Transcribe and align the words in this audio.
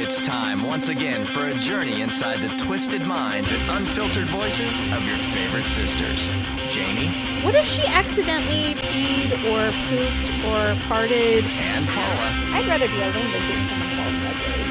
It's 0.00 0.20
time 0.20 0.62
once 0.62 0.88
again 0.90 1.26
for 1.26 1.46
a 1.46 1.54
journey 1.58 2.02
inside 2.02 2.40
the 2.40 2.56
twisted 2.56 3.02
minds 3.02 3.50
and 3.50 3.68
unfiltered 3.68 4.28
voices 4.28 4.84
of 4.84 5.02
your 5.02 5.18
favorite 5.18 5.66
sisters. 5.66 6.28
Jamie 6.68 7.42
What 7.44 7.56
if 7.56 7.66
she 7.66 7.82
accidentally 7.84 8.74
peed 8.76 9.32
or 9.50 9.72
pooped 9.90 10.30
or 10.46 10.78
farted? 10.86 11.42
and 11.42 11.88
Paula. 11.88 12.30
I'd 12.54 12.68
rather 12.68 12.86
be 12.86 12.94
alone 12.94 13.32
than 13.32 13.48
date 13.48 13.68
someone 13.68 13.96
bald 13.96 14.14
and 14.14 14.26
ugly. 14.28 14.62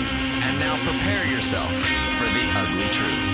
And 0.48 0.60
now 0.62 0.78
prepare 0.82 1.26
yourself 1.28 1.74
for 2.18 2.26
the 2.32 2.46
ugly 2.56 2.88
truth. 2.94 3.28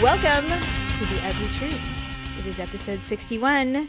Welcome 0.00 0.46
to 0.98 1.06
The 1.06 1.26
Ugly 1.26 1.48
Truth. 1.58 2.38
It 2.38 2.46
is 2.46 2.60
episode 2.60 3.02
61. 3.02 3.88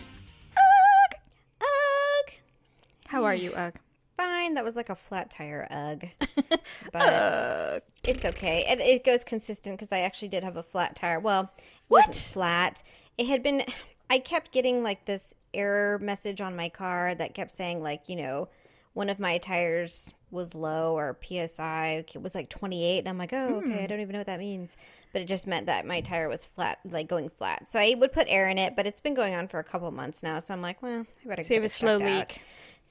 Are 3.29 3.35
you, 3.35 3.53
Ugh? 3.53 3.73
Fine. 4.17 4.55
That 4.55 4.65
was 4.65 4.75
like 4.75 4.89
a 4.89 4.95
flat 4.95 5.31
tire 5.31 5.67
ugh. 5.71 6.05
But 6.91 7.85
it's 8.03 8.25
okay. 8.25 8.65
It, 8.67 8.79
it 8.79 9.03
goes 9.05 9.23
consistent 9.23 9.77
because 9.77 9.91
I 9.91 9.99
actually 9.99 10.27
did 10.29 10.43
have 10.43 10.57
a 10.57 10.63
flat 10.63 10.95
tire. 10.95 11.19
Well, 11.19 11.51
it 11.55 11.63
What? 11.87 12.07
wasn't 12.07 12.15
flat. 12.33 12.83
It 13.17 13.27
had 13.27 13.41
been. 13.43 13.63
I 14.09 14.19
kept 14.19 14.51
getting 14.51 14.83
like 14.83 15.05
this 15.05 15.33
error 15.53 15.99
message 15.99 16.41
on 16.41 16.55
my 16.55 16.67
car 16.69 17.15
that 17.15 17.33
kept 17.33 17.51
saying 17.51 17.81
like 17.81 18.09
you 18.09 18.15
know 18.15 18.49
one 18.93 19.09
of 19.09 19.19
my 19.19 19.37
tires 19.37 20.13
was 20.31 20.53
low 20.53 20.93
or 20.95 21.17
psi 21.23 22.03
it 22.13 22.21
was 22.21 22.35
like 22.35 22.49
28 22.49 22.99
and 22.99 23.07
i'm 23.07 23.17
like 23.17 23.33
oh 23.33 23.55
okay 23.55 23.79
i 23.79 23.81
hmm. 23.81 23.85
don't 23.87 23.99
even 23.99 24.13
know 24.13 24.19
what 24.19 24.27
that 24.27 24.39
means 24.39 24.77
but 25.11 25.21
it 25.23 25.25
just 25.25 25.47
meant 25.47 25.65
that 25.65 25.87
my 25.87 26.01
tire 26.01 26.29
was 26.29 26.45
flat 26.45 26.77
like 26.85 27.07
going 27.07 27.29
flat 27.29 27.67
so 27.67 27.79
i 27.79 27.95
would 27.97 28.11
put 28.13 28.27
air 28.29 28.47
in 28.47 28.59
it 28.59 28.75
but 28.75 28.85
it's 28.85 28.99
been 29.01 29.15
going 29.15 29.33
on 29.33 29.47
for 29.47 29.59
a 29.59 29.63
couple 29.63 29.89
months 29.89 30.21
now 30.21 30.39
so 30.39 30.53
i'm 30.53 30.61
like 30.61 30.81
well 30.83 31.05
i 31.25 31.27
better 31.27 31.41
So 31.41 31.49
get 31.49 31.55
have 31.55 31.63
a 31.63 31.69
slow 31.69 31.97
leak. 31.97 32.07
out. 32.07 32.37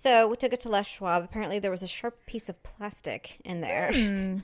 So 0.00 0.28
we 0.28 0.36
took 0.36 0.52
it 0.52 0.60
to 0.60 0.68
Les 0.68 0.86
Schwab. 0.86 1.24
Apparently, 1.24 1.58
there 1.58 1.72
was 1.72 1.82
a 1.82 1.88
sharp 1.88 2.24
piece 2.24 2.48
of 2.48 2.62
plastic 2.62 3.40
in 3.44 3.62
there, 3.62 3.90
hmm. 3.92 3.98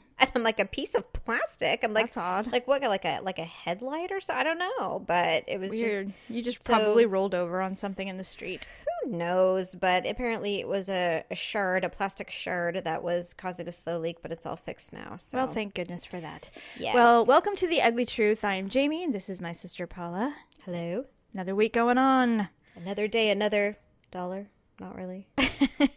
and 0.19 0.31
I'm 0.35 0.43
like, 0.43 0.59
a 0.59 0.65
piece 0.65 0.97
of 0.97 1.13
plastic. 1.13 1.85
I'm 1.85 1.93
like. 1.95 2.07
That's 2.07 2.17
odd. 2.17 2.51
Like 2.51 2.67
what? 2.67 2.83
Like 2.83 3.05
a 3.05 3.21
like 3.23 3.39
a 3.39 3.45
headlight 3.45 4.11
or 4.11 4.21
so? 4.21 4.35
I 4.35 4.43
don't 4.43 4.59
know, 4.59 4.99
but 5.07 5.45
it 5.47 5.61
was 5.61 5.71
Weird. 5.71 6.09
just 6.09 6.15
you 6.29 6.43
just 6.43 6.61
so- 6.65 6.75
probably 6.75 7.07
rolled 7.07 7.37
over 7.37 7.63
on 7.63 7.77
something 7.77 8.09
in 8.09 8.17
the 8.17 8.25
street. 8.25 8.67
who 9.05 9.13
knows. 9.13 9.77
But 9.77 10.05
apparently, 10.07 10.59
it 10.59 10.67
was 10.67 10.89
a, 10.89 11.23
a 11.31 11.37
shard, 11.37 11.85
a 11.85 11.89
plastic 11.89 12.33
shard 12.33 12.83
that 12.83 13.05
was 13.05 13.33
causing 13.33 13.69
a 13.69 13.73
slow 13.73 14.01
leak. 14.01 14.23
But 14.23 14.33
it's 14.33 14.47
all 14.47 14.57
fixed 14.57 14.93
now. 14.93 15.19
So 15.21 15.39
Well, 15.39 15.53
thank 15.53 15.75
goodness 15.75 16.05
for 16.05 16.19
that. 16.19 16.51
Yes. 16.81 16.97
Well, 16.97 17.25
welcome 17.27 17.55
to 17.55 17.69
The 17.69 17.81
Ugly 17.81 18.07
Truth. 18.07 18.45
I 18.45 18.57
am 18.57 18.69
Jamie, 18.69 19.05
and 19.05 19.15
this 19.15 19.29
is 19.29 19.41
my 19.41 19.53
sister 19.53 19.87
Paula. 19.87 20.35
hello, 20.65 21.05
Another 21.33 21.55
week 21.55 21.75
going 21.75 21.97
on. 21.99 22.49
another 22.75 23.07
day, 23.07 23.31
another 23.31 23.77
dollar. 24.11 24.49
Not 24.81 24.97
really. 24.97 25.29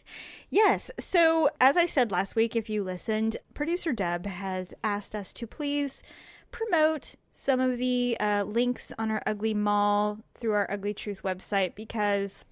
Yes. 0.50 0.92
So, 0.98 1.50
as 1.60 1.76
I 1.76 1.86
said 1.86 2.12
last 2.12 2.36
week, 2.36 2.56
if 2.56 2.70
you 2.70 2.82
listened, 2.82 3.38
producer 3.54 3.92
Deb 3.92 4.26
has 4.26 4.74
asked 4.84 5.14
us 5.14 5.34
to 5.34 5.48
please 5.48 6.04
promote 6.52 7.16
some 7.32 7.60
of 7.60 7.78
the 7.78 8.16
uh, 8.20 8.44
links 8.48 8.94
on 8.98 9.12
our 9.12 9.22
Ugly 9.26 9.54
Mall 9.54 10.20
through 10.36 10.54
our 10.54 10.72
Ugly 10.72 10.94
Truth 10.94 11.24
website 11.24 11.76
because, 11.76 12.46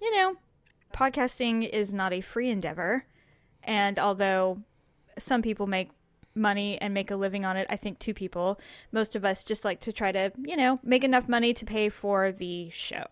you 0.00 0.14
know, 0.14 0.36
podcasting 0.92 1.66
is 1.66 1.94
not 1.94 2.12
a 2.12 2.20
free 2.20 2.50
endeavor. 2.50 3.06
And 3.64 3.98
although 3.98 4.60
some 5.18 5.40
people 5.40 5.66
make 5.66 5.90
money 6.38 6.80
and 6.80 6.94
make 6.94 7.10
a 7.10 7.16
living 7.16 7.44
on 7.44 7.56
it, 7.56 7.66
I 7.68 7.76
think 7.76 7.98
two 7.98 8.14
people, 8.14 8.60
most 8.92 9.16
of 9.16 9.24
us 9.24 9.44
just 9.44 9.64
like 9.64 9.80
to 9.80 9.92
try 9.92 10.12
to, 10.12 10.32
you 10.42 10.56
know, 10.56 10.78
make 10.82 11.04
enough 11.04 11.28
money 11.28 11.52
to 11.54 11.64
pay 11.64 11.88
for 11.88 12.32
the 12.32 12.70
show. 12.70 13.04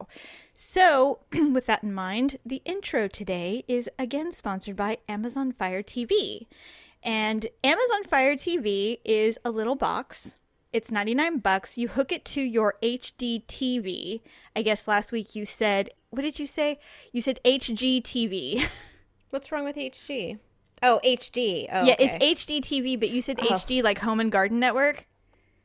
So, 0.54 1.20
with 1.32 1.66
that 1.66 1.82
in 1.82 1.92
mind, 1.92 2.36
the 2.46 2.62
intro 2.64 3.08
today 3.08 3.64
is 3.68 3.90
again 3.98 4.32
sponsored 4.32 4.76
by 4.76 4.98
Amazon 5.08 5.52
Fire 5.52 5.82
TV. 5.82 6.46
And 7.02 7.46
Amazon 7.62 8.04
Fire 8.04 8.34
TV 8.34 8.98
is 9.04 9.38
a 9.44 9.50
little 9.50 9.76
box. 9.76 10.38
It's 10.72 10.90
99 10.90 11.38
bucks. 11.38 11.78
You 11.78 11.88
hook 11.88 12.12
it 12.12 12.24
to 12.26 12.40
your 12.40 12.74
HD 12.82 13.44
TV. 13.46 14.20
I 14.54 14.62
guess 14.62 14.88
last 14.88 15.12
week 15.12 15.34
you 15.34 15.44
said, 15.44 15.90
what 16.10 16.22
did 16.22 16.38
you 16.38 16.46
say? 16.46 16.80
You 17.12 17.20
said 17.20 17.40
HGTV. 17.44 18.66
What's 19.30 19.52
wrong 19.52 19.64
with 19.64 19.76
HG? 19.76 20.38
Oh, 20.82 21.00
HD. 21.04 21.68
Oh, 21.72 21.84
yeah, 21.84 21.94
okay. 21.94 22.18
it's 22.20 22.44
HD 22.44 22.60
TV, 22.60 22.98
but 22.98 23.08
you 23.08 23.22
said 23.22 23.38
oh. 23.40 23.46
HD 23.46 23.82
like 23.82 23.98
Home 24.00 24.20
and 24.20 24.30
Garden 24.30 24.60
Network. 24.60 25.06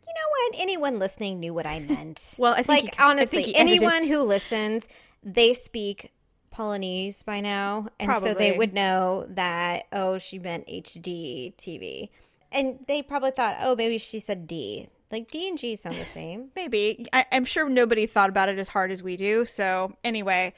You 0.07 0.13
know 0.13 0.29
what? 0.29 0.61
Anyone 0.61 0.99
listening 0.99 1.39
knew 1.39 1.53
what 1.53 1.65
I 1.65 1.79
meant. 1.89 2.35
Well, 2.37 2.53
I 2.53 2.63
think 2.63 2.69
like 2.69 2.83
he- 2.83 2.99
I 2.99 3.09
honestly, 3.09 3.43
he 3.43 3.55
anyone 3.55 4.05
who 4.05 4.23
listens, 4.23 4.87
they 5.23 5.53
speak 5.53 6.11
Polynese 6.53 7.23
by 7.23 7.39
now, 7.39 7.87
and 7.99 8.21
so 8.21 8.33
they 8.33 8.57
would 8.57 8.73
know 8.73 9.25
that. 9.29 9.85
Oh, 9.91 10.17
she 10.17 10.39
meant 10.39 10.67
HD 10.67 11.53
TV, 11.55 12.09
and 12.51 12.79
they 12.87 13.01
probably 13.01 13.31
thought, 13.31 13.57
oh, 13.61 13.75
maybe 13.75 13.97
she 13.97 14.19
said 14.19 14.47
D. 14.47 14.89
Like 15.11 15.29
D 15.29 15.47
and 15.49 15.57
G 15.57 15.75
sound 15.75 15.95
the 15.95 16.05
same. 16.05 16.51
Maybe. 16.55 17.05
I, 17.11 17.25
I'm 17.33 17.43
sure 17.43 17.67
nobody 17.67 18.05
thought 18.05 18.29
about 18.29 18.47
it 18.47 18.57
as 18.57 18.69
hard 18.69 18.91
as 18.91 19.03
we 19.03 19.17
do. 19.17 19.43
So, 19.43 19.93
anyway, 20.05 20.53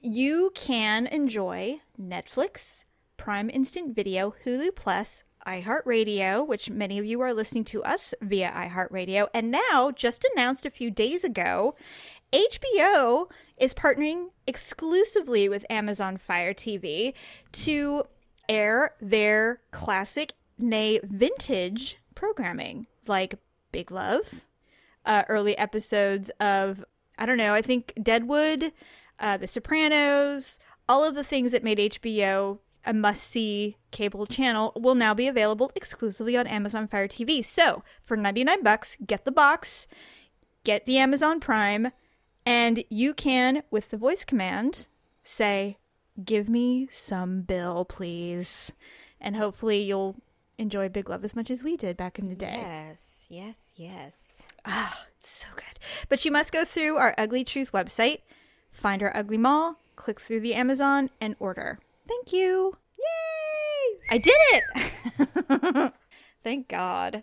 you 0.00 0.52
can 0.54 1.06
enjoy 1.06 1.80
Netflix, 2.00 2.86
Prime 3.20 3.50
Instant 3.50 3.94
Video, 3.94 4.34
Hulu 4.46 4.74
Plus, 4.74 5.24
iHeartRadio, 5.46 6.48
which 6.48 6.70
many 6.70 6.98
of 6.98 7.04
you 7.04 7.20
are 7.20 7.34
listening 7.34 7.64
to 7.64 7.82
us 7.84 8.14
via 8.22 8.50
iHeartRadio, 8.50 9.28
and 9.34 9.50
now, 9.50 9.90
just 9.90 10.24
announced 10.32 10.64
a 10.64 10.70
few 10.70 10.90
days 10.90 11.22
ago, 11.22 11.74
HBO 12.32 13.30
is 13.58 13.74
partnering 13.74 14.28
exclusively 14.46 15.50
with 15.50 15.66
Amazon 15.68 16.16
Fire 16.16 16.54
TV 16.54 17.12
to 17.52 18.04
air 18.48 18.94
their 19.02 19.60
classic, 19.70 20.32
nay, 20.56 20.98
vintage 21.04 21.98
programming 22.14 22.86
like 23.06 23.34
Big 23.70 23.90
Love, 23.90 24.46
uh, 25.04 25.24
early 25.28 25.58
episodes 25.58 26.30
of, 26.40 26.82
I 27.18 27.26
don't 27.26 27.36
know, 27.36 27.52
I 27.52 27.60
think 27.60 27.92
Deadwood, 28.02 28.72
uh, 29.18 29.36
The 29.36 29.46
Sopranos, 29.46 30.58
all 30.88 31.04
of 31.04 31.14
the 31.14 31.22
things 31.22 31.52
that 31.52 31.62
made 31.62 31.76
HBO 31.76 32.60
a 32.84 32.92
must 32.92 33.22
see 33.24 33.76
cable 33.90 34.26
channel 34.26 34.72
will 34.76 34.94
now 34.94 35.14
be 35.14 35.28
available 35.28 35.70
exclusively 35.74 36.36
on 36.36 36.46
Amazon 36.46 36.88
Fire 36.88 37.08
TV. 37.08 37.44
So 37.44 37.82
for 38.04 38.16
99 38.16 38.62
bucks, 38.62 38.96
get 39.06 39.24
the 39.24 39.32
box, 39.32 39.86
get 40.64 40.86
the 40.86 40.98
Amazon 40.98 41.40
Prime, 41.40 41.92
and 42.46 42.84
you 42.88 43.14
can, 43.14 43.62
with 43.70 43.90
the 43.90 43.96
voice 43.96 44.24
command, 44.24 44.88
say, 45.22 45.76
Give 46.24 46.48
me 46.48 46.88
some 46.90 47.42
bill, 47.42 47.84
please. 47.84 48.72
And 49.20 49.36
hopefully 49.36 49.80
you'll 49.80 50.16
enjoy 50.58 50.88
Big 50.88 51.08
Love 51.08 51.24
as 51.24 51.36
much 51.36 51.50
as 51.50 51.64
we 51.64 51.76
did 51.76 51.96
back 51.96 52.18
in 52.18 52.28
the 52.28 52.34
day. 52.34 52.58
Yes, 52.60 53.26
yes, 53.30 53.72
yes. 53.76 54.12
Ah, 54.64 55.06
it's 55.16 55.28
so 55.28 55.48
good. 55.54 56.06
But 56.08 56.24
you 56.24 56.30
must 56.30 56.52
go 56.52 56.64
through 56.64 56.96
our 56.96 57.14
Ugly 57.16 57.44
Truth 57.44 57.72
website, 57.72 58.20
find 58.70 59.02
our 59.02 59.16
Ugly 59.16 59.38
Mall, 59.38 59.78
click 59.96 60.20
through 60.20 60.40
the 60.40 60.54
Amazon, 60.54 61.10
and 61.20 61.36
order. 61.38 61.78
Thank 62.10 62.32
you. 62.32 62.76
Yay! 62.98 64.00
I 64.10 64.18
did 64.18 64.34
it! 64.52 65.92
Thank 66.44 66.66
God. 66.66 67.22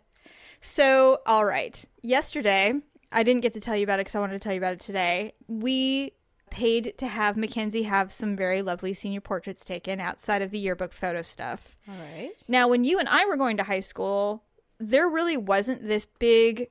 So, 0.61 1.19
all 1.25 1.43
right. 1.43 1.83
Yesterday, 2.01 2.73
I 3.11 3.23
didn't 3.23 3.41
get 3.41 3.51
to 3.53 3.59
tell 3.59 3.75
you 3.75 3.83
about 3.83 3.99
it 3.99 4.05
because 4.05 4.15
I 4.15 4.21
wanted 4.21 4.33
to 4.33 4.39
tell 4.39 4.53
you 4.53 4.59
about 4.59 4.71
it 4.71 4.79
today. 4.79 5.33
We 5.49 6.13
paid 6.49 6.97
to 6.99 7.07
have 7.07 7.35
Mackenzie 7.35 7.83
have 7.83 8.13
some 8.13 8.37
very 8.37 8.61
lovely 8.61 8.93
senior 8.93 9.19
portraits 9.19 9.65
taken 9.65 9.99
outside 9.99 10.41
of 10.41 10.51
the 10.51 10.57
yearbook 10.57 10.93
photo 10.93 11.21
stuff. 11.21 11.75
All 11.89 11.95
right. 12.15 12.31
Now, 12.47 12.69
when 12.69 12.85
you 12.85 12.97
and 12.97 13.09
I 13.09 13.25
were 13.25 13.35
going 13.35 13.57
to 13.57 13.63
high 13.63 13.81
school, 13.81 14.45
there 14.79 15.09
really 15.09 15.35
wasn't 15.35 15.85
this 15.85 16.05
big 16.05 16.69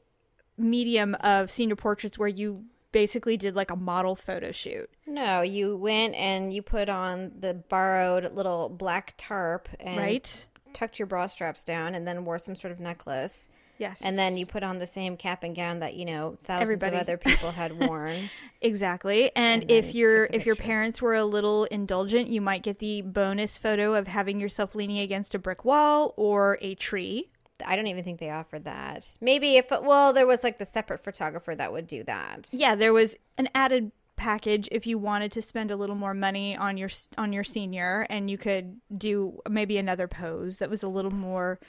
medium 0.56 1.14
of 1.16 1.50
senior 1.50 1.76
portraits 1.76 2.18
where 2.18 2.28
you 2.28 2.64
basically 2.96 3.36
did 3.36 3.54
like 3.54 3.70
a 3.70 3.76
model 3.76 4.16
photo 4.16 4.50
shoot. 4.52 4.88
No, 5.06 5.42
you 5.42 5.76
went 5.76 6.14
and 6.14 6.52
you 6.54 6.62
put 6.62 6.88
on 6.88 7.32
the 7.38 7.52
borrowed 7.52 8.32
little 8.34 8.70
black 8.70 9.12
tarp 9.18 9.68
and 9.78 9.98
Right? 9.98 10.46
tucked 10.72 10.98
your 10.98 11.04
bra 11.06 11.26
straps 11.26 11.62
down 11.62 11.94
and 11.94 12.08
then 12.08 12.24
wore 12.24 12.38
some 12.38 12.56
sort 12.56 12.72
of 12.72 12.80
necklace. 12.80 13.50
Yes. 13.78 14.00
And 14.02 14.16
then 14.18 14.38
you 14.38 14.46
put 14.46 14.62
on 14.62 14.78
the 14.78 14.86
same 14.86 15.18
cap 15.18 15.42
and 15.42 15.54
gown 15.54 15.80
that, 15.80 15.92
you 15.94 16.06
know, 16.06 16.38
thousands 16.44 16.62
Everybody. 16.82 16.96
of 16.96 17.02
other 17.02 17.16
people 17.18 17.50
had 17.50 17.78
worn. 17.86 18.16
Exactly. 18.62 19.24
And, 19.36 19.62
And 19.62 19.70
if 19.70 19.94
your 19.94 20.24
if 20.32 20.46
your 20.46 20.56
parents 20.56 21.02
were 21.02 21.14
a 21.14 21.24
little 21.24 21.64
indulgent, 21.64 22.28
you 22.28 22.40
might 22.40 22.62
get 22.62 22.78
the 22.78 23.02
bonus 23.02 23.58
photo 23.58 23.94
of 23.94 24.06
having 24.08 24.40
yourself 24.40 24.74
leaning 24.74 24.98
against 25.00 25.34
a 25.34 25.38
brick 25.38 25.64
wall 25.66 26.14
or 26.16 26.56
a 26.62 26.74
tree. 26.74 27.30
I 27.64 27.76
don't 27.76 27.86
even 27.86 28.04
think 28.04 28.20
they 28.20 28.30
offered 28.30 28.64
that. 28.64 29.16
Maybe 29.20 29.56
if, 29.56 29.70
well, 29.70 30.12
there 30.12 30.26
was 30.26 30.44
like 30.44 30.58
the 30.58 30.66
separate 30.66 31.02
photographer 31.02 31.54
that 31.54 31.72
would 31.72 31.86
do 31.86 32.02
that. 32.04 32.48
Yeah, 32.52 32.74
there 32.74 32.92
was 32.92 33.16
an 33.38 33.48
added 33.54 33.92
package 34.16 34.68
if 34.72 34.86
you 34.86 34.98
wanted 34.98 35.30
to 35.32 35.42
spend 35.42 35.70
a 35.70 35.76
little 35.76 35.94
more 35.94 36.14
money 36.14 36.56
on 36.56 36.78
your 36.78 36.88
on 37.18 37.34
your 37.34 37.44
senior 37.44 38.06
and 38.08 38.30
you 38.30 38.38
could 38.38 38.80
do 38.96 39.38
maybe 39.48 39.76
another 39.76 40.08
pose 40.08 40.56
that 40.56 40.70
was 40.70 40.82
a 40.82 40.88
little 40.88 41.10
more 41.10 41.60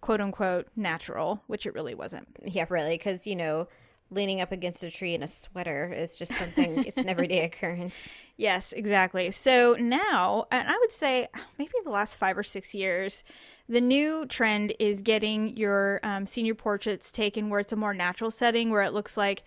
quote 0.00 0.20
unquote 0.20 0.68
natural, 0.76 1.42
which 1.46 1.66
it 1.66 1.74
really 1.74 1.94
wasn't. 1.94 2.26
Yeah, 2.44 2.66
really. 2.68 2.96
Because, 2.96 3.26
you 3.26 3.36
know, 3.36 3.68
leaning 4.10 4.40
up 4.40 4.52
against 4.52 4.82
a 4.82 4.90
tree 4.90 5.14
in 5.14 5.22
a 5.22 5.26
sweater 5.26 5.92
is 5.92 6.16
just 6.16 6.32
something, 6.32 6.84
it's 6.84 6.98
an 6.98 7.08
everyday 7.08 7.44
occurrence. 7.44 8.12
Yes, 8.36 8.72
exactly. 8.72 9.30
So 9.30 9.76
now, 9.78 10.46
and 10.50 10.68
I 10.68 10.76
would 10.78 10.92
say 10.92 11.28
maybe 11.58 11.72
the 11.84 11.90
last 11.90 12.16
five 12.16 12.36
or 12.36 12.42
six 12.42 12.74
years, 12.74 13.22
the 13.68 13.80
new 13.80 14.26
trend 14.26 14.72
is 14.80 15.02
getting 15.02 15.56
your 15.56 16.00
um, 16.02 16.26
senior 16.26 16.54
portraits 16.54 17.12
taken 17.12 17.50
where 17.50 17.60
it's 17.60 17.72
a 17.72 17.76
more 17.76 17.94
natural 17.94 18.30
setting, 18.30 18.70
where 18.70 18.82
it 18.82 18.92
looks 18.92 19.16
like 19.16 19.44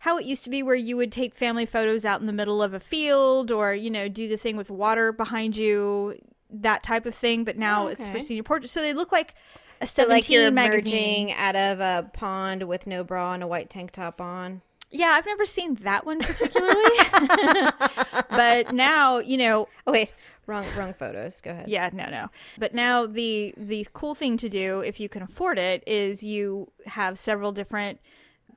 how 0.00 0.18
it 0.18 0.26
used 0.26 0.44
to 0.44 0.50
be, 0.50 0.62
where 0.62 0.74
you 0.74 0.96
would 0.96 1.12
take 1.12 1.34
family 1.34 1.64
photos 1.64 2.04
out 2.04 2.20
in 2.20 2.26
the 2.26 2.32
middle 2.32 2.62
of 2.62 2.74
a 2.74 2.80
field 2.80 3.50
or, 3.50 3.72
you 3.72 3.90
know, 3.90 4.08
do 4.08 4.28
the 4.28 4.36
thing 4.36 4.56
with 4.56 4.68
water 4.68 5.12
behind 5.12 5.56
you, 5.56 6.18
that 6.50 6.82
type 6.82 7.06
of 7.06 7.14
thing. 7.14 7.44
But 7.44 7.56
now 7.56 7.84
Oh, 7.84 7.86
it's 7.86 8.06
for 8.08 8.18
senior 8.20 8.42
portraits. 8.42 8.72
So 8.72 8.80
they 8.80 8.92
look 8.92 9.12
like 9.12 9.34
a 9.82 9.86
So 9.86 10.06
like 10.06 10.30
you're 10.30 10.50
magazine. 10.50 11.26
emerging 11.26 11.32
out 11.32 11.56
of 11.56 11.80
a 11.80 12.08
pond 12.12 12.62
with 12.64 12.86
no 12.86 13.04
bra 13.04 13.32
and 13.34 13.42
a 13.42 13.46
white 13.46 13.68
tank 13.68 13.90
top 13.90 14.20
on. 14.20 14.62
Yeah, 14.90 15.08
I've 15.12 15.26
never 15.26 15.46
seen 15.46 15.74
that 15.76 16.04
one 16.06 16.18
particularly. 16.18 16.98
but 18.30 18.72
now, 18.72 19.18
you 19.18 19.36
know, 19.36 19.68
Oh 19.86 19.92
wait, 19.92 20.12
wrong 20.46 20.64
wrong 20.76 20.92
photos. 20.94 21.40
Go 21.40 21.50
ahead. 21.50 21.68
Yeah, 21.68 21.90
no, 21.92 22.08
no. 22.10 22.28
But 22.58 22.74
now 22.74 23.06
the 23.06 23.54
the 23.56 23.86
cool 23.92 24.14
thing 24.14 24.36
to 24.38 24.48
do 24.48 24.80
if 24.80 25.00
you 25.00 25.08
can 25.08 25.22
afford 25.22 25.58
it 25.58 25.82
is 25.86 26.22
you 26.22 26.70
have 26.86 27.18
several 27.18 27.52
different 27.52 28.00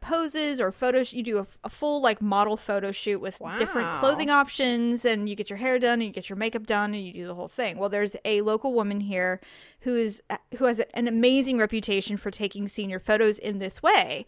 poses 0.05 0.61
or 0.61 0.71
photos. 0.71 1.13
You 1.13 1.23
do 1.23 1.39
a, 1.39 1.47
a 1.63 1.69
full 1.69 1.99
like 1.99 2.21
model 2.21 2.57
photo 2.57 2.91
shoot 2.91 3.19
with 3.19 3.41
different 3.57 3.93
clothing 3.95 4.29
options, 4.29 5.03
and 5.03 5.27
you 5.27 5.35
get 5.35 5.49
your 5.49 5.57
hair 5.57 5.79
done 5.79 5.93
and 5.93 6.03
you 6.03 6.11
get 6.11 6.29
your 6.29 6.37
makeup 6.37 6.65
done 6.65 6.93
and 6.93 7.03
you 7.03 7.11
do 7.11 7.27
the 7.27 7.33
whole 7.33 7.47
thing. 7.47 7.77
Well, 7.77 7.89
there's 7.89 8.15
a 8.23 8.41
local 8.41 8.73
woman 8.73 9.01
here 9.01 9.41
who 9.81 9.95
is 9.95 10.21
who 10.57 10.65
has 10.65 10.79
an 10.93 11.07
amazing 11.07 11.57
reputation 11.57 12.17
for 12.17 12.29
taking 12.29 12.67
senior 12.67 12.99
photos 12.99 13.39
in 13.39 13.59
this 13.59 13.81
way, 13.81 14.25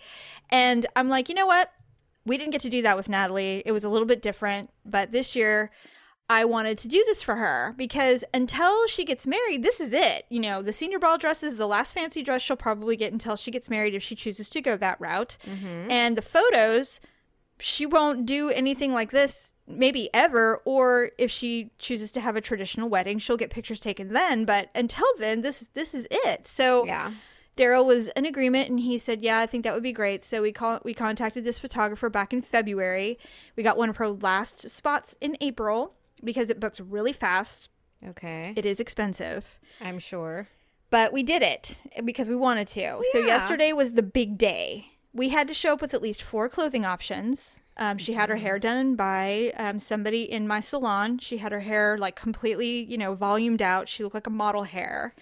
and 0.49 0.85
I'm 0.95 1.09
like, 1.09 1.29
you 1.29 1.35
know 1.35 1.47
what? 1.47 1.71
We 2.25 2.37
didn't 2.37 2.51
get 2.51 2.61
to 2.61 2.69
do 2.69 2.81
that 2.81 2.97
with 2.97 3.07
Natalie. 3.07 3.63
It 3.65 3.71
was 3.71 3.83
a 3.83 3.89
little 3.89 4.07
bit 4.07 4.21
different, 4.21 4.71
but 4.83 5.11
this 5.11 5.35
year 5.35 5.71
I 6.29 6.43
wanted 6.43 6.77
to 6.79 6.87
do 6.87 7.03
this 7.07 7.21
for 7.21 7.35
her 7.35 7.73
because 7.77 8.25
until 8.33 8.85
she 8.87 9.05
gets 9.05 9.25
married, 9.25 9.63
this 9.63 9.79
is 9.79 9.93
it. 9.93 10.25
You 10.29 10.41
know, 10.41 10.61
the 10.61 10.73
senior 10.73 10.99
ball 10.99 11.17
dress 11.17 11.41
is 11.41 11.55
the 11.55 11.67
last 11.67 11.93
fancy 11.93 12.21
dress 12.21 12.41
she'll 12.41 12.57
probably 12.57 12.97
get 12.97 13.13
until 13.13 13.37
she 13.37 13.49
gets 13.49 13.69
married 13.69 13.95
if 13.95 14.03
she 14.03 14.15
chooses 14.15 14.49
to 14.49 14.61
go 14.61 14.75
that 14.75 14.99
route. 14.99 15.37
Mm-hmm. 15.45 15.89
And 15.89 16.17
the 16.17 16.21
photos, 16.21 16.99
she 17.59 17.85
won't 17.85 18.25
do 18.25 18.49
anything 18.49 18.93
like 18.93 19.11
this 19.11 19.53
maybe 19.67 20.09
ever 20.13 20.61
or 20.65 21.11
if 21.17 21.31
she 21.31 21.71
chooses 21.77 22.11
to 22.11 22.21
have 22.21 22.35
a 22.35 22.41
traditional 22.41 22.87
wedding 22.87 23.19
she'll 23.19 23.35
get 23.35 23.49
pictures 23.49 23.81
taken 23.81 24.09
then 24.09 24.45
but 24.45 24.69
until 24.73 25.07
then 25.19 25.41
this 25.41 25.67
this 25.73 25.93
is 25.93 26.07
it 26.09 26.47
so 26.47 26.85
Yeah. 26.85 27.11
Daryl 27.57 27.85
was 27.85 28.09
in 28.09 28.27
agreement 28.27 28.69
and 28.69 28.79
he 28.79 28.99
said, 28.99 29.23
"Yeah, 29.23 29.39
I 29.39 29.47
think 29.47 29.63
that 29.63 29.73
would 29.73 29.81
be 29.81 29.91
great." 29.91 30.23
So 30.23 30.43
we 30.43 30.51
call 30.51 30.79
we 30.83 30.93
contacted 30.93 31.43
this 31.43 31.57
photographer 31.57 32.07
back 32.07 32.31
in 32.31 32.43
February. 32.43 33.17
We 33.55 33.63
got 33.63 33.77
one 33.77 33.89
of 33.89 33.97
her 33.97 34.09
last 34.09 34.69
spots 34.69 35.17
in 35.19 35.35
April 35.41 35.95
because 36.23 36.49
it 36.49 36.59
books 36.59 36.79
really 36.79 37.13
fast. 37.13 37.69
Okay. 38.05 38.53
It 38.55 38.65
is 38.65 38.79
expensive, 38.79 39.59
I'm 39.81 39.99
sure. 39.99 40.47
but 40.89 41.11
we 41.11 41.23
did 41.23 41.41
it 41.41 41.81
because 42.05 42.29
we 42.29 42.35
wanted 42.35 42.67
to. 42.69 43.01
So 43.11 43.19
yeah. 43.19 43.25
yesterday 43.25 43.73
was 43.73 43.93
the 43.93 44.03
big 44.03 44.37
day. 44.37 44.87
We 45.13 45.29
had 45.29 45.47
to 45.47 45.53
show 45.53 45.73
up 45.73 45.81
with 45.81 45.95
at 45.95 46.01
least 46.01 46.21
four 46.21 46.47
clothing 46.47 46.85
options. 46.85 47.59
Um, 47.77 47.97
she 47.97 48.13
had 48.13 48.29
her 48.29 48.35
hair 48.35 48.59
done 48.59 48.95
by 48.95 49.51
um, 49.57 49.79
somebody 49.79 50.23
in 50.23 50.47
my 50.47 50.59
salon. 50.59 51.19
She 51.19 51.37
had 51.37 51.51
her 51.51 51.59
hair 51.59 51.97
like 51.97 52.15
completely, 52.15 52.83
you 52.83 52.97
know, 52.97 53.15
volumed 53.15 53.61
out. 53.61 53.87
She 53.87 54.03
looked 54.03 54.15
like 54.15 54.27
a 54.27 54.31
model 54.31 54.63
hair. 54.63 55.13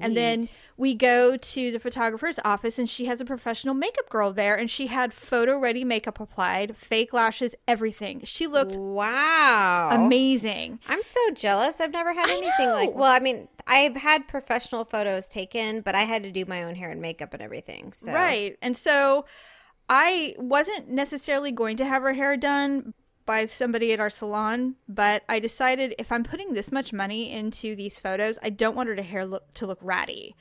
And 0.00 0.16
then 0.16 0.48
we 0.76 0.94
go 0.94 1.36
to 1.36 1.70
the 1.70 1.78
photographer's 1.78 2.38
office, 2.44 2.78
and 2.78 2.88
she 2.88 3.06
has 3.06 3.20
a 3.20 3.24
professional 3.24 3.74
makeup 3.74 4.08
girl 4.08 4.32
there, 4.32 4.54
and 4.54 4.70
she 4.70 4.86
had 4.86 5.12
photo 5.12 5.58
ready 5.58 5.84
makeup 5.84 6.18
applied, 6.20 6.76
fake 6.76 7.12
lashes, 7.12 7.54
everything. 7.68 8.22
She 8.24 8.46
looked 8.46 8.76
Wow. 8.76 9.90
amazing. 9.90 10.80
I'm 10.88 11.02
so 11.02 11.20
jealous. 11.34 11.80
I've 11.80 11.92
never 11.92 12.12
had 12.12 12.30
anything 12.30 12.70
like. 12.70 12.94
Well, 12.94 13.12
I 13.12 13.20
mean, 13.20 13.48
I've 13.66 13.96
had 13.96 14.26
professional 14.26 14.84
photos 14.84 15.28
taken, 15.28 15.80
but 15.80 15.94
I 15.94 16.02
had 16.02 16.22
to 16.22 16.32
do 16.32 16.44
my 16.46 16.62
own 16.62 16.74
hair 16.74 16.90
and 16.90 17.00
makeup 17.00 17.34
and 17.34 17.42
everything. 17.42 17.92
So 17.92 18.12
Right. 18.12 18.56
And 18.62 18.76
so 18.76 19.26
I 19.88 20.34
wasn't 20.38 20.88
necessarily 20.88 21.52
going 21.52 21.76
to 21.78 21.84
have 21.84 22.02
her 22.02 22.12
hair 22.12 22.36
done 22.36 22.94
by 23.30 23.46
somebody 23.46 23.92
at 23.92 24.00
our 24.00 24.10
salon, 24.10 24.74
but 24.88 25.22
I 25.28 25.38
decided 25.38 25.94
if 26.00 26.10
I'm 26.10 26.24
putting 26.24 26.52
this 26.52 26.72
much 26.72 26.92
money 26.92 27.30
into 27.30 27.76
these 27.76 27.96
photos, 27.96 28.40
I 28.42 28.50
don't 28.50 28.74
want 28.74 28.88
her 28.88 28.96
to 28.96 29.04
hair 29.04 29.24
look 29.24 29.54
to 29.54 29.68
look 29.68 29.78
ratty. 29.80 30.34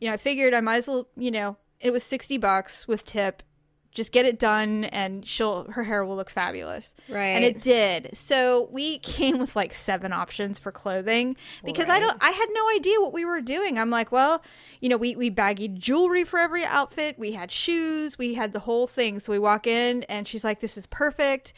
You 0.00 0.08
know, 0.08 0.14
I 0.14 0.16
figured 0.16 0.52
I 0.52 0.60
might 0.60 0.78
as 0.78 0.88
well, 0.88 1.06
you 1.16 1.30
know, 1.30 1.56
it 1.78 1.92
was 1.92 2.02
60 2.02 2.38
bucks 2.38 2.88
with 2.88 3.04
tip. 3.04 3.44
Just 3.92 4.10
get 4.10 4.26
it 4.26 4.40
done 4.40 4.86
and 4.86 5.24
she'll 5.24 5.70
her 5.70 5.84
hair 5.84 6.04
will 6.04 6.16
look 6.16 6.30
fabulous. 6.30 6.96
Right. 7.08 7.26
And 7.26 7.44
it 7.44 7.60
did. 7.60 8.16
So 8.16 8.68
we 8.72 8.98
came 9.14 9.38
with 9.38 9.54
like 9.54 9.72
seven 9.72 10.12
options 10.12 10.58
for 10.58 10.72
clothing 10.72 11.36
because 11.64 11.88
I 11.88 12.00
don't 12.00 12.16
I 12.20 12.30
had 12.30 12.48
no 12.50 12.68
idea 12.74 13.00
what 13.00 13.12
we 13.12 13.24
were 13.24 13.40
doing. 13.40 13.78
I'm 13.78 13.90
like, 13.90 14.10
well, 14.10 14.42
you 14.80 14.88
know, 14.88 14.96
we 14.96 15.14
we 15.14 15.30
baggied 15.30 15.78
jewelry 15.78 16.24
for 16.24 16.40
every 16.40 16.64
outfit. 16.64 17.20
We 17.20 17.32
had 17.32 17.52
shoes, 17.52 18.18
we 18.18 18.34
had 18.34 18.52
the 18.52 18.60
whole 18.60 18.88
thing. 18.88 19.20
So 19.20 19.30
we 19.30 19.38
walk 19.38 19.68
in 19.68 20.02
and 20.04 20.26
she's 20.26 20.42
like, 20.42 20.58
This 20.58 20.76
is 20.76 20.88
perfect. 20.88 21.52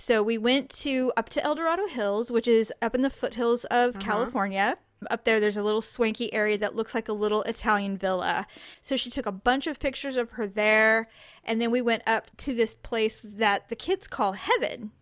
So 0.00 0.22
we 0.22 0.38
went 0.38 0.70
to 0.70 1.12
up 1.18 1.28
to 1.28 1.44
El 1.44 1.54
Dorado 1.54 1.86
Hills, 1.86 2.32
which 2.32 2.48
is 2.48 2.72
up 2.80 2.94
in 2.94 3.02
the 3.02 3.10
foothills 3.10 3.66
of 3.66 3.96
uh-huh. 3.96 4.02
California. 4.02 4.78
Up 5.10 5.24
there, 5.24 5.40
there's 5.40 5.58
a 5.58 5.62
little 5.62 5.82
swanky 5.82 6.32
area 6.32 6.56
that 6.56 6.74
looks 6.74 6.94
like 6.94 7.08
a 7.08 7.12
little 7.12 7.42
Italian 7.42 7.98
villa. 7.98 8.46
So 8.80 8.96
she 8.96 9.10
took 9.10 9.26
a 9.26 9.32
bunch 9.32 9.66
of 9.66 9.78
pictures 9.78 10.16
of 10.16 10.30
her 10.32 10.46
there. 10.46 11.08
And 11.44 11.60
then 11.60 11.70
we 11.70 11.82
went 11.82 12.02
up 12.06 12.34
to 12.38 12.54
this 12.54 12.76
place 12.76 13.20
that 13.22 13.68
the 13.68 13.76
kids 13.76 14.06
call 14.08 14.32
heaven. 14.32 14.92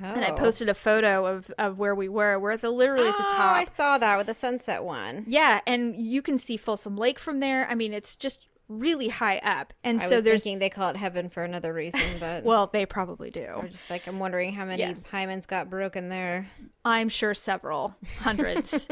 And 0.00 0.24
I 0.24 0.30
Oh. 0.30 0.36
posted 0.36 0.68
a 0.68 0.74
photo 0.74 1.24
of, 1.24 1.52
of 1.56 1.78
where 1.78 1.94
we 1.94 2.08
were. 2.08 2.40
We're 2.40 2.52
at 2.52 2.60
the 2.60 2.70
literally 2.70 3.08
at 3.08 3.16
the 3.16 3.22
top. 3.22 3.32
Oh, 3.32 3.36
top. 3.36 3.56
I 3.56 3.64
saw 3.64 3.98
that 3.98 4.18
with 4.18 4.26
the 4.26 4.34
sunset 4.34 4.82
one. 4.82 5.24
Yeah, 5.28 5.60
and 5.64 5.94
you 5.94 6.22
can 6.22 6.38
see 6.38 6.56
Folsom 6.56 6.96
Lake 6.96 7.20
from 7.20 7.38
there. 7.38 7.68
I 7.70 7.76
mean, 7.76 7.92
it's 7.92 8.16
just 8.16 8.48
really 8.68 9.08
high 9.08 9.38
up. 9.38 9.72
And 9.82 10.00
I 10.00 10.06
so 10.06 10.16
was 10.16 10.24
there's 10.24 10.42
thinking 10.42 10.58
they 10.58 10.70
call 10.70 10.90
it 10.90 10.96
heaven 10.96 11.28
for 11.28 11.42
another 11.42 11.72
reason, 11.72 12.00
but 12.20 12.44
well, 12.44 12.66
they 12.72 12.84
probably 12.86 13.30
do. 13.30 13.46
was 13.62 13.72
just 13.72 13.90
like, 13.90 14.06
I'm 14.06 14.18
wondering 14.18 14.52
how 14.52 14.64
many 14.64 14.80
Yes. 14.80 15.06
hymens 15.10 15.46
got 15.46 15.70
broken 15.70 16.08
there. 16.08 16.48
I'm 16.84 17.08
sure 17.08 17.34
several 17.34 17.96
hundreds. 18.20 18.88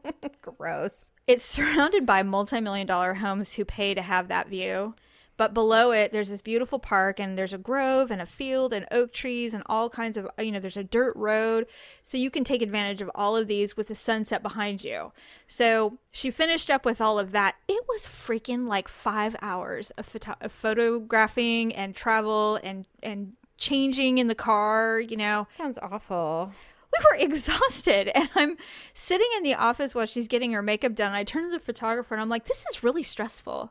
Gross. 0.42 1.12
it's 1.26 1.44
surrounded 1.44 2.06
by 2.06 2.22
multi-million 2.22 2.86
dollar 2.86 3.14
homes 3.14 3.54
who 3.54 3.64
pay 3.64 3.94
to 3.94 4.02
have 4.02 4.28
that 4.28 4.48
view. 4.48 4.94
But 5.40 5.54
below 5.54 5.90
it, 5.92 6.12
there's 6.12 6.28
this 6.28 6.42
beautiful 6.42 6.78
park, 6.78 7.18
and 7.18 7.38
there's 7.38 7.54
a 7.54 7.56
grove 7.58 8.10
and 8.10 8.20
a 8.20 8.26
field 8.26 8.74
and 8.74 8.84
oak 8.90 9.10
trees 9.10 9.54
and 9.54 9.62
all 9.64 9.88
kinds 9.88 10.18
of, 10.18 10.28
you 10.38 10.52
know, 10.52 10.60
there's 10.60 10.76
a 10.76 10.84
dirt 10.84 11.16
road. 11.16 11.66
So 12.02 12.18
you 12.18 12.28
can 12.28 12.44
take 12.44 12.60
advantage 12.60 13.00
of 13.00 13.10
all 13.14 13.38
of 13.38 13.46
these 13.48 13.74
with 13.74 13.88
the 13.88 13.94
sunset 13.94 14.42
behind 14.42 14.84
you. 14.84 15.12
So 15.46 15.96
she 16.10 16.30
finished 16.30 16.68
up 16.68 16.84
with 16.84 17.00
all 17.00 17.18
of 17.18 17.32
that. 17.32 17.56
It 17.68 17.86
was 17.88 18.02
freaking 18.02 18.68
like 18.68 18.86
five 18.86 19.34
hours 19.40 19.92
of, 19.92 20.04
photo- 20.04 20.36
of 20.42 20.52
photographing 20.52 21.74
and 21.74 21.96
travel 21.96 22.60
and, 22.62 22.84
and 23.02 23.32
changing 23.56 24.18
in 24.18 24.26
the 24.26 24.34
car, 24.34 25.00
you 25.00 25.16
know 25.16 25.46
Sounds 25.50 25.78
awful. 25.80 26.52
we 26.92 26.98
were 27.02 27.24
exhausted 27.24 28.10
and 28.14 28.28
i'm 28.34 28.56
sitting 28.92 29.28
in 29.38 29.42
the 29.42 29.54
office 29.54 29.94
while 29.94 30.06
she's 30.06 30.28
getting 30.28 30.52
her 30.52 30.62
makeup 30.62 30.94
done 30.94 31.12
i 31.12 31.24
turn 31.24 31.44
to 31.44 31.50
the 31.50 31.60
photographer 31.60 32.14
and 32.14 32.22
i'm 32.22 32.28
like 32.28 32.44
this 32.46 32.64
is 32.70 32.82
really 32.82 33.02
stressful 33.02 33.70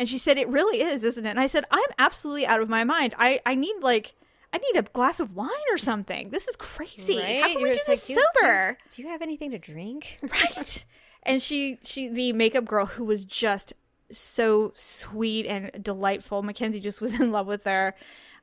and 0.00 0.08
she 0.08 0.18
said 0.18 0.38
it 0.38 0.48
really 0.48 0.80
is 0.82 1.04
isn't 1.04 1.26
it? 1.26 1.30
And 1.30 1.38
i 1.38 1.46
said 1.46 1.64
i'm 1.70 1.90
absolutely 1.98 2.46
out 2.46 2.60
of 2.60 2.68
my 2.68 2.82
mind. 2.82 3.14
I 3.18 3.40
i 3.46 3.54
need 3.54 3.76
like 3.82 4.14
i 4.52 4.58
need 4.58 4.76
a 4.76 4.82
glass 4.82 5.20
of 5.20 5.36
wine 5.36 5.68
or 5.70 5.78
something. 5.78 6.30
This 6.30 6.48
is 6.48 6.56
crazy. 6.56 7.20
How 7.20 7.46
can 7.48 7.56
we 7.56 7.60
You're 7.60 7.68
do 7.70 7.74
just 7.76 7.86
this 7.86 8.08
like, 8.08 8.16
"Do- 8.16 8.22
do- 8.22 8.38
sober? 8.40 8.78
Do 8.88 9.02
you 9.02 9.08
have 9.08 9.22
anything 9.22 9.50
to 9.52 9.58
drink? 9.58 10.18
right. 10.22 10.84
And 11.22 11.40
she 11.42 11.78
she 11.82 12.08
the 12.08 12.32
makeup 12.32 12.64
girl 12.64 12.86
who 12.86 13.04
was 13.04 13.24
just 13.24 13.74
so 14.10 14.72
sweet 14.74 15.46
and 15.46 15.70
delightful 15.84 16.42
mackenzie 16.42 16.80
just 16.80 17.00
was 17.00 17.20
in 17.20 17.30
love 17.30 17.46
with 17.46 17.62
her 17.64 17.94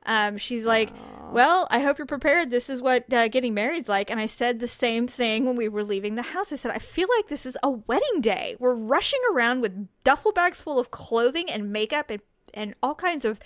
um, 0.08 0.36
she's 0.36 0.66
like 0.66 0.90
well 1.30 1.66
i 1.70 1.80
hope 1.80 1.98
you're 1.98 2.06
prepared 2.06 2.50
this 2.50 2.70
is 2.70 2.80
what 2.80 3.12
uh, 3.12 3.28
getting 3.28 3.52
married's 3.52 3.88
like 3.88 4.10
and 4.10 4.18
i 4.18 4.26
said 4.26 4.58
the 4.58 4.66
same 4.66 5.06
thing 5.06 5.44
when 5.44 5.56
we 5.56 5.68
were 5.68 5.84
leaving 5.84 6.14
the 6.14 6.22
house 6.22 6.52
i 6.52 6.56
said 6.56 6.70
i 6.70 6.78
feel 6.78 7.06
like 7.16 7.28
this 7.28 7.44
is 7.44 7.56
a 7.62 7.70
wedding 7.70 8.20
day 8.20 8.56
we're 8.58 8.74
rushing 8.74 9.20
around 9.32 9.60
with 9.60 9.88
duffel 10.04 10.32
bags 10.32 10.60
full 10.60 10.78
of 10.78 10.90
clothing 10.90 11.50
and 11.50 11.70
makeup 11.70 12.10
and, 12.10 12.22
and 12.54 12.74
all 12.82 12.94
kinds 12.94 13.24
of 13.24 13.38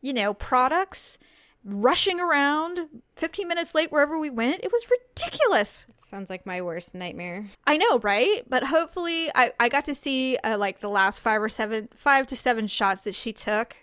you 0.00 0.12
know 0.12 0.32
products 0.32 1.18
rushing 1.62 2.20
around 2.20 2.88
15 3.16 3.46
minutes 3.46 3.74
late 3.74 3.92
wherever 3.92 4.18
we 4.18 4.30
went 4.30 4.64
it 4.64 4.72
was 4.72 4.86
ridiculous 4.90 5.86
Sounds 6.06 6.30
like 6.30 6.46
my 6.46 6.62
worst 6.62 6.94
nightmare. 6.94 7.50
I 7.66 7.76
know, 7.78 7.98
right? 7.98 8.44
But 8.48 8.62
hopefully, 8.62 9.28
I, 9.34 9.50
I 9.58 9.68
got 9.68 9.86
to 9.86 9.94
see 9.94 10.36
uh, 10.36 10.56
like 10.56 10.78
the 10.78 10.88
last 10.88 11.18
five 11.18 11.42
or 11.42 11.48
seven, 11.48 11.88
five 11.96 12.28
to 12.28 12.36
seven 12.36 12.68
shots 12.68 13.00
that 13.02 13.16
she 13.16 13.32
took. 13.32 13.74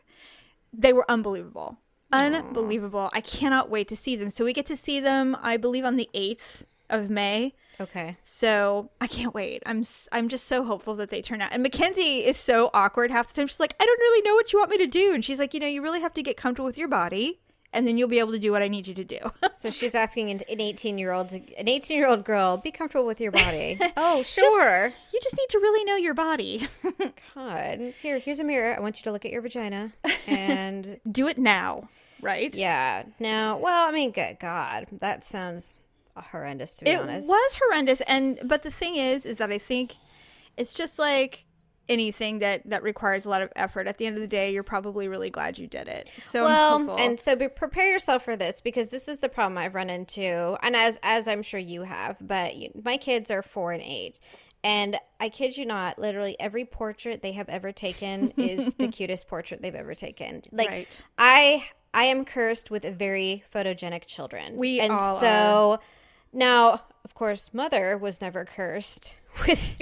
They 0.71 0.93
were 0.93 1.05
unbelievable. 1.11 1.79
Unbelievable. 2.13 3.09
I 3.11 3.21
cannot 3.21 3.69
wait 3.69 3.87
to 3.89 3.95
see 3.95 4.15
them. 4.15 4.29
So 4.29 4.45
we 4.45 4.53
get 4.53 4.67
to 4.67 4.77
see 4.77 4.99
them, 4.99 5.35
I 5.41 5.57
believe, 5.57 5.83
on 5.83 5.95
the 5.95 6.09
8th 6.13 6.63
of 6.89 7.09
May. 7.09 7.53
Okay. 7.81 8.17
So 8.23 8.91
I 9.01 9.07
can't 9.07 9.33
wait. 9.33 9.63
I'm 9.65 9.83
I'm 10.11 10.29
just 10.29 10.45
so 10.45 10.63
hopeful 10.63 10.95
that 10.95 11.09
they 11.09 11.21
turn 11.21 11.41
out. 11.41 11.51
And 11.51 11.63
Mackenzie 11.63 12.23
is 12.23 12.37
so 12.37 12.69
awkward 12.73 13.09
half 13.09 13.29
the 13.29 13.33
time. 13.33 13.47
She's 13.47 13.59
like, 13.59 13.75
I 13.79 13.85
don't 13.85 13.99
really 13.99 14.21
know 14.21 14.35
what 14.35 14.53
you 14.53 14.59
want 14.59 14.71
me 14.71 14.77
to 14.77 14.87
do. 14.87 15.13
And 15.13 15.25
she's 15.25 15.39
like, 15.39 15.53
you 15.53 15.59
know, 15.59 15.67
you 15.67 15.81
really 15.81 16.01
have 16.01 16.13
to 16.13 16.23
get 16.23 16.37
comfortable 16.37 16.67
with 16.67 16.77
your 16.77 16.87
body, 16.87 17.39
and 17.73 17.85
then 17.87 17.97
you'll 17.97 18.07
be 18.07 18.19
able 18.19 18.31
to 18.31 18.39
do 18.39 18.51
what 18.51 18.61
I 18.61 18.67
need 18.67 18.87
you 18.87 18.93
to 18.93 19.03
do. 19.03 19.19
So 19.55 19.71
she's 19.71 19.95
asking 19.95 20.29
an 20.29 20.41
18 20.49 20.97
year 20.97 21.13
old, 21.13 21.31
an 21.31 21.69
18 21.69 21.95
year 21.95 22.09
old 22.09 22.25
girl, 22.25 22.57
be 22.57 22.69
comfortable 22.69 23.05
with 23.05 23.21
your 23.21 23.31
body. 23.31 23.79
oh, 23.97 24.21
sure. 24.23 24.91
you 25.13 25.19
just 25.21 25.37
need 25.37 25.47
to 25.49 25.59
really 25.59 25.85
know 25.85 25.95
your 25.95 26.13
body. 26.13 26.67
God. 27.35 27.93
Here, 28.01 28.19
here's 28.19 28.39
a 28.39 28.43
mirror. 28.43 28.75
I 28.75 28.81
want 28.81 28.99
you 28.99 29.03
to 29.03 29.11
look 29.11 29.23
at 29.23 29.31
your 29.31 29.41
vagina. 29.41 29.93
And 30.27 30.99
do 31.09 31.29
it 31.29 31.37
now, 31.37 31.87
right? 32.21 32.53
yeah, 32.53 33.03
Now, 33.19 33.57
Well, 33.57 33.87
I 33.87 33.91
mean, 33.93 34.11
good 34.11 34.37
God, 34.39 34.87
that 34.91 35.23
sounds 35.23 35.79
horrendous 36.15 36.73
to 36.75 36.85
be 36.85 36.91
it 36.91 36.99
honest. 36.99 37.27
It 37.27 37.31
was 37.31 37.59
horrendous 37.63 38.01
and 38.01 38.39
but 38.43 38.63
the 38.63 38.71
thing 38.71 38.95
is 38.95 39.25
is 39.25 39.37
that 39.37 39.51
i 39.51 39.57
think 39.57 39.95
it's 40.57 40.71
just 40.73 40.99
like 40.99 41.45
anything 41.89 42.39
that 42.39 42.61
that 42.69 42.81
requires 42.81 43.25
a 43.25 43.29
lot 43.29 43.41
of 43.41 43.51
effort 43.55 43.87
at 43.87 43.97
the 43.97 44.05
end 44.05 44.15
of 44.15 44.21
the 44.21 44.27
day 44.27 44.53
you're 44.53 44.63
probably 44.63 45.07
really 45.07 45.29
glad 45.29 45.59
you 45.59 45.67
did 45.67 45.87
it 45.87 46.11
so 46.17 46.45
well, 46.45 46.95
and 46.97 47.19
so 47.19 47.35
be, 47.35 47.47
prepare 47.47 47.91
yourself 47.91 48.23
for 48.23 48.35
this 48.35 48.61
because 48.61 48.89
this 48.89 49.07
is 49.07 49.19
the 49.19 49.29
problem 49.29 49.57
I've 49.57 49.75
run 49.75 49.89
into, 49.89 50.57
and 50.61 50.75
as 50.75 50.99
as 51.03 51.27
I'm 51.27 51.41
sure 51.41 51.59
you 51.59 51.83
have. 51.83 52.17
But 52.21 52.55
you, 52.55 52.69
my 52.83 52.97
kids 52.97 53.29
are 53.29 53.41
four 53.41 53.71
and 53.71 53.83
eight, 53.83 54.19
and 54.63 54.97
I 55.19 55.29
kid 55.29 55.57
you 55.57 55.65
not, 55.65 55.99
literally 55.99 56.35
every 56.39 56.65
portrait 56.65 57.21
they 57.21 57.33
have 57.33 57.49
ever 57.49 57.71
taken 57.71 58.31
is 58.37 58.73
the 58.75 58.87
cutest 58.91 59.27
portrait 59.27 59.61
they've 59.61 59.75
ever 59.75 59.95
taken. 59.95 60.43
Like 60.51 60.69
Right. 60.69 61.03
I 61.17 61.65
I 61.93 62.05
am 62.05 62.25
cursed 62.25 62.71
with 62.71 62.83
very 62.97 63.43
photogenic 63.53 64.05
children. 64.05 64.55
We 64.55 64.79
and 64.79 64.93
all 64.93 65.17
so 65.17 65.79
now, 66.31 66.81
of 67.03 67.13
course, 67.13 67.53
mother 67.53 67.97
was 67.97 68.21
never 68.21 68.45
cursed 68.45 69.15
with. 69.47 69.77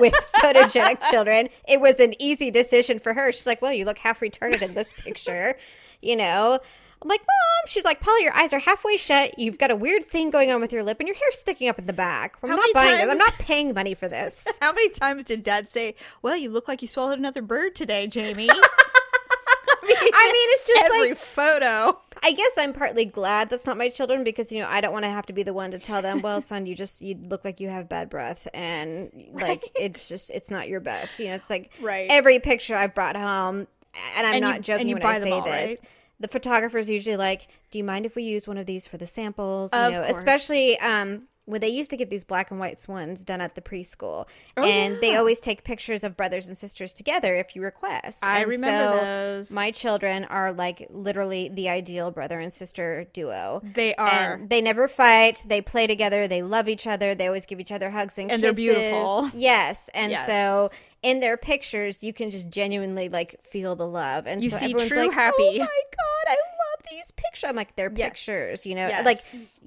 With 0.00 0.14
photogenic 0.36 1.02
children, 1.10 1.48
it 1.68 1.80
was 1.80 2.00
an 2.00 2.14
easy 2.20 2.50
decision 2.50 2.98
for 2.98 3.14
her. 3.14 3.32
She's 3.32 3.46
like, 3.46 3.60
"Well, 3.62 3.72
you 3.72 3.84
look 3.84 3.98
half 3.98 4.20
retarded 4.20 4.62
in 4.62 4.74
this 4.74 4.92
picture," 4.92 5.56
you 6.02 6.16
know. 6.16 6.58
I'm 7.00 7.08
like, 7.08 7.20
"Mom," 7.20 7.68
she's 7.68 7.84
like, 7.84 8.00
"Polly, 8.00 8.24
your 8.24 8.32
eyes 8.34 8.52
are 8.52 8.58
halfway 8.58 8.96
shut. 8.96 9.38
You've 9.38 9.56
got 9.58 9.70
a 9.70 9.76
weird 9.76 10.04
thing 10.04 10.30
going 10.30 10.50
on 10.50 10.60
with 10.60 10.72
your 10.72 10.82
lip, 10.82 10.98
and 10.98 11.06
your 11.06 11.14
hair's 11.16 11.38
sticking 11.38 11.68
up 11.68 11.78
in 11.78 11.86
the 11.86 11.92
back. 11.92 12.36
I'm 12.42 12.50
How 12.50 12.56
not 12.56 12.66
buying 12.74 12.90
this. 12.92 12.98
times- 13.00 13.10
I'm 13.12 13.18
not 13.18 13.34
paying 13.38 13.72
money 13.74 13.94
for 13.94 14.08
this." 14.08 14.46
how 14.60 14.72
many 14.72 14.88
times 14.90 15.22
did 15.24 15.44
dad 15.44 15.68
say 15.68 15.94
well 16.22 16.36
you 16.36 16.50
look 16.50 16.66
like 16.66 16.82
you 16.82 16.88
swallowed 16.88 17.18
another 17.18 17.40
bird 17.42 17.74
today 17.76 18.06
jamie 18.08 18.48
I 20.18 20.32
mean, 20.32 20.48
it's 20.52 20.66
just 20.66 20.82
like 20.82 20.90
every 20.92 21.08
like 21.10 21.18
photo 21.18 22.00
I 22.24 22.32
guess 22.32 22.58
I'm 22.58 22.72
partly 22.72 23.04
glad 23.04 23.48
that's 23.48 23.64
not 23.64 23.76
my 23.76 23.88
children 23.88 24.24
because 24.24 24.50
you 24.50 24.60
know 24.60 24.68
I 24.68 24.80
don't 24.80 24.92
want 24.92 25.04
to 25.04 25.10
have 25.10 25.26
to 25.26 25.32
be 25.32 25.44
the 25.44 25.54
one 25.54 25.70
to 25.70 25.78
tell 25.78 26.02
them, 26.02 26.20
well, 26.22 26.40
son, 26.40 26.66
you 26.66 26.74
just 26.74 27.00
you 27.00 27.14
look 27.28 27.44
like 27.44 27.60
you 27.60 27.68
have 27.68 27.88
bad 27.88 28.10
breath, 28.10 28.48
and 28.52 29.10
like 29.32 29.64
it's 29.76 30.08
just 30.08 30.30
it's 30.30 30.50
not 30.50 30.68
your 30.68 30.80
best. 30.80 31.18
You 31.20 31.28
know, 31.28 31.34
it's 31.34 31.48
like 31.50 31.70
Right. 31.80 32.08
every 32.10 32.40
picture 32.40 32.74
I've 32.74 32.94
brought 32.94 33.16
home, 33.16 33.68
and 34.16 34.26
I'm 34.26 34.34
And 34.34 34.44
you- 34.44 34.50
not 34.52 34.60
joking 34.62 34.88
you 34.88 34.94
when 34.96 35.02
buy 35.02 35.16
I 35.16 35.20
say 35.20 35.30
all, 35.30 35.42
this. 35.42 35.68
right? 35.68 35.78
The 36.20 36.28
photographer's 36.28 36.90
usually 36.90 37.16
like, 37.16 37.46
"Do 37.70 37.78
you 37.78 37.84
mind 37.84 38.04
if 38.04 38.16
we 38.16 38.24
use 38.24 38.48
one 38.48 38.58
of 38.58 38.66
these 38.66 38.88
for 38.88 38.96
the 38.96 39.06
samples?" 39.06 39.70
You 39.72 39.78
Of 39.78 39.92
know, 39.92 40.02
course. 40.02 40.16
especially 40.16 40.76
um, 40.80 41.28
when 41.48 41.60
they 41.60 41.68
used 41.68 41.90
to 41.90 41.96
get 41.96 42.10
these 42.10 42.24
black 42.24 42.50
and 42.50 42.60
white 42.60 42.78
swans 42.78 43.24
done 43.24 43.40
at 43.40 43.54
the 43.54 43.60
preschool, 43.62 44.26
Oh, 44.56 44.64
and 44.64 45.00
they 45.00 45.16
always 45.16 45.40
take 45.40 45.64
pictures 45.64 46.04
of 46.04 46.16
brothers 46.16 46.46
and 46.46 46.56
sisters 46.58 46.92
together 46.92 47.34
if 47.36 47.56
you 47.56 47.62
request. 47.62 48.24
I 48.24 48.40
And 48.40 48.50
remember 48.50 48.98
so 48.98 49.04
those. 49.04 49.50
My 49.52 49.70
children 49.70 50.24
are 50.24 50.52
like 50.52 50.86
literally 50.90 51.48
the 51.48 51.68
ideal 51.68 52.10
brother 52.10 52.38
and 52.38 52.52
sister 52.52 53.06
duo. 53.12 53.62
They 53.64 53.94
are. 53.94 54.34
And 54.34 54.50
they 54.50 54.60
never 54.60 54.88
fight. 54.88 55.42
They 55.46 55.62
play 55.62 55.86
together. 55.86 56.28
They 56.28 56.42
love 56.42 56.68
each 56.68 56.86
other. 56.86 57.14
They 57.14 57.26
always 57.26 57.46
give 57.46 57.60
each 57.60 57.72
other 57.72 57.90
hugs 57.90 58.18
and 58.18 58.28
kisses. 58.28 58.42
And 58.44 58.56
they're 58.56 58.74
beautiful. 58.74 59.30
Yes. 59.34 59.88
And 59.94 60.12
Yes. 60.12 60.26
so 60.26 60.68
in 61.02 61.20
their 61.20 61.36
pictures, 61.36 62.02
you 62.02 62.12
can 62.12 62.30
just 62.30 62.50
genuinely 62.50 63.08
like 63.08 63.42
feel 63.42 63.74
the 63.76 63.86
love. 63.86 64.26
And 64.26 64.42
You 64.42 64.50
so 64.50 64.58
see 64.58 64.64
everyone's 64.66 64.88
true 64.88 65.06
like, 65.06 65.12
happy. 65.14 65.34
Oh 65.38 65.52
my 65.58 65.58
god, 65.66 66.24
I 66.28 66.36
these 66.90 67.10
pictures. 67.12 67.48
I'm 67.48 67.56
like, 67.56 67.76
they're 67.76 67.92
Yes. 67.94 68.08
pictures. 68.10 68.66
You 68.66 68.74
know, 68.74 68.88
Yes. 68.88 69.04
like 69.04 69.18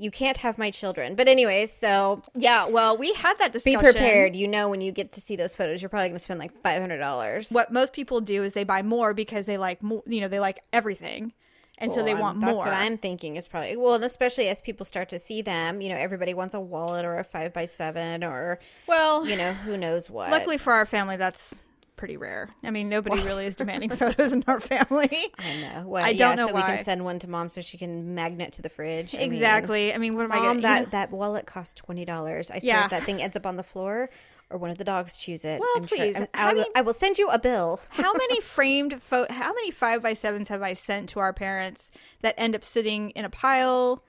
you 0.01 0.11
can't 0.11 0.37
have 0.39 0.57
my 0.57 0.71
children. 0.71 1.15
But 1.15 1.27
anyways, 1.27 1.71
so 1.71 2.21
yeah 2.35 2.67
well 2.67 2.97
we 2.97 3.13
had 3.13 3.37
that 3.39 3.51
discussion. 3.51 3.79
be 3.79 3.83
prepared. 3.83 4.35
You 4.35 4.47
know, 4.47 4.69
when 4.69 4.81
you 4.81 4.91
get 4.91 5.11
to 5.13 5.21
see 5.21 5.35
those 5.35 5.55
photos, 5.55 5.81
you're 5.81 5.89
probably 5.89 6.09
going 6.09 6.17
to 6.17 6.23
spend 6.23 6.39
like 6.39 6.51
five 6.61 6.79
hundred 6.81 6.99
dollars. 6.99 7.49
what 7.51 7.71
most 7.71 7.93
people 7.93 8.21
do 8.21 8.43
is 8.43 8.53
they 8.53 8.63
buy 8.63 8.81
more 8.81 9.13
because 9.13 9.45
they 9.45 9.57
like 9.57 9.81
more 9.83 10.03
you 10.05 10.21
know 10.21 10.27
they 10.27 10.39
like 10.39 10.59
everything 10.73 11.33
and 11.77 11.91
so 11.91 12.03
they 12.03 12.13
want 12.13 12.39
that's 12.39 12.51
more 12.51 12.57
what 12.59 12.67
I'm 12.73 12.97
thinking 12.99 13.37
is 13.37 13.47
probably 13.47 13.75
well, 13.75 13.95
and 13.95 14.03
especially 14.03 14.47
as 14.49 14.61
people 14.61 14.85
start 14.85 15.09
to 15.09 15.17
see 15.17 15.41
them, 15.41 15.81
you 15.81 15.89
know, 15.89 15.95
everybody 15.95 16.33
wants 16.35 16.53
a 16.53 16.59
wallet 16.59 17.05
or 17.05 17.15
a 17.17 17.23
five 17.23 17.53
by 17.53 17.65
seven 17.65 18.23
or 18.23 18.59
well 18.87 19.25
you 19.25 19.35
know 19.35 19.53
who 19.53 19.77
knows 19.77 20.07
what. 20.09 20.29
Luckily 20.29 20.59
for 20.59 20.73
our 20.73 20.85
family, 20.85 21.17
that's 21.17 21.59
pretty 22.01 22.17
rare. 22.17 22.49
I 22.63 22.71
mean, 22.71 22.89
nobody 22.89 23.21
really 23.21 23.45
is 23.45 23.55
demanding 23.55 23.89
photos 24.01 24.33
in 24.33 24.43
our 24.47 24.59
family. 24.59 25.31
I 25.37 25.61
know. 25.61 25.87
Well, 25.87 26.03
I 26.03 26.09
yeah, 26.09 26.29
don't 26.29 26.37
know 26.37 26.47
so 26.47 26.55
we 26.55 26.61
can 26.63 26.83
send 26.83 27.05
one 27.05 27.19
to 27.19 27.29
mom 27.29 27.47
so 27.47 27.61
she 27.61 27.77
can 27.77 28.15
magnet 28.15 28.53
to 28.53 28.63
the 28.63 28.69
fridge. 28.69 29.13
I 29.13 29.19
mean, 29.19 29.33
exactly. 29.33 29.93
I 29.93 29.99
mean, 29.99 30.15
what 30.15 30.23
am 30.25 30.31
I 30.31 30.37
mom, 30.37 30.45
going 30.45 30.61
that 30.61 30.85
to 30.85 30.89
that 30.91 31.11
wallet 31.11 31.45
costs 31.45 31.75
twenty 31.75 32.03
dollars. 32.03 32.49
I 32.49 32.57
swear, 32.57 32.73
Yeah. 32.73 32.83
if 32.85 32.89
that 32.89 33.03
thing 33.03 33.21
ends 33.21 33.37
up 33.37 33.45
on 33.45 33.55
the 33.55 33.61
floor 33.63 34.09
or 34.49 34.57
one 34.57 34.71
of 34.71 34.79
the 34.79 34.83
dogs 34.83 35.15
chews 35.15 35.45
it, 35.45 35.59
Well, 35.59 35.69
I'm 35.75 35.83
please. 35.83 36.15
I'm- 36.15 36.27
I 36.33 36.53
mean- 36.55 36.65
I 36.75 36.81
will 36.81 36.93
send 36.93 37.19
you 37.19 37.29
a 37.29 37.37
bill. 37.37 37.79
How 37.89 38.13
many 38.13 38.41
framed 38.55 38.99
photo? 38.99 39.31
How 39.31 39.53
many 39.53 39.69
five 39.69 40.01
by 40.01 40.15
sevens 40.15 40.47
have 40.49 40.63
I 40.63 40.73
sent 40.73 41.09
to 41.09 41.19
our 41.19 41.33
parents 41.33 41.91
that 42.21 42.33
end 42.35 42.55
up 42.55 42.63
sitting 42.63 43.11
in 43.11 43.25
a 43.25 43.29
pile? 43.29 44.03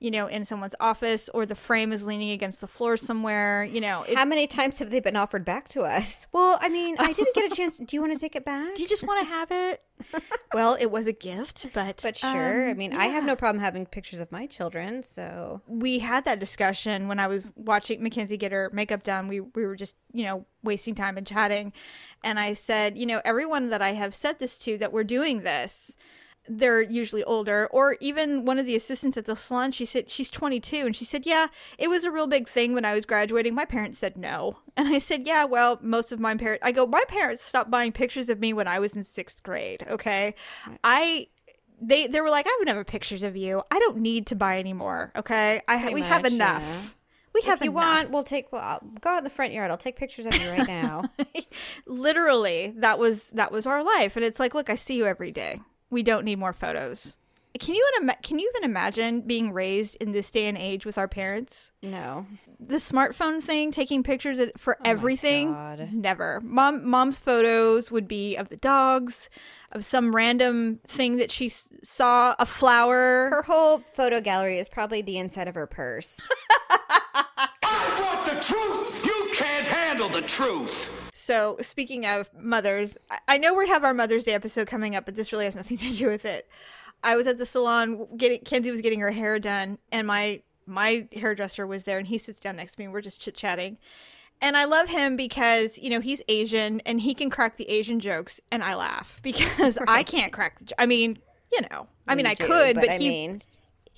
You 0.00 0.10
know, 0.10 0.26
in 0.26 0.44
someone's 0.44 0.74
office, 0.80 1.28
or 1.32 1.46
the 1.46 1.54
frame 1.54 1.92
is 1.92 2.06
leaning 2.06 2.30
against 2.30 2.60
the 2.60 2.66
floor 2.66 2.96
somewhere. 2.96 3.64
You 3.64 3.80
know, 3.80 4.02
it, 4.02 4.16
How 4.16 4.24
many 4.24 4.46
times 4.46 4.78
have 4.78 4.90
they 4.90 5.00
been 5.00 5.16
offered 5.16 5.44
back 5.44 5.68
to 5.68 5.82
us? 5.82 6.26
Well, 6.32 6.58
I 6.60 6.68
mean, 6.68 6.96
I 6.98 7.12
didn't 7.12 7.34
get 7.34 7.52
a 7.52 7.54
chance. 7.54 7.78
Do 7.78 7.96
you 7.96 8.00
want 8.00 8.14
to 8.14 8.18
take 8.18 8.34
it 8.34 8.44
back? 8.44 8.74
do 8.74 8.82
you 8.82 8.88
just 8.88 9.06
want 9.06 9.20
to 9.20 9.26
have 9.26 9.50
it? 9.50 9.82
well, 10.54 10.76
it 10.80 10.90
was 10.90 11.06
a 11.06 11.12
gift, 11.12 11.66
but 11.74 12.00
But 12.02 12.16
sure. 12.16 12.68
I 12.68 12.70
um, 12.72 12.76
mean, 12.76 12.94
I 12.94 13.06
have 13.06 13.24
no 13.24 13.36
problem 13.36 13.62
having 13.62 13.86
pictures 13.86 14.20
of 14.20 14.32
my 14.32 14.46
children. 14.46 15.02
So 15.02 15.60
we 15.66 15.98
had 15.98 16.24
that 16.24 16.38
discussion 16.40 17.08
when 17.08 17.18
I 17.18 17.26
was 17.26 17.50
watching 17.54 18.02
Mackenzie 18.02 18.36
get 18.36 18.52
her 18.52 18.70
makeup 18.72 19.02
done. 19.02 19.28
We 19.28 19.40
we 19.40 19.66
were 19.66 19.76
just 19.76 19.96
you 20.12 20.24
know 20.24 20.46
wasting 20.62 20.94
time 20.94 21.16
and 21.16 21.26
chatting, 21.26 21.72
and 22.24 22.38
I 22.38 22.54
said, 22.54 22.98
you 22.98 23.06
know, 23.06 23.20
everyone 23.24 23.70
that 23.70 23.82
I 23.82 23.92
have 23.92 24.14
said 24.14 24.38
this 24.38 24.58
to 24.58 24.78
that 24.78 24.92
we're 24.92 25.04
doing 25.04 25.42
this, 25.42 25.96
they're 26.50 26.82
usually 26.82 27.22
older, 27.24 27.68
or 27.70 27.96
even 28.00 28.44
one 28.44 28.58
of 28.58 28.66
the 28.66 28.74
assistants 28.74 29.16
at 29.16 29.24
the 29.24 29.36
salon. 29.36 29.70
She 29.70 29.84
said 29.84 30.10
she's 30.10 30.30
22, 30.30 30.84
and 30.86 30.96
she 30.96 31.04
said, 31.04 31.24
yeah, 31.24 31.46
it 31.78 31.88
was 31.88 32.04
a 32.04 32.10
real 32.10 32.26
big 32.26 32.48
thing 32.48 32.74
when 32.74 32.84
I 32.84 32.92
was 32.94 33.06
graduating. 33.06 33.54
My 33.54 33.64
parents 33.64 33.98
said 33.98 34.16
no, 34.16 34.58
and 34.76 34.88
I 34.88 34.98
said, 34.98 35.26
yeah, 35.26 35.44
well, 35.44 35.78
most 35.80 36.10
of 36.10 36.18
my 36.18 36.34
parents. 36.34 36.64
I 36.64 36.72
go, 36.72 36.86
my 36.86 37.04
parents 37.08 37.42
stopped 37.42 37.70
buying 37.70 37.92
pictures 37.92 38.28
of 38.28 38.40
me 38.40 38.52
when 38.52 38.66
I 38.66 38.80
was 38.80 38.94
in 38.94 39.04
sixth 39.04 39.42
grade. 39.42 39.84
Okay, 39.88 40.34
I 40.82 41.28
they 41.80 42.06
they 42.06 42.20
were 42.20 42.30
like, 42.30 42.46
I 42.48 42.56
would 42.58 42.66
never 42.66 42.84
pictures 42.84 43.22
of 43.22 43.36
you. 43.36 43.62
I 43.70 43.78
don't 43.78 43.98
need 43.98 44.26
to 44.28 44.36
buy 44.36 44.58
anymore. 44.58 45.12
Okay, 45.16 45.62
I 45.68 45.78
Pretty 45.78 45.94
we 45.94 46.00
have 46.02 46.24
enough. 46.24 46.62
yeah. 46.62 46.82
We 47.32 47.42
have 47.42 47.60
if 47.60 47.64
you 47.64 47.70
enough. 47.70 47.84
want, 47.84 48.10
we'll 48.10 48.24
take. 48.24 48.50
Well, 48.50 48.60
I'll 48.60 48.80
go 49.00 49.10
out 49.10 49.18
in 49.18 49.24
the 49.24 49.30
front 49.30 49.52
yard. 49.52 49.70
I'll 49.70 49.76
take 49.76 49.94
pictures 49.94 50.26
of 50.26 50.34
you 50.34 50.50
right 50.50 50.66
now. 50.66 51.04
Literally, 51.86 52.74
that 52.78 52.98
was 52.98 53.28
that 53.30 53.52
was 53.52 53.68
our 53.68 53.84
life, 53.84 54.16
and 54.16 54.24
it's 54.24 54.40
like, 54.40 54.52
look, 54.52 54.68
I 54.68 54.74
see 54.74 54.96
you 54.96 55.06
every 55.06 55.30
day. 55.30 55.60
We 55.90 56.02
don't 56.02 56.24
need 56.24 56.38
more 56.38 56.52
photos. 56.52 57.18
Can 57.58 57.74
you 57.74 57.84
can 58.22 58.38
you 58.38 58.50
even 58.54 58.70
imagine 58.70 59.22
being 59.22 59.52
raised 59.52 59.96
in 60.00 60.12
this 60.12 60.30
day 60.30 60.46
and 60.46 60.56
age 60.56 60.86
with 60.86 60.96
our 60.96 61.08
parents? 61.08 61.72
no, 61.82 62.26
The 62.60 62.76
smartphone 62.76 63.42
thing, 63.42 63.72
taking 63.72 64.04
pictures 64.04 64.38
of- 64.38 64.52
for 64.56 64.76
oh 64.78 64.82
everything, 64.84 65.48
Oh 65.48 65.52
God. 65.52 65.88
never. 65.92 66.40
Mom, 66.44 66.86
mom's 66.88 67.18
photos 67.18 67.90
would 67.90 68.06
be 68.06 68.36
of 68.36 68.50
the 68.50 68.56
dogs, 68.56 69.28
of 69.72 69.84
some 69.84 70.14
random 70.14 70.78
thing 70.86 71.16
that 71.16 71.32
she 71.32 71.48
saw, 71.48 72.36
a 72.38 72.46
flower. 72.46 73.30
her 73.30 73.42
whole 73.42 73.78
photo 73.94 74.20
gallery 74.20 74.58
is 74.60 74.68
probably 74.68 75.02
the 75.02 75.18
inside 75.18 75.48
of 75.48 75.56
her 75.56 75.66
purse. 75.66 76.20
I 76.70 77.48
want 77.98 78.26
the 78.26 78.40
truth. 78.42 79.04
You 79.04 79.28
can't 79.32 79.66
handle 79.66 80.08
the 80.08 80.22
truth. 80.22 80.99
So, 81.12 81.56
speaking 81.60 82.06
of 82.06 82.30
mothers, 82.38 82.96
I- 83.28 83.38
know 83.38 83.54
we 83.54 83.68
have 83.68 83.84
our 83.84 83.94
Mother's 83.94 84.24
Day 84.24 84.32
episode 84.32 84.66
coming 84.66 84.94
up, 84.94 85.04
but 85.04 85.16
this 85.16 85.32
really 85.32 85.44
has 85.44 85.56
nothing 85.56 85.76
to 85.78 85.92
do 85.92 86.08
with 86.08 86.24
it. 86.24 86.48
I 87.02 87.16
was 87.16 87.26
at 87.26 87.38
the 87.38 87.46
salon 87.46 88.06
getting 88.16 88.40
Kenzie 88.40 88.70
was 88.70 88.80
getting 88.80 89.00
her 89.00 89.10
hair 89.10 89.38
done, 89.38 89.78
and 89.90 90.06
my 90.06 90.42
my 90.66 91.08
hairdresser 91.12 91.66
was 91.66 91.84
there, 91.84 91.98
and 91.98 92.06
he 92.06 92.18
sits 92.18 92.38
down 92.38 92.56
next 92.56 92.74
to 92.74 92.80
me. 92.80 92.84
and 92.84 92.92
We're 92.94 93.00
just 93.00 93.20
chit 93.20 93.34
chatting, 93.34 93.78
and 94.40 94.56
I 94.56 94.64
love 94.66 94.88
him 94.88 95.16
because 95.16 95.78
you 95.78 95.90
know 95.90 96.00
he's 96.00 96.22
Asian 96.28 96.80
and 96.86 97.00
he 97.00 97.14
can 97.14 97.30
crack 97.30 97.56
the 97.56 97.68
Asian 97.70 98.00
jokes, 98.00 98.40
and 98.50 98.62
I 98.62 98.74
laugh 98.74 99.18
because 99.22 99.78
I 99.88 100.02
can't 100.02 100.32
crack. 100.32 100.58
the 100.58 100.80
I 100.80 100.86
mean, 100.86 101.18
you 101.52 101.60
know, 101.70 101.88
I 102.06 102.14
mean, 102.14 102.26
You 102.26 102.32
I 102.32 102.34
do, 102.34 102.46
could, 102.46 102.76
but, 102.76 102.88
I 102.90 102.98
he 102.98 103.08
mean, 103.08 103.40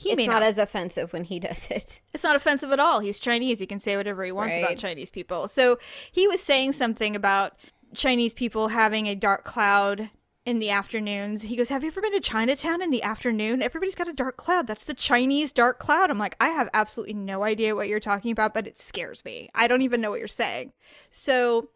he 0.02 0.10
it's 0.10 0.16
may 0.16 0.26
not 0.26 0.40
not. 0.40 0.42
as 0.42 0.58
offensive 0.58 1.12
when 1.12 1.24
he 1.24 1.38
does 1.38 1.70
it. 1.70 2.00
It's 2.12 2.24
not 2.24 2.36
offensive 2.36 2.72
at 2.72 2.80
all. 2.80 3.00
He's 3.00 3.18
Chinese. 3.18 3.58
He 3.58 3.66
can 3.66 3.80
say 3.80 3.96
whatever 3.96 4.22
he 4.24 4.32
wants 4.32 4.56
about 4.56 4.76
Chinese 4.76 5.10
people. 5.10 5.48
So 5.48 5.78
he 6.10 6.28
was 6.28 6.42
saying 6.42 6.72
something 6.72 7.16
about 7.16 7.56
Chinese 7.94 8.34
people 8.34 8.68
having 8.68 9.06
a 9.06 9.14
dark 9.14 9.44
cloud 9.44 10.10
in 10.44 10.58
the 10.58 10.70
afternoons. 10.70 11.42
He 11.42 11.56
goes, 11.56 11.68
Have 11.68 11.82
you 11.82 11.88
ever 11.88 12.00
been 12.00 12.12
to 12.12 12.20
Chinatown 12.20 12.82
in 12.82 12.90
the 12.90 13.02
afternoon? 13.02 13.62
Everybody's 13.62 13.94
got 13.94 14.08
a 14.08 14.12
dark 14.12 14.36
cloud. 14.36 14.66
That's 14.66 14.84
the 14.84 14.94
Chinese 14.94 15.52
dark 15.52 15.78
cloud. 15.78 16.10
I'm 16.10 16.18
like, 16.18 16.36
I 16.40 16.48
have 16.48 16.68
absolutely 16.74 17.14
no 17.14 17.44
idea 17.44 17.76
what 17.76 17.88
you're 17.88 18.00
talking 18.00 18.32
about, 18.32 18.54
but 18.54 18.66
it 18.66 18.78
scares 18.78 19.24
me. 19.24 19.48
I 19.54 19.68
don't 19.68 19.82
even 19.82 20.00
know 20.00 20.10
what 20.10 20.18
you're 20.18 20.28
saying. 20.28 20.72
So 21.10 21.70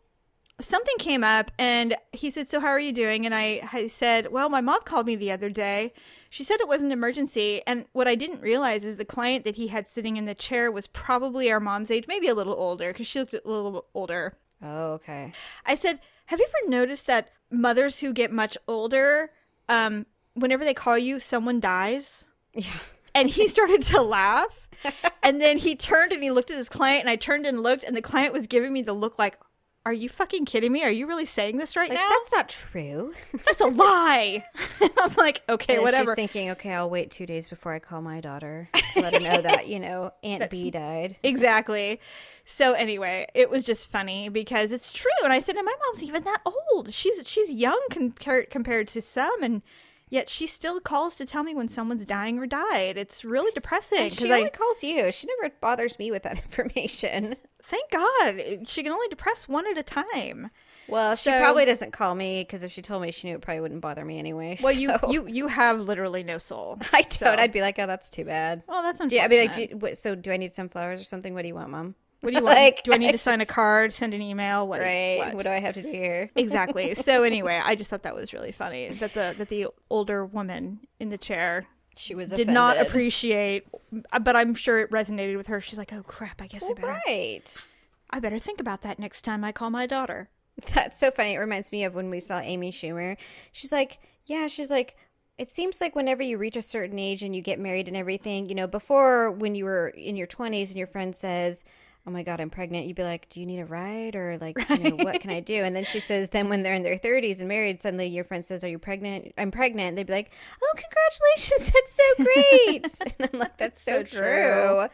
something 0.58 0.94
came 0.98 1.22
up 1.22 1.50
and 1.58 1.94
he 2.12 2.30
said, 2.30 2.48
So 2.48 2.60
how 2.60 2.68
are 2.68 2.80
you 2.80 2.92
doing? 2.92 3.26
And 3.26 3.34
I, 3.34 3.60
I 3.72 3.86
said, 3.88 4.32
Well, 4.32 4.48
my 4.48 4.60
mom 4.60 4.80
called 4.84 5.06
me 5.06 5.16
the 5.16 5.32
other 5.32 5.50
day. 5.50 5.92
She 6.30 6.44
said 6.44 6.60
it 6.60 6.68
was 6.68 6.82
an 6.82 6.92
emergency. 6.92 7.62
And 7.66 7.86
what 7.92 8.08
I 8.08 8.14
didn't 8.14 8.40
realize 8.40 8.84
is 8.84 8.96
the 8.96 9.04
client 9.04 9.44
that 9.44 9.56
he 9.56 9.68
had 9.68 9.88
sitting 9.88 10.16
in 10.16 10.24
the 10.24 10.34
chair 10.34 10.70
was 10.70 10.86
probably 10.86 11.50
our 11.50 11.60
mom's 11.60 11.90
age, 11.90 12.06
maybe 12.08 12.28
a 12.28 12.34
little 12.34 12.54
older, 12.54 12.92
because 12.92 13.06
she 13.06 13.18
looked 13.18 13.34
a 13.34 13.40
little 13.44 13.86
older. 13.94 14.36
Oh, 14.62 14.92
okay. 14.94 15.32
I 15.64 15.74
said, 15.74 16.00
Have 16.26 16.40
you 16.40 16.46
ever 16.46 16.70
noticed 16.70 17.06
that 17.06 17.32
mothers 17.50 18.00
who 18.00 18.12
get 18.12 18.32
much 18.32 18.56
older, 18.66 19.30
um, 19.68 20.06
whenever 20.34 20.64
they 20.64 20.74
call 20.74 20.98
you, 20.98 21.20
someone 21.20 21.60
dies? 21.60 22.26
Yeah. 22.54 22.78
And 23.14 23.30
he 23.30 23.48
started 23.48 23.82
to 23.82 24.02
laugh. 24.02 24.68
and 25.22 25.40
then 25.40 25.58
he 25.58 25.74
turned 25.74 26.12
and 26.12 26.22
he 26.22 26.30
looked 26.30 26.50
at 26.50 26.56
his 26.56 26.68
client, 26.68 27.00
and 27.00 27.10
I 27.10 27.16
turned 27.16 27.46
and 27.46 27.62
looked, 27.62 27.84
and 27.84 27.96
the 27.96 28.02
client 28.02 28.32
was 28.32 28.46
giving 28.46 28.72
me 28.72 28.82
the 28.82 28.92
look 28.92 29.18
like, 29.18 29.38
Are 29.86 29.92
you 29.92 30.08
fucking 30.08 30.44
kidding 30.46 30.72
me? 30.72 30.82
Are 30.82 30.90
you 30.90 31.06
really 31.06 31.24
saying 31.26 31.58
this 31.58 31.76
right 31.76 31.88
Like, 31.88 31.98
now? 31.98 32.08
that's 32.10 32.32
not 32.32 32.48
true. 32.48 33.14
That's 33.46 33.60
a 33.60 33.68
lie. 33.68 34.44
I'm 34.98 35.14
like, 35.16 35.42
Okay, 35.48 35.74
And 35.76 35.84
whatever. 35.84 36.10
She's 36.10 36.16
thinking, 36.16 36.50
okay, 36.50 36.74
I'll 36.74 36.90
wait 36.90 37.12
two 37.12 37.24
days 37.24 37.46
before 37.46 37.72
I 37.72 37.78
call 37.78 38.02
my 38.02 38.20
daughter 38.20 38.68
to 38.94 39.00
let 39.00 39.14
her 39.14 39.20
know 39.20 39.40
that 39.42 39.68
you 39.68 39.78
know 39.78 40.12
Aunt 40.24 40.50
B 40.50 40.70
died. 40.72 41.16
exactly. 41.22 42.00
So 42.44 42.72
anyway, 42.72 43.26
it 43.34 43.48
was 43.48 43.62
just 43.64 43.88
funny 43.88 44.28
because 44.28 44.72
it's 44.72 44.92
true. 44.92 45.10
And 45.22 45.32
I 45.32 45.38
said, 45.40 45.54
and 45.56 45.64
my 45.64 45.74
mom's 45.86 46.02
even 46.02 46.24
that 46.24 46.42
old. 46.44 46.92
She's 46.92 47.22
she's 47.26 47.48
young 47.50 47.80
compared 47.90 48.50
compared 48.50 48.88
to 48.88 49.00
some, 49.00 49.42
and 49.42 49.62
yet 50.10 50.28
she 50.28 50.46
still 50.48 50.80
calls 50.80 51.14
to 51.16 51.24
tell 51.24 51.42
me 51.44 51.54
when 51.54 51.68
someone's 51.68 52.04
dying 52.06 52.38
or 52.38 52.46
died. 52.46 52.96
It's 52.96 53.24
really 53.24 53.52
depressing 53.52 53.98
And 54.00 54.12
she 54.14 54.32
I 54.32 54.38
only 54.38 54.50
calls 54.50 54.82
you. 54.82 55.12
She 55.12 55.26
never 55.40 55.54
bothers 55.60 55.96
me 55.98 56.10
with 56.10 56.24
that 56.24 56.38
information. 56.42 57.36
Thank 57.68 57.90
God 57.90 58.38
eh, 58.38 58.56
she 58.66 58.82
can 58.82 58.92
only 58.92 59.08
depress 59.08 59.48
one 59.48 59.66
at 59.66 59.78
a 59.78 59.82
time. 59.82 60.50
Well, 60.88 61.16
she 61.16 61.30
probably 61.30 61.64
doesn't 61.64 61.92
call 61.92 62.14
me 62.14 62.42
because 62.42 62.62
if 62.62 62.70
she 62.70 62.80
told 62.80 63.02
me, 63.02 63.10
she 63.10 63.26
knew 63.26 63.34
it 63.34 63.40
probably 63.40 63.60
wouldn't 63.60 63.80
bother 63.80 64.04
me 64.04 64.18
anyway. 64.18 64.56
Well, 64.62 64.72
you 64.72 64.96
so- 65.00 65.10
you 65.10 65.26
you 65.26 65.48
have 65.48 65.80
literally 65.80 66.22
no 66.22 66.38
soul. 66.38 66.78
I 66.92 67.02
don't. 67.02 67.12
So- 67.12 67.34
I'd 67.34 67.52
be 67.52 67.60
like, 67.60 67.78
oh, 67.78 67.86
that's 67.86 68.08
too 68.10 68.24
bad. 68.24 68.62
Well, 68.66 68.82
that's 68.82 68.98
Do 68.98 69.14
you, 69.16 69.22
I'd 69.22 69.30
be 69.30 69.40
like, 69.40 69.54
do 69.54 69.62
you, 69.62 69.76
what, 69.78 69.98
so 69.98 70.14
do 70.14 70.30
I 70.30 70.36
need 70.36 70.54
sunflowers 70.54 71.00
or 71.00 71.04
something? 71.04 71.34
What 71.34 71.42
do 71.42 71.48
you 71.48 71.54
want, 71.54 71.70
mom? 71.70 71.94
What 72.20 72.30
do 72.30 72.38
you 72.38 72.44
want? 72.44 72.56
Like, 72.56 72.82
do 72.84 72.92
I 72.92 72.96
need 72.96 73.12
to 73.12 73.18
sign 73.18 73.40
a 73.40 73.46
card, 73.46 73.92
send 73.92 74.14
an 74.14 74.22
email? 74.22 74.66
What? 74.66 74.80
Right. 74.80 75.18
what? 75.18 75.34
What? 75.34 75.42
do 75.44 75.50
I 75.50 75.60
have 75.60 75.74
to 75.74 75.82
do 75.82 75.88
here? 75.88 76.30
exactly. 76.36 76.94
So 76.94 77.22
anyway, 77.24 77.60
I 77.62 77.74
just 77.74 77.90
thought 77.90 78.04
that 78.04 78.14
was 78.14 78.32
really 78.32 78.52
funny 78.52 78.88
that 78.90 79.12
the 79.14 79.34
that 79.38 79.48
the 79.48 79.68
older 79.90 80.24
woman 80.24 80.80
in 80.98 81.10
the 81.10 81.18
chair 81.18 81.66
She 81.96 82.14
was 82.14 82.30
did 82.30 82.48
not 82.48 82.78
appreciate, 82.78 83.66
uh, 84.12 84.18
but 84.18 84.36
I'm 84.36 84.54
sure 84.54 84.78
it 84.78 84.90
resonated 84.90 85.36
with 85.36 85.46
her. 85.46 85.60
She's 85.60 85.78
like, 85.78 85.92
"Oh 85.92 86.02
crap! 86.02 86.42
I 86.42 86.46
guess 86.46 86.64
I 86.64 86.74
better 86.74 87.00
right. 87.06 87.66
I 88.10 88.20
better 88.20 88.38
think 88.38 88.60
about 88.60 88.82
that 88.82 88.98
next 88.98 89.22
time 89.22 89.42
I 89.44 89.52
call 89.52 89.70
my 89.70 89.86
daughter." 89.86 90.28
That's 90.74 90.98
so 90.98 91.10
funny. 91.10 91.34
It 91.34 91.38
reminds 91.38 91.72
me 91.72 91.84
of 91.84 91.94
when 91.94 92.10
we 92.10 92.20
saw 92.20 92.38
Amy 92.38 92.70
Schumer. 92.70 93.16
She's 93.52 93.72
like, 93.72 93.98
yeah, 94.24 94.46
she's 94.46 94.70
like, 94.70 94.96
it 95.38 95.52
seems 95.52 95.80
like 95.80 95.94
whenever 95.94 96.22
you 96.22 96.38
reach 96.38 96.56
a 96.56 96.62
certain 96.62 96.98
age 96.98 97.22
and 97.22 97.36
you 97.36 97.42
get 97.42 97.58
married 97.58 97.88
and 97.88 97.96
everything, 97.96 98.46
you 98.46 98.54
know, 98.54 98.66
before 98.66 99.30
when 99.30 99.54
you 99.54 99.64
were 99.64 99.88
in 99.88 100.16
your 100.16 100.26
20s 100.26 100.68
and 100.68 100.76
your 100.76 100.86
friend 100.86 101.14
says, 101.14 101.64
oh 102.06 102.10
my 102.10 102.22
God, 102.22 102.40
I'm 102.40 102.50
pregnant, 102.50 102.86
you'd 102.86 102.96
be 102.96 103.02
like, 103.02 103.28
do 103.30 103.40
you 103.40 103.46
need 103.46 103.58
a 103.58 103.64
ride? 103.64 104.14
Or 104.14 104.38
like, 104.38 104.56
you 104.70 104.78
know, 104.78 104.96
what 105.04 105.20
can 105.20 105.30
I 105.30 105.40
do? 105.40 105.64
And 105.64 105.74
then 105.74 105.84
she 105.84 105.98
says, 105.98 106.30
then 106.30 106.48
when 106.48 106.62
they're 106.62 106.74
in 106.74 106.84
their 106.84 106.98
30s 106.98 107.40
and 107.40 107.48
married, 107.48 107.82
suddenly 107.82 108.06
your 108.06 108.22
friend 108.22 108.44
says, 108.44 108.62
are 108.62 108.68
you 108.68 108.78
pregnant? 108.78 109.32
I'm 109.36 109.50
pregnant. 109.50 109.96
They'd 109.96 110.06
be 110.06 110.12
like, 110.12 110.30
oh, 110.62 110.74
congratulations. 110.76 111.72
That's 111.74 111.94
so 111.94 112.24
great. 112.24 113.14
and 113.18 113.30
I'm 113.32 113.40
like, 113.40 113.56
that's 113.56 113.80
so, 113.80 113.98
so 113.98 114.02
true. 114.04 114.18
true. 114.20 114.88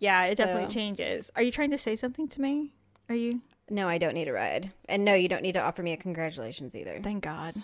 Yeah, 0.00 0.24
it 0.26 0.36
definitely 0.36 0.72
changes. 0.72 1.30
Are 1.36 1.42
you 1.42 1.52
trying 1.52 1.70
to 1.70 1.78
say 1.78 1.94
something 1.94 2.28
to 2.28 2.40
me? 2.40 2.72
Are 3.08 3.14
you? 3.14 3.42
No, 3.68 3.88
I 3.88 3.98
don't 3.98 4.14
need 4.14 4.28
a 4.28 4.32
ride. 4.32 4.70
And 4.88 5.04
no, 5.04 5.14
you 5.14 5.28
don't 5.28 5.42
need 5.42 5.54
to 5.54 5.62
offer 5.62 5.82
me 5.82 5.92
a 5.92 5.96
congratulations 5.96 6.76
either. 6.76 7.00
Thank 7.02 7.24
God. 7.24 7.54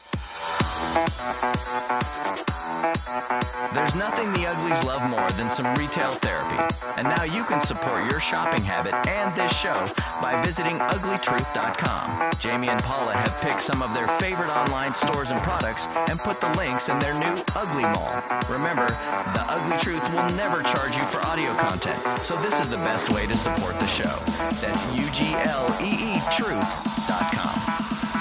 There's 3.73 3.94
nothing 3.94 4.32
the 4.32 4.47
uglies 4.47 4.82
love 4.85 5.09
more 5.09 5.30
than 5.38 5.49
some 5.49 5.73
retail 5.76 6.12
therapy. 6.14 6.75
And 6.99 7.09
now 7.09 7.23
you 7.23 7.44
can 7.44 7.61
support 7.61 8.11
your 8.11 8.18
shopping 8.18 8.62
habit 8.64 8.94
and 9.09 9.35
this 9.37 9.56
show 9.56 9.87
by 10.21 10.40
visiting 10.42 10.78
uglytruth.com. 10.78 12.31
Jamie 12.38 12.68
and 12.68 12.83
Paula 12.83 13.12
have 13.14 13.40
picked 13.40 13.62
some 13.62 13.83
of 13.83 13.94
their 13.94 14.09
favorite 14.18 14.50
online 14.50 14.92
stores 14.92 15.31
and 15.31 15.40
products 15.42 15.87
and 16.11 16.18
put 16.18 16.40
the 16.40 16.50
links 16.57 16.88
in 16.88 16.98
their 16.98 17.14
new 17.14 17.42
Ugly 17.55 17.85
Mall. 17.85 18.22
Remember, 18.50 18.87
the 18.87 19.44
Ugly 19.48 19.79
Truth 19.79 20.03
will 20.12 20.29
never 20.37 20.62
charge 20.62 20.96
you 20.96 21.05
for 21.07 21.24
audio 21.27 21.55
content, 21.55 22.00
so 22.18 22.37
this 22.42 22.61
is 22.61 22.68
the 22.68 22.77
best 22.79 23.11
way 23.11 23.27
to 23.27 23.37
support 23.37 23.79
the 23.79 23.87
show. 23.87 24.18
That's 24.61 24.85
U 24.98 25.09
G 25.12 25.33
L 25.35 25.66
E 25.81 25.91
E 25.92 26.20
truth.com. 26.33 27.62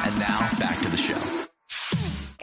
And 0.05 0.19
now 0.19 0.39
back 0.59 0.79
to 0.81 0.89
the 0.89 0.97
show. 0.97 1.19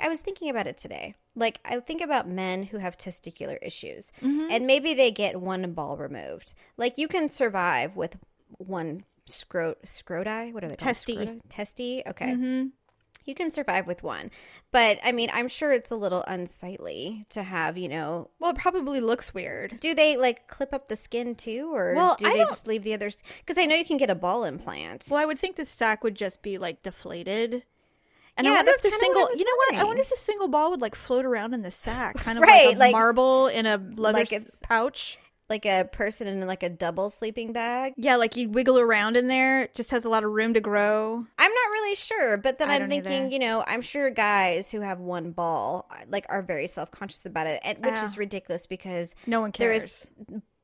I 0.02 0.08
was 0.08 0.20
thinking 0.20 0.48
about 0.48 0.66
it 0.66 0.78
today. 0.78 1.14
Like, 1.34 1.60
I 1.64 1.80
think 1.80 2.00
about 2.00 2.28
men 2.28 2.62
who 2.62 2.78
have 2.78 2.96
testicular 2.96 3.58
issues, 3.60 4.12
mm-hmm. 4.22 4.46
and 4.50 4.66
maybe 4.66 4.94
they 4.94 5.10
get 5.10 5.40
one 5.40 5.70
ball 5.72 5.96
removed. 5.96 6.54
Like, 6.76 6.98
you 6.98 7.08
can 7.08 7.28
survive 7.28 7.96
with 7.96 8.16
one 8.56 9.04
scrot 9.26 9.82
scroti. 9.84 10.52
What 10.52 10.64
are 10.64 10.68
they? 10.68 10.76
called? 10.76 10.78
Testy. 10.78 11.16
Scroti? 11.16 11.40
Testy. 11.48 12.02
Okay. 12.06 12.32
Mm-hmm. 12.32 12.66
You 13.28 13.34
can 13.34 13.50
survive 13.50 13.86
with 13.86 14.02
one, 14.02 14.30
but 14.72 14.98
I 15.04 15.12
mean, 15.12 15.28
I'm 15.32 15.48
sure 15.48 15.70
it's 15.72 15.90
a 15.90 15.96
little 15.96 16.24
unsightly 16.26 17.26
to 17.28 17.42
have. 17.42 17.76
You 17.76 17.88
know, 17.88 18.30
Well, 18.38 18.52
it 18.52 18.56
probably 18.56 19.00
looks 19.00 19.34
weird. 19.34 19.78
do 19.80 19.94
they 19.94 20.16
like 20.16 20.48
clip 20.48 20.72
up 20.72 20.88
the 20.88 20.96
skin 20.96 21.34
too, 21.34 21.70
or 21.74 21.94
Well, 21.94 22.16
do 22.18 22.26
I 22.26 22.30
they 22.32 22.38
don't- 22.38 22.48
just 22.48 22.66
leave 22.66 22.82
the 22.84 22.94
others? 22.94 23.22
Because 23.40 23.58
I 23.58 23.66
know 23.66 23.76
you 23.76 23.84
can 23.84 23.98
get 23.98 24.08
a 24.10 24.14
ball 24.14 24.44
implant. 24.44 25.06
Well, 25.10 25.20
I 25.20 25.26
would 25.26 25.38
think 25.38 25.56
the 25.56 25.66
sack 25.66 26.02
would 26.02 26.14
just 26.14 26.42
be 26.42 26.56
like 26.58 26.82
deflated. 26.82 27.64
And 28.36 28.46
I 28.46 28.50
Yeah, 28.50 28.56
wonder 28.56 28.70
if 28.72 28.82
that's 28.82 28.94
the 28.94 29.00
single, 29.00 29.28
you 29.36 29.44
know 29.44 29.56
what? 29.56 29.74
I 29.76 29.84
wonder 29.84 30.00
if 30.00 30.10
the 30.10 30.16
single 30.16 30.48
ball 30.48 30.70
would 30.70 30.80
like 30.80 30.94
float 30.94 31.24
around 31.26 31.54
in 31.54 31.62
the 31.62 31.70
sack, 31.70 32.14
kind 32.18 32.38
of 32.38 32.42
Right, 32.42 32.66
like 32.68 32.76
a 32.76 32.78
like- 32.78 32.92
marble 32.92 33.48
in 33.48 33.66
a 33.66 33.76
leather 33.96 34.18
like 34.18 34.32
pouch. 34.62 35.18
Like 35.50 35.64
a 35.64 35.88
person 35.90 36.26
in 36.28 36.46
like 36.46 36.62
a 36.62 36.68
double 36.68 37.11
sleeping 37.11 37.52
bag. 37.52 37.94
Yeah, 37.96 38.16
like 38.16 38.37
you'd 38.37 38.54
wiggle 38.54 38.78
around 38.78 39.16
in 39.16 39.28
there. 39.28 39.62
It 39.62 39.74
just 39.74 39.90
has 39.90 40.04
a 40.04 40.08
lot 40.08 40.24
of 40.24 40.30
room 40.30 40.54
to 40.54 40.61
grow. 40.61 41.24
I'm 41.38 41.50
not 41.50 41.70
really 41.70 41.94
sure, 41.94 42.37
but 42.37 42.58
then 42.58 42.68
I 42.70 42.76
I'm 42.76 42.88
thinking, 42.88 43.12
either. 43.24 43.28
you 43.28 43.38
know, 43.38 43.64
I'm 43.66 43.82
sure 43.82 44.11
guys 44.11 44.70
who 44.70 44.80
have 44.80 45.00
one 45.00 45.32
ball 45.32 45.88
like 46.08 46.26
are 46.28 46.42
very 46.42 46.66
self 46.66 46.90
conscious 46.90 47.24
about 47.26 47.46
it, 47.46 47.61
and 47.64 47.78
which 47.84 48.02
is 48.02 48.18
ridiculous 48.18 48.66
because 48.66 49.14
No 49.26 49.40
one 49.40 49.52
there 49.58 49.72
cares. 49.72 49.84
is 49.84 50.11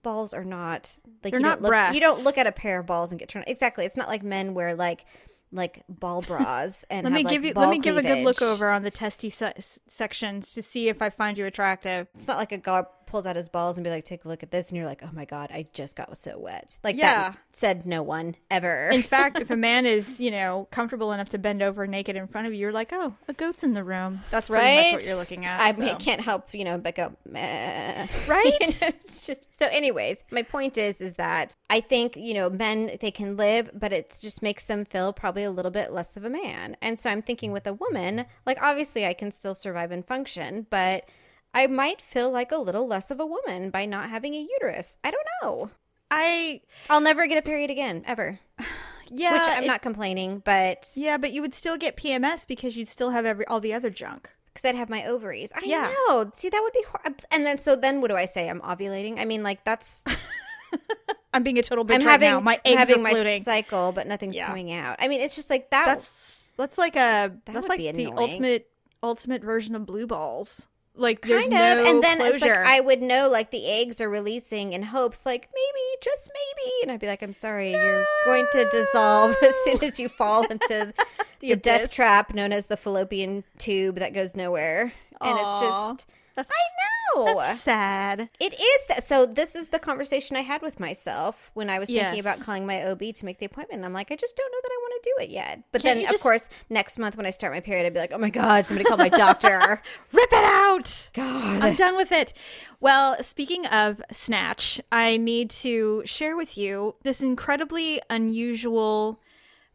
balls 0.03 0.35
are 0.35 0.45
not 0.45 0.95
like 1.23 1.33
They're 1.33 1.41
you 1.41 1.47
not 1.47 1.63
don't 1.63 1.71
look 1.71 1.95
you 1.95 2.01
don't 2.01 2.23
look 2.25 2.37
at 2.37 2.47
a 2.47 2.53
pair 2.53 2.81
of 2.81 2.87
balls 2.87 3.11
and 3.11 3.19
get 3.19 3.29
turned 3.31 3.47
exactly. 3.49 3.87
It's 3.87 3.97
not 3.97 4.09
like 4.09 4.23
men 4.23 4.53
wear 4.53 4.75
like 4.75 5.07
like 5.51 5.83
ball 5.89 6.21
bras 6.27 6.85
and 6.91 7.05
Let 7.05 7.13
me 7.13 7.21
have, 7.21 7.25
like, 7.25 7.33
give 7.33 7.45
you. 7.45 7.53
Let 7.55 7.71
me 7.71 7.79
give 7.79 7.97
a 7.97 8.03
good 8.03 8.25
look 8.25 8.43
over 8.43 8.71
on 8.71 8.83
the 8.83 8.91
testy 8.91 9.31
se- 9.31 9.55
sections 9.87 10.53
to 10.55 10.63
see 10.63 10.89
if 10.89 11.01
I 11.01 11.11
find 11.11 11.39
you 11.39 11.47
attractive. 11.47 12.09
It's 12.15 12.27
not 12.27 12.37
like 12.39 12.53
a 12.53 12.59
guy 12.59 12.85
pulls 13.15 13.27
out 13.27 13.37
his 13.37 13.49
balls 13.49 13.77
and 13.77 13.85
be 13.85 13.91
like, 13.91 14.03
"Take 14.03 14.25
a 14.25 14.29
look 14.29 14.43
at 14.43 14.51
this," 14.51 14.71
and 14.71 14.77
you're 14.77 14.87
like, 14.87 15.01
"Oh 15.05 15.11
my 15.13 15.25
god, 15.25 15.49
I 15.53 15.69
just 15.73 15.95
got 15.95 16.19
so 16.19 16.37
wet." 16.37 16.81
Like 16.83 16.97
Yeah. 16.97 17.31
that 17.31 17.39
said 17.53 17.87
no 17.87 18.03
one 18.03 18.35
ever. 18.51 18.89
In 18.89 19.03
fact, 19.15 19.39
if 19.39 19.53
a 19.53 19.57
man 19.57 19.87
is, 19.87 20.19
you 20.19 20.33
know, 20.33 20.67
comfortable 20.73 21.13
enough 21.13 21.29
to 21.29 21.39
bend 21.39 21.63
over 21.63 21.87
naked 21.87 22.17
in 22.17 22.27
front 22.27 22.49
of 22.49 22.53
you, 22.53 22.59
you're 22.59 22.73
like, 22.73 22.93
oh, 22.93 23.15
a 23.29 23.33
goat's 23.33 23.63
in 23.63 23.73
the 23.73 23.85
room. 23.85 24.23
That's 24.33 24.49
pretty 24.49 24.65
right? 24.65 24.91
much 24.91 25.03
what 25.03 25.07
you're 25.07 25.15
looking 25.15 25.45
at. 25.45 25.61
I 25.61 25.71
so. 25.71 25.95
can't 25.95 26.23
help, 26.23 26.53
you 26.55 26.65
know, 26.65 26.77
but 26.77 26.97
go, 26.97 27.13
meh. 27.25 28.09
Right? 28.27 28.47
You 28.61 28.67
know, 28.67 28.89
it's 28.89 29.25
just 29.25 29.55
so. 29.55 29.69
Anyways, 29.71 30.25
my 30.33 30.43
point 30.43 30.77
is, 30.77 31.01
is 31.01 31.15
that 31.15 31.55
I 31.71 31.81
think 31.81 32.17
you 32.17 32.35
know, 32.35 32.51
men 32.51 32.97
they 33.01 33.13
can 33.13 33.37
live, 33.37 33.71
but 33.73 33.93
it 33.93 34.19
just 34.21 34.43
makes 34.43 34.65
them 34.65 34.85
feel 34.85 35.13
probably 35.13 35.45
a 35.45 35.53
little 35.53 35.71
bit 35.71 35.93
less 35.93 36.17
of 36.17 36.25
a 36.25 36.31
man. 36.31 36.77
And 36.83 36.99
so 36.99 37.11
I'm 37.11 37.23
thinking 37.23 37.53
with 37.53 37.69
a 37.69 37.75
woman, 37.75 38.27
like 38.45 38.61
obviously 38.61 39.07
I 39.07 39.15
can 39.15 39.31
still 39.31 39.55
survive 39.55 39.93
and 39.93 40.05
function, 40.05 40.67
but 40.69 41.09
I 41.55 41.67
might 41.69 42.03
feel 42.03 42.31
like 42.31 42.51
a 42.53 42.57
little 42.59 42.87
less 42.87 43.11
of 43.11 43.21
a 43.21 43.27
woman 43.27 43.71
by 43.71 43.87
not 43.87 44.11
having 44.11 44.35
a 44.35 44.41
uterus. 44.41 44.99
I 45.05 45.11
don't 45.11 45.27
know. 45.43 45.71
I 46.11 46.61
I'll 46.91 47.01
never 47.01 47.27
get 47.27 47.39
a 47.39 47.43
period 47.43 47.71
again, 47.71 48.03
ever. 48.07 48.39
yeah, 49.11 49.33
Which 49.33 49.43
I'm 49.59 49.65
it- 49.65 49.67
not 49.67 49.81
complaining, 49.83 50.43
but 50.45 50.91
Yeah, 50.97 51.17
but 51.17 51.33
you 51.33 51.41
would 51.43 51.55
still 51.55 51.77
get 51.77 51.97
PMS 51.97 52.47
because 52.47 52.77
you'd 52.77 52.89
still 52.89 53.11
have 53.11 53.25
every 53.25 53.47
all 53.47 53.61
the 53.61 53.73
other 53.73 53.91
junk. 53.91 54.29
because 54.53 54.65
I'd 54.69 54.75
have 54.75 54.89
my 54.91 55.05
ovaries. 55.07 55.53
I 55.55 55.61
Yeah. 55.65 55.93
know. 56.09 56.31
See, 56.35 56.49
that 56.49 56.61
would 56.63 56.73
be 56.73 56.85
hor- 56.91 57.15
and 57.33 57.47
then 57.47 57.59
so 57.59 57.75
then 57.77 58.01
what 58.01 58.09
do 58.11 58.17
I 58.17 58.25
say? 58.27 58.49
I'm 58.51 58.61
ovulating. 58.61 59.19
I 59.19 59.25
mean, 59.25 59.43
like 59.43 59.65
that's 59.65 60.05
I'm 61.33 61.43
being 61.43 61.59
a 61.59 61.63
total 61.63 61.85
bitch 61.85 61.95
I'm 61.95 62.01
right 62.03 62.11
having 62.13 62.31
now. 62.31 62.41
My 62.41 62.55
I'm 62.55 62.61
eggs 62.65 62.79
having 62.79 62.99
are 63.01 63.03
my 63.03 63.11
floating. 63.11 63.43
cycle, 63.43 63.91
but 63.93 64.07
nothing's 64.07 64.37
Yeah. 64.37 64.47
coming 64.47 64.73
out. 64.73 64.97
I 65.01 65.09
mean, 65.09 65.21
it's 65.21 65.35
just 65.35 65.51
like 65.51 65.71
that. 65.71 65.87
That's 65.87 66.53
that's 66.57 66.79
like 66.79 66.95
a 66.97 67.33
that's 67.45 67.63
would 67.63 67.69
like 67.69 67.95
the 67.97 68.07
ultimate 68.17 68.69
ultimate 69.03 69.43
version 69.43 69.75
of 69.75 69.85
blue 69.87 70.07
balls. 70.07 70.69
Like 70.97 71.23
there's 71.23 71.49
kind 71.49 71.55
of. 71.55 71.85
No 71.85 71.91
and 71.91 72.03
then 72.03 72.19
closure. 72.19 72.35
it's 72.35 72.45
like 72.45 72.67
i 72.67 72.81
would 72.81 73.03
know 73.03 73.29
like 73.29 73.51
the 73.51 73.67
eggs 73.69 74.01
are 74.01 74.09
releasing 74.09 74.73
in 74.73 74.83
hopes 74.83 75.27
like 75.27 75.49
maybe 75.55 75.85
just 76.01 76.31
maybe. 76.33 76.71
And 76.83 76.93
i'd 76.93 77.01
be 77.01 77.07
like 77.07 77.23
i'm 77.23 77.33
sorry 77.33 77.73
you're 77.73 78.05
going 78.25 78.47
to 78.53 78.69
dissolve 78.71 79.37
as 79.43 79.55
soon 79.65 79.83
as 79.83 79.99
you 79.99 80.09
fall 80.09 80.45
into 80.47 80.95
the, 81.41 81.57
death 81.57 81.91
trap 81.93 82.33
known 82.33 82.53
as 82.53 82.69
the 82.69 82.77
fallopian 82.77 83.45
tube 83.59 83.97
that 83.97 84.15
goes 84.15 84.35
nowhere. 84.37 84.93
And 85.21 85.39
it's 85.39 85.61
just 85.61 86.09
That's 86.35 86.51
i 86.51 87.17
know 87.17 87.35
that's 87.37 87.61
sad. 87.61 88.29
it 88.41 88.55
is 88.61 89.05
so 89.05 89.25
this 89.25 89.55
is 89.55 89.69
the 89.69 89.79
conversation 89.79 90.37
i 90.37 90.41
had 90.41 90.63
with 90.63 90.81
myself 90.81 91.51
when 91.55 91.71
i 91.71 91.79
was 91.79 91.89
thinking 91.89 92.19
about 92.21 92.41
calling 92.41 92.67
my 92.67 92.85
ob 92.85 92.99
to 93.01 93.25
make 93.25 93.39
the 93.39 93.47
appointment 93.47 93.85
i'm 93.85 93.93
like 93.93 94.11
i 94.11 94.17
just 94.17 94.37
don't 94.37 94.51
know 94.51 94.59
that 94.63 94.71
i 94.73 94.79
want 94.83 95.03
to 95.05 95.11
do 95.11 95.25
it 95.25 95.31
yet 95.31 95.63
but 95.71 95.83
Can't 95.83 95.99
then 96.01 96.07
of 96.07 96.11
just- 96.13 96.23
course 96.23 96.49
next 96.71 96.99
month 96.99 97.17
when 97.17 97.25
i 97.27 97.31
start 97.31 97.53
my 97.53 97.61
period 97.61 97.87
i'd 97.87 97.95
be 97.95 98.01
like 98.01 98.13
oh 98.13 98.19
my 98.19 98.31
god 98.31 98.67
somebody 98.67 98.85
call 98.89 98.97
my 98.99 99.09
doctor 99.09 99.81
Rip 100.13 100.29
it 100.33 100.45
out. 100.45 101.11
god 101.15 101.63
I'm 101.63 101.77
done 101.77 101.97
with 101.97 102.11
it. 102.13 102.33
Well, 102.81 103.17
speaking 103.23 103.65
of 103.67 104.03
Snatch, 104.13 104.81
I 104.93 105.17
need 105.17 105.51
to 105.51 106.03
share 106.05 106.37
with 106.37 106.59
you 106.59 106.97
this 107.03 107.21
incredibly 107.23 108.01
unusual 108.11 109.21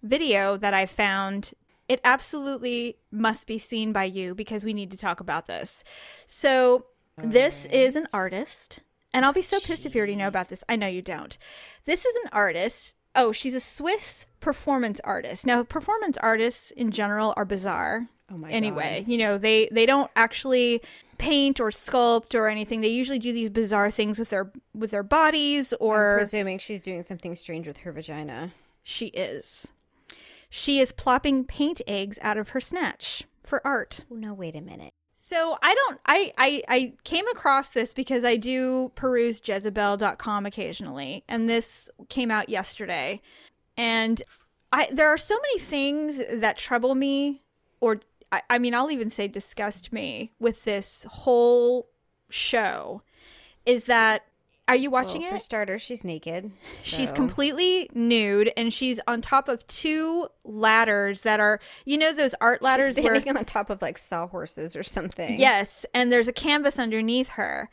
video 0.04 0.58
that 0.58 0.74
I 0.74 0.86
found. 0.86 1.52
It 1.90 2.00
absolutely 2.04 2.98
must 3.12 3.48
be 3.48 3.58
seen 3.58 3.92
by 3.92 4.06
you 4.06 4.36
because 4.36 4.64
we 4.64 4.74
need 4.74 4.92
to 4.92 4.98
talk 4.98 5.20
about 5.20 5.48
this. 5.48 5.84
So, 6.26 6.86
this 7.18 7.66
is 7.66 7.96
an 7.98 8.08
artist, 8.14 8.80
and 9.14 9.26
I'll 9.26 9.34
be 9.34 9.42
so 9.42 9.60
pissed 9.60 9.86
if 9.86 9.94
you 9.94 10.00
already 10.00 10.16
know 10.16 10.28
about 10.28 10.50
this. 10.50 10.64
I 10.70 10.76
know 10.76 10.88
you 10.88 11.02
don't. 11.02 11.38
This 11.86 12.06
is 12.06 12.16
an 12.24 12.30
artist. 12.32 12.96
Oh, 13.16 13.32
she's 13.32 13.56
a 13.56 13.60
Swiss 13.60 14.28
performance 14.40 15.02
artist. 15.04 15.46
Now, 15.46 15.64
performance 15.64 16.18
artists 16.20 16.72
in 16.72 16.92
general 16.92 17.34
are 17.36 17.44
bizarre. 17.44 18.08
Oh 18.32 18.38
my 18.38 18.52
anyway, 18.52 19.04
you 19.08 19.18
know, 19.18 19.40
they 19.40 19.68
they 19.72 19.88
don't 19.88 20.12
actually 20.16 20.82
paint 21.18 21.60
or 21.60 21.72
sculpt 21.72 22.36
or 22.36 22.48
anything. 22.48 22.82
They 22.82 22.90
usually 22.90 23.18
do 23.18 23.34
these 23.34 23.50
bizarre 23.50 23.90
things 23.90 24.20
with 24.20 24.30
their 24.30 24.52
with 24.76 24.92
their 24.92 25.04
bodies 25.04 25.74
or 25.80 26.18
presuming 26.18 26.60
she's 26.60 26.80
doing 26.80 27.04
something 27.04 27.34
strange 27.34 27.66
with 27.66 27.78
her 27.78 27.92
vagina 27.92 28.54
she 28.84 29.08
is. 29.08 29.72
She 30.50 30.80
is 30.80 30.92
plopping 30.92 31.46
paint 31.46 31.82
eggs 31.88 32.18
out 32.22 32.38
of 32.38 32.50
her 32.50 32.62
snatch 32.62 33.24
for 33.44 33.66
art. 33.66 34.06
oh 34.12 34.16
no 34.16 34.34
wait 34.34 34.56
a 34.56 34.62
minute 34.62 34.94
So 35.14 35.58
I 35.62 35.74
don't 35.76 36.00
I, 36.06 36.32
I 36.38 36.64
I 36.68 36.94
came 37.04 37.28
across 37.28 37.70
this 37.70 37.94
because 37.94 38.24
I 38.24 38.36
do 38.36 38.92
peruse 38.96 39.42
Jezebel.com 39.44 40.46
occasionally 40.46 41.24
and 41.28 41.50
this 41.50 41.90
came 42.10 42.32
out 42.32 42.50
yesterday. 42.50 43.22
And 43.78 44.22
I 44.72 44.88
there 44.92 45.10
are 45.10 45.18
so 45.18 45.36
many 45.36 45.60
things 45.60 46.22
that 46.34 46.58
trouble 46.58 46.96
me 46.96 47.42
or 47.80 48.02
I, 48.32 48.42
I 48.50 48.60
mean 48.60 48.74
I'll 48.74 48.92
even 48.92 49.10
say 49.10 49.28
disgust 49.28 49.92
me 49.92 50.32
with 50.40 50.64
this 50.64 51.06
whole 51.10 51.90
show 52.30 53.02
is 53.66 53.86
that 53.86 54.26
are 54.70 54.76
you 54.76 54.90
watching 54.90 55.22
well, 55.22 55.32
it? 55.32 55.34
for 55.34 55.40
starters 55.40 55.82
she's 55.82 56.04
naked 56.04 56.52
She's 56.84 57.12
completely 57.12 57.90
nude 57.94 58.52
and 58.56 58.74
she's 58.74 59.00
on 59.08 59.22
top 59.22 59.50
of 59.50 59.66
two 59.68 60.28
ladders 60.44 61.22
that 61.22 61.40
are 61.40 61.60
you 61.86 61.98
know 61.98 62.14
those 62.14 62.36
art 62.40 62.62
ladders 62.62 62.96
she's 62.96 63.04
where 63.04 63.16
standing 63.16 63.38
on 63.38 63.46
top 63.46 63.70
of 63.70 63.82
like 63.82 63.98
sawhorses 63.98 64.76
or 64.76 64.84
something 64.84 65.40
Yes, 65.40 65.86
and 65.94 66.12
there's 66.12 66.28
a 66.28 66.34
canvas 66.34 66.78
underneath 66.78 67.30
her. 67.30 67.70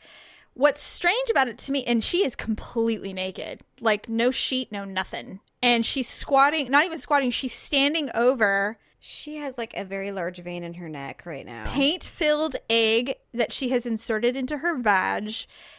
What's 0.53 0.81
strange 0.81 1.29
about 1.29 1.47
it 1.47 1.57
to 1.59 1.71
me, 1.71 1.83
and 1.85 2.03
she 2.03 2.25
is 2.25 2.35
completely 2.35 3.13
naked, 3.13 3.61
like 3.81 4.09
no 4.09 4.31
sheet, 4.31 4.71
no 4.71 4.85
nothing. 4.85 5.39
And 5.61 5.85
she's 5.85 6.07
squatting, 6.07 6.71
not 6.71 6.85
even 6.85 6.97
squatting, 6.97 7.29
she's 7.29 7.53
standing 7.53 8.09
over 8.15 8.79
she 8.99 9.35
has 9.35 9.59
like 9.59 9.77
a 9.77 9.85
very 9.85 10.11
large 10.11 10.39
vein 10.39 10.63
in 10.63 10.73
her 10.73 10.89
neck 10.89 11.21
right 11.23 11.45
now 11.45 11.63
paint 11.67 12.03
filled 12.03 12.55
egg 12.67 13.13
that 13.31 13.51
she 13.51 13.69
has 13.69 13.85
inserted 13.85 14.35
into 14.35 14.57
her 14.57 14.75
vag. 14.77 15.31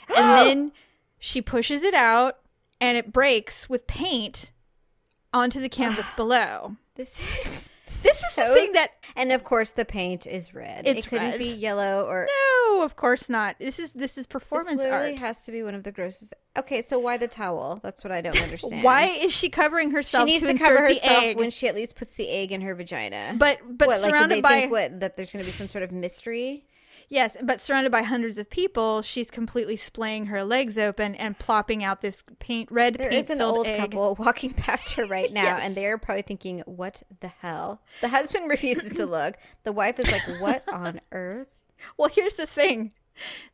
And 0.17 0.47
then 0.47 0.73
she 1.19 1.43
pushes 1.43 1.83
it 1.83 1.95
out 1.95 2.39
and 2.81 2.97
it 2.97 3.13
breaks 3.13 3.69
with 3.69 3.87
paint 3.87 4.53
onto 5.33 5.61
the 5.61 5.69
canvas 5.69 6.11
below. 6.17 6.77
this 6.95 7.21
is 7.21 7.71
This 8.03 8.23
is 8.23 8.35
the 8.37 8.55
thing 8.55 8.73
that 8.73 8.93
and 9.17 9.33
of 9.33 9.43
course 9.45 9.73
the 9.73 9.85
paint 9.85 10.27
is 10.27 10.55
red 10.55 10.87
it 10.87 11.07
couldn't 11.07 11.31
red. 11.31 11.39
be 11.39 11.47
yellow 11.49 12.05
or 12.05 12.29
no, 12.69 12.83
of 12.83 12.95
course 12.97 13.29
not. 13.29 13.57
This 13.59 13.79
is 13.79 13.93
this 13.93 14.13
is 14.13 14.17
this 14.17 14.27
performance 14.27 14.83
literally 14.83 15.11
art. 15.13 15.19
has 15.19 15.45
to 15.47 15.53
be 15.53 15.63
one 15.63 15.75
of 15.75 15.83
the 15.83 15.91
grossest 15.91 16.35
okay 16.57 16.83
so 16.83 16.99
why 16.99 17.17
the 17.17 17.27
towel 17.29 17.81
that's 17.83 18.05
what 18.05 18.13
i 18.13 18.21
don't 18.21 18.41
understand 18.43 18.83
Why 18.85 19.05
is 19.07 19.33
she 19.33 19.49
covering 19.49 19.91
herself? 19.91 20.29
she 20.29 20.35
needs 20.35 20.47
to, 20.47 20.53
to, 20.53 20.59
cover 20.59 20.79
herself 20.79 21.35
when 21.37 21.51
she 21.51 21.67
at 21.69 21.75
least 21.75 21.97
puts 21.97 22.15
the 22.15 22.29
egg 22.29 22.53
in 22.53 22.61
her 22.61 22.75
vagina 22.75 23.35
but 23.37 23.59
but 23.69 23.89
what, 23.89 24.01
like, 24.01 24.11
surrounded 24.11 24.37
they 24.37 24.41
by 24.43 24.49
think 24.51 24.73
what 24.73 25.01
that 25.01 25.17
there's 25.17 25.33
going 25.33 25.45
to 25.45 25.47
be 25.47 25.53
some 25.53 25.69
sort 25.69 25.83
of 25.83 25.91
mystery 25.91 26.65
yes, 27.09 27.37
but 27.43 27.61
surrounded 27.61 27.91
by 27.93 28.03
hundreds 28.03 28.39
of 28.39 28.49
people, 28.51 29.03
she's 29.03 29.31
completely 29.31 29.77
splaying 29.77 30.27
her 30.27 30.45
legs 30.45 30.79
open 30.79 31.15
and 31.15 31.39
plopping 31.39 31.83
out 31.85 32.01
this 32.03 32.23
paint 32.39 32.71
red 32.71 32.95
There 32.95 33.11
paint 33.11 33.21
is 33.25 33.31
an 33.31 33.41
old 33.41 33.67
egg. 33.67 33.79
couple 33.81 34.15
walking 34.19 34.53
past 34.55 34.95
her 34.95 35.07
right 35.07 35.33
now, 35.33 35.43
Yes. 35.45 35.61
and 35.65 35.75
they're 35.75 35.99
probably 35.99 36.23
thinking, 36.23 36.61
"What 36.67 37.03
the 37.21 37.29
hell?" 37.29 37.81
The 38.01 38.09
husband 38.09 38.49
refuses 38.51 38.93
to 38.93 39.07
look. 39.07 39.37
The 39.65 39.73
wife 39.73 39.99
is 39.99 40.11
like, 40.11 40.41
"What 40.41 40.63
on 40.73 41.01
earth?" 41.13 41.49
Well, 41.97 42.09
here's 42.13 42.35
the 42.35 42.47
thing. 42.47 42.93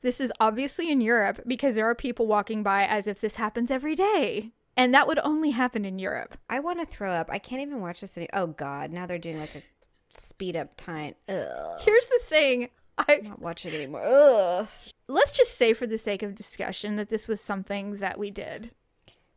This 0.03 0.21
is 0.21 0.33
obviously 0.41 0.91
in 0.91 1.01
Europe 1.01 1.41
because 1.47 1.75
there 1.75 1.87
are 1.89 1.95
people 1.95 2.27
walking 2.27 2.63
by 2.63 2.85
as 2.85 3.07
if 3.07 3.21
this 3.21 3.37
happens 3.37 3.71
every 3.71 3.95
day. 3.95 4.51
And 4.77 4.93
that 4.93 5.07
would 5.07 5.21
only 5.23 5.51
happen 5.53 5.85
in 5.85 5.99
Europe. 5.99 6.37
I 6.51 6.59
want 6.59 6.81
to 6.81 6.85
throw 6.87 7.13
up. 7.13 7.29
I 7.31 7.39
can't 7.39 7.63
even 7.63 7.81
watch 7.81 8.01
this. 8.01 8.19
Any- 8.19 8.29
oh 8.33 8.49
God! 8.49 8.91
Now 8.91 9.07
they're 9.07 9.19
doing 9.19 9.39
like 9.39 9.55
a 9.55 9.63
speed 10.11 10.57
up 10.57 10.77
time. 10.77 11.15
Ugh, 11.29 11.81
Here's 11.83 12.07
the 12.07 12.21
thing. 12.25 12.69
I 12.99 13.21
not 13.25 13.41
watching 13.41 13.73
it 13.73 13.77
anymore. 13.77 14.03
Ugh. 14.05 14.69
let's 15.09 15.33
just 15.33 15.57
say 15.57 15.73
for 15.73 15.87
the 15.87 15.99
sake 15.99 16.23
of 16.23 16.35
discussion 16.35 16.97
that 16.97 17.09
this 17.11 17.29
was 17.29 17.41
something 17.41 17.99
that 17.99 18.19
we 18.19 18.31
did. 18.31 18.71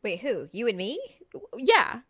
Wait, 0.03 0.21
who? 0.21 0.47
You 0.51 0.67
and 0.67 0.77
me? 0.77 0.99
Yeah. 1.57 2.01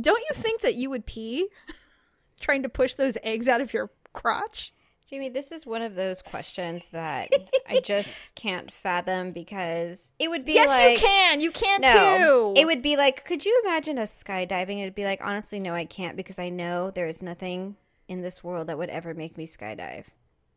Don't 0.00 0.22
you 0.28 0.34
think 0.34 0.62
that 0.62 0.74
you 0.74 0.90
would 0.90 1.06
pee 1.06 1.48
trying 2.40 2.62
to 2.62 2.68
push 2.68 2.94
those 2.94 3.16
eggs 3.22 3.48
out 3.48 3.60
of 3.60 3.72
your 3.72 3.90
crotch? 4.12 4.72
Jamie, 5.08 5.28
this 5.28 5.52
is 5.52 5.64
one 5.64 5.82
of 5.82 5.94
those 5.94 6.20
questions 6.20 6.90
that 6.90 7.28
I 7.68 7.78
just 7.84 8.34
can't 8.34 8.72
fathom 8.72 9.30
because 9.30 10.12
it 10.18 10.28
would 10.28 10.44
be 10.44 10.54
yes, 10.54 10.66
like 10.66 11.00
you 11.00 11.06
can. 11.06 11.40
You 11.40 11.52
can 11.52 11.80
No, 11.80 12.52
too. 12.56 12.60
it 12.60 12.64
would 12.66 12.82
be 12.82 12.96
like, 12.96 13.24
could 13.24 13.44
you 13.44 13.62
imagine 13.64 13.98
us 14.00 14.24
skydiving? 14.24 14.80
It'd 14.80 14.96
be 14.96 15.04
like, 15.04 15.20
honestly, 15.22 15.60
no, 15.60 15.74
I 15.74 15.84
can't 15.84 16.16
because 16.16 16.40
I 16.40 16.48
know 16.48 16.90
there 16.90 17.06
is 17.06 17.22
nothing 17.22 17.76
in 18.08 18.22
this 18.22 18.42
world 18.42 18.66
that 18.66 18.78
would 18.78 18.88
ever 18.90 19.14
make 19.14 19.38
me 19.38 19.46
skydive, 19.46 20.06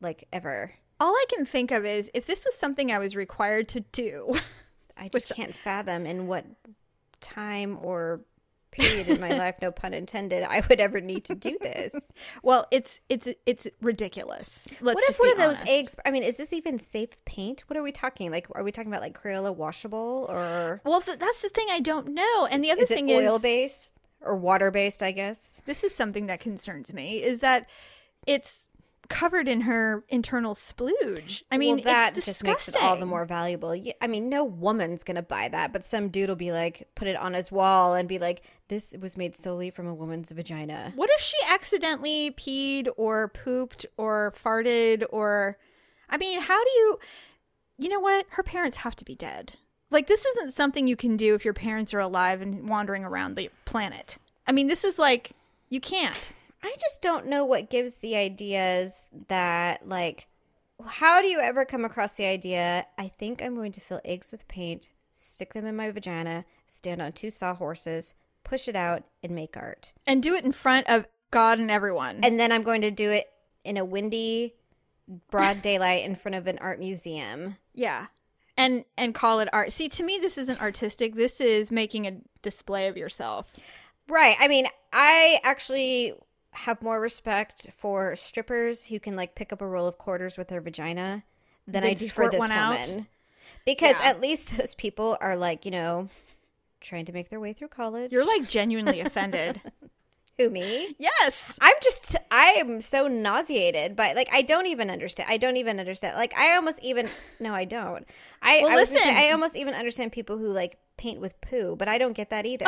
like 0.02 0.28
ever. 0.32 0.74
All 1.00 1.14
I 1.14 1.26
can 1.30 1.46
think 1.46 1.72
of 1.72 1.86
is 1.86 2.12
if 2.14 2.26
this 2.26 2.46
was 2.46 2.56
something 2.56 2.92
I 2.92 3.00
was 3.00 3.16
required 3.16 3.70
to 3.70 3.80
do. 3.80 4.36
I 4.98 5.08
just 5.14 5.34
can't 5.34 5.54
fathom 5.54 6.06
in 6.06 6.28
what 6.28 6.46
time 7.22 7.78
or 7.82 8.22
period 8.72 9.08
in 9.08 9.20
my 9.20 9.30
life, 9.38 9.56
no 9.62 9.72
pun 9.72 9.94
intended, 9.94 10.44
I 10.44 10.64
would 10.68 10.80
ever 10.80 11.02
need 11.02 11.26
to 11.26 11.36
do 11.36 11.58
this. 11.62 12.12
well, 12.44 12.66
it's 12.72 13.02
it's 13.10 13.30
it's 13.46 13.68
ridiculous. 13.82 14.68
Let's 14.82 14.96
what 14.96 15.10
if 15.10 15.20
one 15.20 15.32
of 15.32 15.38
those 15.38 15.70
eggs? 15.70 15.96
I 16.06 16.12
mean, 16.12 16.24
is 16.24 16.38
this 16.38 16.54
even 16.54 16.80
safe 16.80 17.24
paint? 17.26 17.64
What 17.68 17.78
are 17.78 17.84
we 17.84 17.92
talking? 17.92 18.32
Like, 18.32 18.48
are 18.54 18.64
we 18.64 18.72
talking 18.72 18.92
about 18.92 19.02
like 19.02 19.20
Crayola 19.20 19.56
washable 19.56 20.26
or 20.30 20.82
Well, 20.84 21.02
th- 21.02 21.20
that's 21.20 21.42
the 21.42 21.50
thing 21.50 21.68
I 21.72 21.80
don't 21.80 22.10
know. 22.10 22.48
And 22.52 22.64
the 22.64 22.72
other 22.72 22.84
is 22.84 22.88
thing 22.88 23.10
oil 23.10 23.20
is 23.20 23.28
oil 23.28 23.40
based 23.40 23.94
or 24.22 24.38
water 24.38 24.72
based? 24.72 25.04
I 25.04 25.12
guess. 25.12 25.62
this 25.66 25.84
is 25.84 25.94
something 25.94 26.28
that 26.28 26.40
concerns 26.40 26.94
me 26.94 27.24
is 27.24 27.40
that 27.40 27.70
it's 28.28 28.68
covered 29.10 29.48
in 29.48 29.62
her 29.62 30.04
internal 30.08 30.54
splooge. 30.54 31.44
I 31.52 31.58
mean, 31.58 31.78
well, 31.78 31.84
that 31.86 32.18
it's 32.18 32.26
just 32.26 32.44
makes 32.44 32.68
it 32.68 32.78
all 32.82 32.96
the 32.96 33.06
more 33.06 33.26
valuable. 33.26 33.76
I 34.02 34.08
mean, 34.08 34.30
no 34.30 34.44
woman's 34.46 35.04
gonna 35.04 35.24
buy 35.24 35.48
that, 35.50 35.74
but 35.74 35.84
some 35.84 36.10
dude 36.10 36.30
will 36.30 36.36
be 36.36 36.52
like, 36.52 36.88
put 36.96 37.08
it 37.08 37.16
on 37.18 37.34
his 37.34 37.52
wall 37.52 37.96
and 37.96 38.08
be 38.08 38.20
like, 38.20 38.44
"This 38.68 38.96
was 39.02 39.18
made 39.18 39.36
solely 39.36 39.70
from 39.72 39.88
a 39.88 39.94
woman's 39.94 40.32
vagina." 40.32 40.94
What 40.96 41.10
if 41.14 41.22
she 41.22 41.38
accidentally 41.50 42.32
peed 42.32 42.88
or 42.98 43.28
pooped 43.30 43.86
or 43.98 44.34
farted 44.42 45.04
or 45.10 45.58
I 46.10 46.18
mean, 46.18 46.40
how 46.42 46.64
do 46.64 46.70
you 46.72 47.00
You 47.78 47.90
know 47.90 48.00
what? 48.00 48.26
Her 48.32 48.44
parents 48.44 48.80
have 48.80 48.96
to 48.98 49.06
be 49.06 49.16
dead. 49.16 49.54
Like 49.90 50.08
this 50.08 50.26
isn't 50.26 50.54
something 50.54 50.88
you 50.88 50.96
can 50.96 51.18
do 51.18 51.34
if 51.34 51.44
your 51.44 51.54
parents 51.54 51.94
are 51.94 52.00
alive 52.00 52.42
and 52.42 52.70
wandering 52.70 53.04
around 53.06 53.36
the 53.36 53.50
planet. 53.66 54.18
I 54.46 54.52
mean, 54.52 54.68
this 54.68 54.84
is 54.84 55.00
like 55.00 55.32
you 55.70 55.80
can't. 55.80 56.34
I 56.64 56.76
just 56.80 57.02
don't 57.02 57.28
know 57.28 57.46
what 57.46 57.70
gives 57.70 58.00
the 58.00 58.16
ideas 58.16 59.08
that 59.28 59.88
like. 59.88 60.28
How 60.86 61.22
do 61.22 61.28
you 61.28 61.40
ever 61.40 61.66
come 61.66 61.84
across 61.84 62.14
the 62.16 62.26
idea? 62.26 62.86
I 62.98 63.08
think 63.10 63.42
I'm 63.42 63.56
going 63.56 63.74
to 63.74 63.82
fill 63.82 64.00
eggs 64.06 64.32
with 64.32 64.48
paint, 64.48 64.90
stick 65.12 65.54
them 65.54 65.66
in 65.66 65.76
my 65.76 65.92
vagina, 65.92 66.46
stand 66.68 67.02
on 67.02 67.12
two 67.12 67.30
sawhorses, 67.30 68.14
push 68.46 68.68
it 68.70 68.76
out, 68.78 69.04
and 69.22 69.36
make 69.36 69.58
art. 69.58 69.94
And 70.08 70.24
do 70.24 70.36
it 70.36 70.46
in 70.46 70.54
front 70.54 70.90
of 70.90 71.06
God 71.32 71.60
and 71.60 71.70
everyone. 71.70 72.22
And 72.24 72.40
then 72.40 72.52
I'm 72.52 72.64
going 72.64 72.82
to 72.82 72.92
do 72.92 73.12
it 73.12 73.26
in 73.66 73.76
a 73.76 73.84
windy, 73.84 74.56
broad 75.30 75.62
daylight 75.62 76.06
in 76.06 76.16
front 76.16 76.36
of 76.36 76.48
an 76.48 76.58
art 76.60 76.80
museum. 76.80 77.58
yeah. 77.74 78.08
And 78.58 78.84
and 78.98 79.16
call 79.16 79.40
it 79.40 79.48
art. 79.54 79.72
See, 79.72 79.88
to 79.88 80.04
me 80.04 80.18
this 80.22 80.38
isn't 80.38 80.62
artistic. 80.62 81.16
This 81.16 81.40
is 81.40 81.72
making 81.72 82.06
a 82.06 82.18
display 82.42 82.90
of 82.90 82.98
yourself. 82.98 83.54
Right. 84.10 84.36
I 84.38 84.50
mean, 84.50 84.68
I 84.92 85.40
actually 85.46 86.14
have 86.52 86.82
more 86.82 87.00
respect 87.00 87.68
for 87.78 88.16
strippers 88.16 88.86
who 88.88 89.00
can 89.00 89.16
like 89.16 89.36
pick 89.36 89.54
up 89.54 89.62
a 89.62 89.68
roll 89.68 89.88
of 89.88 89.98
quarters 89.98 90.38
with 90.38 90.48
their 90.48 90.62
vagina 90.62 91.24
than 91.68 91.84
They'd 91.84 91.90
I 91.90 91.94
do 91.94 92.08
for 92.08 92.30
this 92.30 92.40
one 92.40 92.52
out? 92.52 92.88
woman. 92.88 93.08
Because 93.66 93.96
Yeah. 94.00 94.10
at 94.10 94.22
least 94.22 94.58
those 94.58 94.74
people 94.76 95.18
are 95.22 95.36
like, 95.36 95.66
you 95.66 95.72
know, 95.72 96.10
trying 96.82 97.06
to 97.06 97.12
make 97.14 97.30
their 97.30 97.40
way 97.40 97.54
through 97.54 97.68
college. 97.68 98.12
You're 98.12 98.26
like 98.26 98.48
genuinely 98.48 99.00
offended. 99.02 99.62
who 100.38 100.50
me? 100.50 100.96
yes. 100.98 101.58
I'm 101.62 101.76
just 101.84 102.16
I 102.32 102.56
am 102.60 102.82
so 102.82 103.08
nauseated 103.08 103.96
by 103.96 104.14
like 104.14 104.30
I 104.34 104.42
don't 104.42 104.66
even 104.68 104.90
understand. 104.90 105.30
I 105.30 105.38
don't 105.38 105.58
even 105.58 105.80
understand. 105.80 106.16
Like 106.16 106.34
I 106.36 106.56
almost 106.56 106.84
even 106.84 107.10
no, 107.40 107.54
I 107.54 107.66
don't. 107.66 108.08
I 108.42 108.60
Well, 108.64 108.70
I, 108.72 108.74
gonna 108.76 108.86
say, 108.88 108.94
listen. 108.96 109.10
I 109.12 109.30
almost 109.32 109.56
even 109.56 109.74
understand 109.76 110.12
people 110.14 110.38
who 110.38 110.48
like 110.48 110.78
paint 110.98 111.20
with 111.22 111.40
poo, 111.42 111.76
but 111.76 111.88
I 111.88 111.98
don't 111.98 112.14
get 112.14 112.30
that 112.32 112.46
either. 112.46 112.66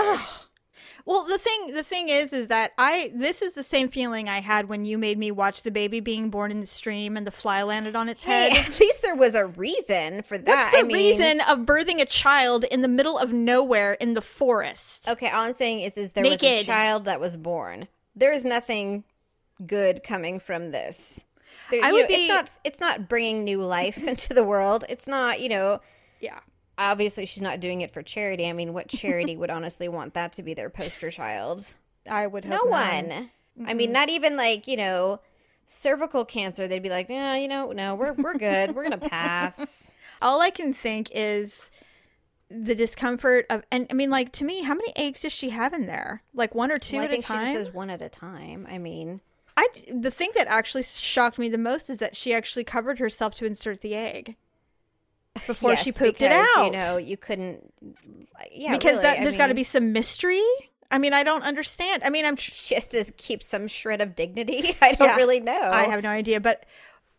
Well, 1.05 1.25
the 1.25 1.37
thing 1.37 1.73
the 1.73 1.83
thing 1.83 2.09
is 2.09 2.31
is 2.33 2.47
that 2.47 2.71
I 2.77 3.11
this 3.13 3.41
is 3.41 3.53
the 3.55 3.63
same 3.63 3.89
feeling 3.89 4.29
I 4.29 4.39
had 4.39 4.69
when 4.69 4.85
you 4.85 4.97
made 4.97 5.17
me 5.17 5.31
watch 5.31 5.63
the 5.63 5.71
baby 5.71 5.99
being 5.99 6.29
born 6.29 6.51
in 6.51 6.59
the 6.59 6.67
stream 6.67 7.17
and 7.17 7.27
the 7.27 7.31
fly 7.31 7.61
landed 7.63 7.95
on 7.95 8.07
its 8.09 8.23
Hey, 8.23 8.49
head. 8.49 8.65
at 8.67 8.79
least 8.79 9.01
there 9.01 9.15
was 9.15 9.35
a 9.35 9.45
reason 9.45 10.21
for 10.23 10.37
that. 10.37 10.47
What's 10.47 10.71
the 10.71 10.79
I 10.79 10.83
mean, 10.83 10.95
reason 10.95 11.41
of 11.41 11.59
birthing 11.59 12.01
a 12.01 12.05
child 12.05 12.63
in 12.65 12.81
the 12.81 12.87
middle 12.87 13.17
of 13.17 13.33
nowhere 13.33 13.93
in 13.93 14.13
the 14.13 14.21
forest? 14.21 15.09
Okay, 15.09 15.29
all 15.29 15.41
I'm 15.43 15.53
saying 15.53 15.81
is, 15.81 15.97
is 15.97 16.13
there 16.13 16.23
was 16.23 16.41
a 16.43 16.63
child 16.63 17.05
that 17.05 17.19
was 17.19 17.35
born. 17.37 17.87
There 18.15 18.33
is 18.33 18.45
nothing 18.45 19.03
good 19.65 20.03
coming 20.03 20.39
from 20.39 20.71
this. 20.71 21.25
There, 21.69 21.81
I 21.83 21.91
would 21.91 22.01
know, 22.03 22.07
be- 22.07 22.13
It's 22.13 22.29
not. 22.29 22.49
It's 22.63 22.79
not 22.79 23.07
bringing 23.09 23.43
new 23.43 23.61
life 23.61 23.97
into 24.07 24.33
the 24.33 24.43
world. 24.43 24.83
It's 24.89 25.07
not. 25.07 25.39
You 25.41 25.49
know. 25.49 25.79
Yeah. 26.19 26.39
Obviously, 26.81 27.25
she's 27.25 27.41
not 27.43 27.59
doing 27.59 27.81
it 27.81 27.91
for 27.91 28.01
charity. 28.01 28.47
I 28.47 28.53
mean, 28.53 28.73
what 28.73 28.87
charity 28.87 29.37
would 29.37 29.49
honestly 29.51 29.87
want 29.87 30.13
that 30.15 30.33
to 30.33 30.43
be 30.43 30.53
their 30.53 30.69
poster 30.69 31.11
child? 31.11 31.77
I 32.09 32.25
would 32.27 32.45
No 32.45 32.63
one. 32.63 33.29
I 33.65 33.73
mean, 33.73 33.91
not 33.91 34.09
even 34.09 34.35
like 34.35 34.67
you 34.67 34.77
know, 34.77 35.21
cervical 35.65 36.25
cancer. 36.25 36.67
They'd 36.67 36.81
be 36.81 36.89
like, 36.89 37.07
yeah, 37.09 37.35
you 37.35 37.47
know, 37.47 37.71
no, 37.71 37.93
we're 37.95 38.13
we're 38.13 38.37
good. 38.37 38.75
We're 38.75 38.83
gonna 38.83 38.97
pass. 38.97 39.93
All 40.21 40.41
I 40.41 40.49
can 40.49 40.73
think 40.73 41.09
is 41.13 41.69
the 42.49 42.75
discomfort 42.75 43.45
of 43.49 43.63
and 43.71 43.87
I 43.89 43.93
mean 43.93 44.09
like 44.09 44.33
to 44.33 44.43
me 44.43 44.61
how 44.63 44.73
many 44.73 44.91
eggs 44.97 45.21
does 45.21 45.31
she 45.31 45.51
have 45.51 45.73
in 45.73 45.85
there? 45.85 46.23
Like 46.33 46.53
one 46.55 46.71
or 46.71 46.79
two 46.79 46.97
Well, 46.97 47.03
I 47.03 47.05
at 47.05 47.11
think 47.11 47.23
a 47.23 47.27
she 47.27 47.33
time? 47.33 47.41
just 47.45 47.53
says 47.67 47.73
one 47.73 47.89
at 47.89 48.01
a 48.01 48.09
time. 48.09 48.67
I 48.69 48.77
mean, 48.77 49.21
I 49.55 49.67
the 49.93 50.11
thing 50.11 50.31
that 50.35 50.47
actually 50.47 50.83
shocked 50.83 51.37
me 51.37 51.47
the 51.47 51.57
most 51.57 51.89
is 51.89 51.99
that 51.99 52.17
she 52.17 52.33
actually 52.33 52.63
covered 52.63 52.99
herself 52.99 53.35
to 53.35 53.45
insert 53.45 53.81
the 53.81 53.95
egg 53.95 54.35
before 55.47 55.71
yes, 55.71 55.83
she 55.83 55.91
pooped 55.91 56.21
it 56.21 56.31
out. 56.31 56.65
You 56.65 56.71
know, 56.71 56.97
you 56.97 57.17
couldn't. 57.17 57.73
Yeah, 58.51 58.71
because 58.71 58.91
really, 58.91 59.03
that 59.03 59.17
there's 59.23 59.37
got 59.37 59.47
to 59.47 59.53
be 59.53 59.63
some 59.63 59.91
mystery. 59.93 60.43
I 60.89 60.97
mean, 60.97 61.13
I 61.13 61.23
don't 61.23 61.43
understand. 61.43 62.03
I 62.03 62.09
mean, 62.09 62.25
I'm 62.25 62.35
tr- 62.35 62.51
just 62.51 62.91
to 62.91 63.05
keep 63.15 63.41
some 63.41 63.67
shred 63.67 64.01
of 64.01 64.15
dignity. 64.15 64.75
I 64.81 64.91
don't 64.91 65.07
Yeah. 65.07 65.15
really 65.15 65.39
know. 65.39 65.53
I 65.71 65.83
have 65.83 66.03
no 66.03 66.09
idea, 66.09 66.41
but 66.41 66.65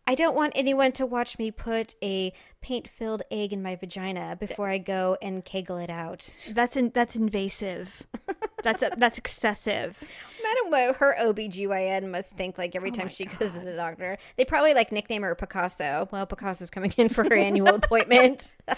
I 0.06 0.14
don't 0.14 0.34
want 0.34 0.52
anyone 0.56 0.92
to 0.92 1.06
watch 1.06 1.38
me 1.38 1.50
put 1.50 1.94
a 2.02 2.32
paint-filled 2.60 3.22
egg 3.30 3.52
in 3.52 3.62
my 3.62 3.76
vagina 3.76 4.36
before 4.38 4.68
I 4.68 4.78
go 4.78 5.16
and 5.22 5.44
kegel 5.44 5.78
it 5.78 5.90
out. 5.90 6.28
that's 6.54 6.76
in, 6.76 6.90
that's 6.90 7.14
invasive. 7.14 8.06
that's 8.62 8.82
a, 8.82 8.90
that's 8.96 9.18
excessive. 9.18 10.02
Imagine 10.40 10.70
what 10.70 10.90
uh, 10.90 10.92
her 10.94 11.16
OBGYN 11.20 12.10
must 12.10 12.34
think 12.34 12.58
like 12.58 12.74
every 12.74 12.90
oh 12.90 12.94
time 12.94 13.08
she 13.08 13.26
goes 13.26 13.54
to 13.54 13.60
the 13.60 13.76
doctor. 13.76 14.18
They 14.36 14.44
probably 14.44 14.74
like 14.74 14.90
nickname 14.90 15.22
her 15.22 15.34
Picasso. 15.34 16.08
Well, 16.10 16.26
Picasso's 16.26 16.70
coming 16.70 16.92
in 16.96 17.08
for 17.08 17.22
her 17.24 17.34
annual 17.34 17.74
appointment. 17.74 18.54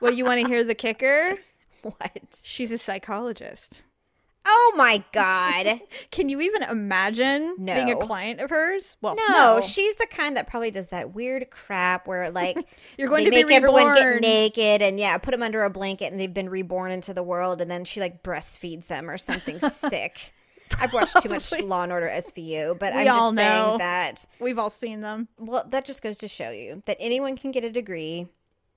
Well, 0.00 0.12
you 0.12 0.24
want 0.24 0.40
to 0.40 0.48
hear 0.48 0.62
the 0.62 0.74
kicker? 0.74 1.36
what? 1.82 2.40
She's 2.44 2.70
a 2.70 2.78
psychologist. 2.78 3.84
Oh 4.50 4.72
my 4.76 5.04
god. 5.12 5.80
Can 6.10 6.28
you 6.28 6.40
even 6.40 6.62
imagine 6.62 7.56
being 7.64 7.90
a 7.90 7.96
client 7.96 8.40
of 8.40 8.50
hers? 8.50 8.96
Well, 9.02 9.14
No, 9.16 9.60
she's 9.60 9.96
the 9.96 10.06
kind 10.10 10.36
that 10.36 10.46
probably 10.46 10.70
does 10.70 10.88
that 10.88 11.14
weird 11.14 11.50
crap 11.50 12.06
where 12.06 12.30
like 12.30 12.56
You're 12.98 13.08
going 13.08 13.24
to 13.26 13.30
be 13.30 13.44
make 13.44 13.52
everyone 13.54 13.94
get 13.94 14.20
naked 14.22 14.82
and 14.82 14.98
yeah, 14.98 15.18
put 15.18 15.32
them 15.32 15.42
under 15.42 15.64
a 15.64 15.70
blanket 15.70 16.10
and 16.12 16.20
they've 16.20 16.32
been 16.32 16.48
reborn 16.48 16.90
into 16.92 17.12
the 17.12 17.22
world 17.22 17.60
and 17.60 17.70
then 17.70 17.84
she 17.84 18.00
like 18.00 18.22
breastfeeds 18.22 18.86
them 18.88 19.10
or 19.10 19.18
something 19.18 19.58
sick. 19.70 20.32
I've 20.80 20.92
watched 20.92 21.22
too 21.22 21.30
much 21.30 21.58
Law 21.62 21.82
and 21.82 21.92
Order 21.92 22.08
SVU, 22.14 22.78
but 22.78 22.92
We 22.92 23.00
I'm 23.00 23.06
just 23.06 23.18
all 23.20 23.32
know. 23.32 23.42
saying 23.42 23.78
that 23.78 24.26
we've 24.38 24.58
all 24.58 24.68
seen 24.70 25.00
them. 25.00 25.28
well, 25.38 25.64
that 25.70 25.84
just 25.86 26.02
goes 26.02 26.18
to 26.18 26.28
show 26.28 26.50
you 26.50 26.82
that 26.86 26.96
anyone 27.00 27.36
can 27.36 27.52
get 27.52 27.64
a 27.64 27.70
degree. 27.70 28.28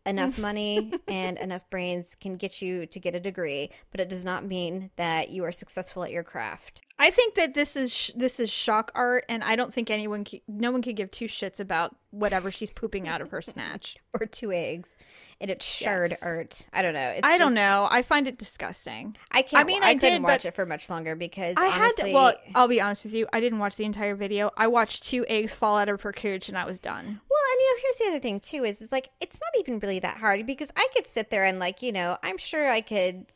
Enough 0.06 0.38
money 0.40 0.94
and 1.08 1.38
enough 1.38 1.70
brains 1.70 2.16
can 2.16 2.36
get 2.36 2.62
you 2.62 2.86
to 2.86 3.00
get 3.00 3.16
a 3.16 3.20
degree, 3.20 3.70
but 3.92 4.00
it 4.00 4.10
does 4.10 4.26
not 4.26 4.46
mean 4.46 4.90
that 4.96 5.30
you 5.30 5.44
are 5.44 5.52
successful 5.52 6.04
at 6.04 6.12
your 6.12 6.24
craft. 6.24 6.82
I 7.02 7.10
think 7.10 7.34
that 7.34 7.56
this 7.56 7.76
is 7.76 7.92
sh- 7.92 8.12
this 8.16 8.40
is 8.40 8.52
shock 8.52 8.92
art, 8.94 9.26
and 9.28 9.44
I 9.44 9.56
don't 9.56 9.74
think 9.74 9.90
anyone, 9.90 10.24
c- 10.24 10.44
no 10.48 10.72
one 10.72 10.84
could 10.84 10.96
give 10.96 11.10
two 11.10 11.26
shits 11.26 11.60
about 11.60 11.96
whatever 12.12 12.52
she's 12.52 12.70
pooping 12.70 13.08
out 13.08 13.22
of 13.22 13.32
her 13.32 13.42
snatch. 13.42 13.98
Or 14.20 14.26
two 14.26 14.52
eggs, 14.52 14.98
and 15.40 15.50
it's 15.50 15.66
shard 15.66 16.12
Yes. 16.12 16.22
art. 16.22 16.68
I 16.74 16.82
don't 16.82 16.94
know. 16.94 17.10
It's 17.16 17.26
I 17.26 17.38
don't 17.38 17.54
know. 17.54 17.88
I 17.90 18.02
find 18.02 18.28
it 18.28 18.38
disgusting. 18.38 19.16
I 19.32 19.42
can't. 19.42 19.62
I 19.62 19.64
mean, 19.64 19.82
I, 19.82 19.92
I 19.92 19.94
couldn't 19.96 20.22
did, 20.22 20.24
watch 20.24 20.46
it 20.46 20.54
for 20.54 20.66
much 20.66 20.90
longer 20.90 21.16
because 21.16 21.56
I 21.58 21.68
honestly, 21.68 21.80
had 21.80 21.96
to, 22.10 22.14
well, 22.14 22.34
I'll 22.54 22.68
be 22.68 22.82
honest 22.82 23.06
with 23.06 23.14
you. 23.14 23.26
I 23.32 23.40
didn't 23.40 23.60
watch 23.60 23.78
the 23.78 23.86
entire 23.86 24.16
video. 24.16 24.52
I 24.58 24.68
watched 24.68 25.04
two 25.04 25.26
eggs 25.30 25.54
fall 25.54 25.78
out 25.78 25.88
of 25.88 26.02
her 26.02 26.12
cooch, 26.12 26.50
and 26.50 26.58
I 26.58 26.66
was 26.66 26.78
done. 26.78 27.06
Well, 27.06 27.42
and 27.52 27.62
you 27.62 27.74
know, 27.74 27.80
here's 27.84 27.98
the 27.98 28.06
other 28.10 28.20
thing 28.20 28.40
too 28.42 28.64
is 28.66 28.82
is 28.82 28.92
like 28.92 29.08
it's 29.22 29.40
not 29.40 29.62
even 29.62 29.80
really 29.80 30.00
that 30.00 30.18
hard 30.18 30.46
because 30.46 30.72
I 30.76 30.88
could 30.94 31.08
sit 31.08 31.30
there 31.30 31.46
and 31.46 31.58
like 31.58 31.82
you 31.82 31.94
know 31.94 32.18
I'm 32.22 32.38
sure 32.38 32.70
I 32.70 32.82
could, 32.82 33.28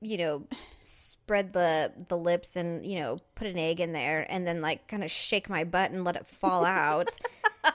you 0.00 0.16
know, 0.18 0.46
spread 0.82 1.52
the 1.52 1.92
the 2.08 2.16
lips 2.16 2.56
and 2.56 2.84
you 2.86 2.98
know 2.98 3.18
put 3.34 3.46
an 3.46 3.58
egg 3.58 3.80
in 3.80 3.92
there 3.92 4.26
and 4.28 4.46
then 4.46 4.60
like 4.60 4.88
kind 4.88 5.04
of 5.04 5.10
shake 5.10 5.48
my 5.48 5.64
butt 5.64 5.90
and 5.90 6.04
let 6.04 6.16
it 6.16 6.26
fall 6.26 6.64
out. 6.64 7.08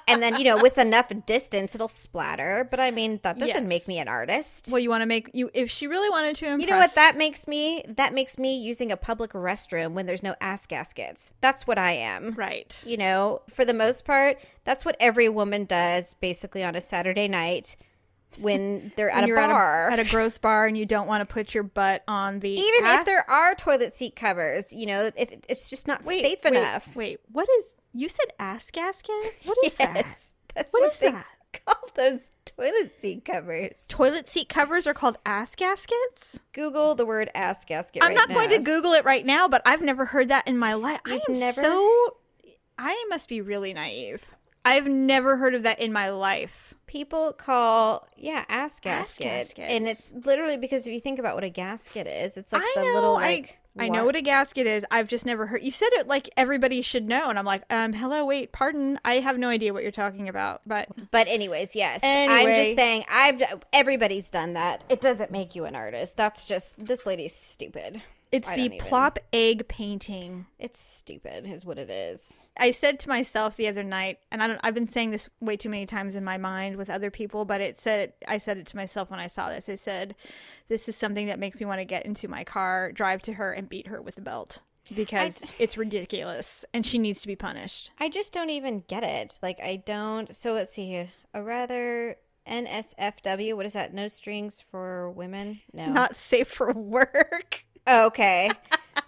And 0.08 0.22
then, 0.22 0.38
you 0.38 0.44
know, 0.46 0.58
with 0.58 0.80
enough 0.80 1.12
distance, 1.28 1.76
it'll 1.76 1.88
splatter. 1.88 2.68
But 2.70 2.80
I 2.80 2.90
mean, 2.90 3.20
that 3.24 3.38
doesn't 3.38 3.68
make 3.68 3.88
me 3.88 4.00
an 4.00 4.08
artist. 4.08 4.70
Well, 4.72 4.80
you 4.80 4.90
want 4.90 5.02
to 5.02 5.06
make 5.06 5.30
you 5.34 5.52
if 5.54 5.70
she 5.70 5.86
really 5.86 6.10
wanted 6.10 6.36
to 6.38 6.46
impress. 6.46 6.62
You 6.62 6.68
know 6.74 6.78
what 6.80 6.96
that 6.96 7.18
makes 7.18 7.48
me? 7.48 7.84
That 7.88 8.14
makes 8.14 8.40
me 8.40 8.58
using 8.58 8.92
a 8.92 8.98
public 8.98 9.32
restroom 9.34 9.92
when 9.94 10.08
there's 10.08 10.24
no 10.24 10.36
ass 10.42 10.66
gaskets. 10.66 11.34
That's 11.42 11.68
what 11.68 11.78
I 11.78 11.92
am. 11.92 12.32
right? 12.32 12.84
You 12.88 12.98
know, 12.98 13.42
for 13.50 13.64
the 13.64 13.74
most 13.74 14.06
part, 14.06 14.40
that's 14.64 14.86
what 14.86 14.98
every 15.00 15.30
woman 15.30 15.66
does 15.66 16.16
basically 16.16 16.64
on 16.64 16.76
a 16.76 16.82
Saturday 16.82 17.28
night 17.28 17.76
when 18.40 18.92
they're 18.98 19.10
at 19.10 19.22
When 19.24 19.32
a 19.32 19.36
bar. 19.36 19.88
at 19.90 19.98
a, 20.00 20.02
at 20.02 20.08
a 20.08 20.10
gross 20.12 20.38
bar, 20.38 20.66
and 20.68 20.78
you 20.78 20.86
don't 20.86 21.08
want 21.08 21.28
to 21.28 21.34
put 21.34 21.54
your 21.54 21.64
butt 21.64 22.04
on 22.08 22.40
the 22.42 22.50
Even 22.52 22.86
ass- 22.86 23.00
if 23.00 23.06
there 23.06 23.30
are 23.30 23.56
toilet 23.56 23.94
seat 23.96 24.16
covers, 24.16 24.74
you 24.74 24.86
know, 24.86 25.10
if 25.16 25.32
it's 25.50 25.70
just 25.70 25.88
not 25.88 26.04
wait, 26.04 26.22
safe 26.22 26.40
wait, 26.44 26.54
enough. 26.56 26.96
Wait, 26.96 27.20
what 27.32 27.48
is 27.60 27.76
you 27.94 28.10
said 28.10 28.26
ass 28.40 28.70
gasket? 28.72 29.16
What 29.46 29.58
is 29.66 29.76
that? 29.78 29.96
yes, 29.96 30.36
that's 30.54 30.72
What 30.74 30.82
what, 30.82 30.92
is 30.94 31.00
they 31.00 31.12
that? 31.12 31.26
call 31.66 31.90
those 31.96 32.32
toilet 32.46 32.92
seat 32.92 33.24
covers. 33.24 33.86
Toilet 33.88 34.28
seat 34.28 34.50
covers 34.50 34.86
are 34.86 34.94
called 34.94 35.18
ass 35.26 35.56
gaskets. 35.56 36.42
Google 36.52 36.96
the 36.96 37.06
word 37.06 37.30
ass 37.34 37.64
gasket. 37.64 38.04
I'm 38.04 38.10
right 38.10 38.18
not 38.18 38.30
going 38.34 38.50
to. 38.50 38.60
Google 38.60 38.92
it 38.94 39.06
right 39.06 39.26
now, 39.26 39.48
but 39.48 39.62
I've 39.66 39.82
never 39.82 40.04
heard 40.06 40.28
that 40.28 40.46
in 40.48 40.58
my 40.58 40.74
life. 40.74 41.00
I 41.08 41.14
You've 41.14 41.24
am 41.30 41.34
never- 41.40 41.62
so. 41.62 42.18
I 42.78 43.06
must 43.10 43.30
be 43.30 43.40
really 43.40 43.74
naive. 43.74 44.26
I've 44.66 44.88
never 44.88 45.38
heard 45.38 45.56
of 45.56 45.64
that 45.64 45.80
in 45.80 45.94
my 45.94 46.10
life. 46.10 46.65
People 46.88 47.34
call 47.34 48.08
yeah 48.18 48.46
ass 48.48 48.76
Ass 48.76 48.80
gasket, 48.80 49.26
gaskets. 49.28 49.60
and 49.72 49.88
it's 49.88 50.14
literally 50.26 50.58
because 50.58 50.86
if 50.88 50.94
you 50.94 51.00
think 51.00 51.20
about 51.20 51.36
what 51.36 51.44
a 51.44 51.50
gasket 51.50 52.08
is, 52.08 52.38
it's 52.38 52.54
like 52.54 52.62
I 52.62 52.74
the 52.76 52.82
know. 52.84 52.94
little 52.94 53.16
I- 53.18 53.22
like 53.26 53.60
I, 53.78 53.90
know 53.90 54.06
what 54.06 54.16
a 54.16 54.22
gasket 54.22 54.68
is. 54.68 54.86
I've 54.90 55.10
just 55.10 55.26
never 55.26 55.46
heard. 55.48 55.62
You 55.62 55.70
said 55.70 55.90
it 55.94 56.08
like 56.08 56.30
everybody 56.38 56.82
should 56.82 57.06
know, 57.10 57.28
and 57.28 57.38
I'm 57.38 57.44
like, 57.44 57.64
um, 57.70 57.92
hello, 57.92 58.24
wait, 58.24 58.54
pardon. 58.54 58.98
I 59.04 59.16
have 59.16 59.38
no 59.38 59.50
idea 59.50 59.74
what 59.74 59.84
you're 59.84 59.92
talking 59.92 60.30
about, 60.30 60.62
but 60.66 60.88
But 61.12 61.28
anyways, 61.28 61.76
yes. 61.76 62.00
I'm 62.02 62.46
just 62.56 62.76
saying 62.76 63.04
I've 63.12 63.44
everybody's 63.74 64.30
done 64.30 64.54
that. 64.54 64.86
It 64.88 65.02
doesn't 65.02 65.30
make 65.30 65.56
you 65.56 65.66
an 65.66 65.76
artist. 65.76 66.16
That's 66.16 66.46
just 66.46 66.86
this 66.86 67.06
lady's 67.06 67.36
stupid. 67.36 68.02
It's 68.36 68.50
I 68.50 68.56
the 68.56 68.70
plop 68.80 69.20
egg 69.32 69.68
painting. 69.68 70.46
It's 70.60 70.80
stupid 70.80 71.48
is 71.48 71.66
what 71.66 71.78
it 71.78 71.90
is. 71.90 72.50
I 72.58 72.72
said 72.72 73.00
to 73.02 73.10
myself 73.10 73.56
the 73.56 73.68
other 73.68 73.84
night, 73.84 74.20
and 74.32 74.44
I 74.44 74.48
don't, 74.48 74.60
I've 74.64 74.74
been 74.74 74.88
saying 74.88 75.12
this 75.12 75.30
way 75.40 75.56
too 75.58 75.70
many 75.70 75.86
times 75.86 76.16
in 76.16 76.24
my 76.24 76.38
mind 76.38 76.76
with 76.76 76.90
other 76.90 77.10
people, 77.10 77.46
but 77.46 77.62
it 77.62 77.78
said 77.78 78.14
I 78.28 78.38
said 78.38 78.58
it 78.58 78.68
to 78.68 78.76
myself 78.76 79.10
when 79.10 79.20
I 79.20 79.28
saw 79.28 79.50
this. 79.50 79.70
I 79.70 79.76
said, 79.76 80.16
"This 80.68 80.90
is 80.90 80.96
something 80.96 81.28
that 81.28 81.40
makes 81.40 81.60
me 81.60 81.66
want 81.66 81.80
to 81.80 81.86
get 81.86 82.06
into 82.06 82.28
my 82.28 82.44
car, 82.44 82.92
drive 82.92 83.22
to 83.24 83.34
her, 83.34 83.54
and 83.54 83.70
beat 83.70 83.88
her 83.88 84.02
with 84.02 84.18
a 84.18 84.22
belt 84.22 84.62
because 84.94 85.44
it's 85.58 85.78
ridiculous, 85.78 86.66
and 86.74 86.86
she 86.86 86.98
needs 86.98 87.22
to 87.22 87.28
be 87.28 87.36
punished." 87.36 87.92
I 88.00 88.10
just 88.10 88.34
don't 88.34 88.50
even 88.50 88.84
get 88.88 89.04
it. 89.04 89.40
Like 89.42 89.60
I 89.62 89.78
don't 89.78 90.36
so 90.36 90.54
let's 90.54 90.74
see 90.74 90.88
here. 90.88 91.10
A 91.34 91.42
rather 91.42 92.18
NSFW, 92.48 93.56
what 93.56 93.66
is 93.66 93.74
that? 93.74 93.94
No 93.94 94.08
strings 94.08 94.62
for 94.62 95.10
women? 95.10 95.62
No. 95.74 95.88
Not 95.88 96.16
safe 96.16 96.48
for 96.48 96.72
work. 96.74 97.65
Oh, 97.88 98.08
okay. 98.08 98.50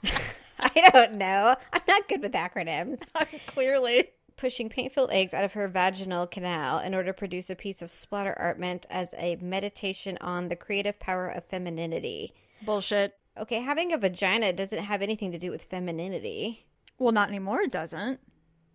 I 0.60 0.90
don't 0.92 1.14
know. 1.16 1.56
I'm 1.74 1.82
not 1.88 2.08
good 2.08 2.22
with 2.22 2.34
acronyms. 2.34 3.12
Clearly, 3.48 4.10
Pushing 4.38 4.70
paint-filled 4.70 5.12
eggs 5.12 5.34
out 5.34 5.44
of 5.44 5.54
her 5.54 5.68
vaginal 5.68 6.28
canal 6.28 6.78
in 6.78 6.94
order 6.94 7.08
to 7.10 7.14
produce 7.14 7.50
a 7.50 7.56
piece 7.56 7.82
of 7.82 7.90
splatter 7.90 8.36
art 8.38 8.60
meant 8.60 8.86
as 8.90 9.10
a 9.18 9.36
meditation 9.38 10.16
on 10.22 10.48
the 10.48 10.56
creative 10.56 11.00
power 11.00 11.28
of 11.28 11.44
femininity. 11.46 12.34
bullshit. 12.64 13.16
Okay, 13.36 13.62
having 13.62 13.92
a 13.94 13.98
vagina 13.98 14.54
doesn't 14.54 14.84
have 14.84 15.02
anything 15.02 15.32
to 15.32 15.40
do 15.40 15.50
with 15.50 15.64
femininity. 15.64 16.66
Well, 17.00 17.12
not 17.14 17.30
anymore. 17.30 17.62
It 17.62 17.72
doesn't. 17.72 18.20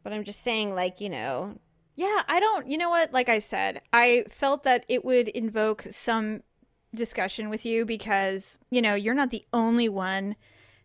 But 0.03 0.13
I'm 0.13 0.25
just 0.25 0.43
saying, 0.43 0.75
like, 0.75 1.01
you 1.01 1.09
know, 1.09 1.59
Yeah, 1.95 2.23
I 2.27 2.41
don't, 2.41 2.69
you 2.69 2.77
know 2.79 2.91
what? 2.91 3.13
Like 3.13 3.29
I 3.29 3.39
said, 3.39 3.83
I 3.93 4.25
felt 4.31 4.65
that 4.65 4.85
it 4.89 5.05
would 5.05 5.29
invoke 5.29 5.83
some 5.83 6.43
discussion 6.95 7.49
with 7.49 7.65
you 7.65 7.85
because, 7.85 8.59
you 8.71 8.83
know, 8.83 8.95
you're 8.95 9.15
not 9.15 9.31
the 9.31 9.45
only 9.53 9.89
one 9.89 10.37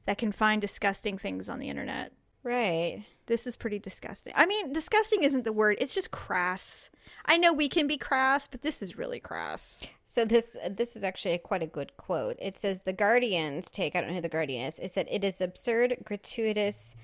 that 0.06 0.18
can 0.18 0.32
find 0.32 0.62
disgusting 0.62 1.18
things 1.18 1.50
on 1.50 1.60
the 1.60 1.70
internet. 1.70 2.12
Right. 2.44 3.04
This 3.26 3.46
is 3.46 3.58
pretty 3.58 3.78
disgusting. 3.78 4.32
I 4.36 4.46
mean, 4.46 4.72
disgusting 4.72 5.24
isn't 5.24 5.44
the 5.44 5.52
word, 5.52 5.78
it's 5.82 5.94
just 5.94 6.12
crass. 6.12 6.90
I 7.26 7.38
know 7.38 7.52
we 7.52 7.68
can 7.68 7.88
be 7.88 7.98
crass, 7.98 8.48
but 8.48 8.62
this 8.62 8.82
is 8.82 8.98
really 8.98 9.20
crass. 9.20 9.90
So 10.06 10.24
this 10.24 10.56
this 10.70 10.96
is 10.96 11.04
actually 11.04 11.34
a, 11.34 11.40
quite 11.40 11.62
a 11.62 11.68
good 11.68 11.98
quote. 11.98 12.38
It 12.40 12.58
says 12.58 12.82
the 12.82 12.94
Guardian's 12.94 13.70
take. 13.70 13.96
I 13.96 14.00
don't 14.00 14.10
know 14.10 14.16
who 14.16 14.22
the 14.22 14.30
Guardian 14.30 14.66
is. 14.66 14.80
It 14.80 14.92
said 14.92 15.08
it 15.12 15.26
is 15.26 15.42
absurd, 15.42 15.98
gratuitous, 16.06 16.96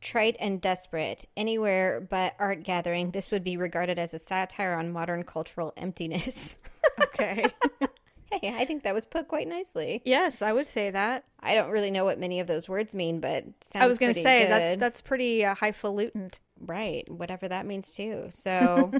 trite, 0.00 0.36
and 0.38 0.60
desperate. 0.60 1.28
Anywhere 1.36 2.00
but 2.00 2.34
art 2.38 2.62
gathering, 2.62 3.10
this 3.10 3.32
would 3.32 3.42
be 3.42 3.56
regarded 3.56 3.98
as 3.98 4.14
a 4.14 4.20
satire 4.20 4.74
on 4.74 4.92
modern 4.92 5.24
cultural 5.24 5.72
emptiness. 5.76 6.58
Okay. 7.00 7.44
hey, 8.40 8.54
I 8.56 8.64
think 8.64 8.84
that 8.84 8.94
was 8.94 9.04
put 9.04 9.28
quite 9.28 9.48
nicely. 9.48 10.02
yes, 10.04 10.42
I 10.42 10.52
would 10.52 10.66
say 10.66 10.90
that. 10.90 11.24
I 11.40 11.54
don't 11.54 11.70
really 11.70 11.90
know 11.90 12.04
what 12.04 12.18
many 12.18 12.40
of 12.40 12.46
those 12.46 12.68
words 12.68 12.94
mean, 12.94 13.20
but 13.20 13.44
sounds 13.60 13.84
I 13.84 13.86
was 13.86 13.98
going 13.98 14.14
to 14.14 14.22
say 14.22 14.44
good. 14.44 14.50
that's 14.50 14.80
that's 14.80 15.00
pretty 15.00 15.44
uh, 15.44 15.54
highfalutin. 15.54 16.30
right, 16.60 17.08
whatever 17.10 17.48
that 17.48 17.66
means 17.66 17.92
too. 17.92 18.26
So, 18.30 18.92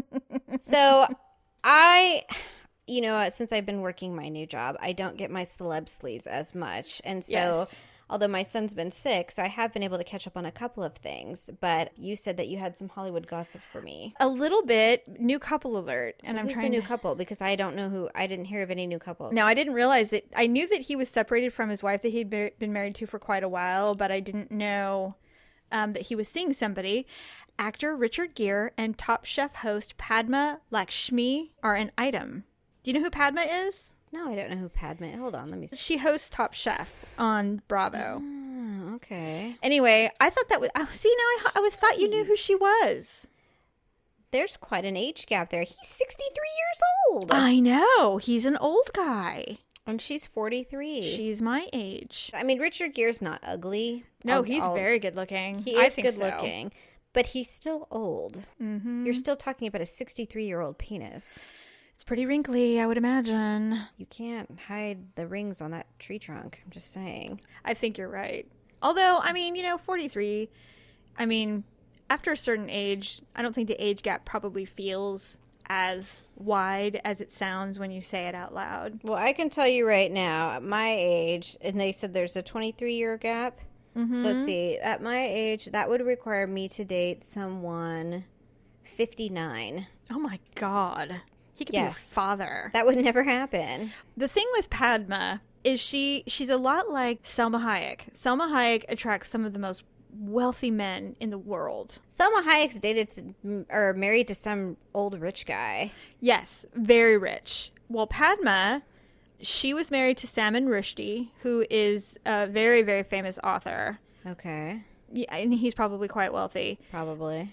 so 0.60 1.06
I, 1.62 2.24
you 2.86 3.00
know, 3.00 3.28
since 3.28 3.52
I've 3.52 3.66
been 3.66 3.80
working 3.80 4.16
my 4.16 4.28
new 4.28 4.46
job, 4.46 4.76
I 4.80 4.92
don't 4.92 5.16
get 5.16 5.30
my 5.30 5.42
celeb 5.42 5.86
sleaze 5.86 6.26
as 6.26 6.54
much, 6.54 7.00
and 7.04 7.24
so. 7.24 7.32
Yes. 7.32 7.86
Although 8.12 8.28
my 8.28 8.42
son's 8.42 8.74
been 8.74 8.90
sick, 8.90 9.30
so 9.30 9.42
I 9.42 9.48
have 9.48 9.72
been 9.72 9.82
able 9.82 9.96
to 9.96 10.04
catch 10.04 10.26
up 10.26 10.36
on 10.36 10.44
a 10.44 10.52
couple 10.52 10.84
of 10.84 10.96
things. 10.96 11.48
But 11.62 11.96
you 11.96 12.14
said 12.14 12.36
that 12.36 12.46
you 12.46 12.58
had 12.58 12.76
some 12.76 12.90
Hollywood 12.90 13.26
gossip 13.26 13.62
for 13.62 13.80
me. 13.80 14.14
A 14.20 14.28
little 14.28 14.62
bit 14.62 15.18
new 15.18 15.38
couple 15.38 15.78
alert, 15.78 16.16
and 16.22 16.38
I'm 16.38 16.46
trying 16.46 16.64
the 16.64 16.76
new 16.76 16.82
to. 16.82 16.86
couple? 16.86 17.14
Because 17.14 17.40
I 17.40 17.56
don't 17.56 17.74
know 17.74 17.88
who. 17.88 18.10
I 18.14 18.26
didn't 18.26 18.44
hear 18.44 18.60
of 18.60 18.70
any 18.70 18.86
new 18.86 18.98
couples. 18.98 19.32
No, 19.32 19.46
I 19.46 19.54
didn't 19.54 19.72
realize 19.72 20.10
that. 20.10 20.24
I 20.36 20.46
knew 20.46 20.68
that 20.68 20.82
he 20.82 20.94
was 20.94 21.08
separated 21.08 21.54
from 21.54 21.70
his 21.70 21.82
wife 21.82 22.02
that 22.02 22.10
he'd 22.10 22.28
been 22.28 22.72
married 22.74 22.96
to 22.96 23.06
for 23.06 23.18
quite 23.18 23.44
a 23.44 23.48
while, 23.48 23.94
but 23.94 24.12
I 24.12 24.20
didn't 24.20 24.50
know 24.50 25.14
um, 25.72 25.94
that 25.94 26.02
he 26.02 26.14
was 26.14 26.28
seeing 26.28 26.52
somebody. 26.52 27.06
Actor 27.58 27.96
Richard 27.96 28.34
Gere 28.34 28.72
and 28.76 28.98
Top 28.98 29.24
Chef 29.24 29.54
host 29.56 29.96
Padma 29.96 30.60
Lakshmi 30.70 31.54
are 31.62 31.76
an 31.76 31.90
item. 31.96 32.44
Do 32.82 32.90
you 32.90 32.94
know 32.94 33.04
who 33.04 33.10
Padma 33.10 33.40
is? 33.42 33.94
No, 34.12 34.30
I 34.30 34.34
don't 34.34 34.50
know 34.50 34.56
who 34.56 34.68
Padma. 34.68 35.16
Hold 35.16 35.34
on, 35.34 35.50
let 35.50 35.58
me. 35.58 35.66
see. 35.66 35.76
She 35.76 35.96
hosts 35.96 36.28
Top 36.30 36.52
Chef 36.52 36.90
on 37.18 37.62
Bravo. 37.66 38.20
Oh, 38.22 38.94
okay. 38.96 39.56
Anyway, 39.62 40.10
I 40.20 40.28
thought 40.30 40.48
that 40.50 40.60
was. 40.60 40.68
Oh, 40.76 40.86
see, 40.90 41.14
now 41.16 41.50
I, 41.50 41.52
I 41.56 41.60
was 41.60 41.72
thought 41.74 41.98
you 41.98 42.08
knew 42.10 42.24
who 42.24 42.36
she 42.36 42.54
was. 42.54 43.30
There's 44.30 44.56
quite 44.56 44.84
an 44.84 44.96
age 44.96 45.26
gap 45.26 45.50
there. 45.50 45.62
He's 45.62 45.76
63 45.82 46.34
years 46.34 46.80
old, 47.10 47.30
I 47.32 47.58
know. 47.60 48.16
He's 48.16 48.46
an 48.46 48.56
old 48.58 48.88
guy. 48.94 49.58
and 49.86 50.00
she's 50.00 50.26
43. 50.26 51.02
She's 51.02 51.42
my 51.42 51.68
age. 51.72 52.30
I 52.32 52.42
mean, 52.42 52.58
Richard 52.58 52.94
Gere's 52.94 53.20
not 53.20 53.40
ugly. 53.42 54.04
No, 54.24 54.36
I'll- 54.36 54.42
he's 54.42 54.62
I'll- 54.62 54.74
very 54.74 54.98
good 54.98 55.16
looking. 55.16 55.58
He 55.58 55.76
I 55.76 55.84
is 55.86 55.92
think 55.92 56.06
good 56.06 56.14
so. 56.14 56.26
looking, 56.26 56.72
but 57.12 57.26
he's 57.26 57.50
still 57.50 57.88
old. 57.90 58.46
Mm-hmm. 58.62 59.04
You're 59.04 59.14
still 59.14 59.36
talking 59.36 59.68
about 59.68 59.82
a 59.82 59.86
63 59.86 60.46
year 60.46 60.60
old 60.60 60.78
penis. 60.78 61.40
It's 62.02 62.08
pretty 62.08 62.26
wrinkly, 62.26 62.80
I 62.80 62.86
would 62.88 62.96
imagine. 62.96 63.78
You 63.96 64.06
can't 64.06 64.58
hide 64.66 65.14
the 65.14 65.24
rings 65.24 65.60
on 65.60 65.70
that 65.70 65.86
tree 66.00 66.18
trunk. 66.18 66.60
I'm 66.64 66.72
just 66.72 66.92
saying. 66.92 67.40
I 67.64 67.74
think 67.74 67.96
you're 67.96 68.08
right. 68.08 68.44
Although, 68.82 69.20
I 69.22 69.32
mean, 69.32 69.54
you 69.54 69.62
know, 69.62 69.78
43, 69.78 70.48
I 71.16 71.26
mean, 71.26 71.62
after 72.10 72.32
a 72.32 72.36
certain 72.36 72.68
age, 72.68 73.22
I 73.36 73.42
don't 73.42 73.54
think 73.54 73.68
the 73.68 73.80
age 73.80 74.02
gap 74.02 74.24
probably 74.24 74.64
feels 74.64 75.38
as 75.68 76.26
wide 76.34 77.00
as 77.04 77.20
it 77.20 77.30
sounds 77.30 77.78
when 77.78 77.92
you 77.92 78.02
say 78.02 78.26
it 78.26 78.34
out 78.34 78.52
loud. 78.52 78.98
Well, 79.04 79.16
I 79.16 79.32
can 79.32 79.48
tell 79.48 79.68
you 79.68 79.86
right 79.86 80.10
now, 80.10 80.50
at 80.50 80.64
my 80.64 80.92
age, 80.92 81.56
and 81.60 81.78
they 81.78 81.92
said 81.92 82.14
there's 82.14 82.34
a 82.34 82.42
23 82.42 82.94
year 82.94 83.16
gap. 83.16 83.60
So 83.94 84.00
let's 84.00 84.38
mm-hmm. 84.38 84.44
see. 84.44 84.78
At 84.78 85.04
my 85.04 85.24
age, 85.24 85.66
that 85.66 85.88
would 85.88 86.04
require 86.04 86.48
me 86.48 86.68
to 86.70 86.84
date 86.84 87.22
someone 87.22 88.24
59. 88.82 89.86
Oh 90.10 90.18
my 90.18 90.40
god. 90.56 91.20
He 91.62 91.66
could 91.66 91.72
be 91.72 91.78
your 91.78 91.86
Yes. 91.88 92.12
father. 92.12 92.70
That 92.74 92.86
would 92.86 92.98
never 92.98 93.22
happen. 93.22 93.92
The 94.16 94.28
thing 94.28 94.46
with 94.52 94.68
Padma 94.70 95.42
is 95.64 95.78
she 95.80 96.24
she's 96.26 96.48
a 96.50 96.56
lot 96.56 96.90
like 96.90 97.22
Salma 97.22 97.62
Hayek. 97.62 98.12
Salma 98.12 98.50
Hayek 98.50 98.84
attracts 98.88 99.28
some 99.28 99.44
of 99.44 99.52
the 99.52 99.58
most 99.60 99.84
wealthy 100.12 100.70
men 100.70 101.16
in 101.20 101.30
the 101.30 101.38
world. 101.38 102.00
Salma 102.10 102.42
Hayek's 102.42 102.78
dated 102.78 103.08
to, 103.10 103.22
mm, 103.46 103.64
or 103.70 103.94
married 103.94 104.28
to 104.28 104.34
some 104.34 104.76
old 104.92 105.18
rich 105.20 105.46
guy. 105.46 105.92
Yes, 106.20 106.66
very 106.74 107.16
rich. 107.16 107.72
Well, 107.88 108.06
Padma, 108.06 108.82
she 109.40 109.72
was 109.72 109.90
married 109.90 110.18
to 110.18 110.26
Salman 110.26 110.66
Rushdie, 110.66 111.28
who 111.42 111.64
is 111.70 112.18
a 112.26 112.46
very, 112.46 112.82
very 112.82 113.02
famous 113.04 113.38
author. 113.44 113.98
Okay, 114.26 114.82
Yeah, 115.12 115.34
and 115.34 115.54
he's 115.54 115.74
probably 115.74 116.08
quite 116.08 116.32
wealthy. 116.32 116.78
probably. 116.90 117.50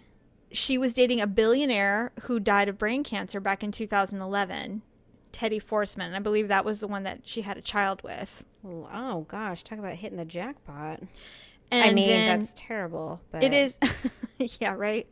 She 0.51 0.77
was 0.77 0.93
dating 0.93 1.21
a 1.21 1.27
billionaire 1.27 2.11
who 2.23 2.39
died 2.39 2.69
of 2.69 2.77
brain 2.77 3.03
cancer 3.03 3.39
back 3.39 3.63
in 3.63 3.71
2011, 3.71 4.81
Teddy 5.31 5.59
Forstmann. 5.59 6.15
I 6.15 6.19
believe 6.19 6.47
that 6.47 6.65
was 6.65 6.79
the 6.79 6.87
one 6.87 7.03
that 7.03 7.21
she 7.25 7.41
had 7.41 7.57
a 7.57 7.61
child 7.61 8.01
with. 8.03 8.43
Oh 8.65 9.25
gosh, 9.27 9.63
talk 9.63 9.77
about 9.79 9.93
hitting 9.95 10.17
the 10.17 10.25
jackpot. 10.25 11.01
And 11.71 11.89
I 11.91 11.93
mean, 11.93 12.07
then- 12.07 12.39
that's 12.39 12.53
terrible. 12.55 13.21
But 13.31 13.43
It 13.43 13.53
is, 13.53 13.77
yeah, 14.59 14.73
right. 14.73 15.07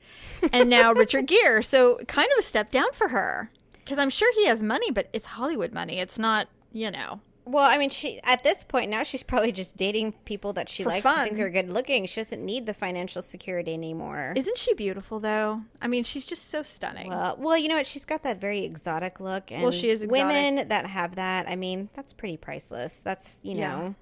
And 0.52 0.70
now 0.70 0.92
Richard 0.94 1.28
Gere. 1.28 1.62
So 1.62 2.00
kind 2.08 2.28
of 2.34 2.40
a 2.40 2.42
step 2.44 2.72
down 2.72 2.92
for 2.94 3.10
her 3.10 3.52
because 3.76 4.00
I'm 4.00 4.10
sure 4.10 4.34
he 4.34 4.48
has 4.48 4.64
money, 4.64 4.90
but 4.92 5.08
it's 5.14 5.28
Hollywood 5.28 5.72
money. 5.72 6.00
It's 6.00 6.18
not, 6.18 6.48
you 6.74 6.90
know. 6.90 7.22
Well, 7.48 7.64
I 7.66 7.78
mean, 7.78 7.90
she 7.90 8.20
at 8.24 8.44
this 8.44 8.64
point 8.64 8.90
now 8.90 9.04
she's 9.04 9.24
probably 9.24 9.52
just 9.52 9.78
dating 9.78 10.14
people 10.26 10.54
that 10.54 10.70
she 10.70 10.84
For 10.84 10.90
likes 10.90 11.06
and 11.06 11.16
fun. 11.16 11.26
thinks 11.28 11.40
are 11.40 11.50
good 11.50 11.70
looking. 11.70 12.06
She 12.06 12.20
doesn't 12.22 12.44
need 12.46 12.66
the 12.66 12.74
financial 12.74 13.22
security 13.22 13.74
anymore. 13.74 14.34
Isn't 14.36 14.58
she 14.58 14.74
beautiful 14.74 15.20
though? 15.20 15.62
I 15.82 15.88
mean, 15.88 16.04
she's 16.04 16.26
just 16.26 16.50
so 16.50 16.62
stunning. 16.62 17.10
well, 17.10 17.36
well, 17.40 17.58
you 17.58 17.68
know 17.68 17.76
what? 17.78 17.88
She's 17.88 18.06
got 18.06 18.24
that 18.24 18.40
very 18.42 18.64
exotic 18.66 19.20
look, 19.20 19.52
and 19.52 19.64
Well, 19.64 19.72
she 19.72 19.90
is 19.90 20.04
exotic. 20.04 20.12
women 20.28 20.68
that 20.68 20.86
have 20.88 21.16
that. 21.16 21.48
I 21.48 21.56
mean, 21.56 21.90
that's 21.96 22.14
pretty 22.14 22.38
priceless. 22.38 23.00
That's 23.00 23.42
you 23.44 23.56
Yeah. 23.56 23.94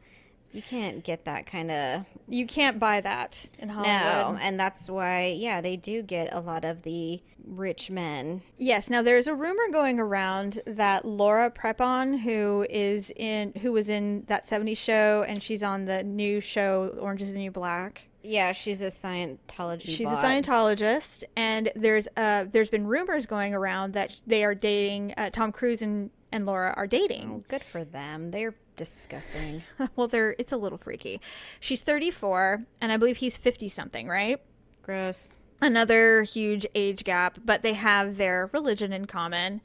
You 0.55 0.61
can't 0.61 1.03
get 1.03 1.25
that 1.25 1.45
kind 1.45 1.69
of 1.69 2.05
you 2.29 2.47
can't 2.47 2.79
buy 2.79 3.01
that 3.01 3.49
in 3.59 3.69
Hollywood. 3.69 3.99
no, 3.99 4.39
and 4.41 4.59
that's 4.59 4.89
why 4.89 5.25
yeah, 5.25 5.59
they 5.59 5.75
do 5.75 6.01
get 6.01 6.33
a 6.33 6.39
lot 6.39 6.63
of 6.63 6.83
the 6.83 7.21
rich 7.45 7.91
men. 7.91 8.41
Yes. 8.57 8.89
Now 8.89 9.01
there's 9.01 9.27
a 9.27 9.35
rumor 9.35 9.67
going 9.71 9.99
around 9.99 10.59
that 10.65 11.05
Laura 11.05 11.51
Prepon, 11.51 12.19
who 12.19 12.65
is 12.69 13.11
in, 13.15 13.53
who 13.61 13.71
was 13.73 13.89
in 13.89 14.23
that 14.27 14.45
'70s 14.45 14.77
show, 14.77 15.25
and 15.27 15.43
she's 15.43 15.61
on 15.61 15.85
the 15.85 16.03
new 16.03 16.39
show 16.39 16.95
Orange 16.99 17.21
Is 17.21 17.33
the 17.33 17.39
New 17.39 17.51
Black. 17.51 18.07
Yeah, 18.23 18.53
she's 18.53 18.81
a 18.81 18.87
Scientologist. 18.87 19.81
She's 19.87 20.07
bot. 20.07 20.23
a 20.23 20.27
Scientologist, 20.27 21.25
and 21.35 21.69
there's 21.75 22.07
uh 22.15 22.45
there's 22.49 22.69
been 22.69 22.87
rumors 22.87 23.25
going 23.25 23.53
around 23.53 23.91
that 23.93 24.21
they 24.25 24.43
are 24.43 24.55
dating. 24.55 25.13
Uh, 25.17 25.29
Tom 25.29 25.51
Cruise 25.51 25.81
and 25.81 26.09
and 26.31 26.45
Laura 26.45 26.73
are 26.75 26.87
dating. 26.87 27.45
Good 27.47 27.63
for 27.63 27.83
them. 27.83 28.31
They're 28.31 28.55
disgusting. 28.75 29.63
well, 29.95 30.07
they're 30.07 30.35
it's 30.38 30.51
a 30.51 30.57
little 30.57 30.77
freaky. 30.77 31.19
She's 31.59 31.81
34, 31.81 32.65
and 32.81 32.91
I 32.91 32.97
believe 32.97 33.17
he's 33.17 33.38
50 33.38 33.69
something, 33.69 34.07
right? 34.07 34.41
Gross. 34.81 35.35
another 35.61 36.23
huge 36.23 36.67
age 36.75 37.03
gap, 37.03 37.39
but 37.43 37.63
they 37.63 37.73
have 37.73 38.17
their 38.17 38.49
religion 38.53 38.93
in 38.93 39.05
common. 39.05 39.61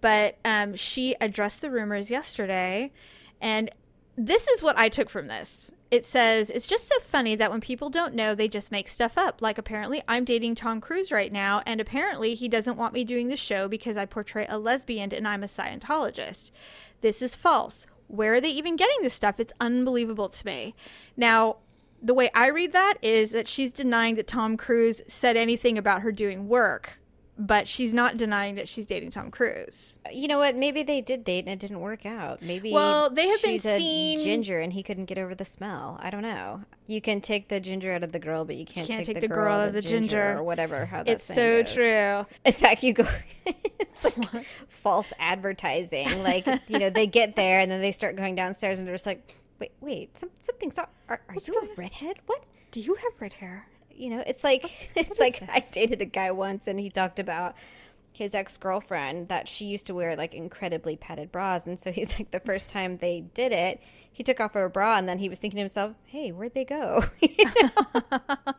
But 0.00 0.38
um, 0.44 0.74
she 0.74 1.14
addressed 1.20 1.60
the 1.60 1.70
rumors 1.70 2.10
yesterday, 2.10 2.92
and 3.40 3.70
this 4.16 4.48
is 4.48 4.62
what 4.62 4.78
I 4.78 4.88
took 4.88 5.08
from 5.08 5.26
this. 5.28 5.72
It 5.90 6.04
says, 6.04 6.50
It's 6.50 6.66
just 6.66 6.88
so 6.88 6.98
funny 7.00 7.34
that 7.36 7.50
when 7.50 7.60
people 7.60 7.90
don't 7.90 8.14
know, 8.14 8.34
they 8.34 8.48
just 8.48 8.72
make 8.72 8.88
stuff 8.88 9.16
up. 9.16 9.40
Like, 9.40 9.58
apparently, 9.58 10.02
I'm 10.08 10.24
dating 10.24 10.54
Tom 10.54 10.80
Cruise 10.80 11.12
right 11.12 11.32
now, 11.32 11.62
and 11.66 11.80
apparently, 11.80 12.34
he 12.34 12.48
doesn't 12.48 12.76
want 12.76 12.94
me 12.94 13.04
doing 13.04 13.28
the 13.28 13.36
show 13.36 13.68
because 13.68 13.96
I 13.96 14.06
portray 14.06 14.46
a 14.48 14.58
lesbian 14.58 15.12
and 15.12 15.26
I'm 15.28 15.42
a 15.42 15.46
Scientologist. 15.46 16.50
This 17.00 17.22
is 17.22 17.34
false. 17.34 17.86
Where 18.12 18.34
are 18.34 18.40
they 18.42 18.50
even 18.50 18.76
getting 18.76 18.98
this 19.00 19.14
stuff? 19.14 19.40
It's 19.40 19.54
unbelievable 19.58 20.28
to 20.28 20.46
me. 20.46 20.74
Now, 21.16 21.56
the 22.02 22.12
way 22.12 22.30
I 22.34 22.48
read 22.48 22.72
that 22.72 22.98
is 23.00 23.30
that 23.30 23.48
she's 23.48 23.72
denying 23.72 24.16
that 24.16 24.26
Tom 24.26 24.58
Cruise 24.58 25.00
said 25.08 25.34
anything 25.34 25.78
about 25.78 26.02
her 26.02 26.12
doing 26.12 26.46
work, 26.46 27.00
but 27.38 27.66
she's 27.66 27.94
not 27.94 28.16
denying 28.16 28.56
that 28.56 28.68
she's 28.68 28.84
dating 28.86 29.10
Tom 29.10 29.30
Cruise. 29.30 29.98
You 30.12 30.28
know 30.28 30.38
what? 30.38 30.54
Maybe 30.54 30.82
they 30.82 31.00
did 31.00 31.24
date 31.24 31.44
and 31.46 31.48
it 31.48 31.58
didn't 31.58 31.80
work 31.80 32.04
out. 32.04 32.42
Maybe 32.42 32.72
Well, 32.72 33.08
they 33.10 33.26
have 33.28 33.42
been 33.42 33.58
seen- 33.58 34.20
ginger 34.20 34.60
and 34.60 34.72
he 34.72 34.82
couldn't 34.82 35.06
get 35.06 35.18
over 35.18 35.34
the 35.34 35.44
smell. 35.44 35.98
I 36.02 36.10
don't 36.10 36.22
know. 36.22 36.62
You 36.86 37.00
can 37.00 37.20
take 37.20 37.48
the 37.48 37.58
ginger 37.60 37.92
out 37.94 38.02
of 38.04 38.12
the 38.12 38.18
girl, 38.18 38.44
but 38.44 38.56
you 38.56 38.66
can't, 38.66 38.86
can't 38.86 39.06
take, 39.06 39.20
the, 39.20 39.28
girl, 39.28 39.54
out 39.54 39.68
of 39.68 39.74
the 39.74 39.80
ginger, 39.80 40.36
or 40.36 40.42
whatever. 40.42 40.84
How 40.84 41.02
that 41.04 41.08
It's 41.10 41.24
so 41.24 41.62
goes. 41.62 41.72
true. 41.72 42.26
In 42.44 42.52
fact, 42.52 42.82
you 42.82 42.92
go. 42.92 43.06
it's 43.46 44.04
like 44.04 44.44
false 44.68 45.12
advertising. 45.18 46.22
Like 46.22 46.44
you 46.68 46.78
know, 46.78 46.90
they 46.90 47.06
get 47.06 47.34
there 47.36 47.60
and 47.60 47.70
then 47.70 47.80
they 47.80 47.92
start 47.92 48.16
going 48.16 48.34
downstairs 48.34 48.78
and 48.78 48.86
they're 48.86 48.94
just 48.94 49.06
like, 49.06 49.38
wait, 49.58 49.72
wait, 49.80 50.16
some, 50.16 50.30
something's. 50.40 50.76
Are, 50.78 50.88
are 51.08 51.20
you 51.46 51.54
a 51.54 51.80
redhead? 51.80 52.16
What? 52.26 52.42
Do 52.72 52.80
you 52.80 52.94
have 52.96 53.12
red 53.20 53.34
hair? 53.34 53.68
You 53.96 54.10
know, 54.10 54.22
it's 54.26 54.44
like 54.44 54.90
it's 54.96 55.20
like 55.20 55.42
I 55.48 55.60
dated 55.72 56.00
a 56.00 56.06
guy 56.06 56.30
once 56.30 56.66
and 56.66 56.78
he 56.80 56.90
talked 56.90 57.18
about 57.18 57.54
his 58.12 58.34
ex 58.34 58.56
girlfriend 58.58 59.28
that 59.28 59.48
she 59.48 59.64
used 59.64 59.86
to 59.86 59.94
wear 59.94 60.14
like 60.16 60.34
incredibly 60.34 60.96
padded 60.96 61.32
bras, 61.32 61.66
and 61.66 61.78
so 61.78 61.90
he's 61.90 62.18
like 62.18 62.30
the 62.30 62.40
first 62.40 62.68
time 62.68 62.98
they 62.98 63.20
did 63.20 63.52
it, 63.52 63.80
he 64.12 64.22
took 64.22 64.38
off 64.40 64.52
her 64.52 64.68
bra, 64.68 64.98
and 64.98 65.08
then 65.08 65.18
he 65.18 65.28
was 65.28 65.38
thinking 65.38 65.56
to 65.56 65.62
himself, 65.62 65.94
"Hey, 66.04 66.30
where'd 66.30 66.54
they 66.54 66.64
go?" 66.64 67.04
You 67.20 67.44
know? 67.44 67.70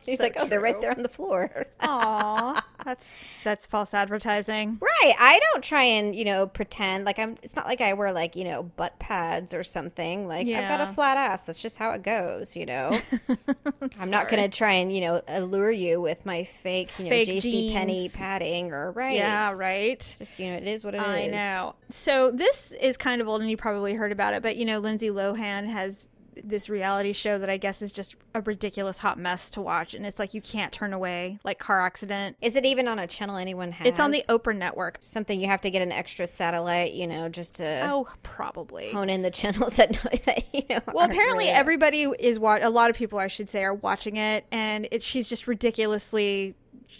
he's 0.00 0.20
like, 0.20 0.34
"Oh, 0.36 0.46
they're 0.46 0.60
right 0.60 0.80
there 0.80 0.90
on 0.90 1.02
the 1.02 1.08
floor." 1.08 1.66
Aw, 1.80 2.64
that's 2.84 3.22
that's 3.42 3.66
false 3.66 3.94
advertising. 3.94 4.78
Right. 4.80 5.14
I 5.18 5.40
don't 5.52 5.62
try 5.64 5.82
and, 5.82 6.14
you 6.14 6.24
know, 6.24 6.46
pretend 6.46 7.04
like 7.04 7.18
I'm 7.18 7.36
it's 7.42 7.56
not 7.56 7.66
like 7.66 7.80
I 7.80 7.92
wear 7.94 8.12
like, 8.12 8.36
you 8.36 8.44
know, 8.44 8.62
butt 8.62 8.98
pads 8.98 9.54
or 9.54 9.64
something. 9.64 10.28
Like 10.28 10.46
I've 10.46 10.68
got 10.68 10.80
a 10.80 10.92
flat 10.92 11.16
ass. 11.16 11.44
That's 11.44 11.62
just 11.62 11.78
how 11.78 11.92
it 11.92 12.02
goes, 12.02 12.56
you 12.56 12.66
know. 12.66 12.98
I'm 14.00 14.10
not 14.10 14.28
going 14.28 14.42
to 14.42 14.54
try 14.54 14.72
and, 14.72 14.92
you 14.92 15.00
know, 15.00 15.22
allure 15.28 15.70
you 15.70 16.00
with 16.00 16.24
my 16.26 16.44
fake, 16.44 16.90
you 16.98 17.04
know, 17.04 17.10
Fake 17.10 17.28
JC 17.28 17.72
jeans. 17.72 18.16
padding 18.16 18.72
or 18.72 18.92
right. 18.92 19.16
Yeah, 19.16 19.56
right. 19.56 19.98
Just, 20.18 20.38
you 20.38 20.50
know, 20.50 20.56
it 20.56 20.66
is 20.66 20.84
what 20.84 20.94
it 20.94 21.00
is. 21.00 21.06
I 21.06 21.26
know. 21.26 21.74
So 21.90 22.30
this 22.30 22.72
is 22.72 22.96
kind 22.96 23.20
of 23.20 23.28
old, 23.28 23.40
and 23.40 23.50
you 23.50 23.56
probably 23.56 23.94
heard 23.94 24.12
about 24.12 24.34
it. 24.34 24.42
But 24.42 24.56
you 24.56 24.64
know, 24.64 24.78
Lindsay 24.78 25.08
Lohan 25.08 25.68
has 25.68 26.06
this 26.44 26.68
reality 26.68 27.12
show 27.12 27.38
that 27.38 27.50
I 27.50 27.56
guess 27.56 27.82
is 27.82 27.92
just 27.92 28.16
a 28.34 28.40
ridiculous 28.40 28.98
hot 28.98 29.18
mess 29.18 29.50
to 29.50 29.60
watch, 29.60 29.94
and 29.94 30.04
it's 30.06 30.18
like 30.18 30.34
you 30.34 30.40
can't 30.40 30.72
turn 30.72 30.92
away, 30.92 31.38
like 31.44 31.58
Car 31.58 31.80
Accident. 31.82 32.36
Is 32.40 32.56
it 32.56 32.64
even 32.64 32.88
on 32.88 32.98
a 32.98 33.06
channel 33.06 33.36
anyone 33.36 33.72
has? 33.72 33.86
It's 33.86 34.00
on 34.00 34.10
the 34.10 34.22
Oprah 34.28 34.56
network. 34.56 34.98
something 35.00 35.40
you 35.40 35.46
have 35.46 35.60
to 35.62 35.70
get 35.70 35.82
an 35.82 35.92
extra 35.92 36.26
satellite, 36.26 36.94
you 36.94 37.06
know, 37.06 37.28
just 37.28 37.54
to 37.56 37.80
Oh, 37.84 38.08
probably. 38.22 38.90
hone 38.90 39.10
in 39.10 39.22
the 39.22 39.30
channels 39.30 39.76
that, 39.76 39.92
that 40.24 40.44
you 40.54 40.62
know. 40.70 40.80
Well, 40.92 41.04
apparently 41.06 41.44
really- 41.46 41.50
everybody 41.50 42.02
is 42.18 42.38
wa- 42.38 42.58
a 42.60 42.70
lot 42.70 42.90
of 42.90 42.96
people 42.96 43.18
I 43.18 43.28
should 43.28 43.48
say 43.50 43.62
are 43.64 43.74
watching 43.74 44.16
it 44.16 44.44
and 44.50 44.88
it 44.90 45.02
she's 45.02 45.28
just 45.28 45.46
ridiculously 45.46 46.54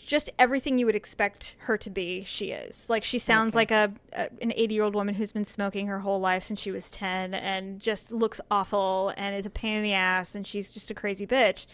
just 0.06 0.30
everything 0.38 0.78
you 0.78 0.86
would 0.86 0.94
expect 0.94 1.56
her 1.60 1.76
to 1.78 1.90
be 1.90 2.24
she 2.24 2.50
is. 2.50 2.88
Like 2.90 3.04
she 3.04 3.18
sounds 3.18 3.54
like 3.54 3.70
a, 3.70 3.92
a 4.12 4.28
an 4.42 4.50
80-year-old 4.50 4.94
woman 4.94 5.14
who's 5.14 5.32
been 5.32 5.44
smoking 5.44 5.86
her 5.86 6.00
whole 6.00 6.20
life 6.20 6.42
since 6.44 6.60
she 6.60 6.70
was 6.70 6.90
10 6.90 7.34
and 7.34 7.80
just 7.80 8.12
looks 8.12 8.40
awful 8.50 9.12
and 9.16 9.34
is 9.34 9.46
a 9.46 9.50
pain 9.50 9.76
in 9.76 9.82
the 9.82 9.92
ass 9.94 10.34
and 10.34 10.46
she's 10.46 10.72
just 10.72 10.90
a 10.90 10.94
crazy 10.94 11.26
bitch. 11.26 11.66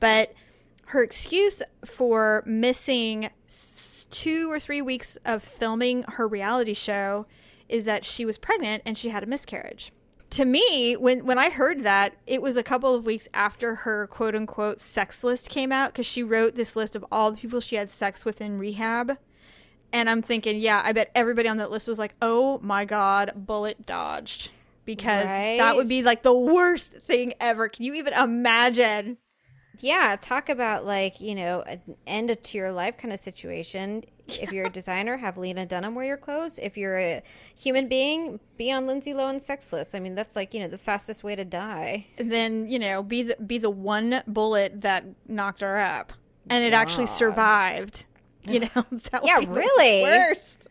But 0.00 0.32
her 0.86 1.02
excuse 1.02 1.62
for 1.84 2.42
missing 2.46 3.30
s- 3.46 4.06
2 4.10 4.50
or 4.50 4.58
3 4.58 4.80
weeks 4.82 5.16
of 5.24 5.42
filming 5.42 6.02
her 6.14 6.26
reality 6.26 6.74
show 6.74 7.26
is 7.68 7.84
that 7.84 8.04
she 8.04 8.24
was 8.24 8.38
pregnant 8.38 8.82
and 8.86 8.96
she 8.96 9.10
had 9.10 9.22
a 9.22 9.26
miscarriage 9.26 9.92
to 10.30 10.44
me 10.44 10.94
when 10.94 11.24
when 11.24 11.38
i 11.38 11.48
heard 11.48 11.82
that 11.82 12.14
it 12.26 12.42
was 12.42 12.56
a 12.56 12.62
couple 12.62 12.94
of 12.94 13.06
weeks 13.06 13.28
after 13.32 13.74
her 13.74 14.06
quote 14.08 14.34
unquote 14.34 14.78
sex 14.78 15.24
list 15.24 15.48
came 15.48 15.72
out 15.72 15.92
because 15.92 16.06
she 16.06 16.22
wrote 16.22 16.54
this 16.54 16.76
list 16.76 16.94
of 16.94 17.04
all 17.10 17.30
the 17.30 17.38
people 17.38 17.60
she 17.60 17.76
had 17.76 17.90
sex 17.90 18.24
with 18.24 18.40
in 18.40 18.58
rehab. 18.58 19.16
And 19.92 20.10
i'm 20.10 20.20
thinking 20.20 20.58
yeah 20.58 20.82
i 20.84 20.92
bet 20.92 21.10
everybody 21.14 21.48
on 21.48 21.56
that 21.56 21.70
list 21.70 21.88
was 21.88 21.98
like 21.98 22.14
oh 22.20 22.58
my 22.62 22.84
god 22.84 23.32
bullet 23.34 23.86
dodged. 23.86 24.50
Because 24.84 25.26
that 25.26 25.76
would 25.76 25.88
be 25.88 26.02
like 26.02 26.22
the 26.22 26.32
worst 26.32 26.92
thing 26.92 27.34
ever. 27.40 27.68
Can 27.68 27.84
you 27.84 27.92
even 27.92 28.14
imagine 28.14 29.18
yeah 29.80 30.16
talk 30.20 30.48
about 30.48 30.84
like 30.84 31.20
you 31.20 31.34
know 31.34 31.62
an 31.62 31.80
end 32.06 32.36
to 32.42 32.58
your 32.58 32.72
life 32.72 32.96
kind 32.98 33.12
of 33.12 33.20
situation 33.20 34.02
if 34.28 34.52
you're 34.52 34.66
a 34.66 34.70
designer 34.70 35.16
have 35.16 35.38
lena 35.38 35.64
dunham 35.64 35.94
wear 35.94 36.04
your 36.04 36.16
clothes. 36.18 36.58
If 36.58 36.76
you're 36.76 36.98
a 36.98 37.22
human 37.56 37.88
being 37.88 38.40
be 38.58 38.70
on 38.70 38.86
lindsay 38.86 39.12
lohan's 39.14 39.44
sex 39.46 39.72
list. 39.72 39.94
I 39.94 40.00
mean 40.00 40.14
that's 40.14 40.36
like 40.36 40.52
you 40.52 40.60
know 40.60 40.68
the 40.68 40.76
fastest 40.78 41.24
way 41.24 41.34
to 41.34 41.44
die. 41.44 42.06
And 42.18 42.30
then 42.30 42.68
you 42.68 42.78
know 42.78 43.02
be 43.02 43.22
the 43.22 43.36
be 43.44 43.56
the 43.58 43.70
one 43.70 44.22
bullet 44.26 44.82
that 44.82 45.04
knocked 45.26 45.62
her 45.62 45.78
up. 45.78 46.12
And 46.50 46.64
it 46.64 46.72
actually 46.74 47.06
survived. 47.06 48.04
You 48.42 48.60
know 48.60 48.68
that 48.92 49.22
Yeah, 49.24 49.40
really? 49.48 50.02
worst. 50.02 50.68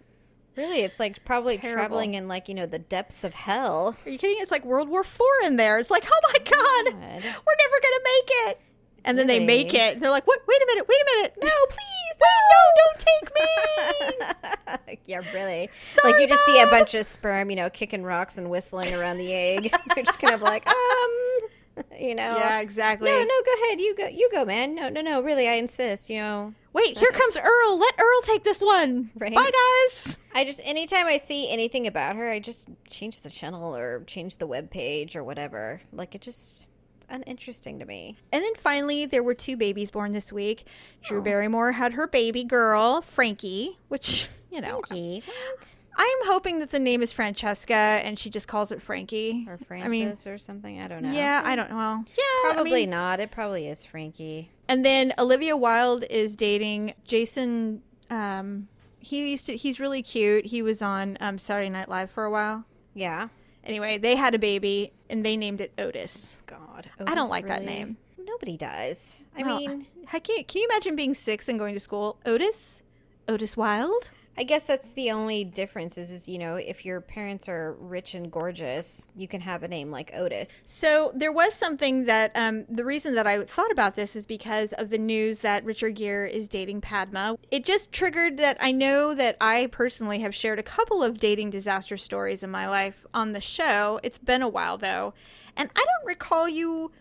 Really? 0.56 0.80
It's 0.82 1.00
like 1.00 1.24
probably 1.24 1.58
Terrible. 1.60 1.76
traveling 1.80 2.14
in 2.16 2.28
like 2.28 2.48
you 2.50 2.56
know 2.56 2.66
the 2.66 2.80
depths 2.80 3.24
of 3.24 3.34
hell. 3.36 3.96
Are 4.06 4.10
you 4.10 4.18
kidding? 4.18 4.38
It's 4.40 4.50
like 4.52 4.66
World 4.66 4.90
War 4.90 5.04
Four 5.04 5.28
in 5.46 5.56
there. 5.58 5.78
It's 5.78 5.92
like, 5.92 6.04
oh 6.08 6.20
my 6.34 6.40
god, 6.40 6.94
God. 6.94 7.24
we're 7.24 7.58
never 7.60 7.78
gonna 7.82 8.04
make 8.04 8.30
it. 8.50 8.62
And 9.08 9.18
then 9.18 9.28
they 9.28 9.40
make 9.40 9.74
it. 9.74 10.00
They're 10.00 10.12
like, 10.12 10.28
what? 10.28 10.42
Wait 10.48 10.62
a 10.62 10.66
minute. 10.68 10.88
Wait 10.88 11.00
a 11.02 11.16
minute. 11.16 11.34
No, 11.42 11.50
please. 11.70 12.16
Wait, 12.20 12.44
no, 12.52 12.62
don't 12.78 13.00
take 13.00 13.36
me. 13.36 14.98
yeah 15.06 15.22
really 15.34 15.70
Sorry, 15.80 16.12
like 16.12 16.22
you 16.22 16.28
just 16.28 16.46
see 16.46 16.62
a 16.62 16.68
bunch 16.68 16.94
of 16.94 17.06
sperm 17.06 17.50
you 17.50 17.56
know 17.56 17.70
kicking 17.70 18.04
rocks 18.04 18.38
and 18.38 18.50
whistling 18.50 18.94
around 18.94 19.18
the 19.18 19.34
egg 19.34 19.72
you're 19.96 20.06
just 20.06 20.20
kind 20.20 20.34
of 20.34 20.42
like 20.42 20.68
um 20.68 21.86
you 22.00 22.14
know 22.14 22.36
yeah, 22.38 22.60
exactly. 22.60 23.10
no 23.10 23.18
no 23.18 23.42
go 23.46 23.64
ahead 23.64 23.80
you 23.80 23.96
go 23.96 24.08
you 24.08 24.30
go 24.32 24.46
man 24.46 24.76
no 24.76 24.90
no 24.90 25.02
no 25.02 25.22
really 25.22 25.48
i 25.48 25.54
insist 25.54 26.10
you 26.10 26.18
know 26.18 26.54
Wait, 26.74 26.96
here 26.96 27.10
comes 27.10 27.36
Earl. 27.36 27.80
Let 27.80 27.96
Earl 28.00 28.22
take 28.22 28.44
this 28.44 28.62
one. 28.62 29.10
Right. 29.18 29.34
Bye, 29.34 29.50
guys. 29.50 30.20
I 30.36 30.44
just 30.44 30.62
anytime 30.64 31.08
I 31.08 31.18
see 31.18 31.52
anything 31.52 31.88
about 31.88 32.18
her, 32.18 32.30
I 32.30 32.38
just 32.38 32.68
change 32.88 33.22
the 33.22 33.32
channel 33.32 33.76
or 33.76 34.04
change 34.06 34.38
the 34.38 34.46
web 34.46 34.70
page 34.70 35.16
or 35.16 35.24
whatever. 35.24 35.82
Like 35.92 36.14
it 36.14 36.22
just 36.22 36.68
uninteresting 37.10 37.80
to 37.80 37.86
me. 37.86 38.18
And 38.32 38.44
then 38.44 38.56
finally, 38.56 39.06
there 39.06 39.24
were 39.24 39.34
two 39.34 39.58
babies 39.58 39.92
born 39.92 40.12
this 40.14 40.32
week. 40.34 40.68
Drew 41.04 41.22
Barrymore 41.22 41.72
had 41.74 41.94
her 41.94 42.08
baby 42.08 42.44
girl, 42.44 43.02
Frankie, 43.02 43.78
which, 43.88 44.28
you 44.52 44.62
know, 44.62 44.82
Frankie, 44.88 45.24
what? 45.26 45.76
I 46.00 46.18
am 46.22 46.32
hoping 46.32 46.60
that 46.60 46.70
the 46.70 46.80
name 46.80 47.02
is 47.02 47.12
Francesca 47.12 47.74
and 47.74 48.20
she 48.20 48.30
just 48.30 48.48
calls 48.48 48.72
it 48.72 48.82
Frankie. 48.82 49.46
Or 49.50 49.58
Francis 49.58 49.86
I 49.88 49.90
mean, 49.90 50.34
or 50.34 50.38
something. 50.38 50.80
I 50.80 50.88
don't 50.88 51.02
know. 51.02 51.12
yeah, 51.12 51.42
I 51.44 51.56
don't 51.56 51.70
know. 51.70 51.76
Well, 51.78 52.06
yeah, 52.10 52.24
I 52.50 52.52
Probably 52.54 52.72
mean- 52.82 52.92
not. 52.92 53.20
It 53.20 53.32
probably 53.32 53.68
is 53.68 53.84
Frankie. 53.86 54.52
And 54.70 54.86
then 54.86 55.14
Olivia 55.18 55.56
Wilde 55.58 56.04
is 56.10 56.36
dating 56.36 56.94
Jason. 57.06 57.82
Um, 58.10 58.68
he 59.00 59.32
used 59.32 59.46
to. 59.48 59.56
He's 59.56 59.80
really 59.80 60.02
cute. 60.04 60.46
He 60.48 60.62
was 60.62 60.82
on 60.82 61.18
um, 61.22 61.38
Saturday 61.38 61.70
Night 61.70 61.88
Live 61.90 62.12
for 62.12 62.26
a 62.26 62.30
while. 62.30 62.66
Yeah. 62.94 63.30
Anyway, 63.64 63.98
they 63.98 64.16
had 64.16 64.36
a 64.36 64.40
baby 64.40 64.92
and 65.10 65.26
they 65.26 65.36
named 65.38 65.62
it 65.62 65.72
Otis. 65.78 66.42
God. 66.46 66.60
I 66.86 67.04
oh, 67.04 67.06
don't 67.06 67.20
Otis, 67.20 67.30
like 67.30 67.48
that 67.48 67.64
name. 67.64 67.98
Nobody 68.18 68.58
does. 68.58 69.26
I 69.38 69.44
Well, 69.44 69.60
mean, 69.60 69.88
how 70.06 70.20
can 70.20 70.38
you, 70.38 70.44
can 70.44 70.62
you 70.62 70.68
imagine 70.70 70.96
being 70.96 71.14
six 71.14 71.48
and 71.50 71.58
going 71.58 71.74
to 71.74 71.80
school? 71.80 72.18
Otis, 72.26 72.84
Otis 73.28 73.58
Wilde. 73.58 74.12
I 74.40 74.44
guess 74.44 74.68
that's 74.68 74.94
the 74.94 75.10
only 75.10 75.44
difference 75.44 75.98
is, 75.98 76.12
is 76.12 76.30
you 76.30 76.38
know, 76.38 76.58
if 76.58 76.86
your 76.86 77.02
parents 77.02 77.50
are 77.50 77.74
rich 77.80 78.14
and 78.14 78.32
gorgeous, 78.32 79.08
you 79.16 79.28
can 79.28 79.42
have 79.42 79.64
a 79.64 79.68
name 79.68 79.90
like 79.90 80.12
Otis. 80.14 80.60
So 80.64 81.12
there 81.16 81.32
was 81.32 81.56
something 81.56 82.06
that 82.06 82.32
um, 82.36 82.66
the 82.70 82.86
reason 82.86 83.16
that 83.16 83.26
I 83.26 83.44
thought 83.44 83.72
about 83.72 83.96
this 83.96 84.16
is 84.16 84.28
because 84.28 84.74
of 84.74 84.92
the 84.92 85.00
news 85.00 85.40
that 85.40 85.66
Richard 85.66 85.96
Gere 85.96 86.32
is 86.32 86.48
dating 86.48 86.82
Padma. 86.82 87.38
It 87.50 87.66
just 87.66 87.92
triggered 87.92 88.38
that 88.38 88.58
I 88.60 88.72
know 88.72 89.16
that 89.16 89.38
I 89.42 89.70
personally 89.72 90.20
have 90.20 90.36
shared 90.36 90.60
a 90.60 90.64
couple 90.64 91.02
of 91.02 91.18
dating 91.18 91.50
disaster 91.50 91.98
stories 91.98 92.44
in 92.44 92.52
my 92.52 92.68
life 92.68 93.08
on 93.16 93.34
the 93.34 93.42
show. 93.42 94.00
It's 94.04 94.20
been 94.20 94.44
a 94.44 94.50
while 94.50 94.78
though, 94.78 95.16
and 95.56 95.72
I 95.76 95.80
don't 95.84 96.08
recall 96.08 96.48
you 96.48 96.92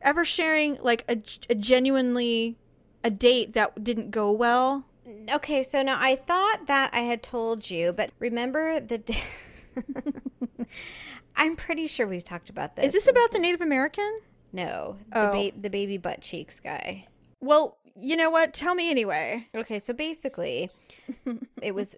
ever 0.00 0.24
sharing 0.24 0.78
like 0.80 1.04
a, 1.08 1.18
a 1.50 1.56
genuinely 1.56 2.56
a 3.02 3.10
date 3.10 3.54
that 3.54 3.82
didn't 3.82 4.10
go 4.10 4.30
well. 4.30 4.84
Okay, 5.32 5.62
so 5.62 5.82
now 5.82 5.96
I 6.00 6.16
thought 6.16 6.66
that 6.66 6.90
I 6.92 7.00
had 7.00 7.22
told 7.22 7.70
you, 7.70 7.92
but 7.92 8.12
remember 8.18 8.80
the. 8.80 8.98
d- 8.98 9.22
I'm 11.36 11.54
pretty 11.56 11.86
sure 11.86 12.06
we've 12.06 12.24
talked 12.24 12.50
about 12.50 12.74
this. 12.76 12.86
Is 12.86 12.92
this 12.92 13.08
about 13.08 13.30
the 13.32 13.38
Native 13.38 13.60
American? 13.60 14.20
no 14.50 14.96
the 15.12 15.28
Oh. 15.28 15.32
ba- 15.32 15.60
the 15.60 15.68
baby 15.70 15.98
butt 15.98 16.20
cheeks 16.22 16.58
guy? 16.58 17.04
Well, 17.40 17.76
you 18.00 18.16
know 18.16 18.30
what? 18.30 18.52
Tell 18.54 18.74
me 18.74 18.90
anyway. 18.90 19.46
Okay, 19.54 19.78
so 19.78 19.92
basically, 19.92 20.70
it 21.62 21.74
was 21.74 21.96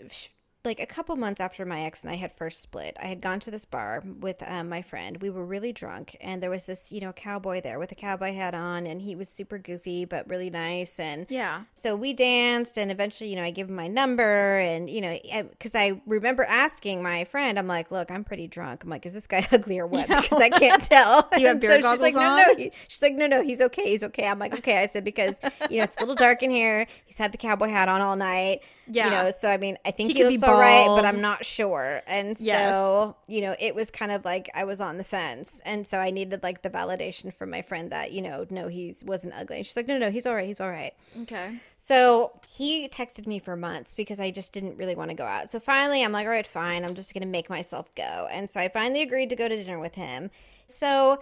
like 0.64 0.78
a 0.80 0.86
couple 0.86 1.16
months 1.16 1.40
after 1.40 1.64
my 1.64 1.82
ex 1.82 2.02
and 2.02 2.12
I 2.12 2.16
had 2.16 2.32
first 2.36 2.60
split. 2.60 2.96
I 3.02 3.06
had 3.06 3.20
gone 3.20 3.40
to 3.40 3.50
this 3.50 3.64
bar 3.64 4.02
with 4.20 4.42
um, 4.46 4.68
my 4.68 4.82
friend. 4.82 5.20
We 5.22 5.30
were 5.30 5.44
really 5.44 5.72
drunk, 5.72 6.16
and 6.20 6.42
there 6.42 6.50
was 6.50 6.66
this, 6.66 6.92
you 6.92 7.00
know, 7.00 7.12
cowboy 7.12 7.62
there 7.62 7.78
with 7.78 7.90
a 7.92 7.94
cowboy 7.94 8.34
hat 8.34 8.54
on, 8.54 8.86
and 8.86 9.00
he 9.00 9.14
was 9.16 9.28
super 9.28 9.58
goofy 9.58 10.04
but 10.04 10.28
really 10.28 10.50
nice. 10.50 11.00
And 11.00 11.26
Yeah. 11.30 11.62
so 11.74 11.96
we 11.96 12.12
danced, 12.12 12.76
and 12.78 12.90
eventually, 12.90 13.30
you 13.30 13.36
know, 13.36 13.42
I 13.42 13.50
gave 13.50 13.68
him 13.68 13.74
my 13.76 13.88
number, 13.88 14.58
and 14.58 14.90
you 14.90 15.00
know, 15.00 15.18
because 15.50 15.74
I, 15.74 16.00
remember 16.06 16.44
asking 16.44 17.02
my 17.02 17.24
friend, 17.24 17.58
I'm 17.58 17.66
like, 17.66 17.90
"Look, 17.90 18.10
I'm 18.10 18.24
pretty 18.24 18.46
drunk. 18.46 18.84
I'm 18.84 18.90
like, 18.90 19.06
is 19.06 19.14
this 19.14 19.26
guy 19.26 19.46
ugly 19.52 19.78
or 19.78 19.86
what? 19.86 20.08
Because 20.20 20.40
I 20.40 20.50
can't 20.50 20.82
tell." 20.82 21.28
Do 21.34 21.40
you 21.40 21.48
have 21.48 21.60
beer 21.60 21.80
so 21.80 21.90
she's 21.90 22.02
like, 22.02 22.14
goggles 22.14 22.46
"No, 22.46 22.52
no." 22.52 22.58
He, 22.58 22.72
she's 22.88 23.00
like, 23.02 23.14
"No, 23.14 23.26
no, 23.26 23.42
he's 23.42 23.60
okay. 23.62 23.88
He's 23.88 24.02
okay." 24.04 24.26
I'm 24.26 24.38
like, 24.38 24.54
"Okay." 24.54 24.78
I 24.82 24.86
said 24.86 25.04
because 25.04 25.40
you 25.70 25.78
know 25.78 25.84
it's 25.84 25.96
a 25.96 26.00
little 26.00 26.14
dark 26.14 26.42
in 26.42 26.50
here. 26.50 26.86
He's 27.06 27.16
had 27.18 27.32
the 27.32 27.38
cowboy 27.38 27.68
hat 27.68 27.88
on 27.88 28.00
all 28.02 28.16
night. 28.16 28.60
Yeah. 28.90 29.04
You 29.04 29.10
know, 29.10 29.30
so 29.30 29.48
I 29.50 29.56
mean, 29.56 29.76
I 29.84 29.90
think 29.90 30.12
He 30.12 30.18
he, 30.18 30.24
looks 30.24 30.42
all 30.42 30.58
right, 30.58 30.86
but. 30.88 31.04
I'm 31.04 31.20
not 31.20 31.44
sure. 31.44 32.02
And 32.06 32.36
Yes. 32.40 32.72
so, 32.72 33.16
you 33.28 33.40
know, 33.40 33.54
it 33.58 33.74
was 33.74 33.90
kind 33.90 34.10
of 34.12 34.24
like 34.24 34.50
I 34.54 34.64
was 34.64 34.80
on 34.80 34.98
the 34.98 35.04
fence, 35.04 35.60
and 35.64 35.86
so 35.86 35.98
I 35.98 36.10
needed 36.10 36.42
like 36.42 36.62
the 36.62 36.70
validation 36.70 37.32
from 37.32 37.50
my 37.50 37.62
friend 37.62 37.90
that 37.92 38.12
you 38.12 38.22
know, 38.22 38.46
no, 38.50 38.68
he's 38.68 39.02
wasn't 39.04 39.34
ugly. 39.34 39.58
And 39.58 39.66
she's 39.66 39.76
like, 39.76 39.86
"No, 39.88 39.96
no, 39.98 40.10
he's 40.10 40.26
all 40.26 40.34
right. 40.34 40.46
He's 40.46 40.60
all 40.60 40.68
right." 40.70 40.92
Okay. 41.22 41.58
So 41.78 42.32
he 42.48 42.88
texted 42.88 43.26
me 43.26 43.38
for 43.38 43.56
months 43.56 43.94
because 43.94 44.20
I 44.20 44.30
just 44.30 44.52
didn't 44.52 44.76
really 44.76 44.94
want 44.94 45.10
to 45.10 45.16
go 45.16 45.24
out. 45.24 45.48
So 45.48 45.58
finally, 45.60 46.04
I'm 46.04 46.12
like, 46.12 46.26
all 46.26 46.32
right, 46.32 46.46
fine. 46.46 46.84
I'm 46.84 46.94
just 46.94 47.14
going 47.14 47.22
to 47.22 47.28
make 47.28 47.48
myself 47.48 47.94
go. 47.94 48.28
And 48.30 48.50
so 48.50 48.60
I 48.60 48.68
finally 48.68 49.02
agreed 49.02 49.30
to 49.30 49.36
go 49.36 49.48
to 49.48 49.56
dinner 49.56 49.78
with 49.78 49.94
him. 49.94 50.30
So 50.66 51.20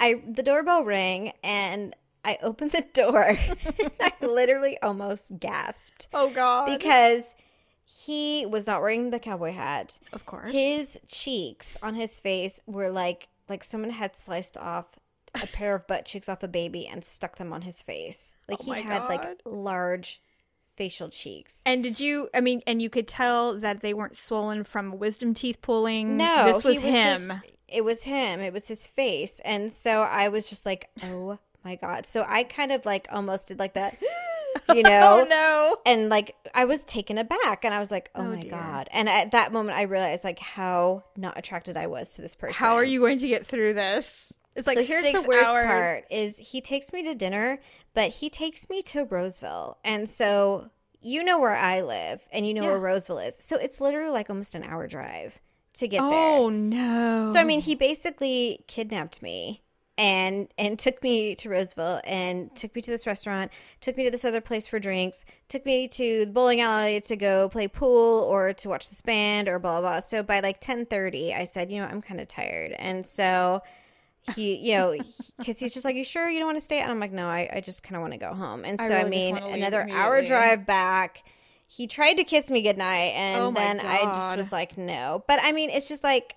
I 0.00 0.22
the 0.28 0.42
doorbell 0.42 0.84
rang 0.84 1.32
and 1.42 1.94
I 2.24 2.38
opened 2.42 2.72
the 2.72 2.84
door. 2.92 3.36
I 4.00 4.12
literally 4.22 4.78
almost 4.82 5.38
gasped 5.38 6.08
Oh 6.14 6.30
God. 6.30 6.66
because 6.66 7.34
he 7.84 8.46
was 8.46 8.66
not 8.66 8.80
wearing 8.80 9.10
the 9.10 9.18
cowboy 9.18 9.52
hat. 9.52 9.98
of 10.12 10.24
course. 10.26 10.52
His 10.52 10.98
cheeks 11.06 11.76
on 11.82 11.94
his 11.94 12.18
face 12.20 12.60
were 12.66 12.90
like 12.90 13.28
like 13.48 13.62
someone 13.62 13.90
had 13.90 14.16
sliced 14.16 14.56
off 14.56 14.86
a 15.42 15.46
pair 15.48 15.74
of 15.74 15.86
butt 15.86 16.06
cheeks 16.06 16.28
off 16.28 16.42
a 16.42 16.48
baby 16.48 16.86
and 16.86 17.04
stuck 17.04 17.36
them 17.36 17.52
on 17.52 17.62
his 17.62 17.82
face. 17.82 18.34
Like 18.48 18.58
Oh 18.66 18.72
he 18.72 18.82
had 18.82 19.00
God. 19.00 19.08
like 19.10 19.40
large 19.44 20.22
facial 20.76 21.08
cheeks. 21.08 21.62
and 21.66 21.82
did 21.82 22.00
you? 22.00 22.28
I 22.34 22.40
mean, 22.40 22.62
and 22.66 22.80
you 22.80 22.88
could 22.88 23.06
tell 23.06 23.58
that 23.60 23.80
they 23.80 23.92
weren't 23.94 24.16
swollen 24.16 24.64
from 24.64 24.98
wisdom 24.98 25.34
teeth 25.34 25.58
pulling. 25.60 26.16
No, 26.16 26.44
this 26.46 26.64
was 26.64 26.80
he 26.80 26.90
him. 26.90 27.16
just- 27.18 27.38
it 27.68 27.84
was 27.84 28.04
him. 28.04 28.40
It 28.40 28.52
was 28.52 28.68
his 28.68 28.86
face, 28.86 29.40
and 29.44 29.72
so 29.72 30.02
I 30.02 30.28
was 30.28 30.48
just 30.48 30.64
like, 30.64 30.88
"Oh 31.02 31.38
my 31.64 31.76
god!" 31.76 32.06
So 32.06 32.24
I 32.28 32.44
kind 32.44 32.72
of 32.72 32.84
like 32.86 33.06
almost 33.10 33.48
did 33.48 33.58
like 33.58 33.74
that, 33.74 33.96
you 34.72 34.82
oh, 34.84 34.88
know, 34.88 35.20
oh 35.22 35.26
no. 35.28 35.76
and 35.86 36.08
like 36.08 36.34
I 36.54 36.64
was 36.64 36.84
taken 36.84 37.18
aback, 37.18 37.64
and 37.64 37.74
I 37.74 37.80
was 37.80 37.90
like, 37.90 38.10
"Oh, 38.14 38.22
Oh, 38.22 38.34
my 38.34 38.40
dear. 38.40 38.50
god!" 38.50 38.88
And 38.92 39.08
at 39.08 39.30
that 39.32 39.52
moment, 39.52 39.76
I 39.76 39.82
realized 39.82 40.24
like 40.24 40.38
how 40.38 41.04
not 41.16 41.38
attracted 41.38 41.76
I 41.76 41.86
was 41.86 42.14
to 42.14 42.22
this 42.22 42.34
person. 42.34 42.54
How 42.54 42.74
are 42.74 42.84
you 42.84 43.00
going 43.00 43.18
to 43.18 43.28
get 43.28 43.46
through 43.46 43.74
this? 43.74 44.32
It's 44.56 44.68
like 44.68 44.78
so 44.78 44.84
here's 44.84 45.10
the 45.10 45.22
worst 45.26 45.50
hours. 45.50 45.64
part: 45.66 46.04
is 46.10 46.38
he 46.38 46.60
takes 46.60 46.92
me 46.92 47.02
to 47.04 47.14
dinner, 47.14 47.58
but 47.92 48.10
he 48.10 48.30
takes 48.30 48.68
me 48.70 48.82
to 48.82 49.04
Roseville, 49.04 49.78
and 49.84 50.08
so 50.08 50.70
you 51.02 51.24
know 51.24 51.40
where 51.40 51.56
I 51.56 51.80
live, 51.82 52.22
and 52.32 52.46
you 52.46 52.54
know 52.54 52.62
Yeah. 52.62 52.68
where 52.70 52.78
Roseville 52.78 53.18
is. 53.18 53.36
So 53.36 53.56
it's 53.56 53.80
literally 53.80 54.10
like 54.10 54.30
almost 54.30 54.54
an 54.54 54.62
hour 54.62 54.86
drive 54.86 55.40
to 55.74 55.88
get 55.88 56.00
oh, 56.00 56.08
there. 56.08 56.28
Oh 56.38 56.48
no. 56.50 57.30
So 57.32 57.40
I 57.40 57.44
mean, 57.44 57.60
he 57.60 57.74
basically 57.74 58.64
kidnapped 58.68 59.20
me 59.22 59.63
and 59.96 60.48
and 60.58 60.78
took 60.78 61.02
me 61.02 61.34
to 61.36 61.48
Roseville 61.48 62.00
and 62.04 62.54
took 62.56 62.74
me 62.74 62.82
to 62.82 62.90
this 62.90 63.06
restaurant, 63.06 63.50
took 63.80 63.96
me 63.96 64.04
to 64.04 64.10
this 64.10 64.24
other 64.24 64.40
place 64.40 64.66
for 64.66 64.78
drinks, 64.78 65.24
took 65.48 65.64
me 65.64 65.88
to 65.88 66.26
the 66.26 66.32
bowling 66.32 66.60
alley 66.60 67.00
to 67.02 67.16
go 67.16 67.48
play 67.48 67.68
pool 67.68 68.22
or 68.22 68.52
to 68.54 68.68
watch 68.68 68.88
this 68.88 69.00
band 69.00 69.48
or 69.48 69.58
blah 69.58 69.80
blah. 69.80 69.90
blah. 69.92 70.00
So 70.00 70.22
by 70.22 70.40
like 70.40 70.60
ten 70.60 70.86
thirty, 70.86 71.32
I 71.32 71.44
said, 71.44 71.70
you 71.70 71.80
know, 71.80 71.86
I'm 71.86 72.02
kind 72.02 72.20
of 72.20 72.28
tired, 72.28 72.72
and 72.72 73.04
so. 73.04 73.62
He, 74.34 74.56
you 74.56 74.74
know, 74.78 74.96
because 75.36 75.58
he's 75.58 75.74
just 75.74 75.84
like, 75.84 75.96
you 75.96 76.02
sure 76.02 76.30
you 76.30 76.38
don't 76.38 76.46
want 76.46 76.56
to 76.56 76.64
stay? 76.64 76.80
And 76.80 76.90
I'm 76.90 76.98
like, 76.98 77.12
no, 77.12 77.26
I, 77.26 77.46
I 77.56 77.60
just 77.60 77.82
kind 77.82 77.94
of 77.94 78.00
want 78.00 78.14
to 78.14 78.18
go 78.18 78.32
home. 78.32 78.64
And 78.64 78.80
so, 78.80 78.86
I, 78.86 79.02
really 79.02 79.34
just 79.34 79.44
mean, 79.44 79.52
another 79.52 79.86
hour 79.90 80.22
drive 80.22 80.64
back. 80.64 81.24
He 81.66 81.86
tried 81.86 82.14
to 82.14 82.24
kiss 82.24 82.50
me 82.50 82.62
goodnight, 82.62 83.12
and 83.16 83.42
Oh 83.42 83.50
then 83.50 83.80
I 83.80 83.98
just 84.00 84.36
was 84.38 84.50
like, 84.50 84.78
no. 84.78 85.22
But 85.28 85.40
I 85.42 85.52
mean, 85.52 85.68
it's 85.68 85.90
just 85.90 86.02
like, 86.02 86.36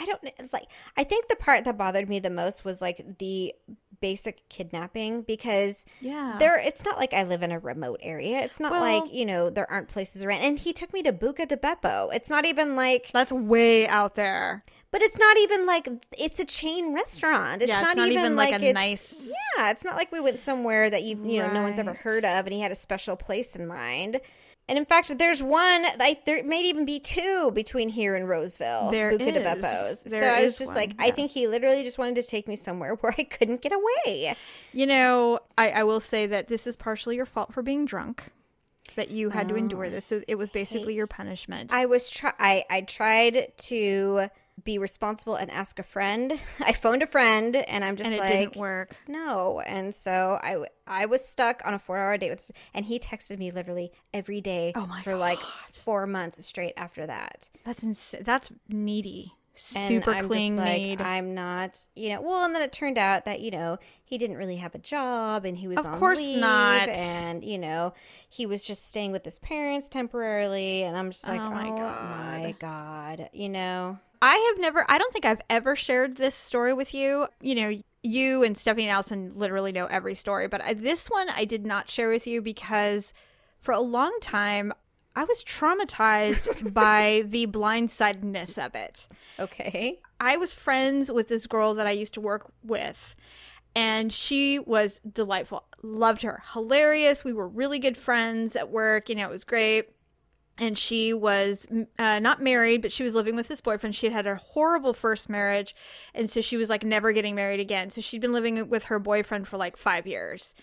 I 0.00 0.06
don't 0.06 0.22
like. 0.52 0.68
I 0.96 1.04
think 1.04 1.28
the 1.28 1.36
part 1.36 1.64
that 1.64 1.76
bothered 1.76 2.08
me 2.08 2.18
the 2.18 2.30
most 2.30 2.64
was 2.64 2.80
like 2.80 3.18
the 3.18 3.54
basic 4.00 4.48
kidnapping 4.48 5.22
because 5.22 5.84
Yeah. 6.00 6.36
there. 6.38 6.58
It's 6.58 6.84
not 6.84 6.98
like 6.98 7.12
I 7.14 7.22
live 7.22 7.42
in 7.42 7.52
a 7.52 7.58
remote 7.58 8.00
area. 8.02 8.40
It's 8.40 8.58
not 8.58 8.72
Well- 8.72 8.80
like 9.02 9.12
you 9.12 9.24
know 9.24 9.48
there 9.50 9.70
aren't 9.70 9.88
places 9.88 10.24
around. 10.24 10.40
And 10.40 10.58
he 10.58 10.72
took 10.72 10.92
me 10.92 11.02
to 11.02 11.12
Buca 11.12 11.46
di 11.46 11.56
Beppo. 11.56 12.12
It's 12.12 12.28
not 12.30 12.44
even 12.44 12.74
like, 12.74 13.10
That's 13.12 13.30
way 13.32 13.86
out 13.86 14.14
there. 14.16 14.64
but 14.90 15.02
it's 15.02 15.18
not 15.18 15.38
even 15.38 15.66
like 15.66 15.88
it's 16.18 16.38
a 16.40 16.44
chain 16.44 16.92
restaurant. 16.94 17.62
It's, 17.62 17.68
Yeah, 17.68 17.76
it's 17.78 17.82
not, 17.86 17.96
not 17.96 18.08
even, 18.08 18.18
even, 18.24 18.36
like, 18.36 18.52
like, 18.52 18.62
a 18.62 18.72
nice- 18.72 19.30
Yeah, 19.56 19.70
it's 19.70 19.84
not 19.84 19.96
like 19.96 20.10
we 20.10 20.20
went 20.20 20.40
somewhere 20.40 20.90
that 20.90 21.02
you 21.04 21.16
you 21.24 21.38
know 21.40 21.52
no 21.52 21.62
one's 21.62 21.78
ever 21.78 21.92
heard 21.94 22.24
of, 22.24 22.46
and 22.46 22.52
he 22.52 22.60
had 22.60 22.72
a 22.72 22.76
special 22.76 23.14
place 23.16 23.54
in 23.54 23.66
mind. 23.68 24.20
And 24.68 24.78
in 24.78 24.84
fact, 24.84 25.18
there's 25.18 25.42
one. 25.42 25.84
Like 25.98 26.24
there 26.24 26.42
may 26.44 26.62
even 26.62 26.84
be 26.84 27.00
two 27.00 27.50
between 27.54 27.88
here 27.88 28.14
and 28.14 28.28
Roseville. 28.28 28.90
There 28.90 29.12
Buca 29.12 29.18
di 29.18 29.38
is. 29.38 29.42
Beppo's. 29.42 30.10
so 30.10 30.26
I 30.26 30.44
was 30.44 30.58
just 30.58 30.68
one, 30.68 30.76
like, 30.76 30.94
I 30.98 31.10
think 31.10 31.30
he 31.32 31.48
literally 31.48 31.82
just 31.82 31.98
wanted 31.98 32.14
to 32.16 32.22
take 32.22 32.48
me 32.48 32.56
somewhere 32.56 32.94
where 33.00 33.14
I 33.18 33.24
couldn't 33.24 33.60
get 33.60 33.72
away. 33.72 34.34
You 34.72 34.86
know, 34.86 35.40
I, 35.58 35.70
I 35.70 35.82
will 35.84 36.00
say 36.00 36.26
that 36.26 36.48
this 36.48 36.66
is 36.66 36.76
partially 36.76 37.16
your 37.16 37.26
fault 37.26 37.52
for 37.52 37.62
being 37.62 37.84
drunk. 37.84 38.24
That 38.96 39.10
you 39.10 39.30
had 39.30 39.48
to 39.48 39.54
endure 39.56 39.86
oh, 39.86 39.90
this. 39.90 40.04
So 40.04 40.20
it 40.28 40.34
was 40.34 40.50
basically 40.50 40.94
your 40.94 41.06
punishment. 41.06 41.70
Oh. 41.72 41.76
I 41.76 41.86
was 41.86 42.10
try. 42.10 42.32
I 42.38 42.64
I 42.68 42.80
tried 42.82 43.52
to 43.56 44.28
be 44.62 44.78
responsible 44.78 45.34
and 45.34 45.50
ask 45.50 45.78
a 45.78 45.82
friend. 45.82 46.38
I 46.60 46.72
phoned 46.72 47.02
a 47.02 47.06
friend, 47.06 47.56
and 47.56 47.84
I'm 47.84 47.96
just 47.96 48.06
and 48.06 48.14
it 48.14 48.20
like, 48.20 48.28
didn't 48.30 48.56
work. 48.56 48.94
No, 49.08 49.60
and 49.60 49.94
so 49.94 50.38
I 50.42 50.64
I 50.86 51.06
was 51.06 51.24
stuck 51.24 51.62
on 51.64 51.74
a 51.74 51.78
four 51.78 51.98
hour 51.98 52.16
date 52.18 52.30
with, 52.30 52.50
and 52.74 52.84
he 52.86 52.98
texted 52.98 53.38
me 53.38 53.50
literally 53.50 53.92
every 54.12 54.40
day 54.40 54.72
Oh 54.74 54.86
my 54.86 55.02
for 55.02 55.16
like 55.16 55.38
four 55.72 56.06
months 56.06 56.44
straight 56.44 56.74
after 56.76 57.06
that. 57.06 57.50
That's 57.64 57.82
ins- 57.82 58.14
That's 58.22 58.50
needy. 58.68 59.34
Super 59.54 60.12
I'm 60.12 60.26
clean 60.28 60.56
like, 60.56 60.80
need. 60.80 61.00
I'm 61.02 61.34
not, 61.34 61.86
you 61.94 62.08
know. 62.10 62.22
Well, 62.22 62.44
and 62.44 62.54
then 62.54 62.62
it 62.62 62.72
turned 62.72 62.96
out 62.96 63.24
that 63.26 63.40
you 63.40 63.50
know 63.50 63.78
he 64.02 64.16
didn't 64.18 64.36
really 64.38 64.56
have 64.56 64.74
a 64.74 64.78
job, 64.78 65.44
and 65.44 65.58
he 65.58 65.68
was 65.68 65.78
Of 65.78 65.86
on 65.86 65.98
course 65.98 66.18
leave, 66.18 66.40
not. 66.40 66.88
and 66.88 67.44
you 67.44 67.58
know 67.58 67.92
he 68.28 68.46
was 68.46 68.64
just 68.64 68.88
staying 68.88 69.12
with 69.12 69.24
his 69.24 69.38
parents 69.38 69.88
temporarily, 69.88 70.82
and 70.84 70.96
I'm 70.96 71.10
just 71.10 71.26
like, 71.28 71.40
Oh 71.40 71.44
oh 71.44 71.50
my 71.50 71.70
my 71.70 72.52
God. 72.52 72.58
god, 72.58 73.28
you 73.32 73.48
know. 73.48 73.98
I 74.24 74.36
have 74.52 74.60
never, 74.60 74.86
I 74.88 74.98
don't 74.98 75.12
think 75.12 75.24
I've 75.24 75.40
ever 75.50 75.74
shared 75.74 76.16
this 76.16 76.36
story 76.36 76.72
with 76.72 76.94
you. 76.94 77.26
You 77.40 77.54
know, 77.56 77.82
you 78.04 78.44
and 78.44 78.56
Stephanie 78.56 78.84
and 78.84 78.92
Allison 78.92 79.32
literally 79.34 79.72
know 79.72 79.86
every 79.86 80.14
story, 80.14 80.46
but 80.46 80.62
I, 80.62 80.74
this 80.74 81.08
one 81.10 81.28
I 81.30 81.44
did 81.44 81.66
not 81.66 81.90
share 81.90 82.08
with 82.08 82.24
you 82.26 82.40
because 82.40 83.12
for 83.60 83.72
a 83.72 83.80
long 83.80 84.16
time 84.20 84.72
I 85.14 85.24
was 85.24 85.44
traumatized 85.44 86.72
by 86.74 87.24
the 87.26 87.46
blindsidedness 87.46 88.64
of 88.64 88.74
it. 88.74 89.06
Okay. 89.38 90.00
I 90.20 90.36
was 90.36 90.54
friends 90.54 91.10
with 91.10 91.28
this 91.28 91.46
girl 91.46 91.74
that 91.74 91.86
I 91.86 91.90
used 91.90 92.14
to 92.14 92.20
work 92.20 92.52
with, 92.62 93.14
and 93.74 94.12
she 94.12 94.58
was 94.58 95.00
delightful. 95.00 95.64
Loved 95.82 96.22
her. 96.22 96.42
Hilarious. 96.52 97.24
We 97.24 97.32
were 97.32 97.48
really 97.48 97.78
good 97.78 97.96
friends 97.96 98.54
at 98.54 98.70
work. 98.70 99.08
You 99.08 99.16
know, 99.16 99.26
it 99.26 99.30
was 99.30 99.44
great. 99.44 99.90
And 100.58 100.76
she 100.76 101.14
was 101.14 101.66
uh, 101.98 102.20
not 102.20 102.42
married, 102.42 102.82
but 102.82 102.92
she 102.92 103.02
was 103.02 103.14
living 103.14 103.34
with 103.34 103.48
this 103.48 103.62
boyfriend. 103.62 103.96
She 103.96 104.06
had 104.06 104.12
had 104.12 104.26
a 104.26 104.36
horrible 104.36 104.92
first 104.92 105.28
marriage. 105.30 105.74
And 106.14 106.28
so 106.28 106.42
she 106.42 106.58
was 106.58 106.68
like 106.68 106.84
never 106.84 107.10
getting 107.12 107.34
married 107.34 107.58
again. 107.58 107.90
So 107.90 108.02
she'd 108.02 108.20
been 108.20 108.34
living 108.34 108.68
with 108.68 108.84
her 108.84 108.98
boyfriend 108.98 109.48
for 109.48 109.56
like 109.56 109.76
five 109.78 110.06
years. 110.06 110.54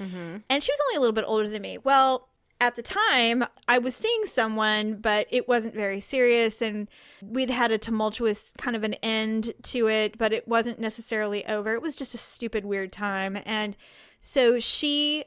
And 0.48 0.64
she 0.64 0.72
was 0.72 0.80
only 0.88 0.98
a 0.98 1.00
little 1.02 1.14
bit 1.14 1.26
older 1.28 1.50
than 1.50 1.64
me. 1.64 1.80
Well, 1.80 2.29
at 2.62 2.76
the 2.76 2.82
time, 2.82 3.44
I 3.68 3.78
was 3.78 3.96
seeing 3.96 4.26
someone, 4.26 4.96
but 4.96 5.28
it 5.30 5.48
wasn't 5.48 5.74
very 5.74 6.00
serious. 6.00 6.62
And 6.62 6.90
we'd 7.22 7.50
had 7.50 7.72
a 7.72 7.78
tumultuous 7.78 8.54
kind 8.58 8.76
of 8.76 8.84
an 8.84 8.96
end 8.96 9.54
to 9.64 9.88
it, 9.88 10.18
but 10.18 10.34
it 10.34 10.48
wasn't 10.48 10.80
necessarily 10.80 11.46
over. 11.46 11.74
It 11.74 11.82
was 11.82 11.96
just 11.96 12.14
a 12.14 12.18
stupid, 12.18 12.66
weird 12.66 12.92
time. 12.92 13.40
And 13.46 13.78
so 14.20 14.60
she 14.60 15.24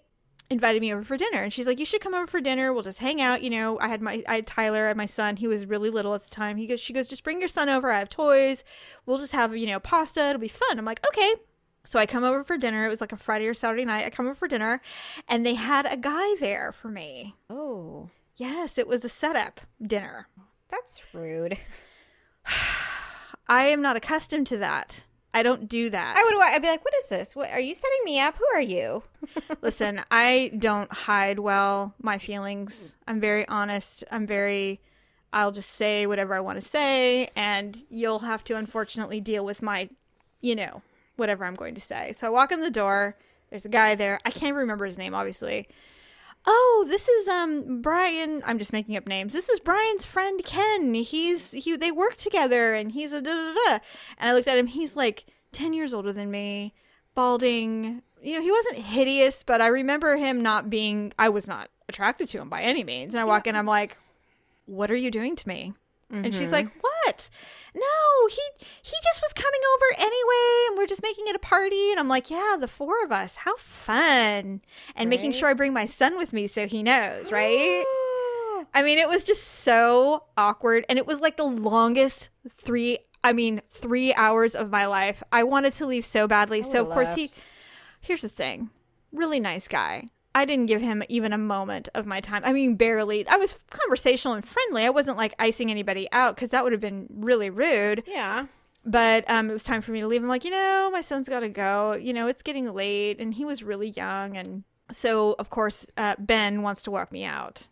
invited 0.50 0.82
me 0.82 0.92
over 0.92 1.02
for 1.02 1.16
dinner 1.16 1.42
and 1.42 1.50
she's 1.50 1.66
like 1.66 1.78
you 1.78 1.86
should 1.86 2.02
come 2.02 2.12
over 2.12 2.26
for 2.26 2.40
dinner. 2.40 2.74
We'll 2.74 2.82
just 2.82 2.98
hang 2.98 3.22
out 3.22 3.42
you 3.42 3.48
know. 3.48 3.78
I 3.80 3.88
had 3.88 4.02
my 4.02 4.22
i 4.28 4.34
had 4.34 4.46
tyler 4.46 4.94
my 4.94 5.06
son. 5.06 5.36
He 5.36 5.48
was 5.48 5.64
really 5.64 5.88
little 5.88 6.14
at 6.14 6.22
the 6.22 6.34
time. 6.34 6.58
He 6.58 6.66
goes 6.66 6.78
she 6.78 6.92
goes 6.92 7.08
just 7.08 7.24
bring 7.24 7.40
your 7.40 7.48
son 7.48 7.70
over. 7.70 7.90
I 7.90 8.00
have 8.00 8.10
toys. 8.10 8.62
We'll 9.06 9.16
just 9.16 9.32
have 9.32 9.56
you 9.56 9.66
know 9.66 9.80
pasta. 9.80 10.28
It'll 10.28 10.40
be 10.40 10.48
fun. 10.48 10.78
I'm 10.78 10.84
like 10.84 11.04
okay 11.06 11.36
so 11.84 11.98
I 11.98 12.06
come 12.06 12.24
over 12.24 12.44
for 12.44 12.56
dinner. 12.56 12.84
It 12.86 12.88
was 12.90 13.00
like 13.00 13.12
a 13.12 13.16
Friday 13.16 13.46
or 13.48 13.54
Saturday 13.54 13.84
night. 13.84 14.04
I 14.06 14.10
come 14.10 14.26
over 14.26 14.34
for 14.34 14.48
dinner 14.48 14.80
and 15.28 15.44
they 15.44 15.54
had 15.54 15.86
a 15.86 15.96
guy 15.96 16.34
there 16.40 16.72
for 16.72 16.88
me. 16.88 17.34
Oh, 17.50 18.10
Yes, 18.36 18.78
it 18.78 18.88
was 18.88 19.04
a 19.04 19.08
setup 19.10 19.60
dinner. 19.80 20.26
that's 20.70 21.02
rude. 21.12 21.58
I 23.48 23.66
am 23.68 23.82
not 23.82 23.96
accustomed 23.96 24.46
to 24.48 24.56
that. 24.58 25.04
I 25.34 25.42
don't 25.42 25.68
do 25.68 25.88
that. 25.90 26.16
I 26.16 26.22
would. 26.24 26.42
I'd 26.42 26.60
be 26.62 26.68
like, 26.68 26.84
"What 26.84 26.94
is 26.98 27.08
this? 27.08 27.34
What 27.34 27.50
are 27.50 27.60
you 27.60 27.72
setting 27.74 28.00
me 28.04 28.20
up? 28.20 28.36
Who 28.36 28.44
are 28.54 28.60
you?" 28.60 29.02
Listen, 29.62 30.02
I 30.10 30.52
don't 30.58 30.92
hide 30.92 31.38
well 31.38 31.94
my 32.02 32.18
feelings. 32.18 32.96
I'm 33.06 33.20
very 33.20 33.46
honest. 33.48 34.04
I'm 34.10 34.26
very 34.26 34.80
I'll 35.32 35.52
just 35.52 35.70
say 35.70 36.06
whatever 36.06 36.34
I 36.34 36.40
want 36.40 36.60
to 36.60 36.66
say 36.66 37.28
and 37.34 37.82
you'll 37.88 38.18
have 38.20 38.44
to 38.44 38.56
unfortunately 38.56 39.18
deal 39.20 39.44
with 39.44 39.62
my 39.62 39.88
you 40.42 40.54
know, 40.54 40.82
whatever 41.16 41.44
I'm 41.44 41.54
going 41.54 41.74
to 41.74 41.80
say. 41.80 42.12
So 42.12 42.26
I 42.26 42.30
walk 42.30 42.52
in 42.52 42.60
the 42.60 42.70
door, 42.70 43.16
there's 43.50 43.64
a 43.64 43.70
guy 43.70 43.94
there. 43.94 44.18
I 44.24 44.30
can't 44.30 44.56
remember 44.56 44.84
his 44.84 44.98
name 44.98 45.14
obviously. 45.14 45.68
Oh, 46.44 46.84
this 46.88 47.08
is 47.08 47.28
um 47.28 47.80
Brian. 47.80 48.42
I'm 48.44 48.58
just 48.58 48.72
making 48.72 48.96
up 48.96 49.06
names. 49.06 49.32
This 49.32 49.48
is 49.48 49.60
Brian's 49.60 50.04
friend 50.04 50.42
Ken. 50.44 50.94
He's 50.94 51.52
he 51.52 51.76
they 51.76 51.92
work 51.92 52.16
together 52.16 52.74
and 52.74 52.92
he's 52.92 53.12
a 53.12 53.22
da 53.22 53.32
da 53.32 53.52
da. 53.52 53.78
And 54.18 54.30
I 54.30 54.34
looked 54.34 54.48
at 54.48 54.58
him. 54.58 54.66
He's 54.66 54.96
like 54.96 55.26
10 55.52 55.72
years 55.72 55.92
older 55.92 56.12
than 56.12 56.30
me, 56.30 56.74
balding. 57.14 58.02
You 58.20 58.34
know, 58.34 58.42
he 58.42 58.50
wasn't 58.50 58.78
hideous, 58.78 59.42
but 59.42 59.60
I 59.60 59.68
remember 59.68 60.16
him 60.16 60.42
not 60.42 60.70
being 60.70 61.12
I 61.18 61.28
was 61.28 61.46
not 61.46 61.68
attracted 61.88 62.28
to 62.30 62.40
him 62.40 62.48
by 62.48 62.62
any 62.62 62.82
means. 62.82 63.14
And 63.14 63.20
I 63.20 63.24
walk 63.24 63.46
in 63.46 63.54
I'm 63.54 63.66
like, 63.66 63.96
"What 64.66 64.90
are 64.90 64.96
you 64.96 65.10
doing 65.10 65.36
to 65.36 65.48
me?" 65.48 65.74
And 66.12 66.34
she's 66.34 66.52
like, 66.52 66.68
"What? 66.82 67.30
No, 67.74 68.26
he 68.28 68.42
he 68.82 68.96
just 69.02 69.22
was 69.22 69.32
coming 69.32 69.60
over 69.74 69.86
anyway, 69.98 70.66
and 70.68 70.76
we're 70.76 70.86
just 70.86 71.02
making 71.02 71.24
it 71.28 71.34
a 71.34 71.38
party." 71.38 71.90
And 71.90 71.98
I'm 71.98 72.08
like, 72.08 72.30
"Yeah, 72.30 72.56
the 72.60 72.68
four 72.68 73.02
of 73.04 73.10
us. 73.10 73.36
How 73.36 73.56
fun!" 73.56 74.60
And 74.94 75.08
making 75.10 75.32
sure 75.32 75.48
I 75.48 75.54
bring 75.54 75.72
my 75.72 75.86
son 75.86 76.16
with 76.18 76.32
me 76.32 76.46
so 76.46 76.66
he 76.66 76.82
knows, 76.82 77.32
right? 77.32 77.84
I 78.74 78.82
mean, 78.82 78.98
it 78.98 79.08
was 79.08 79.24
just 79.24 79.42
so 79.42 80.24
awkward, 80.36 80.84
and 80.88 80.98
it 80.98 81.06
was 81.06 81.20
like 81.20 81.36
the 81.36 81.44
longest 81.44 82.30
three. 82.50 82.98
I 83.24 83.32
mean, 83.32 83.60
three 83.70 84.12
hours 84.14 84.54
of 84.54 84.70
my 84.70 84.86
life. 84.86 85.22
I 85.32 85.44
wanted 85.44 85.72
to 85.74 85.86
leave 85.86 86.04
so 86.04 86.28
badly. 86.28 86.62
so 86.62 86.84
of 86.86 86.90
course 86.92 87.14
he. 87.14 87.30
Here's 88.00 88.22
the 88.22 88.28
thing 88.28 88.70
really 89.12 89.40
nice 89.40 89.68
guy. 89.68 90.08
I 90.34 90.44
didn't 90.44 90.66
give 90.66 90.80
him 90.80 91.02
even 91.08 91.32
a 91.32 91.38
moment 91.38 91.88
of 91.94 92.06
my 92.06 92.20
time. 92.20 92.42
I 92.44 92.52
mean, 92.52 92.76
barely. 92.76 93.26
I 93.28 93.36
was 93.36 93.58
conversational 93.70 94.34
and 94.34 94.46
friendly. 94.46 94.84
I 94.84 94.90
wasn't 94.90 95.18
like 95.18 95.34
icing 95.38 95.70
anybody 95.70 96.08
out 96.12 96.34
because 96.34 96.50
that 96.50 96.64
would 96.64 96.72
have 96.72 96.80
been 96.80 97.06
really 97.10 97.50
rude. 97.50 98.02
Yeah. 98.06 98.46
But 98.84 99.28
um, 99.30 99.48
it 99.50 99.52
was 99.52 99.62
time 99.62 99.80
for 99.82 99.92
me 99.92 100.00
to 100.00 100.06
leave. 100.08 100.22
I'm 100.22 100.28
like, 100.28 100.44
you 100.44 100.50
know, 100.50 100.90
my 100.92 101.02
son's 101.02 101.28
got 101.28 101.40
to 101.40 101.48
go. 101.48 101.94
You 101.94 102.12
know, 102.12 102.26
it's 102.26 102.42
getting 102.42 102.72
late, 102.72 103.20
and 103.20 103.32
he 103.34 103.44
was 103.44 103.62
really 103.62 103.90
young, 103.90 104.36
and 104.36 104.64
so 104.90 105.36
of 105.38 105.50
course 105.50 105.86
uh, 105.96 106.16
Ben 106.18 106.62
wants 106.62 106.82
to 106.82 106.90
walk 106.90 107.12
me 107.12 107.24
out, 107.24 107.68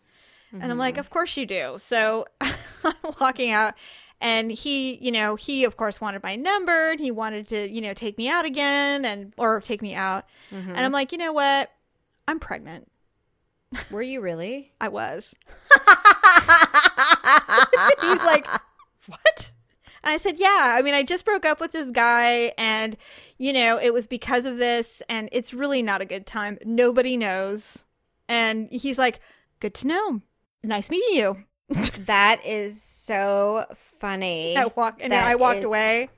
and 0.53 0.71
I'm 0.71 0.79
like, 0.79 0.99
of 0.99 1.11
course 1.11 1.37
you 1.37 1.47
do. 1.47 1.77
So 1.79 2.27
I'm 2.41 2.95
walking 3.21 3.51
out, 3.51 3.75
and 4.21 4.53
he, 4.53 4.99
you 5.05 5.11
know, 5.11 5.35
he 5.35 5.65
of 5.65 5.77
course 5.77 6.01
wanted 6.01 6.23
my 6.23 6.37
number, 6.37 6.91
and 6.93 7.01
he 7.01 7.11
wanted 7.11 7.49
to, 7.49 7.69
you 7.69 7.81
know, 7.81 7.93
take 7.93 8.17
me 8.17 8.29
out 8.29 8.45
again, 8.45 9.05
and 9.05 9.33
or 9.37 9.61
take 9.61 9.83
me 9.83 9.95
out, 9.95 10.27
and 10.77 10.79
I'm 10.79 10.93
like, 10.93 11.11
you 11.11 11.19
know 11.19 11.33
what, 11.33 11.73
I'm 12.29 12.39
pregnant. 12.41 12.91
Were 13.91 14.03
you 14.03 14.21
really? 14.21 14.73
I 14.81 14.89
was. 14.89 15.35
He's 18.03 18.25
like, 18.25 18.47
what? 19.07 19.53
And 20.03 20.13
I 20.13 20.17
said, 20.17 20.41
yeah. 20.41 20.77
I 20.79 20.83
mean, 20.83 20.95
I 20.95 21.03
just 21.03 21.25
broke 21.25 21.45
up 21.45 21.61
with 21.61 21.73
this 21.73 21.91
guy, 21.91 22.53
and, 22.57 22.97
you 23.39 23.53
know, 23.53 23.79
it 23.79 23.93
was 23.93 24.07
because 24.07 24.47
of 24.47 24.57
this, 24.59 25.03
and 25.09 25.29
it's 25.31 25.53
really 25.53 25.83
not 25.83 26.01
a 26.01 26.07
good 26.07 26.27
time. 26.27 26.59
Nobody 26.65 27.17
knows. 27.17 27.85
And 28.29 28.69
he's 28.71 28.99
like, 28.99 29.21
good 29.61 29.75
to 29.75 29.87
know. 29.87 30.21
Nice 30.63 30.91
meeting 30.91 31.17
you. 31.17 31.45
That 32.07 32.45
is 32.45 32.83
so 32.83 33.65
funny. 33.75 34.57
I 34.57 34.67
walk, 34.75 34.99
and 35.01 35.15
I 35.15 35.37
walked 35.37 35.61
is- 35.61 35.65
away. 35.67 36.09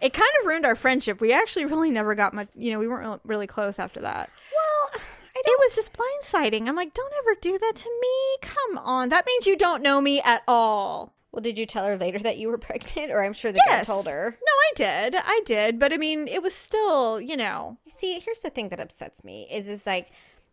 It 0.00 0.12
kind 0.12 0.30
of 0.40 0.46
ruined 0.46 0.66
our 0.66 0.74
friendship. 0.74 1.20
We 1.20 1.32
actually 1.32 1.66
really 1.66 1.90
never 1.90 2.16
got 2.16 2.34
much, 2.34 2.48
you 2.56 2.72
know, 2.72 2.80
we 2.80 2.88
weren't 2.88 3.20
really 3.24 3.46
close 3.46 3.78
after 3.78 4.00
that. 4.00 4.30
Well, 4.52 5.02
It 5.44 5.58
was 5.60 5.74
just 5.74 5.92
blindsiding. 5.92 6.68
I'm 6.68 6.76
like, 6.76 6.94
don't 6.94 7.12
ever 7.18 7.34
do 7.40 7.58
that 7.58 7.72
to 7.76 7.88
me. 8.00 8.36
Come 8.42 8.78
on. 8.78 9.08
That 9.10 9.26
means 9.26 9.46
you 9.46 9.56
don't 9.56 9.82
know 9.82 10.00
me 10.00 10.20
at 10.24 10.42
all. 10.48 11.12
Well, 11.32 11.42
did 11.42 11.58
you 11.58 11.66
tell 11.66 11.84
her 11.86 11.96
later 11.96 12.18
that 12.20 12.38
you 12.38 12.48
were 12.48 12.58
pregnant, 12.58 13.10
or 13.10 13.22
I'm 13.22 13.32
sure 13.34 13.52
the 13.52 13.60
Yes. 13.66 13.86
guy 13.86 13.92
told 13.92 14.06
her? 14.06 14.30
No, 14.30 14.52
I 14.52 14.70
did. 14.74 15.14
I 15.18 15.40
did. 15.44 15.78
But 15.78 15.92
I 15.92 15.96
mean, 15.98 16.28
it 16.28 16.42
was 16.42 16.54
still, 16.54 17.20
you 17.20 17.36
know. 17.36 17.76
See, 17.88 18.18
here's 18.20 18.40
the 18.40 18.50
thing 18.50 18.70
that 18.70 18.80
upsets 18.80 19.22
me 19.24 19.46
is 19.50 19.68
is 19.68 19.86
like 19.86 20.10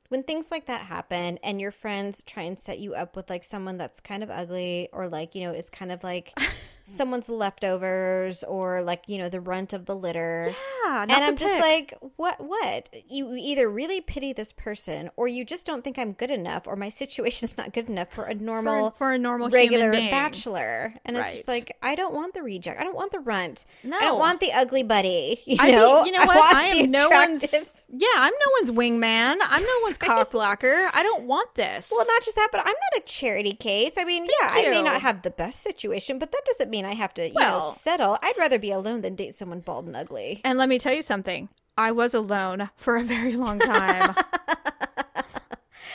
when 0.10 0.24
things 0.24 0.52
like 0.52 0.66
that 0.66 0.82
happen 0.88 1.40
and 1.44 1.60
your 1.62 1.72
friends 1.72 2.22
try 2.22 2.44
and 2.44 2.60
set 2.60 2.80
you 2.80 2.94
up 2.94 3.16
with 3.16 3.30
like 3.30 3.44
someone 3.44 3.78
that's 3.78 4.00
kind 4.00 4.22
of 4.24 4.30
ugly 4.30 4.90
or 4.92 5.08
like, 5.08 5.34
you 5.36 5.42
know, 5.44 5.52
is 5.54 5.70
kind 5.70 5.92
of 5.92 6.04
like 6.04 6.34
someone's 6.84 7.30
leftovers 7.30 8.44
or 8.44 8.82
like, 8.84 9.04
you 9.08 9.18
know, 9.18 9.30
the 9.30 9.40
runt 9.40 9.74
of 9.74 9.86
the 9.86 9.96
litter. 9.96 10.54
Yeah, 10.86 11.04
and 11.04 11.12
I'm 11.12 11.38
just 11.38 11.60
like, 11.62 11.94
what 12.18 12.40
what? 12.40 12.90
You 13.10 13.34
either 13.36 13.70
really 13.70 14.02
pity 14.02 14.34
this 14.34 14.52
person 14.52 15.10
or 15.16 15.28
you 15.28 15.46
just 15.46 15.66
don't 15.66 15.84
think 15.84 15.98
I'm 15.98 16.12
good 16.12 16.30
enough 16.30 16.68
or 16.68 16.76
my 16.76 16.90
situation's 16.90 17.58
not 17.58 17.74
good 17.74 17.88
enough 17.90 18.10
for 18.12 18.26
a 18.26 18.36
normal 18.36 18.92
for 18.92 19.14
a 19.14 19.18
normal 19.18 19.48
human 19.48 19.60
regular 19.60 19.92
bachelor. 19.94 20.94
And 21.06 21.18
it's 21.18 21.36
just 21.38 21.48
like 21.48 21.78
I 21.82 21.96
don't 21.96 22.14
want 22.14 22.34
the 22.34 22.44
reject. 22.44 22.80
I 22.80 22.84
don't 22.84 22.96
want 22.96 23.12
the 23.12 23.20
runt. 23.20 23.66
No, 23.84 23.98
I 23.98 24.02
don't 24.02 24.20
want 24.20 24.40
the 24.42 24.52
ugly 24.52 24.84
buddy. 24.84 25.40
You 25.54 25.58
I 25.60 25.72
know, 25.72 26.04
mean, 26.04 26.08
you 26.08 26.12
know 26.20 26.26
what? 26.26 26.56
I 26.56 26.74
the 26.74 26.80
am 26.84 26.92
no 26.92 27.10
one's. 27.10 27.88
Yeah, 27.92 28.08
I'm 28.16 28.34
no 28.34 28.48
one's 28.60 28.72
wingman. 28.72 29.38
I'm 29.42 29.62
no 29.62 29.80
one's 29.84 29.98
cock 30.00 30.32
blocker. 30.32 30.90
I 30.92 31.04
don't 31.04 31.26
want 31.26 31.54
this. 31.56 31.92
Well, 31.96 32.06
not 32.08 32.24
just 32.24 32.36
that, 32.38 32.50
but 32.52 32.60
I'm 32.62 32.66
not 32.68 32.98
a 32.98 33.02
charity 33.02 33.54
case. 33.54 33.94
I 33.98 34.04
mean, 34.04 34.26
yeah, 34.26 34.50
I 34.50 34.70
may 34.70 34.82
not 34.82 35.02
have 35.02 35.22
the 35.22 35.30
best 35.30 35.62
situation, 35.62 36.18
but 36.18 36.32
that 36.32 36.42
doesn't 36.46 36.72
mean 36.74 36.86
I 36.86 36.96
have 36.96 37.14
to, 37.14 37.28
you 37.28 37.34
Well- 37.36 37.70
know, 37.70 37.74
settle. 37.78 38.18
I'd 38.22 38.38
rather 38.38 38.58
be 38.60 38.72
alone 38.72 39.02
than 39.02 39.16
date 39.16 39.36
someone 39.36 39.60
bald 39.62 39.86
and 39.86 39.96
ugly. 39.96 40.42
And 40.44 40.58
let 40.58 40.68
me 40.68 40.80
tell 40.80 40.94
you 40.94 41.04
something. 41.04 41.48
I 41.78 41.92
was 41.92 42.14
alone 42.14 42.70
for 42.76 42.98
a 42.98 43.04
very 43.04 43.34
long 43.34 43.60
time. 43.60 44.16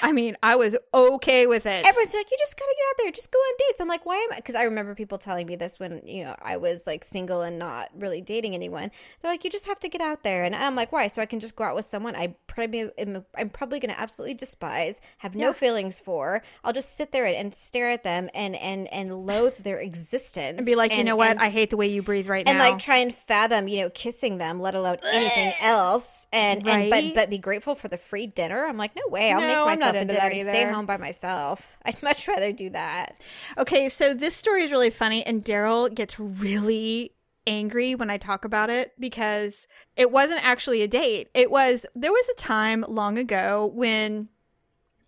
I 0.03 0.12
mean, 0.12 0.36
I 0.42 0.57
was 0.57 0.76
okay 0.94 1.46
with 1.46 1.66
it. 1.66 1.86
Everyone's 1.86 2.14
like, 2.14 2.30
you 2.30 2.36
just 2.38 2.57
gotta 2.59 2.74
get 2.76 2.84
out 2.90 2.94
there, 3.05 3.12
just 3.12 3.32
go 3.32 3.38
on 3.38 3.55
dates. 3.59 3.80
I'm 3.80 3.88
like, 3.88 4.07
why 4.07 4.16
am 4.16 4.32
I? 4.32 4.36
Because 4.36 4.55
I 4.55 4.62
remember 4.64 4.94
people 4.94 5.18
telling 5.18 5.46
me 5.46 5.57
this 5.57 5.78
when 5.78 6.03
you 6.05 6.24
know 6.24 6.36
I 6.40 6.57
was 6.57 6.86
like 6.86 7.05
single 7.05 7.42
and 7.42 7.59
not 7.59 7.88
really 7.96 8.20
dating 8.20 8.55
anyone. 8.55 8.90
They're 9.22 9.30
like, 9.32 9.44
you 9.44 9.51
just 9.51 9.66
have 9.66 9.80
to 9.80 9.88
get 9.88 10.01
out 10.01 10.22
there, 10.22 10.44
and 10.44 10.55
I'm 10.55 10.74
like, 10.74 10.92
why? 10.92 11.07
So 11.09 11.20
I 11.22 11.26
can 11.26 11.40
just 11.40 11.57
go 11.57 11.64
out 11.64 11.74
with 11.74 11.84
someone 11.84 12.14
I 12.16 12.34
probably 12.46 12.90
am, 12.99 13.24
I'm 13.36 13.49
probably 13.49 13.80
gonna 13.80 13.94
absolutely 13.96 14.34
despise, 14.34 15.01
have 15.18 15.34
no 15.34 15.49
Yeah. 15.49 15.53
feelings 15.53 16.01
for. 16.01 16.42
I'll 16.64 16.72
just 16.72 16.96
sit 16.96 17.12
there 17.12 17.26
and, 17.26 17.36
and 17.36 17.55
stare 17.55 17.90
at 17.90 18.05
them 18.05 18.28
and 18.34 18.57
and 18.57 18.86
and 18.92 19.26
loathe 19.26 19.57
their 19.59 19.78
existence 19.78 20.59
and 20.59 20.66
be 20.66 20.74
like, 20.74 20.96
you 20.96 21.05
know 21.05 21.16
what? 21.16 21.30
and- 21.32 21.40
I 21.40 21.49
hate 21.51 21.70
the 21.70 21.76
way 21.76 21.86
you 21.88 22.03
breathe 22.03 22.28
right 22.28 22.46
and 22.46 22.59
now. 22.59 22.64
And 22.64 22.72
like 22.74 22.82
try 22.82 22.96
and 22.99 23.14
fathom, 23.14 23.68
you 23.68 23.80
know, 23.82 23.90
kissing 23.90 24.38
them, 24.38 24.61
let 24.61 24.74
alone 24.74 24.99
anything 25.12 25.53
else, 25.61 26.26
and 26.32 26.66
and 26.68 26.90
but 26.90 27.14
but 27.14 27.30
be 27.30 27.38
grateful 27.38 27.74
for 27.74 27.88
the 27.88 27.96
free 27.96 28.26
dinner. 28.26 28.64
I'm 28.66 28.76
like, 28.76 28.94
no 28.96 29.03
way, 29.09 29.32
I'll 29.32 29.40
No, 29.40 29.46
make 29.46 29.57
I'm 29.57 29.78
myself 29.93 30.11
a 30.11 30.12
dinner 30.12 30.41
and 30.41 30.49
stay 30.49 30.64
home 30.70 30.86
by 30.86 30.97
myself. 30.97 31.78
I'd 31.84 32.03
much 32.03 32.28
rather 32.28 32.53
do 32.53 32.70
that. 32.70 33.20
Okay, 33.57 33.89
so 33.89 34.14
this 34.14 34.34
story 34.34 34.64
is 34.64 34.70
really 34.70 34.91
funny, 34.91 35.24
and 35.24 35.45
Daryl 35.45 35.93
gets 35.93 36.18
really 36.18 37.12
angry 37.47 37.95
when 37.95 38.11
I 38.11 38.18
talk 38.18 38.45
about 38.45 38.68
it 38.70 38.93
because 38.99 39.66
it 39.97 40.11
wasn't 40.11 40.45
actually 40.45 40.82
a 40.82 40.89
date. 40.89 41.28
It 41.34 41.51
was 41.51 41.86
there 41.95 42.12
was 42.12 42.28
a 42.28 42.36
time 42.36 42.84
long 42.86 43.18
ago 43.18 43.70
when 43.74 44.28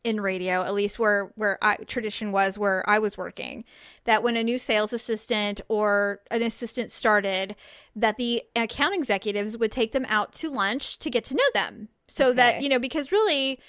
in 0.02 0.20
radio, 0.20 0.62
at 0.62 0.74
least 0.74 0.98
where 0.98 1.32
where 1.34 1.58
I, 1.62 1.76
tradition 1.86 2.32
was 2.32 2.58
where 2.58 2.88
I 2.88 2.98
was 2.98 3.18
working, 3.18 3.64
that 4.04 4.22
when 4.22 4.36
a 4.36 4.42
new 4.42 4.58
sales 4.58 4.92
assistant 4.92 5.60
or 5.68 6.20
an 6.30 6.42
assistant 6.42 6.90
started, 6.90 7.54
that 7.94 8.16
the 8.16 8.42
account 8.56 8.94
executives 8.94 9.58
would 9.58 9.72
take 9.72 9.92
them 9.92 10.06
out 10.08 10.32
to 10.34 10.50
lunch 10.50 10.98
to 11.00 11.10
get 11.10 11.24
to 11.26 11.34
know 11.34 11.44
them, 11.52 11.88
so 12.08 12.32
that 12.32 12.62
you 12.62 12.68
know 12.68 12.78
because 12.78 13.12
really 13.12 13.60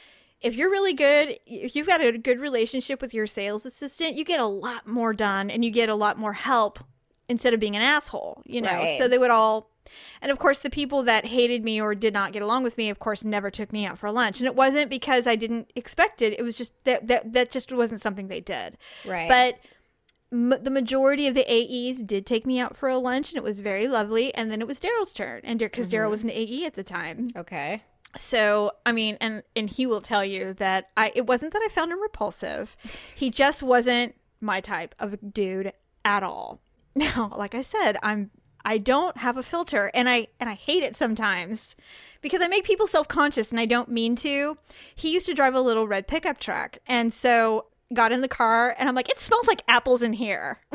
if 0.42 0.56
you're 0.56 0.72
really 0.72 0.94
good, 0.94 1.38
if 1.46 1.76
you've 1.76 1.88
got 1.88 2.02
a 2.02 2.18
good 2.18 2.40
relationship 2.40 3.02
with 3.02 3.14
your 3.14 3.28
sales 3.28 3.66
assistant, 3.66 4.16
you 4.16 4.26
get 4.26 4.40
a 4.40 4.46
lot 4.46 4.88
more 4.88 5.14
done 5.14 5.50
and 5.52 5.64
you 5.64 5.72
get 5.72 5.88
a 5.88 5.96
lot 5.96 6.18
more 6.18 6.34
help 6.34 6.80
instead 7.30 7.54
of 7.54 7.60
being 7.60 7.76
an 7.76 7.82
asshole, 7.82 8.42
you 8.46 8.60
know? 8.60 8.70
Right. 8.70 8.98
So 8.98 9.08
they 9.08 9.20
would 9.20 9.30
all, 9.30 9.70
and 10.22 10.32
of 10.32 10.40
course, 10.40 10.60
the 10.60 10.70
people 10.70 11.04
that 11.04 11.28
hated 11.28 11.64
me 11.64 11.80
or 11.80 11.94
did 11.94 12.14
not 12.14 12.34
get 12.34 12.42
along 12.42 12.64
with 12.64 12.78
me, 12.78 12.90
of 12.90 12.98
course, 12.98 13.24
never 13.24 13.52
took 13.52 13.72
me 13.72 13.86
out 13.86 14.00
for 14.00 14.12
lunch. 14.12 14.40
And 14.40 14.48
it 14.48 14.56
wasn't 14.56 14.90
because 14.90 15.28
I 15.28 15.36
didn't 15.36 15.72
expect 15.76 16.22
it, 16.22 16.38
it 16.38 16.44
was 16.44 16.56
just 16.56 16.74
that 16.86 17.08
that, 17.08 17.34
that 17.34 17.52
just 17.52 17.72
wasn't 17.72 18.02
something 18.02 18.28
they 18.28 18.42
did. 18.42 18.78
Right. 19.06 19.30
But 19.30 19.60
m- 20.32 20.62
the 20.64 20.72
majority 20.72 21.28
of 21.28 21.36
the 21.36 21.46
AEs 21.48 22.02
did 22.02 22.26
take 22.26 22.48
me 22.48 22.60
out 22.60 22.76
for 22.76 22.90
a 22.90 22.98
lunch 22.98 23.32
and 23.32 23.38
it 23.38 23.44
was 23.44 23.60
very 23.60 23.88
lovely. 23.88 24.34
And 24.34 24.52
then 24.52 24.60
it 24.60 24.68
was 24.68 24.80
Daryl's 24.80 25.14
turn. 25.14 25.42
And 25.44 25.60
because 25.60 25.88
Daryl 25.88 26.04
mm-hmm. 26.04 26.12
was 26.12 26.24
an 26.24 26.32
AE 26.32 26.66
at 26.66 26.74
the 26.74 26.84
time 26.84 27.28
okay. 27.38 27.84
So 28.18 28.72
i 28.86 28.92
mean 28.92 29.18
and 29.22 29.44
and 29.56 29.70
he 29.70 29.86
will 29.86 30.02
tell 30.02 30.24
you 30.26 30.54
that 30.54 30.90
i 30.98 31.12
it 31.16 31.26
wasn't 31.28 31.54
that 31.54 31.62
i 31.66 31.70
found 31.70 31.92
him 31.92 32.02
repulsive. 32.02 32.76
He 33.16 33.30
just 33.30 33.64
wasn't 33.64 34.16
my 34.40 34.60
type 34.62 34.96
of 35.00 35.34
dude 35.34 35.72
at 36.04 36.24
all. 36.24 36.62
Now 36.96 37.32
like 37.38 37.56
i 37.56 37.62
said 37.62 37.96
i'm 38.04 38.32
i 38.66 38.78
don't 38.78 39.16
have 39.18 39.38
a 39.38 39.44
filter 39.44 39.90
and 39.94 40.10
i 40.10 40.28
and 40.40 40.50
i 40.50 40.56
hate 40.56 40.84
it 40.84 40.96
sometimes 40.96 41.76
because 42.22 42.42
i 42.42 42.48
make 42.48 42.66
people 42.66 42.86
self-conscious 42.86 43.52
and 43.52 43.60
i 43.60 43.66
don't 43.66 43.90
mean 43.90 44.16
to. 44.18 44.58
He 44.94 45.14
used 45.14 45.26
to 45.28 45.34
drive 45.34 45.56
a 45.56 45.62
little 45.62 45.88
red 45.88 46.08
pickup 46.08 46.40
truck 46.40 46.78
and 46.88 47.14
so 47.14 47.68
got 47.94 48.12
in 48.12 48.22
the 48.22 48.28
car 48.28 48.76
and 48.78 48.88
i'm 48.90 48.96
like 48.96 49.10
it 49.10 49.20
smells 49.22 49.48
like 49.48 49.64
apples 49.68 50.04
in 50.04 50.14
here. 50.14 50.60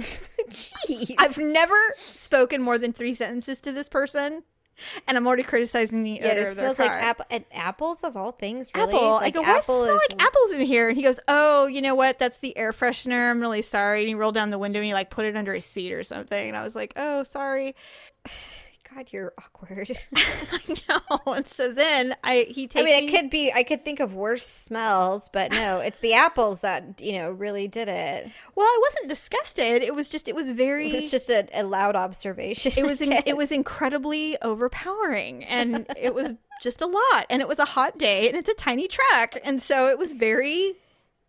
Jeez. 0.49 1.15
i've 1.19 1.39
never 1.39 1.77
spoken 2.15 2.63
more 2.63 2.79
than 2.79 2.93
three 2.93 3.15
sentences 3.15 3.61
to 3.61 3.73
this 3.73 3.89
person 3.89 4.43
and 5.09 5.17
i'm 5.17 5.27
already 5.27 5.43
criticizing 5.43 6.03
the 6.03 6.13
yeah, 6.13 6.29
odor 6.29 6.41
it 6.41 6.49
of 6.49 6.57
their 6.57 6.75
smells 6.75 6.79
like 6.79 6.91
apple 6.91 7.25
and 7.31 7.45
apples 7.53 8.05
of 8.05 8.17
all 8.17 8.33
things. 8.33 8.71
Really? 8.75 8.95
apple. 8.95 9.15
I 9.15 9.21
Like, 9.21 9.35
go, 9.35 9.43
why 9.43 9.55
does 9.55 9.63
it 9.63 9.65
smell 9.65 9.85
is 9.85 10.01
like 10.11 10.23
apples 10.23 10.53
in 10.53 10.61
here? 10.61 10.89
And 10.89 10.97
he 10.97 11.03
goes, 11.03 11.21
oh, 11.29 11.67
you 11.67 11.83
know 11.83 11.95
what? 11.95 12.19
That's 12.19 12.39
the 12.39 12.57
air 12.57 12.73
freshener. 12.73 13.31
I'm 13.31 13.41
really 13.41 13.63
sorry. 13.63 14.01
And 14.01 14.09
he 14.09 14.15
rolled 14.15 14.35
down 14.35 14.51
the 14.51 14.59
window 14.59 14.81
and 14.81 14.87
he 14.87 14.95
like 14.95 15.11
put 15.11 15.25
it 15.25 15.37
under 15.37 15.55
his 15.55 15.65
seat 15.65 15.93
or 15.93 16.05
something. 16.05 16.49
And 16.49 16.57
I 16.57 16.63
was 16.63 16.75
like, 16.75 16.93
oh, 16.97 17.23
sorry. 17.23 17.75
God, 18.97 19.13
you're 19.13 19.35
awkward. 19.39 19.91
I 20.17 20.77
know. 20.89 21.33
And 21.35 21.47
so 21.47 21.71
then 21.71 22.15
I 22.25 22.47
he 22.49 22.67
takes. 22.67 22.83
I 22.83 22.85
mean, 22.85 23.07
me. 23.07 23.07
it 23.07 23.11
could 23.11 23.31
be. 23.31 23.53
I 23.53 23.63
could 23.63 23.85
think 23.85 24.01
of 24.01 24.15
worse 24.15 24.47
smells, 24.47 25.29
but 25.31 25.51
no, 25.51 25.81
it's 25.85 25.99
the 25.99 26.15
apples 26.15 26.61
that 26.61 27.01
you 27.01 27.13
know 27.13 27.31
really 27.31 27.69
did 27.69 27.89
it. 27.89 28.31
well, 28.55 28.67
I 28.67 28.79
wasn't 28.81 29.09
disgusted. 29.11 29.83
It 29.83 29.95
was 29.95 30.09
just 30.09 30.29
it 30.29 30.35
was 30.35 30.51
very. 30.51 30.91
It's 30.91 31.11
just 31.11 31.29
a, 31.29 31.47
a 31.53 31.63
loud 31.63 31.95
observation. 31.95 32.73
it 32.77 32.87
was 32.87 33.03
in, 33.03 33.13
it 33.13 33.37
was 33.37 33.53
incredibly 33.53 34.41
overpowering 34.41 35.45
and 35.45 35.87
it 36.01 36.15
was 36.15 36.35
just 36.63 36.81
a 36.81 36.87
lot 36.87 37.27
and 37.29 37.43
it 37.43 37.49
was 37.49 37.59
a 37.59 37.65
hot 37.67 37.99
day 37.99 38.29
and 38.29 38.37
it's 38.37 38.49
a 38.49 38.55
tiny 38.55 38.89
truck 38.89 39.37
and 39.45 39.61
so 39.61 39.89
it 39.89 39.99
was 39.99 40.15
very 40.15 40.73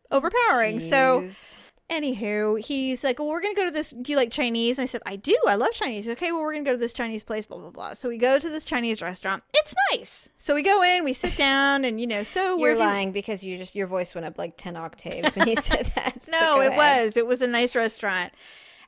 overpowering 0.09 0.79
so 0.79 1.21
Jeez. 1.21 1.57
Anywho, 1.89 2.59
he's 2.59 3.03
like, 3.03 3.17
Well, 3.19 3.29
we're 3.29 3.39
gonna 3.41 3.55
go 3.55 3.65
to 3.65 3.71
this. 3.71 3.91
Do 3.91 4.11
you 4.11 4.17
like 4.17 4.29
Chinese? 4.31 4.77
And 4.77 4.83
I 4.83 4.87
said, 4.87 5.01
I 5.05 5.15
do. 5.15 5.37
I 5.47 5.55
love 5.55 5.71
Chinese. 5.71 6.07
Okay, 6.09 6.31
well, 6.33 6.41
we're 6.41 6.51
gonna 6.51 6.65
go 6.65 6.73
to 6.73 6.77
this 6.77 6.91
Chinese 6.91 7.23
place, 7.23 7.45
blah, 7.45 7.57
blah, 7.57 7.69
blah. 7.69 7.93
So 7.93 8.09
we 8.09 8.17
go 8.17 8.37
to 8.37 8.49
this 8.49 8.65
Chinese 8.65 9.01
restaurant. 9.01 9.41
It's 9.53 9.73
nice. 9.91 10.27
So 10.37 10.53
we 10.53 10.63
go 10.63 10.83
in, 10.83 11.05
we 11.05 11.13
sit 11.13 11.37
down, 11.37 11.85
and 11.85 12.01
you 12.01 12.07
know, 12.07 12.23
so 12.23 12.57
You're 12.57 12.73
we're 12.73 12.77
lying 12.77 13.13
because 13.13 13.43
you 13.43 13.57
just 13.57 13.73
your 13.75 13.87
voice 13.87 14.13
went 14.15 14.25
up 14.27 14.37
like 14.37 14.57
ten 14.57 14.75
octaves 14.75 15.33
when 15.35 15.47
you 15.47 15.55
said 15.61 15.85
that. 15.95 16.27
No, 16.29 16.59
it 16.59 16.73
ahead. 16.73 17.05
was. 17.05 17.17
It 17.17 17.25
was 17.25 17.41
a 17.41 17.47
nice 17.47 17.73
restaurant. 17.75 18.33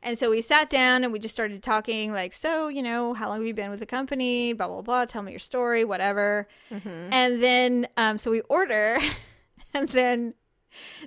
And 0.01 0.17
so 0.17 0.29
we 0.29 0.39
sat 0.41 0.69
down 0.69 1.03
and 1.03 1.11
we 1.11 1.19
just 1.19 1.33
started 1.33 1.61
talking, 1.61 2.13
like, 2.13 2.31
so, 2.31 2.69
you 2.69 2.81
know, 2.81 3.13
how 3.13 3.27
long 3.27 3.39
have 3.39 3.47
you 3.47 3.53
been 3.53 3.69
with 3.69 3.81
the 3.81 3.85
company? 3.85 4.53
Blah, 4.53 4.67
blah, 4.69 4.81
blah. 4.81 5.03
Tell 5.05 5.21
me 5.21 5.31
your 5.33 5.39
story, 5.39 5.83
whatever. 5.83 6.47
And 6.71 7.43
then, 7.43 7.85
um, 7.97 8.17
so 8.17 8.31
we 8.31 8.41
order. 8.41 8.97
And 9.73 9.87
then, 9.89 10.33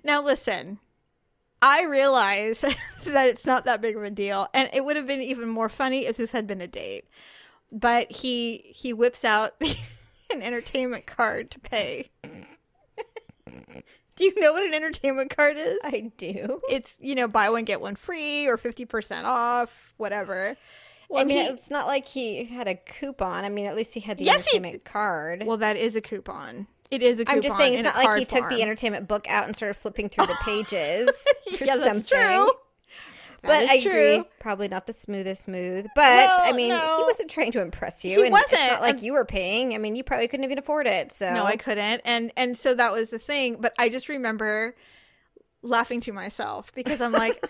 now 0.04 0.22
listen, 0.22 0.78
I 1.62 1.84
realize 1.84 2.60
that 3.04 3.28
it's 3.28 3.46
not 3.46 3.64
that 3.66 3.80
big 3.80 3.96
of 3.96 4.02
a 4.02 4.10
deal. 4.10 4.48
And 4.52 4.68
it 4.74 4.84
would 4.84 4.96
have 4.96 5.06
been 5.06 5.22
even 5.22 5.48
more 5.48 5.68
funny 5.68 6.06
if 6.06 6.16
this 6.16 6.32
had 6.32 6.46
been 6.46 6.60
a 6.60 6.66
date. 6.66 7.04
But 7.70 8.10
he 8.12 8.72
he 8.74 8.92
whips 8.92 9.24
out 9.24 9.52
an 10.32 10.42
entertainment 10.42 11.06
card 11.06 11.50
to 11.52 11.60
pay. 11.60 12.10
Do 14.14 14.24
you 14.24 14.38
know 14.40 14.52
what 14.52 14.62
an 14.62 14.74
entertainment 14.74 15.34
card 15.34 15.56
is? 15.56 15.78
I 15.82 16.12
do. 16.18 16.60
it's 16.68 16.96
you 17.00 17.14
know 17.14 17.26
buy 17.28 17.48
one 17.48 17.64
get 17.64 17.80
one 17.80 17.96
free 17.96 18.46
or 18.46 18.58
50% 18.58 19.24
off 19.24 19.94
whatever 19.96 20.56
Well, 21.08 21.22
I 21.22 21.24
mean, 21.24 21.38
he- 21.38 21.44
it's 21.46 21.70
not 21.70 21.86
like 21.86 22.06
he 22.06 22.44
had 22.44 22.68
a 22.68 22.74
coupon. 22.74 23.44
I 23.44 23.48
mean, 23.48 23.66
at 23.66 23.74
least 23.74 23.94
he 23.94 24.00
had 24.00 24.18
the 24.18 24.24
Yes, 24.24 24.46
he- 24.46 24.56
entertainment 24.58 24.84
card. 24.84 25.44
well 25.46 25.56
that 25.56 25.76
is 25.78 25.96
a 25.96 26.02
coupon 26.02 26.66
it 26.92 27.02
is 27.02 27.18
a 27.18 27.24
coupon 27.24 27.36
I'm 27.36 27.42
just 27.42 27.56
saying, 27.56 27.74
it's 27.74 27.82
not 27.82 27.96
like 27.96 28.18
he 28.18 28.24
took 28.24 28.40
form. 28.40 28.52
the 28.54 28.62
entertainment 28.62 29.08
book 29.08 29.28
out 29.28 29.46
and 29.46 29.56
started 29.56 29.74
flipping 29.74 30.08
through 30.08 30.26
the 30.26 30.36
pages 30.42 31.08
or 31.60 31.64
yeah, 31.64 31.76
that's 31.76 31.84
something. 31.84 32.04
true 32.18 32.50
But 33.42 33.68
I 33.68 33.74
agree, 33.74 34.22
probably 34.38 34.68
not 34.68 34.86
the 34.86 34.92
smoothest 34.92 35.42
smooth. 35.42 35.86
But 35.96 36.30
I 36.30 36.52
mean, 36.52 36.68
no. 36.68 36.96
he 36.98 37.02
wasn't 37.02 37.28
trying 37.30 37.50
to 37.52 37.60
impress 37.60 38.04
you. 38.04 38.10
He 38.20 38.26
and 38.26 38.34
It's 38.36 38.52
wasn't. 38.52 38.70
not 38.70 38.80
like 38.82 39.02
you 39.02 39.14
were 39.14 39.24
paying. 39.24 39.74
I 39.74 39.78
mean, 39.78 39.96
you 39.96 40.04
probably 40.04 40.28
couldn't 40.28 40.44
even 40.44 40.58
afford 40.58 40.86
it. 40.86 41.10
So 41.10 41.32
no 41.34 41.44
i 41.44 41.56
couldn't 41.56 42.02
and 42.04 42.30
and 42.36 42.56
so 42.56 42.72
that 42.74 42.92
was 42.92 43.10
the 43.10 43.18
thing 43.18 43.56
but 43.58 43.72
i 43.78 43.88
just 43.88 44.08
remember 44.08 44.76
laughing 45.62 46.00
to 46.00 46.12
myself 46.12 46.72
because 46.74 47.00
i'm 47.00 47.12
like 47.12 47.44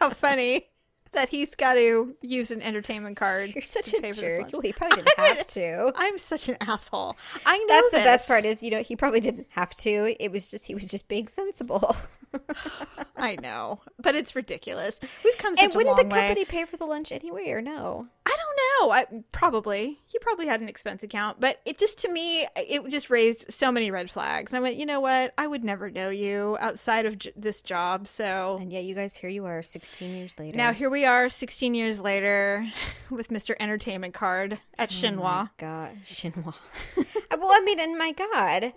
how 0.00 0.10
funny 0.10 0.66
that 1.14 1.28
he's 1.28 1.54
got 1.54 1.74
to 1.74 2.14
use 2.20 2.50
an 2.50 2.62
entertainment 2.62 3.16
card 3.16 3.54
You're 3.54 3.62
such 3.62 3.94
a 3.94 4.12
jerk. 4.12 4.50
Well, 4.52 4.60
he 4.62 4.72
probably 4.72 5.02
didn't 5.04 5.18
have 5.18 5.46
to. 5.46 5.92
i'm 5.96 6.18
such 6.18 6.48
an 6.48 6.56
asshole 6.60 7.16
i 7.46 7.58
know 7.58 7.66
That's 7.68 7.90
the 7.90 7.98
best 7.98 8.28
part 8.28 8.44
is, 8.44 8.62
you 8.62 8.70
know, 8.70 8.82
he 8.82 8.96
probably 8.96 9.20
didn't 9.20 9.46
have 9.50 9.74
to. 9.76 10.14
It 10.22 10.30
was 10.30 10.50
just 10.50 10.66
he 10.66 10.74
was 10.74 10.84
just 10.84 11.08
being 11.08 11.28
sensible. 11.28 11.96
i 13.16 13.36
know 13.42 13.80
but 14.00 14.14
it's 14.14 14.34
ridiculous 14.36 15.00
we've 15.24 15.38
come 15.38 15.54
such 15.54 15.64
and 15.64 15.74
wouldn't 15.74 15.96
the 15.96 16.04
way 16.04 16.10
company 16.10 16.44
pay 16.44 16.64
for 16.64 16.76
the 16.76 16.84
lunch 16.84 17.12
anyway, 17.12 17.50
or 17.50 17.60
no? 17.60 18.06
I 18.26 18.30
don't 18.36 18.88
know. 18.88 18.92
I 18.92 19.22
probably 19.32 20.00
he 20.06 20.18
probably 20.18 20.46
had 20.46 20.60
an 20.60 20.68
expense 20.68 21.02
account, 21.02 21.40
but 21.40 21.60
it 21.64 21.78
just 21.78 21.98
to 22.00 22.08
me 22.10 22.46
it 22.56 22.86
just 22.88 23.10
raised 23.10 23.52
so 23.52 23.70
many 23.70 23.90
red 23.90 24.10
flags. 24.10 24.52
And 24.52 24.58
I 24.58 24.60
went, 24.60 24.76
you 24.76 24.86
know 24.86 25.00
what? 25.00 25.32
I 25.38 25.46
would 25.46 25.64
never 25.64 25.90
know 25.90 26.08
you 26.10 26.56
outside 26.60 27.06
of 27.06 27.18
j- 27.18 27.32
this 27.36 27.62
job. 27.62 28.06
So 28.06 28.58
And 28.60 28.72
yet, 28.72 28.84
you 28.84 28.94
guys, 28.94 29.16
here 29.16 29.30
you 29.30 29.44
are, 29.46 29.62
16 29.62 30.14
years 30.14 30.38
later. 30.38 30.56
now 30.56 30.72
here 30.72 30.90
we 30.90 31.04
are, 31.04 31.28
16 31.28 31.74
years 31.74 32.00
later, 32.00 32.66
with 33.10 33.28
Mr. 33.28 33.54
Entertainment 33.60 34.14
Card 34.14 34.58
at 34.78 34.90
Shinhwa. 34.90 35.50
God, 35.58 35.96
Shinhwa. 36.04 36.54
Well, 36.96 37.50
I 37.52 37.60
mean, 37.64 37.80
and 37.80 37.98
my 37.98 38.12
God, 38.12 38.72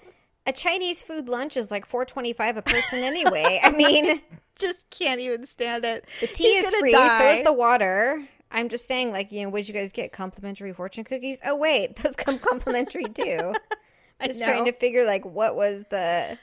a 0.47 0.51
Chinese 0.51 1.03
food 1.03 1.29
lunch 1.29 1.57
is 1.57 1.69
like 1.69 1.85
four 1.85 2.05
twenty 2.05 2.33
five 2.33 2.57
a 2.57 2.61
person 2.63 2.99
anyway. 2.99 3.59
I 3.63 3.71
mean, 3.71 4.21
Just 4.55 4.89
can't 4.89 5.19
even 5.19 5.45
stand 5.45 5.85
it. 5.85 6.07
the 6.19 6.27
tea 6.27 6.55
He's 6.55 6.65
is 6.65 6.75
free, 6.79 6.91
so 6.91 6.97
die. 6.97 7.33
is 7.33 7.43
the 7.43 7.53
water. 7.53 8.27
I'm 8.49 8.69
just 8.69 8.87
saying, 8.87 9.11
like, 9.11 9.31
you 9.31 9.43
know, 9.43 9.49
would 9.49 9.67
you 9.67 9.73
guys 9.73 9.91
get 9.91 10.11
complimentary 10.11 10.73
fortune 10.73 11.03
cookies? 11.03 11.41
Oh 11.45 11.55
wait, 11.57 11.97
those 11.97 12.15
come 12.15 12.39
complimentary 12.39 13.05
too. 13.05 13.53
I'm 14.19 14.29
Just 14.29 14.43
trying 14.43 14.65
to 14.65 14.71
figure 14.71 15.05
like 15.05 15.25
what 15.25 15.55
was 15.55 15.85
the 15.91 16.39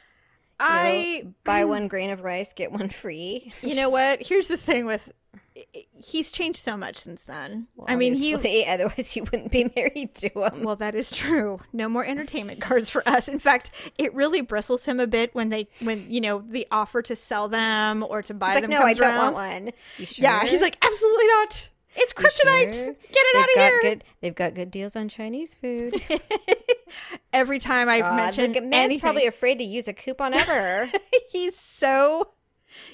I 0.60 1.22
know, 1.24 1.34
buy 1.42 1.62
mm. 1.62 1.68
one 1.68 1.88
grain 1.88 2.10
of 2.10 2.22
rice 2.22 2.52
get 2.52 2.70
one 2.70 2.88
free. 2.88 3.52
you 3.62 3.74
know 3.74 3.90
what? 3.90 4.22
Here's 4.22 4.46
the 4.46 4.56
thing 4.56 4.86
with 4.86 5.10
he's 5.92 6.30
changed 6.30 6.58
so 6.58 6.76
much 6.76 6.96
since 6.96 7.24
then. 7.24 7.68
Well, 7.76 7.86
I 7.88 7.96
mean, 7.96 8.14
he 8.14 8.34
otherwise 8.68 9.14
you 9.14 9.22
wouldn't 9.22 9.52
be 9.52 9.70
married 9.76 10.14
to 10.16 10.28
him. 10.28 10.62
Well, 10.62 10.76
that 10.76 10.94
is 10.94 11.10
true. 11.10 11.60
No 11.72 11.88
more 11.88 12.04
entertainment 12.04 12.60
cards 12.60 12.90
for 12.90 13.06
us. 13.08 13.28
In 13.28 13.38
fact, 13.38 13.70
it 13.98 14.14
really 14.14 14.40
bristles 14.40 14.84
him 14.84 15.00
a 15.00 15.06
bit 15.06 15.34
when 15.34 15.50
they, 15.50 15.68
when 15.82 16.10
you 16.10 16.20
know, 16.20 16.44
the 16.46 16.66
offer 16.70 17.02
to 17.02 17.16
sell 17.16 17.48
them 17.48 18.04
or 18.08 18.22
to 18.22 18.34
buy 18.34 18.54
like, 18.54 18.62
them 18.62 18.70
no, 18.70 18.80
I 18.80 18.94
don't 18.94 19.08
around. 19.08 19.34
want 19.34 19.64
one. 19.64 19.72
Sure? 20.04 20.22
Yeah, 20.22 20.44
he's 20.44 20.60
like, 20.60 20.76
absolutely 20.84 21.26
not. 21.28 21.70
It's 21.96 22.12
kryptonite. 22.12 22.74
sure? 22.74 22.86
Get 22.86 22.96
it 23.12 23.34
They've 23.34 23.42
out 23.42 23.48
of 23.48 23.54
got 23.54 23.60
here. 23.62 23.80
Good, 23.82 24.04
they've 24.20 24.34
got 24.34 24.54
good 24.54 24.70
deals 24.70 24.96
on 24.96 25.08
Chinese 25.08 25.54
food. 25.54 25.94
Every 27.32 27.58
time 27.58 27.88
I 27.88 28.00
God, 28.00 28.16
mention 28.16 28.52
the 28.52 28.60
man's 28.60 28.84
anything, 28.84 29.00
probably 29.00 29.26
afraid 29.26 29.58
to 29.58 29.64
use 29.64 29.88
a 29.88 29.92
coupon 29.92 30.34
ever. 30.34 30.90
he's 31.30 31.56
so 31.56 32.28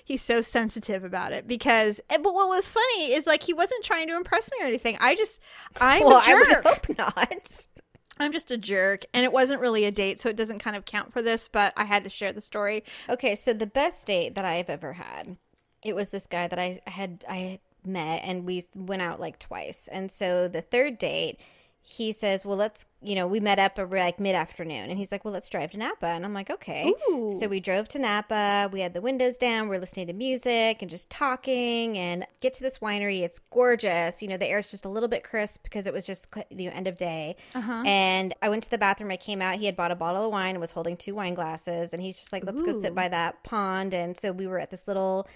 he's 0.05 0.23
so 0.23 0.41
sensitive 0.41 1.05
about 1.05 1.33
it 1.33 1.47
because 1.47 2.01
eh, 2.11 2.19
but 2.23 2.35
what 2.35 2.49
was 2.49 2.69
funny 2.69 3.13
is 3.13 3.27
like 3.27 3.43
he 3.43 3.55
wasn't 3.55 3.85
trying 3.85 4.09
to 4.09 4.17
impress 4.17 4.51
me 4.51 4.59
or 4.65 4.67
anything 4.67 4.97
i 5.01 5.15
just 5.15 5.41
i'm 5.81 6.05
well, 6.05 6.17
a 6.17 6.21
I 6.21 6.45
jerk 6.53 6.65
hope 6.65 6.99
not. 6.99 7.69
i'm 8.19 8.33
just 8.33 8.51
a 8.51 8.59
jerk 8.59 9.05
and 9.15 9.25
it 9.25 9.33
wasn't 9.33 9.61
really 9.61 9.85
a 9.85 9.91
date 9.91 10.21
so 10.21 10.29
it 10.29 10.37
doesn't 10.37 10.59
kind 10.59 10.77
of 10.77 10.85
count 10.85 11.13
for 11.13 11.23
this 11.23 11.49
but 11.49 11.73
i 11.77 11.85
had 11.85 12.05
to 12.05 12.11
share 12.11 12.33
the 12.33 12.41
story 12.41 12.85
Okay, 13.09 13.35
so 13.35 13.53
the 13.53 13.67
best 13.67 14.07
date 14.07 14.35
that 14.35 14.45
I've 14.45 14.71
ever 14.71 14.95
had, 14.95 15.37
it 15.85 15.95
was 15.95 16.11
this 16.11 16.27
guy 16.27 16.47
that 16.49 16.59
I 16.59 16.81
had 16.87 17.25
I 17.29 17.61
met, 17.85 18.23
and 18.25 18.45
we 18.45 18.63
went 18.77 19.03
out 19.03 19.21
like 19.21 19.39
twice. 19.39 19.89
And 19.91 20.11
so 20.11 20.49
the 20.49 20.63
third 20.63 20.99
date, 20.99 21.41
he 21.83 22.13
says, 22.13 22.45
"Well, 22.45 22.57
let's 22.57 22.85
you 23.03 23.15
know 23.15 23.27
we 23.27 23.41
met 23.41 23.59
up 23.59 23.79
ar- 23.79 23.87
like 23.87 24.21
mid 24.21 24.35
afternoon," 24.35 24.91
and 24.91 24.99
he's 24.99 25.11
like, 25.11 25.25
"Well, 25.25 25.33
let's 25.33 25.49
drive 25.49 25.71
to 25.71 25.79
Napa," 25.79 26.07
and 26.07 26.25
I'm 26.25 26.35
like, 26.35 26.51
"Okay." 26.51 26.93
Ooh. 27.09 27.37
So 27.41 27.49
we 27.49 27.59
drove 27.59 27.89
to 27.89 27.99
Napa. 27.99 28.69
We 28.71 28.81
had 28.81 28.93
the 28.93 29.01
windows 29.01 29.39
down. 29.39 29.69
We 29.69 29.77
are 29.77 29.81
listening 29.81 30.07
to 30.09 30.13
music 30.13 30.83
and 30.83 30.91
just 30.91 31.11
talking, 31.11 31.97
and 31.97 32.27
get 32.41 32.53
to 32.55 32.63
this 32.63 32.79
winery. 32.79 33.23
It's 33.23 33.39
gorgeous. 33.39 34.23
You 34.23 34.29
know, 34.29 34.37
the 34.37 34.47
air's 34.47 34.71
just 34.71 34.85
a 34.85 34.89
little 34.91 35.09
bit 35.09 35.25
crisp 35.25 35.63
because 35.63 35.87
it 35.87 35.93
was 35.93 36.07
just 36.07 36.29
the 36.51 36.69
end 36.69 36.87
of 36.87 36.97
day. 36.97 37.37
Uh-huh. 37.55 37.83
And 37.87 38.35
I 38.43 38.51
went 38.51 38.63
to 38.65 38.71
the 38.71 38.79
bathroom. 38.79 39.11
I 39.11 39.17
came 39.17 39.41
out. 39.41 39.57
He 39.57 39.67
had 39.67 39.77
bought 39.77 39.91
a 39.91 39.97
bottle 39.97 40.27
of 40.27 40.33
wine 40.33 40.51
and 40.51 40.61
was 40.61 40.73
holding 40.73 40.97
two 40.97 41.15
wine 41.15 41.35
glasses, 41.35 41.93
and 41.93 42.03
he's 42.03 42.17
just 42.17 42.33
like, 42.33 42.45
"Let's 42.45 42.63
go 42.63 42.73
sit 42.79 42.95
by 42.95 43.09
that 43.09 43.43
pond." 43.43 43.95
And 43.95 44.17
so 44.17 44.33
we 44.33 44.47
were 44.47 44.59
at 44.59 44.71
this 44.71 44.87
little 44.87 45.27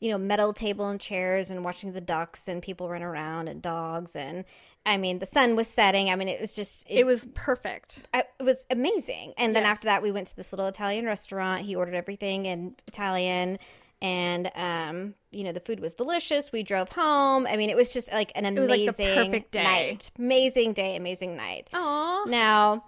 you 0.00 0.10
know, 0.10 0.18
metal 0.18 0.52
table 0.52 0.88
and 0.88 1.00
chairs 1.00 1.50
and 1.50 1.64
watching 1.64 1.92
the 1.92 2.00
ducks 2.00 2.48
and 2.48 2.60
people 2.60 2.88
run 2.88 3.02
around 3.02 3.46
and 3.46 3.62
dogs. 3.62 4.16
And 4.16 4.44
I 4.86 4.96
mean, 4.98 5.18
the 5.18 5.26
sun 5.26 5.56
was 5.56 5.66
setting. 5.66 6.10
I 6.10 6.16
mean, 6.16 6.28
it 6.28 6.40
was 6.40 6.54
just, 6.54 6.86
it 6.90 7.06
was 7.06 7.26
perfect 7.34 8.06
I- 8.12 8.24
it 8.38 8.42
was 8.42 8.66
amazing. 8.70 9.32
And 9.38 9.56
then 9.56 9.62
Yes. 9.62 9.70
after 9.72 9.84
that, 9.86 10.02
we 10.02 10.10
went 10.12 10.26
to 10.28 10.36
this 10.36 10.52
little 10.52 10.66
Italian 10.66 11.06
restaurant. 11.06 11.62
He 11.62 11.74
ordered 11.74 11.94
everything 11.94 12.44
in 12.46 12.76
Italian. 12.86 13.58
And, 14.02 14.50
um, 14.54 15.14
you 15.30 15.44
know, 15.44 15.52
the 15.52 15.60
food 15.60 15.80
was 15.80 15.94
delicious. 15.94 16.52
We 16.52 16.62
drove 16.62 16.90
home. 16.90 17.46
I 17.46 17.56
mean, 17.56 17.70
it 17.70 17.76
was 17.76 17.90
just 17.90 18.12
like 18.12 18.30
an 18.34 18.44
amazing 18.44 19.06
like 19.06 19.16
perfect 19.16 19.52
day. 19.52 19.62
night. 19.64 20.10
Amazing 20.18 20.74
day, 20.74 20.96
amazing 20.96 21.36
night. 21.36 21.70
Aww. 21.72 22.26
Now, 22.26 22.84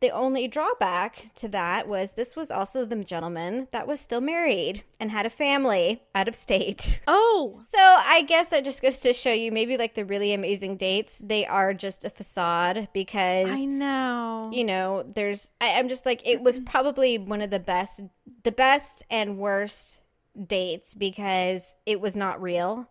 the 0.00 0.10
only 0.10 0.48
drawback 0.48 1.32
to 1.36 1.48
that 1.48 1.88
was 1.88 2.12
this 2.12 2.36
was 2.36 2.50
also 2.50 2.84
the 2.84 3.02
gentleman 3.04 3.68
that 3.72 3.86
was 3.86 4.00
still 4.00 4.20
married 4.20 4.82
and 5.00 5.10
had 5.10 5.26
a 5.26 5.30
family 5.30 6.02
out 6.14 6.28
of 6.28 6.34
state. 6.34 7.00
oh 7.06 7.60
So 7.64 7.78
I 7.78 8.22
guess 8.22 8.48
that 8.48 8.64
just 8.64 8.82
goes 8.82 9.00
to 9.00 9.12
show 9.12 9.32
you 9.32 9.52
maybe 9.52 9.76
like 9.76 9.94
the 9.94 10.04
really 10.04 10.32
amazing 10.32 10.76
dates, 10.76 11.18
they 11.22 11.46
are 11.46 11.74
just 11.74 12.04
a 12.04 12.10
facade 12.10 12.88
because 12.92 13.48
i 13.48 13.64
know 13.64 14.50
you 14.52 14.64
know, 14.64 15.02
there's 15.02 15.52
I, 15.60 15.78
I'm 15.78 15.88
just 15.88 16.06
like 16.06 16.26
it 16.26 16.42
was 16.42 16.60
probably 16.60 17.18
one 17.18 17.42
of 17.42 17.50
the 17.50 17.60
best 17.60 18.00
the 18.42 18.52
best 18.52 19.02
and 19.10 19.38
worst 19.38 20.00
dates 20.46 20.94
because 20.94 21.76
it 21.86 22.00
was 22.00 22.16
not 22.16 22.40
real. 22.40 22.88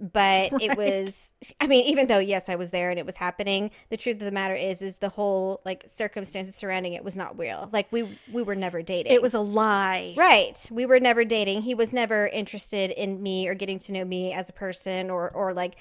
But 0.00 0.52
it 0.62 0.76
was 0.78 1.32
I 1.60 1.66
mean, 1.66 1.84
even 1.86 2.06
though 2.06 2.18
yes, 2.18 2.48
I 2.48 2.56
was 2.56 2.70
there 2.70 2.90
and 2.90 2.98
it 2.98 3.04
was 3.06 3.16
happening, 3.16 3.70
the 3.90 3.96
truth 3.96 4.16
of 4.16 4.20
the 4.24 4.30
matter 4.32 4.54
is 4.54 4.80
is 4.82 4.96
the 4.98 5.10
whole 5.10 5.60
like 5.64 5.84
circumstances 5.86 6.54
surrounding 6.54 6.94
it 6.94 7.04
was 7.04 7.16
not 7.16 7.38
real. 7.38 7.68
Like 7.72 7.88
we 7.92 8.18
we 8.32 8.42
were 8.42 8.54
never 8.56 8.82
dating. 8.82 9.12
it 9.12 9.22
was 9.22 9.34
a 9.34 9.40
lie 9.40 10.14
Right. 10.16 10.58
We 10.70 10.86
were 10.86 11.00
never 11.00 11.24
dating. 11.24 11.62
He 11.62 11.74
was 11.74 11.92
never 11.92 12.26
interested 12.28 12.90
in 12.90 13.22
me 13.22 13.46
or 13.46 13.54
getting 13.54 13.78
to 13.80 13.92
know 13.92 14.04
me 14.04 14.32
as 14.32 14.48
a 14.48 14.52
person 14.54 15.10
or 15.10 15.30
or 15.30 15.52
like 15.52 15.76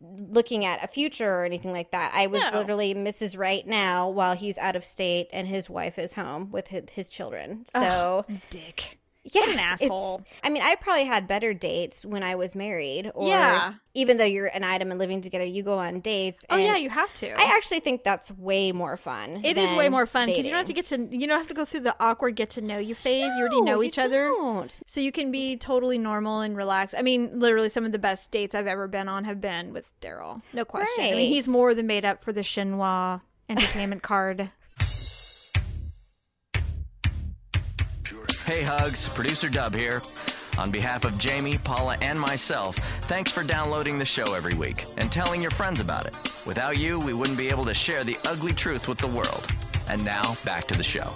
looking 0.00 0.66
at 0.66 0.84
a 0.84 0.86
future 0.88 1.30
or 1.36 1.44
anything 1.44 1.72
like 1.72 1.90
that. 1.92 2.12
I 2.14 2.26
was 2.26 2.42
No. 2.52 2.58
literally 2.58 2.94
Mrs. 2.94 3.38
Right 3.38 3.66
now 3.66 4.08
while 4.08 4.34
he's 4.34 4.58
out 4.58 4.76
of 4.76 4.84
state 4.84 5.28
and 5.32 5.48
his 5.48 5.70
wife 5.70 5.98
is 5.98 6.12
home 6.14 6.50
with 6.50 6.68
his, 6.68 6.84
his 6.92 7.08
children. 7.08 7.64
So, 7.64 8.26
dick 8.50 8.98
yeah, 9.24 9.50
an 9.50 9.58
asshole. 9.58 10.22
I 10.42 10.50
mean, 10.50 10.62
I 10.62 10.74
probably 10.74 11.04
had 11.04 11.26
better 11.26 11.54
dates 11.54 12.04
when 12.04 12.22
I 12.22 12.34
was 12.34 12.54
married 12.54 13.10
or 13.14 13.28
Yeah. 13.28 13.72
even 13.94 14.18
though 14.18 14.24
you're 14.24 14.46
an 14.46 14.64
item 14.64 14.90
and 14.90 14.98
living 14.98 15.20
together, 15.20 15.44
you 15.44 15.62
go 15.62 15.78
on 15.78 16.00
dates. 16.00 16.44
oh 16.50 16.56
yeah 16.56 16.76
you 16.76 16.90
have 16.90 17.12
to 17.16 17.30
I 17.38 17.54
actually 17.56 17.80
think 17.80 18.04
that's 18.04 18.30
way 18.32 18.72
more 18.72 18.96
fun. 18.96 19.40
It 19.44 19.56
is 19.56 19.72
way 19.76 19.88
more 19.88 20.06
fun 20.06 20.26
because 20.26 20.44
you 20.44 20.50
don't 20.50 20.58
have 20.58 20.66
to 20.66 20.72
get 20.72 20.86
to 20.86 21.08
you 21.10 21.26
don't 21.26 21.38
have 21.38 21.48
to 21.48 21.54
go 21.54 21.64
through 21.64 21.80
the 21.80 21.96
awkward 22.00 22.36
get 22.36 22.50
to 22.50 22.60
know 22.60 22.78
you 22.78 22.94
phase. 22.94 23.32
you 23.36 23.40
already 23.40 23.60
know 23.62 23.82
each 23.82 23.98
other. 23.98 24.26
don't. 24.28 24.80
So 24.86 25.00
you 25.00 25.12
can 25.12 25.30
be 25.32 25.56
totally 25.56 25.98
normal 25.98 26.40
and 26.40 26.56
relaxed. 26.56 26.94
I 26.98 27.02
mean, 27.02 27.38
literally 27.40 27.68
some 27.68 27.84
of 27.84 27.92
the 27.92 27.98
best 27.98 28.30
dates 28.30 28.54
I've 28.54 28.66
ever 28.66 28.86
been 28.88 29.08
on 29.08 29.24
have 29.24 29.40
been 29.40 29.72
with 29.72 29.90
Daryl. 30.00 30.42
No 30.52 30.64
question. 30.64 31.02
I 31.04 31.12
mean, 31.12 31.28
he's 31.32 31.48
more 31.48 31.74
than 31.74 31.86
made 31.86 32.04
up 32.04 32.22
for 32.22 32.32
the 32.32 32.42
Shinhwa 32.42 33.22
entertainment 33.48 34.02
card. 34.02 34.50
Hey 38.44 38.60
Hugs, 38.60 39.08
producer 39.08 39.48
Dub 39.48 39.74
here. 39.74 40.02
On 40.58 40.70
behalf 40.70 41.06
of 41.06 41.16
Jamie, 41.16 41.56
Paula, 41.56 41.96
and 42.02 42.20
myself, 42.20 42.76
thanks 43.06 43.30
for 43.30 43.42
downloading 43.42 43.98
the 43.98 44.04
show 44.04 44.34
every 44.34 44.52
week 44.52 44.84
and 44.98 45.10
telling 45.10 45.40
your 45.40 45.50
friends 45.50 45.80
about 45.80 46.04
it. 46.04 46.14
Without 46.44 46.76
you, 46.76 47.00
we 47.00 47.14
wouldn't 47.14 47.38
be 47.38 47.48
able 47.48 47.64
to 47.64 47.72
share 47.72 48.04
the 48.04 48.18
ugly 48.26 48.52
truth 48.52 48.86
with 48.86 48.98
the 48.98 49.08
world. 49.08 49.46
And 49.88 50.04
now, 50.04 50.36
back 50.44 50.66
to 50.66 50.76
the 50.76 50.82
show. 50.82 51.08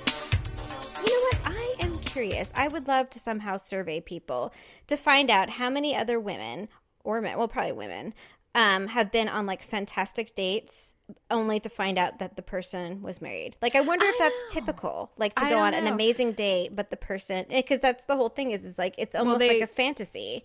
You 1.05 1.13
know 1.13 1.39
what? 1.39 1.39
I 1.45 1.75
am 1.81 1.99
curious. 1.99 2.51
I 2.57 2.67
would 2.69 2.89
love 2.89 3.11
to 3.11 3.19
somehow 3.19 3.59
survey 3.59 4.01
people 4.01 4.55
to 4.87 4.97
find 4.97 5.31
out 5.31 5.51
how 5.51 5.69
many 5.69 5.95
other 5.95 6.19
women 6.19 6.67
or 7.05 7.21
men, 7.21 7.37
well, 7.37 7.47
probably 7.47 7.73
women, 7.73 8.15
um, 8.59 8.89
have 8.89 9.13
been 9.13 9.29
on 9.29 9.47
like 9.47 9.63
fantastic 9.63 10.35
dates 10.35 10.95
only 11.31 11.61
to 11.61 11.69
find 11.69 11.97
out 11.97 12.19
that 12.19 12.35
the 12.37 12.43
person 12.43 13.03
was 13.03 13.23
married. 13.23 13.57
Like, 13.63 13.77
I 13.77 13.81
wonder 13.81 14.05
if 14.05 14.17
I 14.17 14.25
that's 14.29 14.53
typical, 14.55 15.13
like 15.17 15.35
to 15.37 15.45
I 15.45 15.51
go 15.51 15.59
on 15.61 15.75
an 15.75 15.87
amazing 15.87 16.33
date, 16.33 16.75
but 16.75 16.91
the 16.91 16.97
person, 16.97 17.47
because 17.49 17.81
that's 17.81 18.05
the 18.05 18.17
whole 18.17 18.29
thing 18.29 18.51
is, 18.51 18.65
is 18.65 18.77
like 18.77 18.95
it's 18.99 19.15
almost 19.15 19.39
they- 19.39 19.61
like 19.61 19.63
a 19.63 19.73
fantasy 19.73 20.45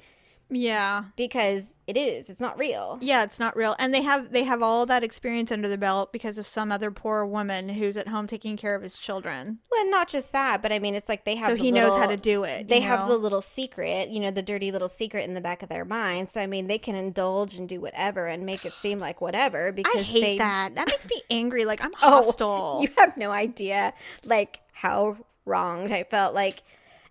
Yeah. 0.56 1.06
because 1.16 1.78
it 1.88 1.98
is. 1.98 2.30
It's 2.30 2.40
not 2.42 2.58
real. 2.58 2.98
Yeah, 3.02 3.24
it's 3.24 3.40
not 3.40 3.56
real. 3.56 3.76
And 3.80 3.94
they 3.94 4.02
have 4.02 4.32
they 4.32 4.44
have 4.44 4.62
all 4.62 4.86
that 4.86 5.04
experience 5.04 5.52
under 5.52 5.68
their 5.68 5.78
belt 5.78 6.12
because 6.14 6.38
of 6.38 6.48
some 6.48 6.72
other 6.72 6.92
poor 6.92 7.26
woman 7.26 7.70
who's 7.70 7.98
at 7.98 8.08
home 8.08 8.28
taking 8.28 8.56
care 8.58 8.76
of 8.76 8.82
his 8.82 8.98
children. 8.98 9.60
Well, 9.72 9.90
not 9.90 10.08
just 10.08 10.32
that, 10.32 10.62
but 10.62 10.72
I 10.72 10.80
mean, 10.80 10.96
it's 10.96 11.10
like 11.10 11.26
they 11.26 11.36
have. 11.36 11.50
So 11.50 11.56
the 11.56 11.62
he 11.64 11.72
knows 11.72 11.96
how 11.96 12.08
to 12.08 12.18
do 12.18 12.44
it, 12.44 12.68
They 12.68 12.78
you 12.78 12.88
have 12.88 13.08
the 13.08 13.18
little 13.18 13.42
secret, 13.42 14.10
you 14.10 14.20
know, 14.20 14.32
the 14.32 14.42
dirty 14.42 14.72
little 14.72 14.88
secret 14.90 15.26
in 15.26 15.34
the 15.34 15.42
back 15.42 15.64
of 15.64 15.70
their 15.70 15.86
mind. 15.86 16.30
So 16.30 16.42
I 16.42 16.48
mean, 16.48 16.68
they 16.68 16.78
can 16.78 16.96
indulge 16.96 17.56
and 17.56 17.68
do 17.68 17.82
whatever 17.82 18.28
and 18.28 18.46
make 18.46 18.66
it 18.66 18.74
seem 18.74 19.00
like 19.00 19.22
whatever 19.22 19.72
because 19.72 19.96
I 19.96 20.02
hate 20.04 20.22
they. 20.22 20.38
that. 20.38 20.76
That 20.76 20.88
makes 20.88 21.08
me 21.10 21.22
angry. 21.30 21.66
Like 21.66 21.84
I'm 21.84 21.92
Oh, 22.02 22.24
hostile. 22.24 22.80
you 22.82 22.90
have 22.98 23.18
no 23.18 23.32
idea, 23.32 23.94
like 24.24 24.60
how 24.74 25.18
wronged 25.46 25.92
I 25.92 26.04
felt. 26.04 26.34
Like, 26.34 26.64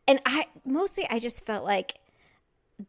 and 0.09 0.21
I 0.27 0.47
mostly 0.65 1.07
I 1.11 1.19
just 1.19 1.45
felt 1.47 1.65
like 1.65 1.95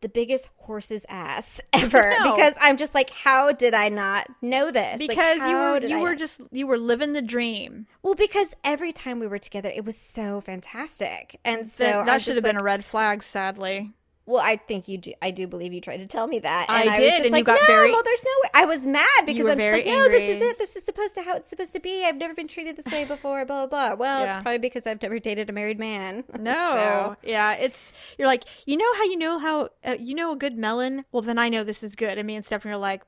the 0.01 0.09
biggest 0.09 0.49
horse's 0.57 1.05
ass 1.09 1.61
ever 1.73 2.09
No. 2.19 2.36
because 2.36 2.55
I'm 2.59 2.77
just 2.77 2.95
like, 2.95 3.09
how 3.11 3.51
did 3.51 3.73
I 3.73 3.89
not 3.89 4.27
know 4.41 4.71
this? 4.71 4.99
Like, 4.99 5.09
because 5.09 5.38
you 5.38 5.55
were 5.55 5.79
you 5.81 5.97
I 5.99 6.01
were 6.01 6.09
not- 6.11 6.17
just 6.19 6.41
you 6.51 6.65
were 6.67 6.77
living 6.77 7.13
the 7.13 7.21
dream. 7.21 7.86
well 8.01 8.15
because 8.15 8.55
every 8.63 8.91
time 8.91 9.19
we 9.19 9.27
were 9.27 9.39
together, 9.39 9.69
it 9.73 9.86
was 9.86 9.97
so 9.97 10.41
fantastic, 10.41 11.39
and 11.45 11.67
so 11.67 12.03
that 12.05 12.21
should 12.21 12.36
have 12.36 12.43
been 12.43 12.57
a 12.57 12.63
red 12.63 12.84
flag, 12.86 13.21
sadly. 13.23 13.93
Well, 14.26 14.41
I 14.41 14.55
think 14.55 14.88
you 14.88 14.97
do. 14.97 15.13
I 15.21 15.32
do 15.32 15.47
believe 15.47 15.74
you 15.74 15.82
tried 15.82 15.97
to 15.97 16.07
tell 16.07 16.28
me 16.28 16.39
that. 16.39 16.69
I 16.69 16.82
And 16.82 16.89
I, 16.91 16.95
did, 16.97 17.03
was 17.03 17.11
just 17.13 17.26
and 17.28 17.38
you 17.38 17.43
got 17.43 17.59
no, 17.61 17.67
very- 17.76 17.91
well, 17.91 18.03
there's 18.03 18.24
no 18.24 18.32
way. 18.43 18.49
I 18.53 18.65
was 18.65 18.88
mad 18.88 19.26
because 19.26 19.45
I'm 19.47 19.57
just 19.59 19.71
like, 19.71 19.86
no, 19.86 20.07
this 20.07 20.21
is 20.36 20.41
it. 20.41 20.57
This 20.57 20.76
is 20.78 20.84
supposed 20.86 21.13
to 21.15 21.24
how 21.24 21.36
it's 21.36 21.49
supposed 21.49 21.74
to 21.74 21.82
be. 21.82 22.05
I've 22.05 22.15
never 22.15 22.34
been 22.34 22.47
treated 22.47 22.78
this 22.78 22.88
way 22.89 23.03
before. 23.03 23.43
Blah 23.45 23.67
blah 23.67 23.89
blah. 23.89 23.95
Well, 23.95 24.24
Yeah. 24.24 24.34
it's 24.36 24.41
probably 24.43 24.59
because 24.59 24.88
I've 24.88 25.01
never 25.01 25.19
dated 25.19 25.49
a 25.49 25.53
married 25.53 25.78
man. 25.80 26.24
No, 26.39 26.53
So- 26.53 27.15
yeah, 27.24 27.53
it's 27.55 27.91
you're 28.17 28.28
like 28.28 28.43
you 28.65 28.78
know 28.78 28.93
how 28.95 29.03
you 29.03 29.17
know 29.17 29.39
how 29.39 29.69
uh, 29.84 29.95
you 29.99 30.15
know 30.15 30.32
a 30.32 30.36
good 30.38 30.57
melon. 30.57 31.03
Well, 31.11 31.21
then 31.21 31.38
I 31.38 31.49
know 31.49 31.63
this 31.65 31.84
is 31.84 31.95
good. 31.95 32.17
And 32.17 32.26
me 32.26 32.36
and 32.36 32.45
Stephanie 32.45 32.74
are 32.74 32.78
like, 32.78 33.03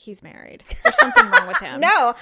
he's 0.00 0.22
married. 0.22 0.64
There's 0.82 0.98
something 0.98 1.30
wrong 1.30 1.46
with 1.46 1.58
him. 1.58 1.80
No, 1.90 2.14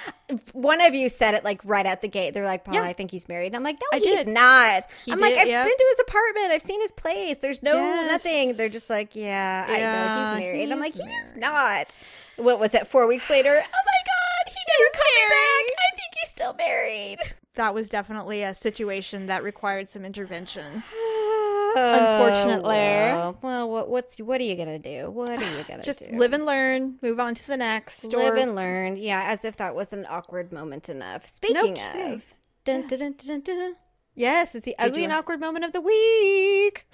one 0.52 0.80
of 0.80 0.94
you 0.94 1.08
said 1.08 1.34
it 1.34 1.44
like 1.44 1.60
right 1.64 1.86
out 1.86 2.00
the 2.00 2.08
gate. 2.08 2.34
They're 2.34 2.44
like, 2.44 2.64
Paul, 2.64 2.74
Yeah. 2.74 2.82
I 2.82 2.92
think 2.92 3.10
he's 3.10 3.28
married. 3.28 3.48
And 3.48 3.56
I'm 3.56 3.62
like, 3.62 3.76
no, 3.80 3.86
I 3.96 3.98
he's 4.00 4.24
did. 4.24 4.28
not. 4.28 4.82
He 5.04 5.12
I'm 5.12 5.20
like, 5.20 5.34
I've 5.34 5.48
yeah. 5.48 5.64
been 5.64 5.76
to 5.76 5.86
his 5.90 6.00
apartment. 6.00 6.46
I've 6.52 6.62
seen 6.62 6.80
his 6.80 6.92
place. 6.92 7.38
There's 7.38 7.62
no 7.62 7.74
Yes. 7.74 8.10
nothing. 8.10 8.52
They're 8.54 8.68
just 8.68 8.90
like, 8.90 9.14
yeah, 9.16 9.64
I 9.68 9.78
know 9.80 10.34
he's 10.36 10.44
married. 10.44 10.72
I'm 10.72 10.80
like, 10.80 10.94
he's 10.94 11.04
he's 11.04 11.36
not. 11.36 11.94
What 12.36 12.58
was 12.60 12.74
it? 12.74 12.86
Four 12.86 13.06
weeks 13.08 13.28
later? 13.30 13.50
Oh 13.50 13.54
my 13.56 13.62
god, 13.62 14.52
he 14.52 14.58
never 14.78 14.90
coming 14.92 15.28
back. 15.28 15.72
I 15.78 15.96
think 15.96 16.14
he's 16.20 16.30
still 16.30 16.54
married. 16.54 17.18
that 17.54 17.74
was 17.74 17.88
definitely 17.88 18.42
a 18.42 18.54
situation 18.54 19.26
that 19.26 19.42
required 19.42 19.88
some 19.88 20.04
intervention. 20.04 20.82
Unfortunately. 21.76 22.76
well, 22.76 23.38
well, 23.42 23.70
what, 23.70 23.88
what's 23.88 24.18
what 24.18 24.40
are 24.40 24.44
you 24.44 24.56
gonna 24.56 24.78
do? 24.78 25.10
What 25.10 25.30
are 25.30 25.34
you 25.34 25.64
gonna 25.64 25.82
do? 25.82 25.84
Just 25.84 26.00
do? 26.00 26.06
live 26.18 26.32
and 26.32 26.44
learn. 26.46 26.96
Move 27.02 27.20
on 27.20 27.34
to 27.34 27.46
the 27.46 27.56
next. 27.56 28.04
live 28.12 28.34
or- 28.34 28.36
and 28.36 28.54
learn. 28.54 28.96
Yeah, 28.96 29.22
as 29.26 29.44
if 29.44 29.56
that 29.56 29.74
was 29.74 29.92
an 29.92 30.06
awkward 30.08 30.52
moment 30.52 30.88
enough. 30.88 31.28
Speaking 31.28 31.74
kidding. 31.74 32.12
of, 32.14 32.24
dun, 32.64 32.86
dun, 32.86 32.98
dun, 32.98 33.14
dun, 33.26 33.40
dun. 33.40 33.74
Yes, 34.14 34.54
it's 34.54 34.64
the 34.64 34.74
ugly 34.78 35.00
you- 35.00 35.04
and 35.04 35.12
awkward 35.12 35.40
moment 35.40 35.64
of 35.64 35.72
the 35.72 35.80
week. 35.80 36.86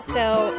So, 0.00 0.52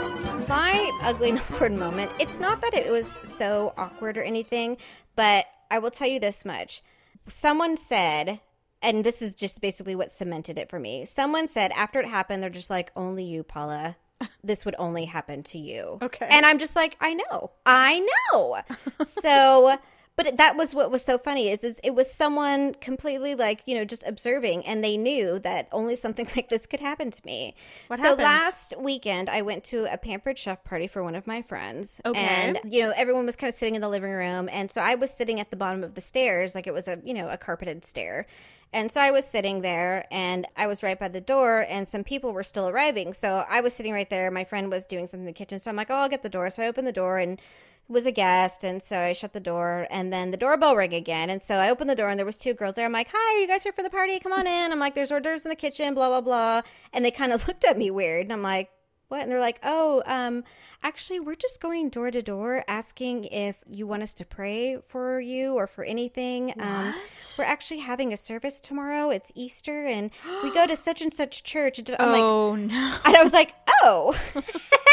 my 0.54 0.91
ugly 1.01 1.30
and 1.32 1.39
awkward 1.39 1.72
moment, 1.72 2.12
it's 2.20 2.39
not 2.39 2.62
that 2.62 2.76
it 2.76 2.91
was 2.91 3.08
so 3.08 3.74
awkward 3.76 4.20
or 4.20 4.24
anything, 4.24 4.78
but 5.16 5.47
I 5.72 5.80
will 5.80 5.89
tell 5.89 6.08
you 6.08 6.20
this 6.20 6.45
much. 6.45 6.84
Someone 7.28 7.76
said, 7.76 8.39
and 8.80 9.04
this 9.04 9.24
is 9.24 9.34
just 9.34 9.62
basically 9.62 9.95
what 9.95 10.12
cemented 10.12 10.60
it 10.60 10.70
for 10.70 10.78
me. 10.80 11.06
Someone 11.06 11.47
said 11.47 11.72
after 11.72 11.99
it 11.99 12.06
happened, 12.06 12.43
they're 12.43 12.51
just 12.51 12.70
like, 12.70 12.91
only 12.95 13.24
you, 13.24 13.43
Paula. 13.43 13.97
This 14.43 14.64
would 14.64 14.76
only 14.78 15.06
happen 15.06 15.43
to 15.43 15.58
you. 15.58 15.97
Okay. 16.01 16.28
And 16.30 16.45
I'm 16.45 16.58
just 16.58 16.78
like, 16.78 16.95
I 17.01 17.14
know. 17.14 17.51
I 17.66 18.08
know. 18.32 18.62
so. 19.06 19.78
But 20.16 20.38
that 20.38 20.55
was 20.55 20.76
what 20.76 20.91
was 20.91 21.03
so 21.03 21.18
funny 21.18 21.49
is, 21.49 21.64
is 21.64 21.80
it 21.84 21.95
was 21.95 22.11
someone 22.11 22.76
completely 22.76 23.34
like 23.34 23.64
you 23.66 23.76
know 23.76 23.84
just 23.84 24.03
observing 24.05 24.66
and 24.66 24.84
they 24.84 24.95
knew 24.95 25.39
that 25.39 25.68
only 25.72 25.95
something 25.95 26.28
like 26.36 26.49
this 26.49 26.66
could 26.66 26.80
happen 26.80 27.11
to 27.11 27.22
me. 27.26 27.55
What 27.88 27.99
so 27.99 28.09
happened? 28.09 28.24
last 28.24 28.74
weekend 28.80 29.30
I 29.30 29.41
went 29.41 29.64
to 29.66 29.91
a 29.91 29.97
pampered 29.97 30.38
chef 30.38 30.64
party 30.64 30.88
for 30.88 31.03
one 31.03 31.16
of 31.16 31.26
my 31.26 31.41
friends. 31.41 31.99
Okay. 32.05 32.20
And 32.20 32.59
you 32.64 32.82
know, 32.82 32.93
everyone 32.95 33.26
was 33.26 33.36
kind 33.36 33.51
of 33.51 33.57
sitting 33.57 33.76
in 33.76 33.82
the 33.82 33.89
living 33.89 34.11
room 34.11 34.49
and 34.51 34.70
so 34.70 34.82
I 34.82 34.95
was 34.95 35.11
sitting 35.11 35.39
at 35.39 35.49
the 35.49 35.57
bottom 35.57 35.84
of 35.84 35.95
the 35.95 36.01
stairs, 36.01 36.53
like 36.53 36.68
it 36.68 36.74
was 36.74 36.88
a, 36.88 36.99
you 37.03 37.14
know, 37.14 37.30
a 37.30 37.38
carpeted 37.38 37.84
stair. 37.84 38.28
And 38.74 38.92
so 38.92 39.00
I 39.00 39.12
was 39.12 39.26
sitting 39.26 39.62
there 39.62 40.08
and 40.12 40.48
I 40.58 40.66
was 40.66 40.82
right 40.82 41.00
by 41.00 41.08
the 41.08 41.22
door 41.22 41.64
and 41.70 41.88
some 41.88 42.04
people 42.04 42.34
were 42.34 42.44
still 42.44 42.68
arriving. 42.68 43.14
So 43.14 43.46
I 43.48 43.62
was 43.62 43.74
sitting 43.74 43.94
right 43.94 44.10
there. 44.10 44.32
My 44.32 44.44
friend 44.44 44.72
was 44.72 44.88
doing 44.88 45.06
something 45.06 45.22
in 45.22 45.28
the 45.28 45.34
kitchen. 45.34 45.60
So 45.60 45.70
I'm 45.70 45.76
like, 45.76 45.92
oh, 45.92 45.96
I'll 45.96 46.10
get 46.10 46.24
the 46.24 46.30
door. 46.30 46.50
So 46.50 46.64
I 46.64 46.68
opened 46.68 46.88
the 46.88 46.92
door 46.92 47.20
and 47.20 47.40
was 47.88 48.08
a 48.08 48.12
guest. 48.12 48.64
And 48.64 48.82
so 48.82 49.00
I 49.00 49.14
shut 49.14 49.34
the 49.34 49.40
door 49.40 49.86
and 49.92 50.12
then 50.12 50.32
the 50.32 50.38
doorbell 50.38 50.76
rang 50.76 50.92
again. 50.94 51.30
And 51.30 51.44
so 51.44 51.58
I 51.58 51.70
opened 51.70 51.90
the 51.90 51.96
door 51.96 52.10
and 52.10 52.18
there 52.18 52.26
was 52.26 52.38
two 52.38 52.56
girls 52.56 52.76
there. 52.76 52.86
I'm 52.86 52.92
like, 52.92 53.10
hi, 53.14 53.36
are 53.36 53.40
you 53.40 53.48
guys 53.48 53.62
here 53.62 53.74
for 53.74 53.84
the 53.84 53.92
party? 53.92 54.20
Come 54.20 54.34
on 54.34 54.48
in. 54.48 54.72
I'm 54.72 54.80
like, 54.80 54.96
there's 54.96 55.12
hors 55.12 55.22
d'oeuvres 55.22 55.46
in 55.46 55.50
the 55.50 55.56
kitchen, 55.56 55.94
blah, 55.94 56.10
blah, 56.10 56.22
blah. 56.22 56.62
And 56.94 57.06
they 57.06 57.12
kind 57.12 57.32
of 57.32 57.48
looked 57.48 57.66
at 57.66 57.78
me 57.78 57.92
weird. 57.92 58.26
And 58.26 58.34
I'm 58.34 58.42
like, 58.42 58.72
what? 59.10 59.22
And 59.22 59.32
they're 59.32 59.40
like, 59.40 59.60
oh, 59.62 60.02
um, 60.08 60.44
actually, 60.84 61.20
we're 61.20 61.36
just 61.36 61.62
going 61.62 61.90
door 61.90 62.12
to 62.12 62.22
door 62.22 62.64
asking 62.68 63.26
if 63.26 63.58
you 63.68 63.88
want 63.88 64.04
us 64.04 64.14
to 64.16 64.26
pray 64.26 64.78
for 64.78 65.20
you 65.20 65.56
or 65.56 65.66
for 65.68 65.84
anything. 65.84 66.54
Um, 66.60 66.94
we're 67.38 67.46
actually 67.46 67.80
having 67.80 68.14
a 68.14 68.18
service 68.18 68.60
tomorrow. 68.60 69.10
It's 69.10 69.32
Easter, 69.36 69.86
and 69.86 70.12
we 70.44 70.54
go 70.54 70.68
to 70.68 70.76
such 70.76 71.02
and 71.02 71.14
such 71.14 71.44
church. 71.44 71.80
And 71.80 71.90
I'm 72.00 72.12
like, 72.12 72.22
oh 72.22 72.56
no. 72.56 72.98
and 73.06 73.16
I 73.16 73.24
was 73.24 73.34
like, 73.34 73.56
oh. 73.82 74.20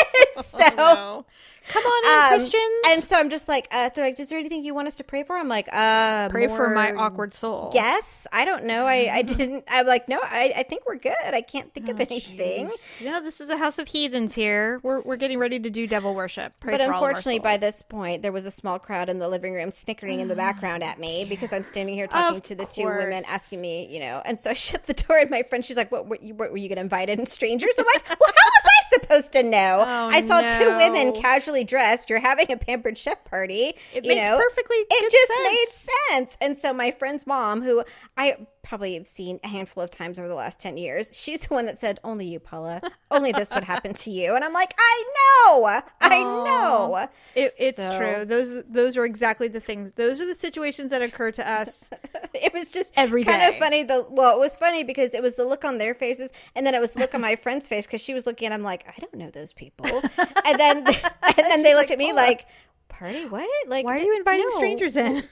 so. 0.42 0.58
no. 0.76 1.26
Come 1.68 1.84
on 1.84 2.04
in, 2.04 2.24
um, 2.24 2.28
Christians. 2.30 2.84
And 2.88 3.02
so 3.02 3.16
I'm 3.16 3.30
just 3.30 3.46
like, 3.48 3.68
uh, 3.70 3.90
they're 3.94 4.04
like, 4.04 4.18
is 4.18 4.28
there 4.28 4.38
anything 4.38 4.64
you 4.64 4.74
want 4.74 4.88
us 4.88 4.96
to 4.96 5.04
pray 5.04 5.22
for? 5.22 5.36
I'm 5.36 5.46
like, 5.48 5.68
uh, 5.72 6.28
pray 6.28 6.48
for 6.48 6.70
my 6.70 6.92
awkward 6.92 7.32
soul. 7.32 7.70
Yes, 7.72 8.26
I 8.32 8.44
don't 8.44 8.64
know. 8.64 8.86
I, 8.86 9.08
I 9.12 9.22
didn't. 9.26 9.64
I'm 9.68 9.86
like, 9.86 10.08
no, 10.08 10.18
I, 10.20 10.52
I 10.56 10.62
think 10.64 10.82
we're 10.86 10.96
good. 10.96 11.14
I 11.22 11.42
can't 11.42 11.72
think 11.72 11.88
Oh, 11.88 11.92
of 11.92 12.00
anything. 12.00 12.70
No, 13.04 13.20
this 13.20 13.40
is 13.40 13.50
a 13.50 13.56
house 13.56 13.78
of 13.78 13.88
heathens 13.88 14.34
here. 14.34 14.80
We're 14.82 15.02
we're 15.02 15.16
getting 15.16 15.38
ready 15.38 15.60
to 15.60 15.70
do 15.70 15.79
devil 15.86 16.14
worship. 16.14 16.52
Pray 16.60 16.72
But 16.72 16.80
for 16.80 16.84
all 16.84 16.88
of 16.88 17.02
our 17.02 17.08
unfortunately, 17.10 17.38
by 17.40 17.56
this 17.56 17.82
point, 17.82 18.22
there 18.22 18.32
was 18.32 18.46
a 18.46 18.50
small 18.50 18.78
crowd 18.78 19.08
in 19.08 19.18
the 19.18 19.28
living 19.28 19.54
room 19.54 19.70
snickering 19.70 20.20
in 20.20 20.28
the 20.28 20.34
oh, 20.34 20.36
background 20.36 20.82
at 20.82 20.98
me 20.98 21.24
because 21.24 21.52
I'm 21.52 21.62
standing 21.64 21.94
here 21.94 22.06
talking 22.06 22.38
Of 22.38 22.42
to 22.44 22.54
the 22.54 22.66
two 22.66 22.86
women 22.86 23.22
asking 23.28 23.60
me, 23.60 23.86
you 23.90 24.00
know. 24.00 24.22
And 24.24 24.40
so 24.40 24.50
I 24.50 24.52
shut 24.54 24.86
the 24.86 24.94
door, 24.94 25.18
and 25.18 25.30
my 25.30 25.42
friend, 25.42 25.64
she's 25.64 25.76
like, 25.76 25.90
"What? 25.92 26.06
What, 26.06 26.22
you, 26.22 26.34
what 26.34 26.50
were 26.50 26.56
you 26.58 26.68
going 26.68 26.76
to 26.76 26.82
invite 26.82 27.08
in 27.08 27.26
strangers?" 27.26 27.74
I'm 27.78 27.86
like, 27.86 28.08
"Well, 28.08 28.16
how 28.28 28.50
was 28.50 28.64
I 28.64 28.98
supposed 29.00 29.32
to 29.32 29.42
know? 29.42 29.84
Oh, 30.00 30.08
I 30.08 30.22
saw 30.22 30.40
two 30.40 30.76
women 30.76 31.12
casually 31.12 31.64
dressed. 31.64 32.10
You're 32.10 32.20
having 32.20 32.50
a 32.52 32.56
pampered 32.56 32.96
chef 32.96 33.22
party. 33.24 33.74
It 33.92 34.04
you 34.04 34.14
makes 34.14 34.22
know? 34.22 34.38
perfectly 34.38 34.76
It 34.78 35.12
just 35.12 35.28
sense. 35.28 35.44
made 35.44 36.16
sense. 36.28 36.38
And 36.40 36.56
so 36.56 36.72
my 36.72 36.90
friend's 36.90 37.26
mom, 37.26 37.60
who 37.60 37.84
I 38.16 38.46
probably 38.70 38.94
have 38.94 39.06
seen 39.08 39.40
a 39.42 39.48
handful 39.48 39.82
of 39.82 39.90
times 39.90 40.16
over 40.16 40.28
the 40.28 40.34
last 40.34 40.60
10 40.60 40.76
years, 40.76 41.10
she's 41.12 41.40
the 41.48 41.52
one 41.52 41.66
that 41.66 41.76
said, 41.76 41.98
Only 42.04 42.24
you, 42.26 42.38
Paula. 42.38 42.80
Only 43.10 43.32
this 43.32 43.52
would 43.52 43.64
happen 43.64 43.94
to 43.94 44.10
you. 44.10 44.36
And 44.36 44.44
I'm 44.44 44.52
like, 44.52 44.72
I 44.78 45.04
know. 45.18 45.82
I 46.00 46.22
know. 46.22 47.08
It, 47.34 47.52
it's 47.58 47.76
So- 47.78 47.98
true. 47.98 48.24
Those 48.24 48.62
those 48.64 48.96
are 48.96 49.04
exactly 49.04 49.48
the 49.48 49.58
things. 49.58 49.92
Those 49.92 50.20
are 50.20 50.26
the 50.26 50.36
situations 50.36 50.92
that 50.92 51.02
occur 51.02 51.32
to 51.32 51.50
us. 51.52 51.90
It 52.32 52.54
was 52.54 52.70
just 52.70 52.94
Every 52.96 53.24
kind 53.24 53.42
of 53.42 53.56
funny. 53.56 53.82
The 53.82 54.06
well, 54.08 54.36
it 54.36 54.38
was 54.38 54.56
funny 54.56 54.84
because 54.84 55.14
it 55.14 55.22
was 55.22 55.34
the 55.34 55.44
look 55.44 55.64
on 55.64 55.78
their 55.78 55.94
faces, 55.94 56.32
and 56.54 56.64
then 56.64 56.74
it 56.76 56.80
was 56.80 56.92
the 56.92 57.00
look 57.00 57.12
on 57.12 57.20
my 57.20 57.34
friend's 57.42 57.66
face 57.66 57.86
because 57.86 58.00
she 58.00 58.14
was 58.14 58.24
looking, 58.24 58.46
and 58.46 58.54
I'm 58.54 58.62
like, 58.62 58.86
I 58.88 58.94
don't 59.00 59.14
know 59.16 59.30
those 59.30 59.52
people. 59.52 59.86
And 60.46 60.58
then 60.58 60.76
and 60.86 61.36
then 61.36 61.62
they 61.64 61.74
looked 61.74 61.90
at 61.90 61.98
me 61.98 62.12
like, 62.12 62.46
"Party? 62.88 63.26
What? 63.26 63.48
Like, 63.68 63.84
Why 63.84 63.96
are 63.98 64.02
you 64.02 64.16
inviting 64.16 64.46
no." 64.48 64.56
strangers 64.56 64.96
in? 64.96 65.24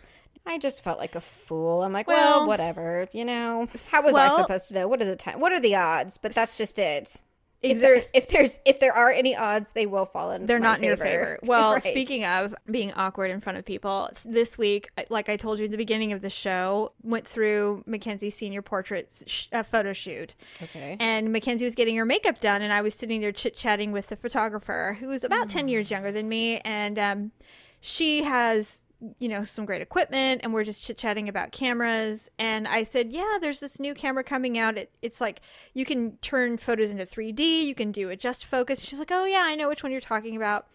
I 0.49 0.59
just 0.59 0.83
felt 0.83 0.99
like 0.99 1.15
a 1.15 1.21
fool. 1.21 1.83
I'm 1.83 1.93
like, 1.93 2.09
well, 2.09 2.41
Well- 2.41 2.49
whatever. 2.49 3.07
You 3.13 3.25
know, 3.25 3.69
how 3.91 4.03
was 4.03 4.15
Well- 4.15 4.39
I 4.39 4.43
supposed 4.43 4.69
to 4.69 4.75
know? 4.75 4.89
What 4.89 5.01
are 5.03 5.05
the 5.05 5.15
time? 5.17 5.41
What 5.41 5.53
are 5.53 5.61
the 5.61 5.77
odds? 5.77 6.17
But 6.19 6.35
that's 6.35 6.57
just 6.57 6.79
it. 6.79 7.17
if 7.61 7.81
there 7.81 8.01
if 8.15 8.29
there's 8.29 8.61
if 8.65 8.79
there 8.79 8.93
are 8.93 9.11
any 9.11 9.35
odds, 9.37 9.73
they 9.75 9.85
will 9.85 10.07
fall 10.07 10.31
in. 10.31 10.47
they're 10.47 10.61
not 10.61 10.79
in 10.79 10.85
your 10.85 10.97
favor. 10.97 11.41
Well, 11.43 11.73
Right. 11.75 11.83
speaking 11.83 12.25
of 12.25 12.55
being 12.71 12.93
awkward 12.93 13.33
in 13.33 13.41
front 13.41 13.59
of 13.59 13.65
people, 13.65 14.09
this 14.25 14.57
week, 14.57 14.89
like 15.11 15.29
I 15.29 15.37
told 15.37 15.59
you 15.59 15.65
at 15.65 15.73
the 15.73 15.77
beginning 15.77 16.13
of 16.13 16.23
the 16.23 16.31
show, 16.31 16.93
went 17.03 17.27
through 17.27 17.83
Mackenzie's 17.85 18.37
senior 18.37 18.63
portraits 18.63 19.25
sh- 19.27 19.49
uh, 19.53 19.65
photo 19.65 19.93
shoot. 19.93 20.37
Okay. 20.63 20.97
And 21.01 21.33
Mackenzie 21.33 21.65
was 21.65 21.75
getting 21.75 21.97
her 21.97 22.05
makeup 22.07 22.41
done, 22.41 22.63
and 22.63 22.73
I 22.73 22.81
was 22.81 22.95
sitting 22.95 23.21
there 23.21 23.33
chit 23.33 23.57
chatting 23.57 23.91
with 23.91 24.07
the 24.07 24.17
photographer, 24.17 24.97
who 25.01 25.09
was 25.09 25.25
about 25.25 25.49
Mm. 25.49 25.53
10 25.53 25.69
years 25.69 25.91
younger 25.91 26.13
than 26.13 26.29
me. 26.29 26.59
And 26.65 26.97
um, 26.97 27.33
she 27.81 28.23
has, 28.23 28.85
you 29.19 29.29
know, 29.29 29.45
some 29.45 29.65
great 29.65 29.81
equipment, 29.81 30.41
and 30.43 30.53
we're 30.53 30.65
just 30.65 30.85
chit 30.85 30.99
chatting 30.99 31.29
about 31.29 31.53
cameras. 31.53 32.31
And 32.39 32.67
I 32.67 32.83
said, 32.83 33.13
Yeah, 33.13 33.39
there's 33.41 33.61
this 33.61 33.79
new 33.79 33.95
camera 33.95 34.25
coming 34.25 34.59
out. 34.59 34.77
It, 34.77 34.91
it's 35.03 35.21
like 35.21 35.41
you 35.75 35.85
can 35.85 36.17
turn 36.19 36.59
photos 36.59 36.91
into 36.91 37.05
3D, 37.05 37.65
you 37.65 37.75
can 37.75 37.93
do 37.93 38.11
adjust 38.11 38.45
focus. 38.45 38.81
She's 38.81 38.99
like, 38.99 39.13
Oh, 39.13 39.25
yeah, 39.25 39.43
I 39.45 39.55
know 39.55 39.69
which 39.69 39.83
one 39.83 39.93
you're 39.93 40.01
talking 40.01 40.37
about. 40.37 40.67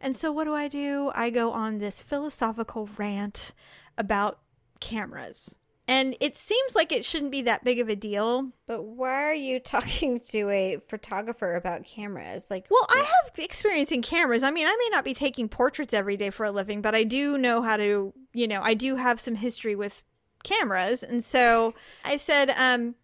And 0.00 0.14
so, 0.14 0.32
what 0.32 0.44
do 0.44 0.54
I 0.54 0.68
do? 0.68 1.10
I 1.14 1.30
go 1.30 1.52
on 1.52 1.78
this 1.78 2.02
philosophical 2.02 2.88
rant 2.96 3.52
about 3.96 4.38
cameras. 4.80 5.58
And 5.88 6.14
it 6.20 6.36
seems 6.36 6.74
like 6.76 6.92
it 6.92 7.02
shouldn't 7.04 7.32
be 7.32 7.42
that 7.42 7.64
big 7.64 7.80
of 7.80 7.88
a 7.88 7.96
deal, 7.96 8.52
But 8.66 8.82
why 8.82 9.24
are 9.24 9.34
you 9.34 9.58
talking 9.74 10.20
to 10.20 10.50
a 10.50 10.76
photographer 10.86 11.56
about 11.56 11.84
cameras? 11.84 12.50
Like, 12.50 12.66
Well, 12.70 12.86
I 12.90 12.98
have 12.98 13.38
experience 13.38 13.90
in 13.90 14.02
cameras. 14.02 14.42
I 14.42 14.50
mean, 14.50 14.66
I 14.66 14.76
may 14.76 14.88
not 14.90 15.04
be 15.04 15.14
taking 15.14 15.48
portraits 15.48 15.94
every 15.94 16.18
day 16.18 16.28
for 16.28 16.44
a 16.44 16.52
living, 16.52 16.82
but 16.82 16.94
I 16.94 17.04
do 17.04 17.38
know 17.38 17.62
how 17.62 17.78
to, 17.78 18.12
you 18.34 18.46
know, 18.46 18.60
I 18.62 18.74
do 18.74 18.96
have 18.96 19.18
some 19.18 19.34
history 19.34 19.74
with 19.74 20.04
cameras. 20.44 21.02
And 21.02 21.24
so 21.24 21.74
I 22.04 22.16
said, 22.16 22.50
um, 22.50 22.94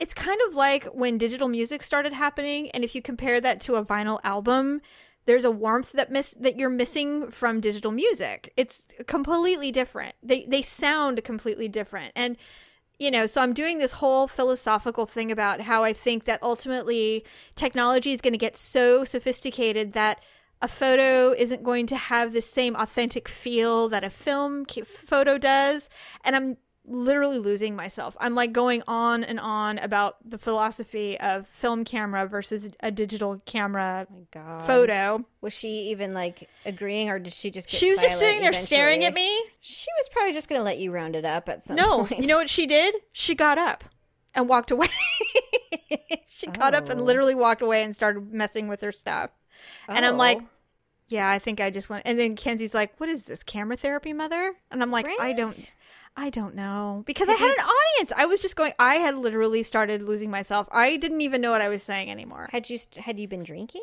it's 0.00 0.14
kind 0.14 0.40
of 0.48 0.56
like 0.56 0.86
when 0.86 1.16
digital 1.16 1.46
music 1.46 1.82
started 1.82 2.12
happening. 2.12 2.70
And 2.70 2.82
if 2.82 2.94
you 2.94 3.02
compare 3.02 3.40
that 3.40 3.60
to 3.62 3.76
a 3.76 3.84
vinyl 3.84 4.18
album, 4.24 4.80
there's 5.26 5.44
a 5.44 5.50
warmth 5.50 5.92
that 5.92 6.10
miss 6.10 6.34
that 6.34 6.56
you're 6.56 6.70
missing 6.70 7.30
from 7.30 7.60
digital 7.60 7.92
music. 7.92 8.52
It's 8.56 8.86
completely 9.06 9.70
different. 9.70 10.14
They 10.22 10.44
they 10.46 10.62
sound 10.62 11.22
completely 11.24 11.68
different. 11.68 12.12
And 12.16 12.36
you 12.98 13.10
know, 13.10 13.26
so 13.26 13.40
I'm 13.40 13.54
doing 13.54 13.78
this 13.78 13.92
whole 13.92 14.28
philosophical 14.28 15.06
thing 15.06 15.32
about 15.32 15.62
how 15.62 15.82
I 15.82 15.94
think 15.94 16.24
that 16.24 16.42
ultimately 16.42 17.24
technology 17.56 18.12
is 18.12 18.20
going 18.20 18.34
to 18.34 18.38
get 18.38 18.58
so 18.58 19.04
sophisticated 19.04 19.94
that 19.94 20.22
a 20.60 20.68
photo 20.68 21.32
isn't 21.32 21.64
going 21.64 21.86
to 21.86 21.96
have 21.96 22.34
the 22.34 22.42
same 22.42 22.76
authentic 22.76 23.26
feel 23.26 23.88
that 23.88 24.04
a 24.04 24.10
film 24.10 24.66
photo 24.66 25.38
does. 25.38 25.88
And 26.24 26.36
I'm 26.36 26.56
literally 26.84 27.38
losing 27.38 27.76
myself. 27.76 28.16
I'm 28.20 28.34
like 28.34 28.52
going 28.52 28.82
on 28.88 29.22
and 29.22 29.38
on 29.38 29.78
about 29.78 30.16
the 30.28 30.38
philosophy 30.38 31.18
of 31.20 31.46
film 31.48 31.84
camera 31.84 32.26
versus 32.26 32.70
a 32.80 32.90
digital 32.90 33.40
camera 33.46 34.06
oh 34.12 34.26
God. 34.30 34.66
photo. 34.66 35.24
was 35.40 35.52
she 35.52 35.90
even 35.90 36.14
like 36.14 36.48
agreeing, 36.66 37.08
or 37.10 37.18
did 37.18 37.32
she 37.32 37.50
just? 37.50 37.70
She 37.70 37.90
was 37.90 37.98
just 38.00 38.18
sitting 38.18 38.40
there 38.40 38.52
staring 38.52 39.04
at 39.04 39.14
me. 39.14 39.28
She 39.60 39.86
was 39.98 40.08
probably 40.10 40.32
just 40.32 40.48
gonna 40.48 40.62
let 40.64 40.78
you 40.78 40.90
round 40.92 41.14
it 41.16 41.24
up 41.24 41.48
at 41.48 41.62
some 41.62 41.76
point. 41.76 41.88
No, 41.88 41.98
point. 42.04 42.20
you 42.22 42.26
know 42.26 42.36
what 42.38 42.50
she 42.50 42.66
did? 42.66 42.94
She 43.12 43.34
got 43.34 43.58
up 43.58 43.84
and 44.34 44.48
walked 44.48 44.70
away. 44.70 44.88
she 46.26 46.46
got 46.46 46.74
up 46.74 46.88
and 46.88 47.00
Oh. 47.00 47.04
literally 47.04 47.34
walked 47.34 47.62
away 47.62 47.82
and 47.82 47.94
started 47.94 48.32
messing 48.32 48.68
with 48.68 48.80
her 48.80 48.92
stuff. 48.92 49.30
And 49.88 50.04
I'm 50.06 50.16
like, 50.16 50.38
Oh. 50.40 50.48
yeah, 51.08 51.28
I 51.30 51.38
think 51.38 51.60
I 51.60 51.70
just 51.70 51.90
went. 51.90 52.02
And 52.06 52.18
then 52.18 52.36
Kenzie's 52.36 52.74
like, 52.74 52.98
"What 52.98 53.08
is 53.08 53.24
this 53.24 53.42
camera 53.42 53.76
therapy, 53.76 54.12
mother?" 54.12 54.54
And 54.70 54.82
I'm 54.82 54.90
like, 54.90 55.06
"I 55.20 55.32
don't, 55.32 55.74
I 56.16 56.30
don't 56.30 56.54
know," 56.54 57.02
because 57.06 57.28
I 57.28 57.34
had 57.34 57.50
an 57.50 57.64
audience. 57.64 58.12
I 58.16 58.26
was 58.26 58.40
just 58.40 58.56
going. 58.56 58.72
I 58.78 58.96
had 58.96 59.16
literally 59.16 59.62
started 59.62 60.02
losing 60.02 60.30
myself. 60.30 60.68
I 60.70 60.96
didn't 60.96 61.20
even 61.20 61.40
know 61.40 61.50
what 61.50 61.60
I 61.60 61.68
was 61.68 61.82
saying 61.82 62.10
anymore. 62.10 62.48
had 62.52 62.68
you 62.68 62.78
had 62.96 63.18
you 63.18 63.28
been 63.28 63.42
drinking? 63.42 63.82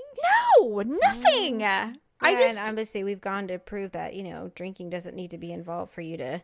No, 0.60 0.80
nothing. 0.80 1.64
I 2.20 2.32
Yeah, 2.32 2.40
just 2.40 2.60
and 2.60 2.68
obviously 2.68 3.04
we've 3.04 3.22
gone 3.22 3.48
to 3.48 3.60
prove 3.60 3.92
that 3.92 4.16
you 4.16 4.24
know 4.24 4.52
drinking 4.56 4.90
doesn't 4.90 5.16
need 5.16 5.32
to 5.32 5.38
be 5.38 5.52
involved 5.52 5.94
for 5.94 6.02
you 6.02 6.18
to 6.18 6.42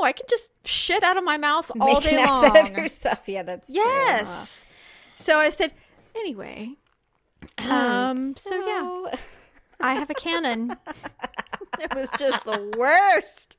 no. 0.00 0.04
I 0.04 0.12
can 0.12 0.26
just 0.28 0.50
shit 0.64 1.02
out 1.02 1.16
of 1.16 1.24
my 1.24 1.36
mouth 1.36 1.70
all 1.80 2.00
day 2.00 2.24
long. 2.24 2.44
out 2.44 2.70
of 2.70 2.76
yourself. 2.76 3.28
Yeah, 3.28 3.42
that's 3.42 3.72
true. 3.72 3.82
Yes. 3.82 4.66
So 5.14 5.36
I 5.36 5.50
said, 5.50 5.72
anyway. 6.14 6.72
Um. 7.58 8.34
So, 8.34 8.54
yeah, 8.66 9.14
I 9.80 9.94
have 9.94 10.10
a 10.10 10.14
Canon. 10.14 10.72
it 11.80 11.94
was 11.94 12.10
just 12.18 12.44
the 12.44 12.74
worst. 12.76 13.56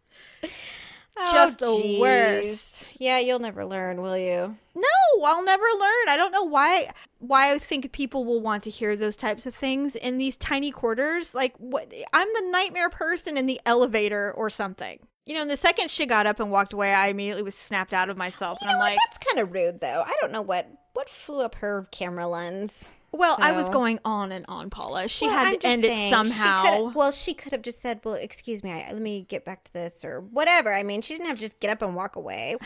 Oh, 1.20 1.32
Just 1.34 1.59
the 1.59 1.65
Oh, 1.68 1.99
worst. 1.99 2.86
Yeah, 2.99 3.20
you'll 3.20 3.39
never 3.39 3.65
learn, 3.65 4.01
will 4.01 4.18
you? 4.18 4.55
No, 4.76 5.24
I'll 5.26 5.43
never 5.43 5.63
learn. 5.63 6.09
I 6.09 6.15
don't 6.18 6.32
know 6.32 6.43
why. 6.43 6.89
Why 7.20 7.53
I 7.53 7.57
think 7.59 7.91
people 7.91 8.24
will 8.26 8.41
want 8.41 8.63
to 8.63 8.70
hear 8.70 8.95
those 8.95 9.15
types 9.15 9.45
of 9.45 9.55
things 9.55 9.95
in 9.95 10.18
these 10.18 10.38
tiny 10.38 10.72
quarters. 10.72 11.34
Like, 11.34 11.55
what? 11.57 11.91
I'm 12.13 12.28
the 12.34 12.49
nightmare 12.51 12.89
person 12.89 13.38
in 13.38 13.45
the 13.47 13.59
elevator 13.65 14.32
or 14.32 14.49
something. 14.49 14.99
You 15.26 15.36
know, 15.36 15.41
and 15.41 15.49
the 15.51 15.57
second 15.57 15.91
she 15.91 16.05
got 16.05 16.26
up 16.26 16.39
and 16.39 16.49
walked 16.51 16.72
away, 16.72 16.93
I 16.93 17.07
immediately 17.07 17.43
was 17.43 17.55
snapped 17.55 17.93
out 17.93 18.09
of 18.09 18.15
myself, 18.15 18.59
and 18.61 18.70
I'm 18.72 18.80
like, 18.80 18.97
that's 19.05 19.18
kind 19.18 19.39
of 19.39 19.51
rude, 19.53 19.82
though. 19.82 20.03
I 20.05 20.13
don't 20.22 20.32
know 20.32 20.41
what 20.41 20.70
what 20.93 21.09
flew 21.09 21.41
up 21.41 21.55
her 21.55 21.86
camera 21.91 22.28
lens. 22.28 22.91
Well, 23.12 23.38
I 23.39 23.51
was 23.53 23.70
going 23.70 23.99
on 24.05 24.32
and 24.32 24.45
on, 24.47 24.70
Paula. 24.70 25.08
She 25.08 25.26
Well, 25.28 25.36
had 25.38 25.62
to 25.62 25.68
end 25.68 25.84
saying, 25.84 26.08
it 26.08 26.10
somehow. 26.10 26.64
coulda- 26.64 26.97
well, 26.97 27.12
she 27.12 27.34
could 27.34 27.51
have 27.51 27.62
just 27.62 27.82
said, 27.82 28.01
"Well, 28.03 28.16
excuse 28.16 28.64
me, 28.64 28.72
I, 28.72 28.91
let 28.91 29.01
me 29.01 29.24
get 29.28 29.45
back 29.45 29.64
to 29.66 29.74
this," 29.74 30.03
or 30.05 30.22
whatever. 30.22 30.74
I 30.74 30.84
mean, 30.84 31.01
she 31.01 31.14
didn't 31.14 31.28
have 31.28 31.38
to 31.38 31.41
just 31.43 31.60
get 31.60 31.70
up 31.72 31.82
and 31.82 31.95
walk 31.95 32.16
away. 32.16 32.58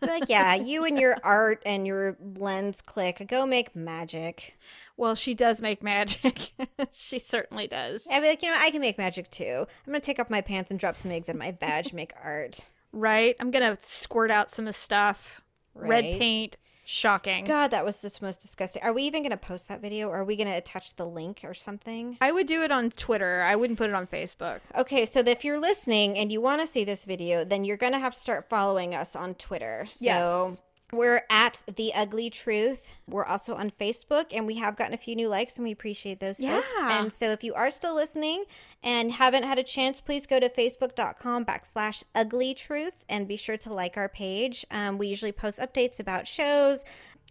Like, 0.00 0.28
yeah, 0.28 0.54
you 0.56 0.84
and 0.84 0.98
your 0.98 1.16
art 1.22 1.62
and 1.66 1.86
your 1.86 2.16
lens 2.36 2.80
click. 2.80 3.22
Go 3.28 3.46
make 3.46 3.76
magic. 3.76 4.56
Well, 4.96 5.14
she 5.14 5.34
does 5.34 5.62
make 5.62 5.82
magic. 5.82 6.52
she 6.92 7.18
certainly 7.18 7.66
does. 7.66 8.06
I'd 8.10 8.20
be 8.20 8.28
like, 8.28 8.42
you 8.42 8.50
know, 8.50 8.58
I 8.58 8.70
can 8.70 8.80
make 8.80 8.98
magic 8.98 9.30
too. 9.30 9.66
I'm 9.86 9.92
gonna 9.92 10.00
take 10.00 10.18
off 10.18 10.30
my 10.30 10.40
pants 10.40 10.70
and 10.70 10.78
drop 10.80 10.96
some 10.96 11.10
eggs 11.12 11.28
in 11.28 11.38
my 11.38 11.52
vag, 11.52 11.92
make 11.92 12.12
art. 12.22 12.68
Right? 12.94 13.36
I'm 13.40 13.50
going 13.50 13.64
to 13.74 13.82
squirt 13.82 14.30
out 14.30 14.50
some 14.50 14.66
of 14.68 14.74
stuff. 14.76 15.40
Red 15.74 16.04
paint. 16.18 16.58
Shocking. 16.92 17.46
God, 17.46 17.68
that 17.68 17.86
was 17.86 18.02
just 18.02 18.20
most 18.20 18.42
disgusting. 18.42 18.82
Are 18.82 18.92
we 18.92 19.04
even 19.04 19.22
gonna 19.22 19.38
post 19.38 19.68
that 19.68 19.80
video? 19.80 20.08
Or 20.08 20.18
are 20.18 20.24
we 20.24 20.36
gonna 20.36 20.58
attach 20.58 20.94
the 20.96 21.06
link 21.06 21.40
or 21.42 21.54
something? 21.54 22.18
I 22.20 22.32
would 22.32 22.46
do 22.46 22.62
it 22.62 22.70
on 22.70 22.90
Twitter. 22.90 23.40
I 23.40 23.56
wouldn't 23.56 23.78
put 23.78 23.88
it 23.88 23.94
on 23.94 24.06
Facebook. 24.06 24.60
Okay, 24.76 25.06
so 25.06 25.20
if 25.20 25.42
you're 25.42 25.58
listening 25.58 26.18
and 26.18 26.30
you 26.30 26.42
want 26.42 26.60
to 26.60 26.66
see 26.66 26.84
this 26.84 27.06
video, 27.06 27.44
then 27.44 27.64
you're 27.64 27.78
going 27.78 27.94
to 27.94 27.98
have 27.98 28.12
to 28.12 28.20
start 28.20 28.50
following 28.50 28.94
us 28.94 29.16
on 29.16 29.34
Twitter. 29.36 29.86
So 29.88 30.04
Yes. 30.04 30.62
We're 30.92 31.22
at 31.30 31.62
The 31.74 31.94
Ugly 31.94 32.30
Truth. 32.30 32.92
We're 33.08 33.24
also 33.24 33.54
on 33.54 33.70
Facebook, 33.70 34.26
and 34.30 34.46
we 34.46 34.56
have 34.56 34.76
gotten 34.76 34.92
a 34.92 34.98
few 34.98 35.16
new 35.16 35.28
likes, 35.28 35.56
and 35.56 35.64
we 35.64 35.72
appreciate 35.72 36.20
those 36.20 36.38
folks. 36.38 36.72
Yeah. 36.78 37.00
And 37.00 37.12
so 37.12 37.30
if 37.30 37.42
you 37.42 37.54
are 37.54 37.70
still 37.70 37.94
listening 37.94 38.44
and 38.82 39.10
haven't 39.10 39.44
had 39.44 39.58
a 39.58 39.62
chance, 39.62 40.00
please 40.02 40.26
go 40.26 40.38
to 40.38 40.50
facebook.com 40.50 41.46
backslash 41.46 42.04
ugly 42.14 42.52
truth 42.52 43.04
and 43.08 43.26
be 43.26 43.36
sure 43.36 43.56
to 43.56 43.72
like 43.72 43.96
our 43.96 44.08
page. 44.08 44.66
Um, 44.70 44.98
we 44.98 45.08
usually 45.08 45.32
post 45.32 45.58
updates 45.58 45.98
about 45.98 46.26
shows. 46.26 46.84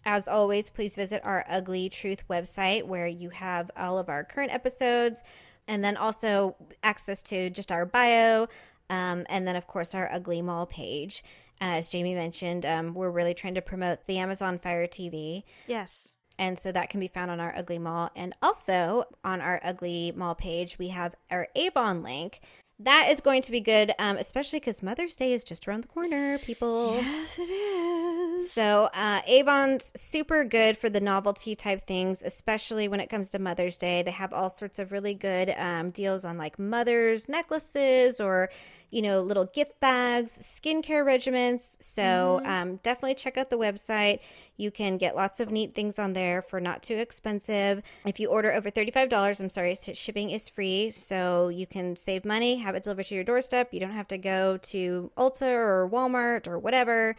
As 0.03 0.28
always, 0.28 0.72
please 0.72 0.95
visit 0.95 1.22
our 1.24 1.45
Ugly 1.47 1.89
Truth 1.89 2.28
website 2.28 2.84
where 2.86 3.05
you 3.05 3.30
have 3.30 3.70
all 3.78 3.99
of 3.99 4.09
our 4.09 4.24
current 4.24 4.51
episodes 4.51 5.22
and 5.68 5.84
then 5.84 5.95
also 5.95 6.55
access 6.82 7.22
to 7.24 7.51
just 7.51 7.72
our 7.72 7.86
bio. 7.86 8.47
Um, 8.89 9.26
and 9.30 9.47
then, 9.47 9.55
of 9.55 9.68
course, 9.68 9.93
our 9.93 10.12
Ugly 10.12 10.41
Mall 10.41 10.66
page. 10.66 11.24
As 11.62 11.88
Jamie 11.88 12.16
mentioned, 12.16 12.66
um, 12.66 12.95
we're 12.95 13.12
really 13.12 13.36
trying 13.36 13.53
to 13.53 13.62
promote 13.62 14.07
the 14.07 14.18
Amazon 14.18 14.57
Fire 14.57 14.88
TV. 14.88 15.43
Yes. 15.68 16.16
And 16.39 16.57
so 16.57 16.72
that 16.72 16.89
can 16.89 16.99
be 16.99 17.07
found 17.07 17.30
on 17.30 17.39
our 17.39 17.55
Ugly 17.55 17.78
Mall. 17.78 18.09
And 18.16 18.34
also 18.41 19.03
on 19.24 19.41
our 19.41 19.62
Ugly 19.64 20.14
Mall 20.16 20.34
page, 20.34 20.80
we 20.80 20.88
have 20.88 21.14
our 21.30 21.47
Avon 21.55 22.01
link. 22.01 22.39
That 22.84 23.09
is 23.11 23.21
going 23.21 23.43
to 23.43 23.51
be 23.51 23.61
good, 23.61 23.91
um, 23.99 24.17
especially 24.17 24.59
because 24.59 24.82
Mother's 24.82 25.15
Day 25.15 25.34
is 25.34 25.43
just 25.43 25.67
around 25.67 25.84
the 25.84 25.88
corner, 25.88 26.39
people. 26.39 26.95
Yes, 26.95 27.38
it 27.38 27.43
is. 27.43 28.51
So 28.51 28.89
uh, 28.95 29.21
Avon's 29.27 29.91
super 29.95 30.43
good 30.43 30.77
for 30.77 30.89
the 30.89 30.99
novelty 30.99 31.53
type 31.53 31.86
things, 31.86 32.23
especially 32.23 32.88
when 32.88 32.99
it 32.99 33.07
comes 33.07 33.29
to 33.32 33.39
Mother's 33.39 33.77
Day. 33.77 34.01
They 34.01 34.11
have 34.11 34.34
all 34.34 34.49
sorts 34.49 34.79
of 34.79 34.91
really 34.91 35.13
good 35.13 35.53
um, 35.57 35.91
deals 35.91 36.25
on 36.25 36.39
like 36.39 36.57
mothers 36.57 37.29
necklaces 37.29 38.19
or 38.19 38.49
you 38.89 39.01
know 39.01 39.21
little 39.21 39.45
gift 39.45 39.79
bags, 39.79 40.38
skincare 40.41 41.05
regimens. 41.05 41.77
So 41.82 42.41
um, 42.45 42.77
definitely 42.77 43.15
check 43.15 43.38
out 43.38 43.51
the 43.51 43.57
website. 43.59 44.21
You 44.57 44.71
can 44.71 44.97
get 44.97 45.15
lots 45.15 45.39
of 45.39 45.51
neat 45.51 45.73
things 45.75 45.97
on 45.99 46.13
there 46.13 46.41
for 46.41 46.59
not 46.59 46.84
too 46.84 46.95
expensive. 46.95 47.82
If 48.05 48.19
you 48.19 48.27
order 48.27 48.51
over 48.51 48.69
thirty 48.71 48.91
five 48.91 49.09
dollars, 49.09 49.39
I'm 49.39 49.49
sorry, 49.49 49.75
shipping 49.75 50.32
is 50.32 50.49
free, 50.49 50.89
so 50.91 51.49
you 51.49 51.67
can 51.67 51.95
save 51.95 52.25
money, 52.25 52.57
have 52.57 52.70
it 52.76 52.84
delivered 52.84 53.05
to 53.07 53.15
your 53.15 53.24
doorstep. 53.24 53.74
You 53.74 53.80
don't 53.80 53.91
have 53.91 54.07
to 54.09 54.17
go 54.17 54.57
to 54.57 55.11
Ulta 55.17 55.47
or 55.47 55.89
Walmart 55.91 56.47
or 56.47 56.59
whatever 56.59 57.15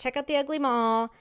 check 0.00 0.16
out 0.16 0.26
the 0.26 0.36
Ugly 0.36 0.58
Mall, 0.58 1.12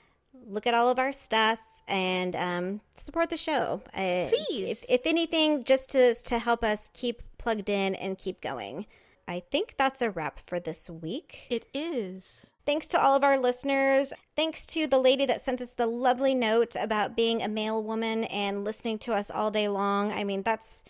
look 0.47 0.65
at 0.65 0.73
all 0.73 0.89
of 0.89 0.97
our 0.97 1.11
stuff, 1.11 1.59
and 1.87 2.35
um, 2.35 2.81
support 2.95 3.29
the 3.29 3.37
show. 3.37 3.81
Uh, 3.93 4.29
Please. 4.29 4.83
if, 4.83 4.85
if 4.89 5.01
anything, 5.05 5.63
just 5.63 5.91
to 5.91 6.15
to 6.15 6.39
help 6.39 6.63
us 6.63 6.89
keep 6.93 7.21
plugged 7.37 7.69
in 7.69 7.93
and 7.95 8.17
keep 8.17 8.41
going. 8.41 8.87
I 9.27 9.43
think 9.51 9.75
that's 9.77 10.01
a 10.01 10.09
wrap 10.09 10.39
for 10.39 10.59
this 10.59 10.89
week. 10.89 11.45
It 11.51 11.67
is. 11.71 12.53
Thanks 12.65 12.87
to 12.87 12.99
all 12.99 13.15
of 13.15 13.23
our 13.23 13.37
listeners. 13.37 14.11
Thanks 14.35 14.65
to 14.67 14.87
the 14.87 14.97
lady 14.97 15.27
that 15.27 15.41
sent 15.41 15.61
us 15.61 15.73
the 15.73 15.85
lovely 15.85 16.33
note 16.33 16.75
about 16.75 17.15
being 17.15 17.43
a 17.43 17.47
mail 17.47 17.83
woman 17.83 18.23
and 18.23 18.63
listening 18.63 18.97
to 18.99 19.13
us 19.13 19.29
all 19.29 19.51
day 19.51 19.67
long. 19.67 20.11
I 20.11 20.23
mean, 20.23 20.41
that's 20.41 20.83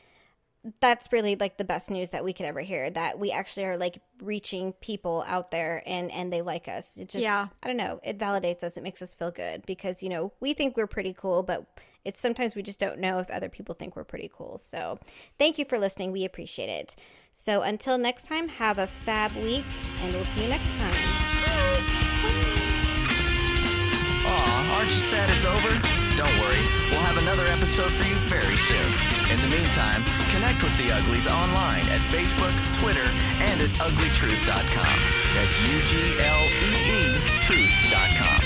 that's 0.82 1.12
really 1.14 1.36
like 1.36 1.58
the 1.58 1.64
best 1.64 1.90
news 1.90 2.10
that 2.10 2.24
we 2.24 2.34
could 2.34 2.46
ever 2.46 2.60
hear 2.60 2.90
that 2.90 3.18
we 3.18 3.32
actually 3.32 3.66
are 3.66 3.78
like 3.78 4.00
reaching 4.22 4.74
people 4.74 5.24
out 5.28 5.52
there 5.52 5.82
and 5.86 6.12
and 6.12 6.34
they 6.34 6.42
like 6.42 6.68
us. 6.68 6.98
It 6.98 7.08
just 7.10 7.24
Yeah. 7.24 7.46
i 7.64 7.68
don't 7.68 7.78
know 7.78 8.00
it 8.04 8.18
validates 8.18 8.62
us 8.64 8.76
it 8.76 8.84
makes 8.84 9.02
us 9.02 9.16
feel 9.16 9.32
good 9.32 9.66
because 9.66 10.04
you 10.04 10.10
know 10.10 10.34
we 10.42 10.54
think 10.54 10.76
we're 10.76 10.86
pretty 10.88 11.14
cool 11.14 11.44
but 11.44 11.66
it's 12.06 12.20
sometimes 12.20 12.56
we 12.56 12.62
just 12.62 12.80
don't 12.80 13.00
know 13.00 13.20
if 13.20 13.30
other 13.30 13.50
people 13.50 13.76
think 13.76 13.96
we're 13.96 14.06
pretty 14.06 14.32
cool. 14.34 14.58
So 14.58 15.00
thank 15.38 15.60
you 15.60 15.66
for 15.66 15.78
listening. 15.78 16.12
We 16.14 16.24
appreciate 16.24 16.70
it. 16.70 16.96
So 17.34 17.62
until 17.62 17.98
next 17.98 18.24
time 18.24 18.48
have 18.48 18.78
a 18.78 18.88
fab 18.88 19.36
week 19.36 19.66
and 20.02 20.14
we'll 20.14 20.26
see 20.26 20.44
you 20.44 20.50
next 20.50 20.76
time 20.78 20.96
Aw, 24.30 24.78
aren't 24.78 24.94
you 24.94 25.02
sad 25.02 25.30
it's 25.32 25.46
over? 25.46 25.70
Don't 26.16 26.36
worry, 26.40 26.64
we'll 26.90 27.06
have 27.10 27.18
another 27.18 27.46
episode 27.48 27.92
for 27.92 28.06
you 28.06 28.16
very 28.30 28.58
soon. 28.58 28.90
In 29.32 29.42
the 29.42 29.48
meantime, 29.48 30.04
connect 30.32 30.64
with 30.64 30.76
the 30.78 30.92
Uglies 30.92 31.28
online 31.28 31.88
at 31.90 32.02
Facebook, 32.14 32.54
Twitter, 32.78 33.08
and 33.42 33.62
at 33.62 33.70
uglytruth.com. 33.82 34.98
That's 35.36 35.60
U-G-L-E-E 35.60 37.20
truth.com. 37.42 38.40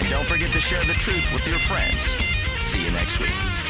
And 0.00 0.08
don't 0.10 0.26
forget 0.26 0.52
to 0.52 0.60
share 0.60 0.84
the 0.84 0.94
truth 0.94 1.32
with 1.32 1.46
your 1.46 1.58
friends. 1.58 2.02
See 2.60 2.84
you 2.84 2.90
next 2.90 3.20
week. 3.20 3.67